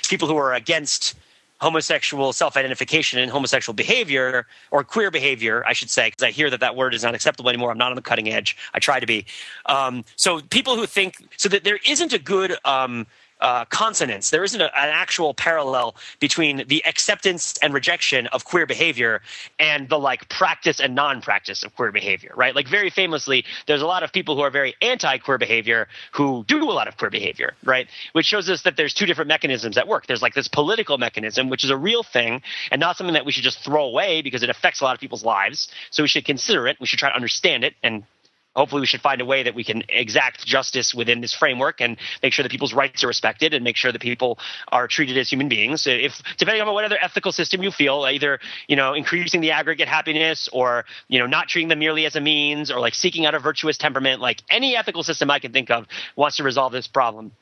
people 0.09 0.28
who 0.28 0.37
are 0.37 0.53
against 0.53 1.14
homosexual 1.61 2.33
self-identification 2.33 3.18
and 3.18 3.31
homosexual 3.31 3.74
behavior 3.74 4.47
or 4.70 4.85
queer 4.85 5.11
behavior 5.11 5.64
i 5.66 5.72
should 5.72 5.91
say 5.91 6.09
because 6.09 6.22
i 6.22 6.31
hear 6.31 6.51
that 6.51 6.61
that 6.61 6.76
word 6.76 6.95
is 6.95 7.03
not 7.03 7.14
acceptable 7.14 7.49
anymore. 7.49 7.70
I'm 7.70 7.78
not 7.78 7.91
on 7.91 7.97
the 7.97 8.03
cutting 8.03 8.28
edge. 8.28 8.57
I 8.74 8.78
try 8.78 9.01
to 9.01 9.07
be. 9.07 9.26
Um, 9.66 10.05
so 10.16 10.41
people 10.41 10.76
who 10.76 10.87
think 10.87 11.16
so 11.37 11.49
that 11.49 11.64
there 11.64 11.78
isn't 11.87 12.12
a 12.12 12.18
good 12.18 12.57
um, 12.64 13.07
uh, 13.41 13.64
consonance. 13.66 14.30
There 14.30 14.45
isn't 14.45 14.61
a, 14.61 14.66
an 14.66 14.91
actual 14.91 15.34
parallel 15.34 15.97
between 16.18 16.64
the 16.68 16.84
acceptance 16.84 17.57
and 17.62 17.72
rejection 17.72 18.26
of 18.28 18.45
queer 18.45 18.66
behavior 18.66 19.22
and 19.59 19.88
the 19.88 19.99
like 19.99 20.28
practice 20.28 20.80
and 20.80 20.95
non-practice 20.95 21.62
of 21.62 21.74
queer 21.76 21.93
behavior, 21.93 22.32
right? 22.36 22.55
Like 22.55 22.68
very 22.68 22.91
famously, 22.91 23.45
there's 23.66 23.82
a 23.82 23.86
lot 23.86 24.03
of 24.03 24.12
people 24.12 24.36
who 24.36 24.43
are 24.43 24.51
very 24.51 24.74
anti-queer 24.82 25.38
behavior 25.38 25.88
who 26.12 26.45
do 26.47 26.62
a 26.70 26.72
lot 26.72 26.88
of 26.88 26.97
queer 26.97 27.11
behavior, 27.11 27.55
right? 27.64 27.88
Which 28.12 28.26
shows 28.26 28.49
us 28.51 28.62
that 28.62 28.76
there's 28.76 28.95
two 28.95 29.07
different 29.07 29.28
mechanisms 29.28 29.76
at 29.78 29.88
work. 29.88 30.07
There's 30.07 30.22
like 30.22 30.34
this 30.34 30.49
political 30.49 30.99
mechanism, 30.99 31.49
which 31.49 31.64
is 31.64 31.70
a 31.70 31.76
real 31.76 32.03
thing 32.03 32.43
and 32.70 32.80
not 32.80 32.97
something 32.97 33.14
that 33.14 33.24
we 33.24 33.32
should 33.32 33.45
just 33.45 33.64
throw 33.64 33.84
away 33.84 34.22
because 34.22 34.43
it 34.43 34.51
affects 34.51 34.80
a 34.80 34.84
lot 34.84 34.95
of 34.95 35.01
people's 35.01 35.24
lives. 35.24 35.68
So 35.91 36.03
we 36.03 36.09
should 36.09 36.24
consider 36.24 36.68
it. 36.68 36.76
We 36.80 36.86
should 36.86 36.99
try 36.99 37.09
to 37.09 37.16
understand 37.16 37.64
it 37.64 37.74
and 37.82 38.05
hopefully 38.57 38.80
we 38.80 38.86
should 38.86 39.01
find 39.01 39.20
a 39.20 39.24
way 39.24 39.42
that 39.42 39.55
we 39.55 39.64
can 39.64 39.82
exact 39.88 40.44
justice 40.44 40.94
within 40.94 41.20
this 41.20 41.32
framework 41.34 41.80
and 41.80 41.96
make 42.22 42.32
sure 42.32 42.42
that 42.42 42.51
people's 42.51 42.74
rights 42.74 43.05
are 43.05 43.09
respected 43.09 43.55
and 43.55 43.62
make 43.64 43.76
sure 43.76 43.92
that 43.92 44.01
people 44.01 44.38
are 44.68 44.88
treated 44.88 45.16
as 45.16 45.30
human 45.30 45.48
beings. 45.48 45.86
If 45.86 46.20
depending 46.38 46.62
on 46.62 46.72
what 46.72 46.84
other 46.84 46.98
ethical 47.01 47.32
system 47.32 47.62
you 47.62 47.70
feel 47.70 48.07
either 48.09 48.40
you 48.68 48.76
know 48.76 48.94
increasing 48.94 49.40
the 49.40 49.53
aggregate 49.53 49.88
happiness 49.88 50.48
or 50.53 50.84
you 51.09 51.18
know 51.18 51.26
not 51.26 51.48
treating 51.48 51.68
them 51.68 51.78
merely 51.78 52.07
as 52.07 52.16
a 52.16 52.20
means 52.20 52.70
or 52.70 52.80
like 52.80 52.94
seeking 52.94 53.26
out 53.26 53.34
a 53.34 53.38
virtuous 53.38 53.76
temperament 53.76 54.20
like 54.20 54.42
any 54.51 54.76
ethical 54.76 55.03
system 55.03 55.30
i 55.30 55.38
can 55.38 55.53
think 55.53 55.70
of 55.70 55.86
wants 56.16 56.36
to 56.36 56.42
resolve 56.42 56.72
this 56.72 56.86
problem 56.86 57.32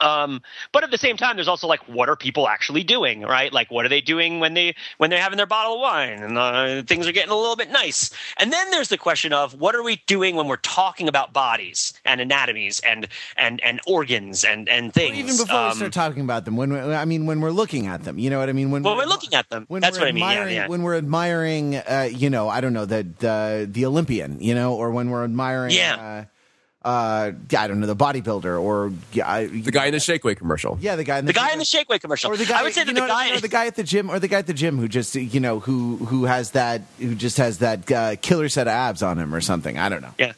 um, 0.00 0.42
but 0.72 0.84
at 0.84 0.90
the 0.90 0.98
same 0.98 1.16
time, 1.16 1.36
there's 1.36 1.48
also 1.48 1.66
like, 1.66 1.80
what 1.88 2.08
are 2.08 2.16
people 2.16 2.48
actually 2.48 2.82
doing, 2.84 3.22
right? 3.22 3.52
Like, 3.52 3.70
what 3.70 3.84
are 3.84 3.88
they 3.88 4.00
doing 4.00 4.40
when 4.40 4.54
they 4.54 4.74
when 4.98 5.10
they're 5.10 5.20
having 5.20 5.36
their 5.36 5.46
bottle 5.46 5.74
of 5.74 5.80
wine 5.80 6.22
and 6.22 6.38
uh, 6.38 6.82
things 6.82 7.06
are 7.06 7.12
getting 7.12 7.30
a 7.30 7.36
little 7.36 7.56
bit 7.56 7.70
nice? 7.70 8.10
And 8.38 8.52
then 8.52 8.70
there's 8.70 8.88
the 8.88 8.98
question 8.98 9.32
of 9.32 9.54
what 9.60 9.74
are 9.74 9.82
we 9.82 10.02
doing 10.06 10.36
when 10.36 10.46
we're 10.48 10.56
talking 10.56 11.08
about 11.08 11.32
bodies 11.32 11.92
and 12.04 12.20
anatomies 12.20 12.80
and 12.80 13.08
and 13.36 13.60
and 13.62 13.80
organs 13.86 14.44
and 14.44 14.68
and 14.68 14.92
things. 14.92 15.16
even 15.16 15.36
before 15.36 15.58
um, 15.58 15.70
we 15.70 15.76
start 15.76 15.92
talking 15.92 16.22
about 16.22 16.44
them, 16.44 16.56
when 16.56 16.72
we, 16.72 16.78
I 16.78 17.04
mean, 17.04 17.26
when 17.26 17.40
we're 17.40 17.50
looking 17.50 17.86
at 17.86 18.04
them, 18.04 18.18
you 18.18 18.30
know 18.30 18.38
what 18.38 18.48
I 18.48 18.52
mean? 18.52 18.70
When 18.70 18.82
well, 18.82 18.96
we're, 18.96 19.04
we're 19.04 19.08
looking 19.08 19.34
at 19.34 19.48
them, 19.50 19.66
when 19.68 19.82
that's 19.82 19.98
what 19.98 20.08
I 20.08 20.12
mean. 20.12 20.24
Yeah, 20.24 20.48
yeah. 20.48 20.68
When 20.68 20.82
we're 20.82 20.96
admiring, 20.96 21.76
uh, 21.76 22.08
you 22.10 22.30
know, 22.30 22.48
I 22.48 22.60
don't 22.60 22.72
know 22.72 22.86
the 22.86 23.06
the 23.18 23.68
the 23.70 23.86
Olympian, 23.86 24.40
you 24.40 24.54
know, 24.54 24.74
or 24.74 24.90
when 24.90 25.10
we're 25.10 25.24
admiring, 25.24 25.72
yeah. 25.72 25.96
Uh, 25.96 26.24
uh, 26.82 27.32
I 27.58 27.66
don't 27.66 27.80
know, 27.80 27.86
the 27.86 27.96
bodybuilder 27.96 28.60
or 28.60 28.92
yeah, 29.12 29.44
the 29.44 29.70
guy 29.70 29.86
in 29.86 29.92
the 29.92 30.00
Shake 30.00 30.24
Weight 30.24 30.38
commercial. 30.38 30.78
Yeah, 30.80 30.96
the 30.96 31.04
guy 31.04 31.18
in 31.18 31.26
the, 31.26 31.32
the 31.32 31.38
guy 31.38 31.52
in 31.52 31.58
the 31.58 31.64
Shake 31.64 31.88
Weight 31.88 32.00
commercial. 32.00 32.32
Or 32.32 32.36
the 32.36 32.46
guy, 32.46 32.60
I 32.60 32.62
would 32.62 32.72
say 32.72 32.82
you 32.82 32.86
that 32.86 32.92
know, 32.94 33.02
the 33.02 33.08
guy, 33.08 33.40
the 33.40 33.48
guy 33.48 33.66
at 33.66 33.76
the 33.76 33.82
gym, 33.82 34.10
or 34.10 34.18
the 34.18 34.28
guy 34.28 34.38
at 34.38 34.46
the 34.46 34.54
gym 34.54 34.78
who 34.78 34.88
just 34.88 35.14
you 35.14 35.40
know 35.40 35.60
who 35.60 35.96
who 35.96 36.24
has 36.24 36.52
that 36.52 36.82
who 36.98 37.14
just 37.14 37.36
has 37.36 37.58
that 37.58 37.90
uh, 37.92 38.16
killer 38.16 38.48
set 38.48 38.66
of 38.66 38.72
abs 38.72 39.02
on 39.02 39.18
him 39.18 39.34
or 39.34 39.40
something. 39.40 39.78
I 39.78 39.88
don't 39.88 40.02
know. 40.02 40.14
Yeah 40.18 40.32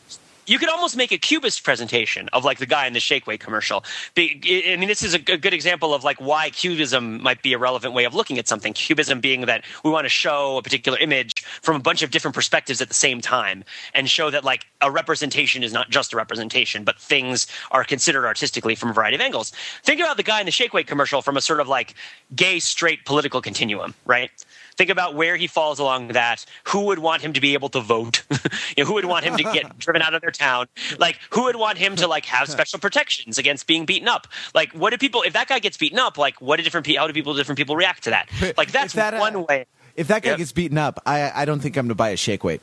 you 0.47 0.59
could 0.59 0.69
almost 0.69 0.97
make 0.97 1.13
a 1.13 1.19
cubist 1.19 1.65
presentation 1.65 2.29
of 2.33 2.45
like 2.45 2.59
the 2.59 2.67
guy 2.67 2.87
in 2.87 2.93
the 2.93 3.01
shake 3.01 3.27
weight 3.27 3.41
commercial. 3.41 3.85
I 4.17 4.77
mean 4.79 4.89
this 4.89 5.03
is 5.03 5.15
a 5.15 5.19
good 5.19 5.55
example 5.55 5.95
of 5.95 6.05
like 6.05 6.21
why 6.21 6.51
cubism 6.51 7.23
might 7.23 7.43
be 7.43 7.53
a 7.53 7.59
relevant 7.59 7.95
way 7.95 8.05
of 8.05 8.15
looking 8.15 8.39
at 8.39 8.49
something. 8.49 8.73
Cubism 8.73 9.21
being 9.21 9.43
that 9.43 9.65
we 9.85 9.91
want 9.91 10.05
to 10.05 10.09
show 10.09 10.57
a 10.57 10.63
particular 10.63 10.99
image 10.99 11.43
from 11.63 11.77
a 11.77 11.81
bunch 11.81 12.03
of 12.03 12.11
different 12.11 12.35
perspectives 12.35 12.81
at 12.81 12.89
the 12.89 12.95
same 12.95 13.21
time 13.21 13.65
and 13.95 14.09
show 14.09 14.31
that 14.31 14.45
like 14.45 14.67
a 14.81 14.91
representation 14.91 15.63
is 15.63 15.73
not 15.73 15.91
just 15.91 16.13
a 16.13 16.17
representation 16.17 16.85
but 16.85 16.99
things 16.99 17.47
are 17.71 17.85
considered 17.85 18.27
artistically 18.27 18.75
from 18.75 18.91
a 18.91 18.93
variety 18.93 19.15
of 19.15 19.21
angles. 19.21 19.53
Think 19.85 20.01
about 20.01 20.17
the 20.17 20.23
guy 20.23 20.41
in 20.41 20.47
the 20.47 20.53
shake 20.53 20.73
weight 20.73 20.87
commercial 20.87 21.23
from 21.23 21.37
a 21.37 21.41
sort 21.41 21.61
of 21.61 21.69
like 21.69 21.95
gay 22.35 22.59
straight 22.59 23.05
political 23.05 23.41
continuum 23.41 23.95
right 24.07 24.31
Think 24.77 24.91
about 24.91 25.15
where 25.15 25.37
he 25.37 25.47
falls 25.47 25.79
along 25.79 26.09
that. 26.09 26.45
Who 26.65 26.87
would 26.87 26.99
want 26.99 27.23
him 27.23 27.33
to 27.33 27.41
be 27.41 27.55
able 27.55 27.69
to 27.71 27.81
vote? 27.81 28.25
you 28.77 28.85
know, 28.85 28.85
who 28.85 28.95
would 28.95 29.05
want 29.05 29.25
him 29.25 29.37
to 29.37 29.43
get 29.45 29.79
driven 29.85 30.03
out 30.03 30.15
of 30.15 30.21
their 30.21 30.31
town? 30.31 30.67
Like, 30.99 31.19
who 31.31 31.45
would 31.45 31.57
want 31.57 31.79
him 31.79 31.97
to 31.97 32.07
like 32.07 32.27
have 32.27 32.49
special 32.49 32.79
protections 32.79 33.39
against 33.39 33.67
being 33.67 33.85
beaten 33.85 34.09
up? 34.09 34.27
Like, 34.55 34.73
what 34.73 34.91
do 34.91 34.99
people? 34.99 35.23
If 35.23 35.33
that 35.35 35.49
guy 35.49 35.59
gets 35.59 35.77
beaten 35.77 35.99
up, 35.99 36.19
like, 36.19 36.41
what 36.41 36.57
do 36.57 36.63
different 36.63 36.87
people? 36.87 37.01
How 37.01 37.07
do 37.07 37.13
people 37.13 37.35
different 37.35 37.59
people 37.59 37.77
react 37.77 38.05
to 38.05 38.11
that? 38.11 38.29
Like, 38.57 38.73
that's 38.73 38.95
that, 38.95 39.19
one 39.19 39.37
uh, 39.37 39.41
way. 39.41 39.67
If 39.95 40.09
that 40.09 40.23
guy 40.23 40.31
yep. 40.31 40.39
gets 40.39 40.53
beaten 40.53 40.79
up, 40.79 41.01
I 41.05 41.31
I 41.35 41.45
don't 41.45 41.61
think 41.61 41.77
I'm 41.77 41.85
going 41.85 41.91
to 41.91 41.95
buy 41.95 42.11
a 42.11 42.17
shake 42.17 42.45
weight. 42.45 42.63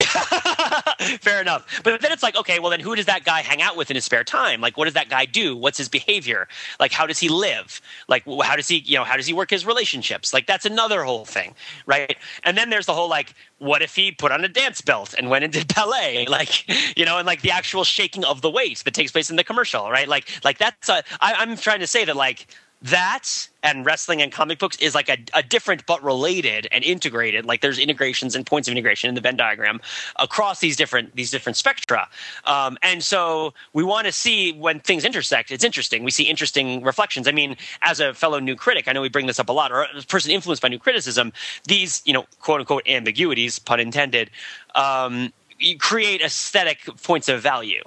Fair 1.20 1.40
enough. 1.40 1.80
But 1.82 2.00
then 2.00 2.12
it's 2.12 2.22
like, 2.22 2.36
okay, 2.36 2.58
well, 2.58 2.70
then 2.70 2.80
who 2.80 2.94
does 2.94 3.06
that 3.06 3.24
guy 3.24 3.40
hang 3.40 3.62
out 3.62 3.76
with 3.76 3.90
in 3.90 3.96
his 3.96 4.04
spare 4.04 4.24
time? 4.24 4.60
Like, 4.60 4.76
what 4.76 4.84
does 4.84 4.94
that 4.94 5.08
guy 5.08 5.24
do? 5.24 5.56
What's 5.56 5.78
his 5.78 5.88
behavior? 5.88 6.48
Like, 6.78 6.92
how 6.92 7.06
does 7.06 7.18
he 7.18 7.28
live? 7.28 7.80
Like, 8.08 8.24
how 8.42 8.56
does 8.56 8.68
he, 8.68 8.78
you 8.78 8.96
know, 8.96 9.04
how 9.04 9.16
does 9.16 9.26
he 9.26 9.32
work 9.32 9.50
his 9.50 9.66
relationships? 9.66 10.32
Like, 10.32 10.46
that's 10.46 10.64
another 10.64 11.02
whole 11.04 11.24
thing, 11.24 11.54
right? 11.86 12.16
And 12.44 12.56
then 12.56 12.70
there's 12.70 12.86
the 12.86 12.94
whole 12.94 13.08
like, 13.08 13.34
what 13.58 13.82
if 13.82 13.94
he 13.96 14.12
put 14.12 14.30
on 14.30 14.44
a 14.44 14.48
dance 14.48 14.80
belt 14.80 15.14
and 15.18 15.30
went 15.30 15.44
and 15.44 15.52
did 15.58 15.74
ballet? 15.74 16.26
Like, 16.26 16.68
you 16.96 17.04
know, 17.04 17.18
and 17.18 17.26
like 17.26 17.42
the 17.42 17.50
actual 17.50 17.84
shaking 17.84 18.24
of 18.24 18.40
the 18.40 18.50
weight 18.50 18.78
that 18.84 18.94
takes 18.94 19.12
place 19.12 19.30
in 19.30 19.36
the 19.36 19.44
commercial, 19.44 19.90
right? 19.90 20.08
Like, 20.08 20.28
like 20.44 20.58
that's 20.58 20.88
a. 20.88 21.02
I, 21.20 21.34
I'm 21.34 21.56
trying 21.56 21.80
to 21.80 21.86
say 21.86 22.04
that 22.04 22.16
like 22.16 22.46
that 22.82 23.48
and 23.62 23.84
wrestling 23.84 24.22
and 24.22 24.30
comic 24.30 24.58
books 24.58 24.76
is 24.76 24.94
like 24.94 25.08
a, 25.08 25.18
a, 25.34 25.42
different 25.42 25.84
but 25.86 26.02
related 26.02 26.68
and 26.70 26.84
integrated 26.84 27.44
like 27.44 27.60
there's 27.60 27.78
integrations 27.78 28.36
and 28.36 28.46
points 28.46 28.68
of 28.68 28.72
integration 28.72 29.08
in 29.08 29.16
the 29.16 29.20
venn 29.20 29.36
diagram 29.36 29.80
across 30.16 30.60
these 30.60 30.76
different 30.76 31.14
these 31.16 31.30
different 31.30 31.56
spectra. 31.56 32.08
Um, 32.44 32.78
and 32.82 33.02
so 33.02 33.52
we 33.72 33.82
want 33.82 34.06
to 34.06 34.12
see 34.12 34.52
when 34.52 34.78
things 34.80 35.04
intersect 35.04 35.50
it's 35.50 35.64
interesting. 35.64 36.04
We 36.04 36.12
see 36.12 36.24
interesting 36.24 36.82
reflections. 36.84 37.26
I 37.26 37.32
mean 37.32 37.56
as 37.82 38.00
a 38.00 38.14
fellow 38.14 38.38
new 38.38 38.54
critic 38.54 38.88
i 38.88 38.92
know 38.92 39.00
we 39.00 39.08
bring 39.08 39.26
this 39.26 39.38
up 39.38 39.48
a 39.48 39.52
lot 39.52 39.72
or 39.72 39.82
a 39.82 40.02
person 40.02 40.30
influenced 40.30 40.62
by 40.62 40.68
new 40.68 40.78
criticism 40.78 41.32
these 41.66 42.02
you 42.04 42.12
know 42.12 42.26
quote 42.40 42.60
unquote 42.60 42.86
ambiguities 42.86 43.58
pun 43.58 43.80
intended 43.80 44.30
um, 44.74 45.32
create 45.78 46.20
aesthetic 46.20 46.80
points 47.02 47.28
of 47.28 47.42
value 47.42 47.82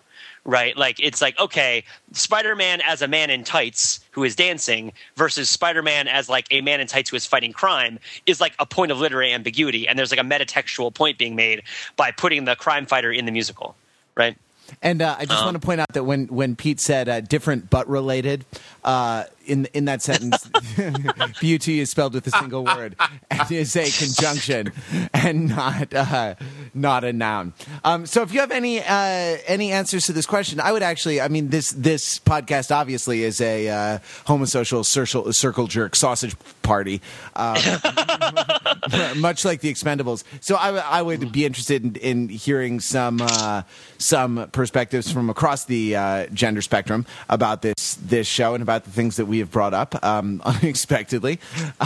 right? 0.46 0.76
Like 0.78 1.00
it's 1.00 1.22
like 1.22 1.40
okay, 1.40 1.84
Spider-Man 2.14 2.82
as 2.82 3.02
a 3.02 3.08
man 3.08 3.30
in 3.30 3.44
tights 3.44 4.00
who 4.12 4.24
is 4.24 4.36
dancing 4.36 4.92
versus 5.16 5.50
Spider-Man 5.50 6.08
as 6.08 6.30
like 6.30 6.48
a 6.52 6.62
man 6.62 6.80
in 6.80 6.88
tights 6.88 7.10
who 7.10 7.16
is 7.16 7.26
fighting 7.26 7.54
crime 7.54 8.00
is 8.26 8.42
like 8.42 8.54
a 8.60 8.66
point 8.66 8.92
of 8.92 9.00
literary 9.00 9.34
ambiguity, 9.34 9.88
and 9.88 9.98
there's 9.98 10.12
like 10.12 10.20
a 10.20 10.24
metatextual 10.24 10.94
point 10.94 11.18
being 11.18 11.36
made 11.36 11.64
by 11.96 12.12
putting 12.12 12.46
the 12.46 12.56
crime 12.56 12.86
fighter 12.86 13.12
in 13.12 13.26
the 13.26 13.32
musical, 13.32 13.76
right? 14.16 14.38
And 14.82 15.02
uh, 15.02 15.16
I 15.18 15.26
just 15.26 15.40
um, 15.40 15.46
want 15.46 15.62
to 15.62 15.66
point 15.66 15.82
out 15.82 15.94
that 15.94 16.04
when, 16.04 16.28
when 16.28 16.56
Pete 16.56 16.80
said 16.80 17.10
uh, 17.10 17.22
different 17.22 17.70
but 17.70 17.88
related, 17.88 18.46
uh, 18.84 19.26
in 19.46 19.66
in 19.74 19.86
that 19.86 20.02
sentence, 20.02 20.50
beauty 21.40 21.80
is 21.80 21.90
spelled 21.90 22.14
with 22.14 22.26
a 22.28 22.32
single 22.32 22.64
word 22.64 22.96
and 23.30 23.52
is 23.52 23.76
a 23.76 23.84
conjunction 23.84 24.72
and 25.14 25.50
not 25.50 25.94
uh, 25.94 26.36
not 26.74 27.04
a 27.04 27.14
noun. 27.14 27.54
Um, 27.84 28.06
so 28.06 28.22
if 28.22 28.34
you 28.34 28.40
have 28.40 28.52
any 28.52 28.80
uh, 28.80 29.38
any 29.48 29.72
answers 29.72 30.06
to 30.08 30.14
this 30.14 30.26
question, 30.26 30.60
I 30.60 30.72
would 30.72 30.84
actually. 30.84 31.22
I 31.22 31.28
mean, 31.28 31.50
this 31.50 31.72
this 31.72 32.20
podcast 32.20 32.74
obviously 32.74 33.24
is 33.24 33.42
a 33.42 33.70
uh, 33.70 34.00
homosocial 34.26 34.86
circle, 34.86 35.32
circle 35.34 35.68
jerk 35.68 35.96
sausage 35.96 36.36
party, 36.62 37.02
um, 37.36 37.56
much 39.18 39.46
like 39.46 39.62
the 39.62 39.72
Expendables. 39.72 40.24
So 40.40 40.56
I, 40.56 40.78
I 40.78 41.02
would 41.02 41.32
be 41.32 41.46
interested 41.46 41.84
in, 41.84 41.96
in 41.96 42.30
hearing 42.30 42.80
some 42.80 43.20
uh, 43.22 43.64
some 43.98 44.50
perspectives 44.52 45.12
from 45.12 45.30
across 45.30 45.66
the 45.66 45.96
uh, 45.96 46.28
gender 46.28 46.62
spectrum 46.62 47.06
about 47.30 47.62
this 47.62 47.96
this 47.96 48.28
show 48.28 48.54
and 48.54 48.62
about 48.62 48.84
the 48.84 48.92
things 48.92 49.18
that 49.18 49.26
we 49.26 49.40
have 49.40 49.52
brought 49.52 49.74
up 49.74 50.04
um, 50.04 50.42
unexpectedly. 50.46 51.40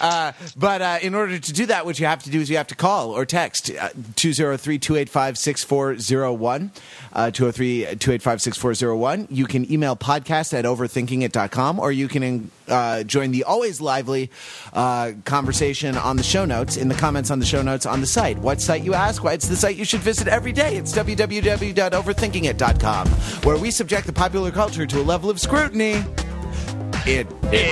uh, 0.00 0.32
but 0.56 0.82
uh, 0.82 0.98
in 1.02 1.14
order 1.14 1.38
to 1.38 1.52
do 1.52 1.66
that, 1.66 1.84
what 1.84 1.98
you 1.98 2.06
have 2.06 2.22
to 2.22 2.30
do 2.30 2.40
is 2.40 2.50
you 2.50 2.56
have 2.56 2.66
to 2.68 2.74
call 2.74 3.10
or 3.10 3.24
text 3.24 3.70
uh, 3.70 3.90
203 4.16 4.78
285 4.78 5.38
6401. 5.38 6.72
Uh, 7.12 7.30
203 7.30 7.80
285 7.96 8.42
6401. 8.42 9.28
You 9.30 9.46
can 9.46 9.70
email 9.70 9.96
podcast 9.96 10.52
at 10.52 10.64
overthinkingit.com 10.64 11.78
or 11.80 11.92
you 11.92 12.08
can 12.08 12.50
uh, 12.68 13.02
join 13.04 13.30
the 13.30 13.44
always 13.44 13.80
lively 13.80 14.30
uh, 14.72 15.12
conversation 15.24 15.96
on 15.96 16.16
the 16.16 16.22
show 16.22 16.44
notes, 16.44 16.76
in 16.76 16.88
the 16.88 16.94
comments 16.94 17.30
on 17.30 17.38
the 17.38 17.46
show 17.46 17.62
notes 17.62 17.86
on 17.86 18.00
the 18.00 18.06
site. 18.06 18.38
What 18.38 18.60
site, 18.60 18.82
you 18.82 18.94
ask? 18.94 19.24
Why, 19.24 19.32
it's 19.32 19.48
the 19.48 19.56
site 19.56 19.76
you 19.76 19.84
should 19.84 20.00
visit 20.00 20.28
every 20.28 20.52
day. 20.52 20.76
It's 20.76 20.92
www.overthinkingit.com, 20.92 23.08
where 23.08 23.58
we 23.58 23.70
subject 23.70 24.06
the 24.06 24.12
popular 24.12 24.50
culture 24.50 24.86
to 24.86 25.00
a 25.00 25.02
level 25.02 25.30
of 25.30 25.40
scrutiny. 25.40 26.02
It, 27.06 27.26
it 27.52 27.70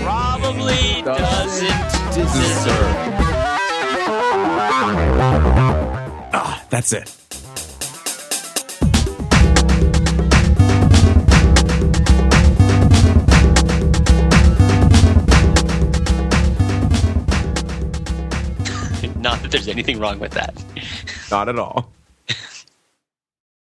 probably 0.00 1.02
doesn't 1.02 2.14
deserve. 2.14 2.96
Ah, 6.32 6.64
that's 6.70 6.92
it. 6.92 7.19
Anything 19.68 19.98
wrong 19.98 20.18
with 20.18 20.32
that. 20.32 20.54
Not 21.30 21.48
at 21.48 21.58
all. 21.58 21.92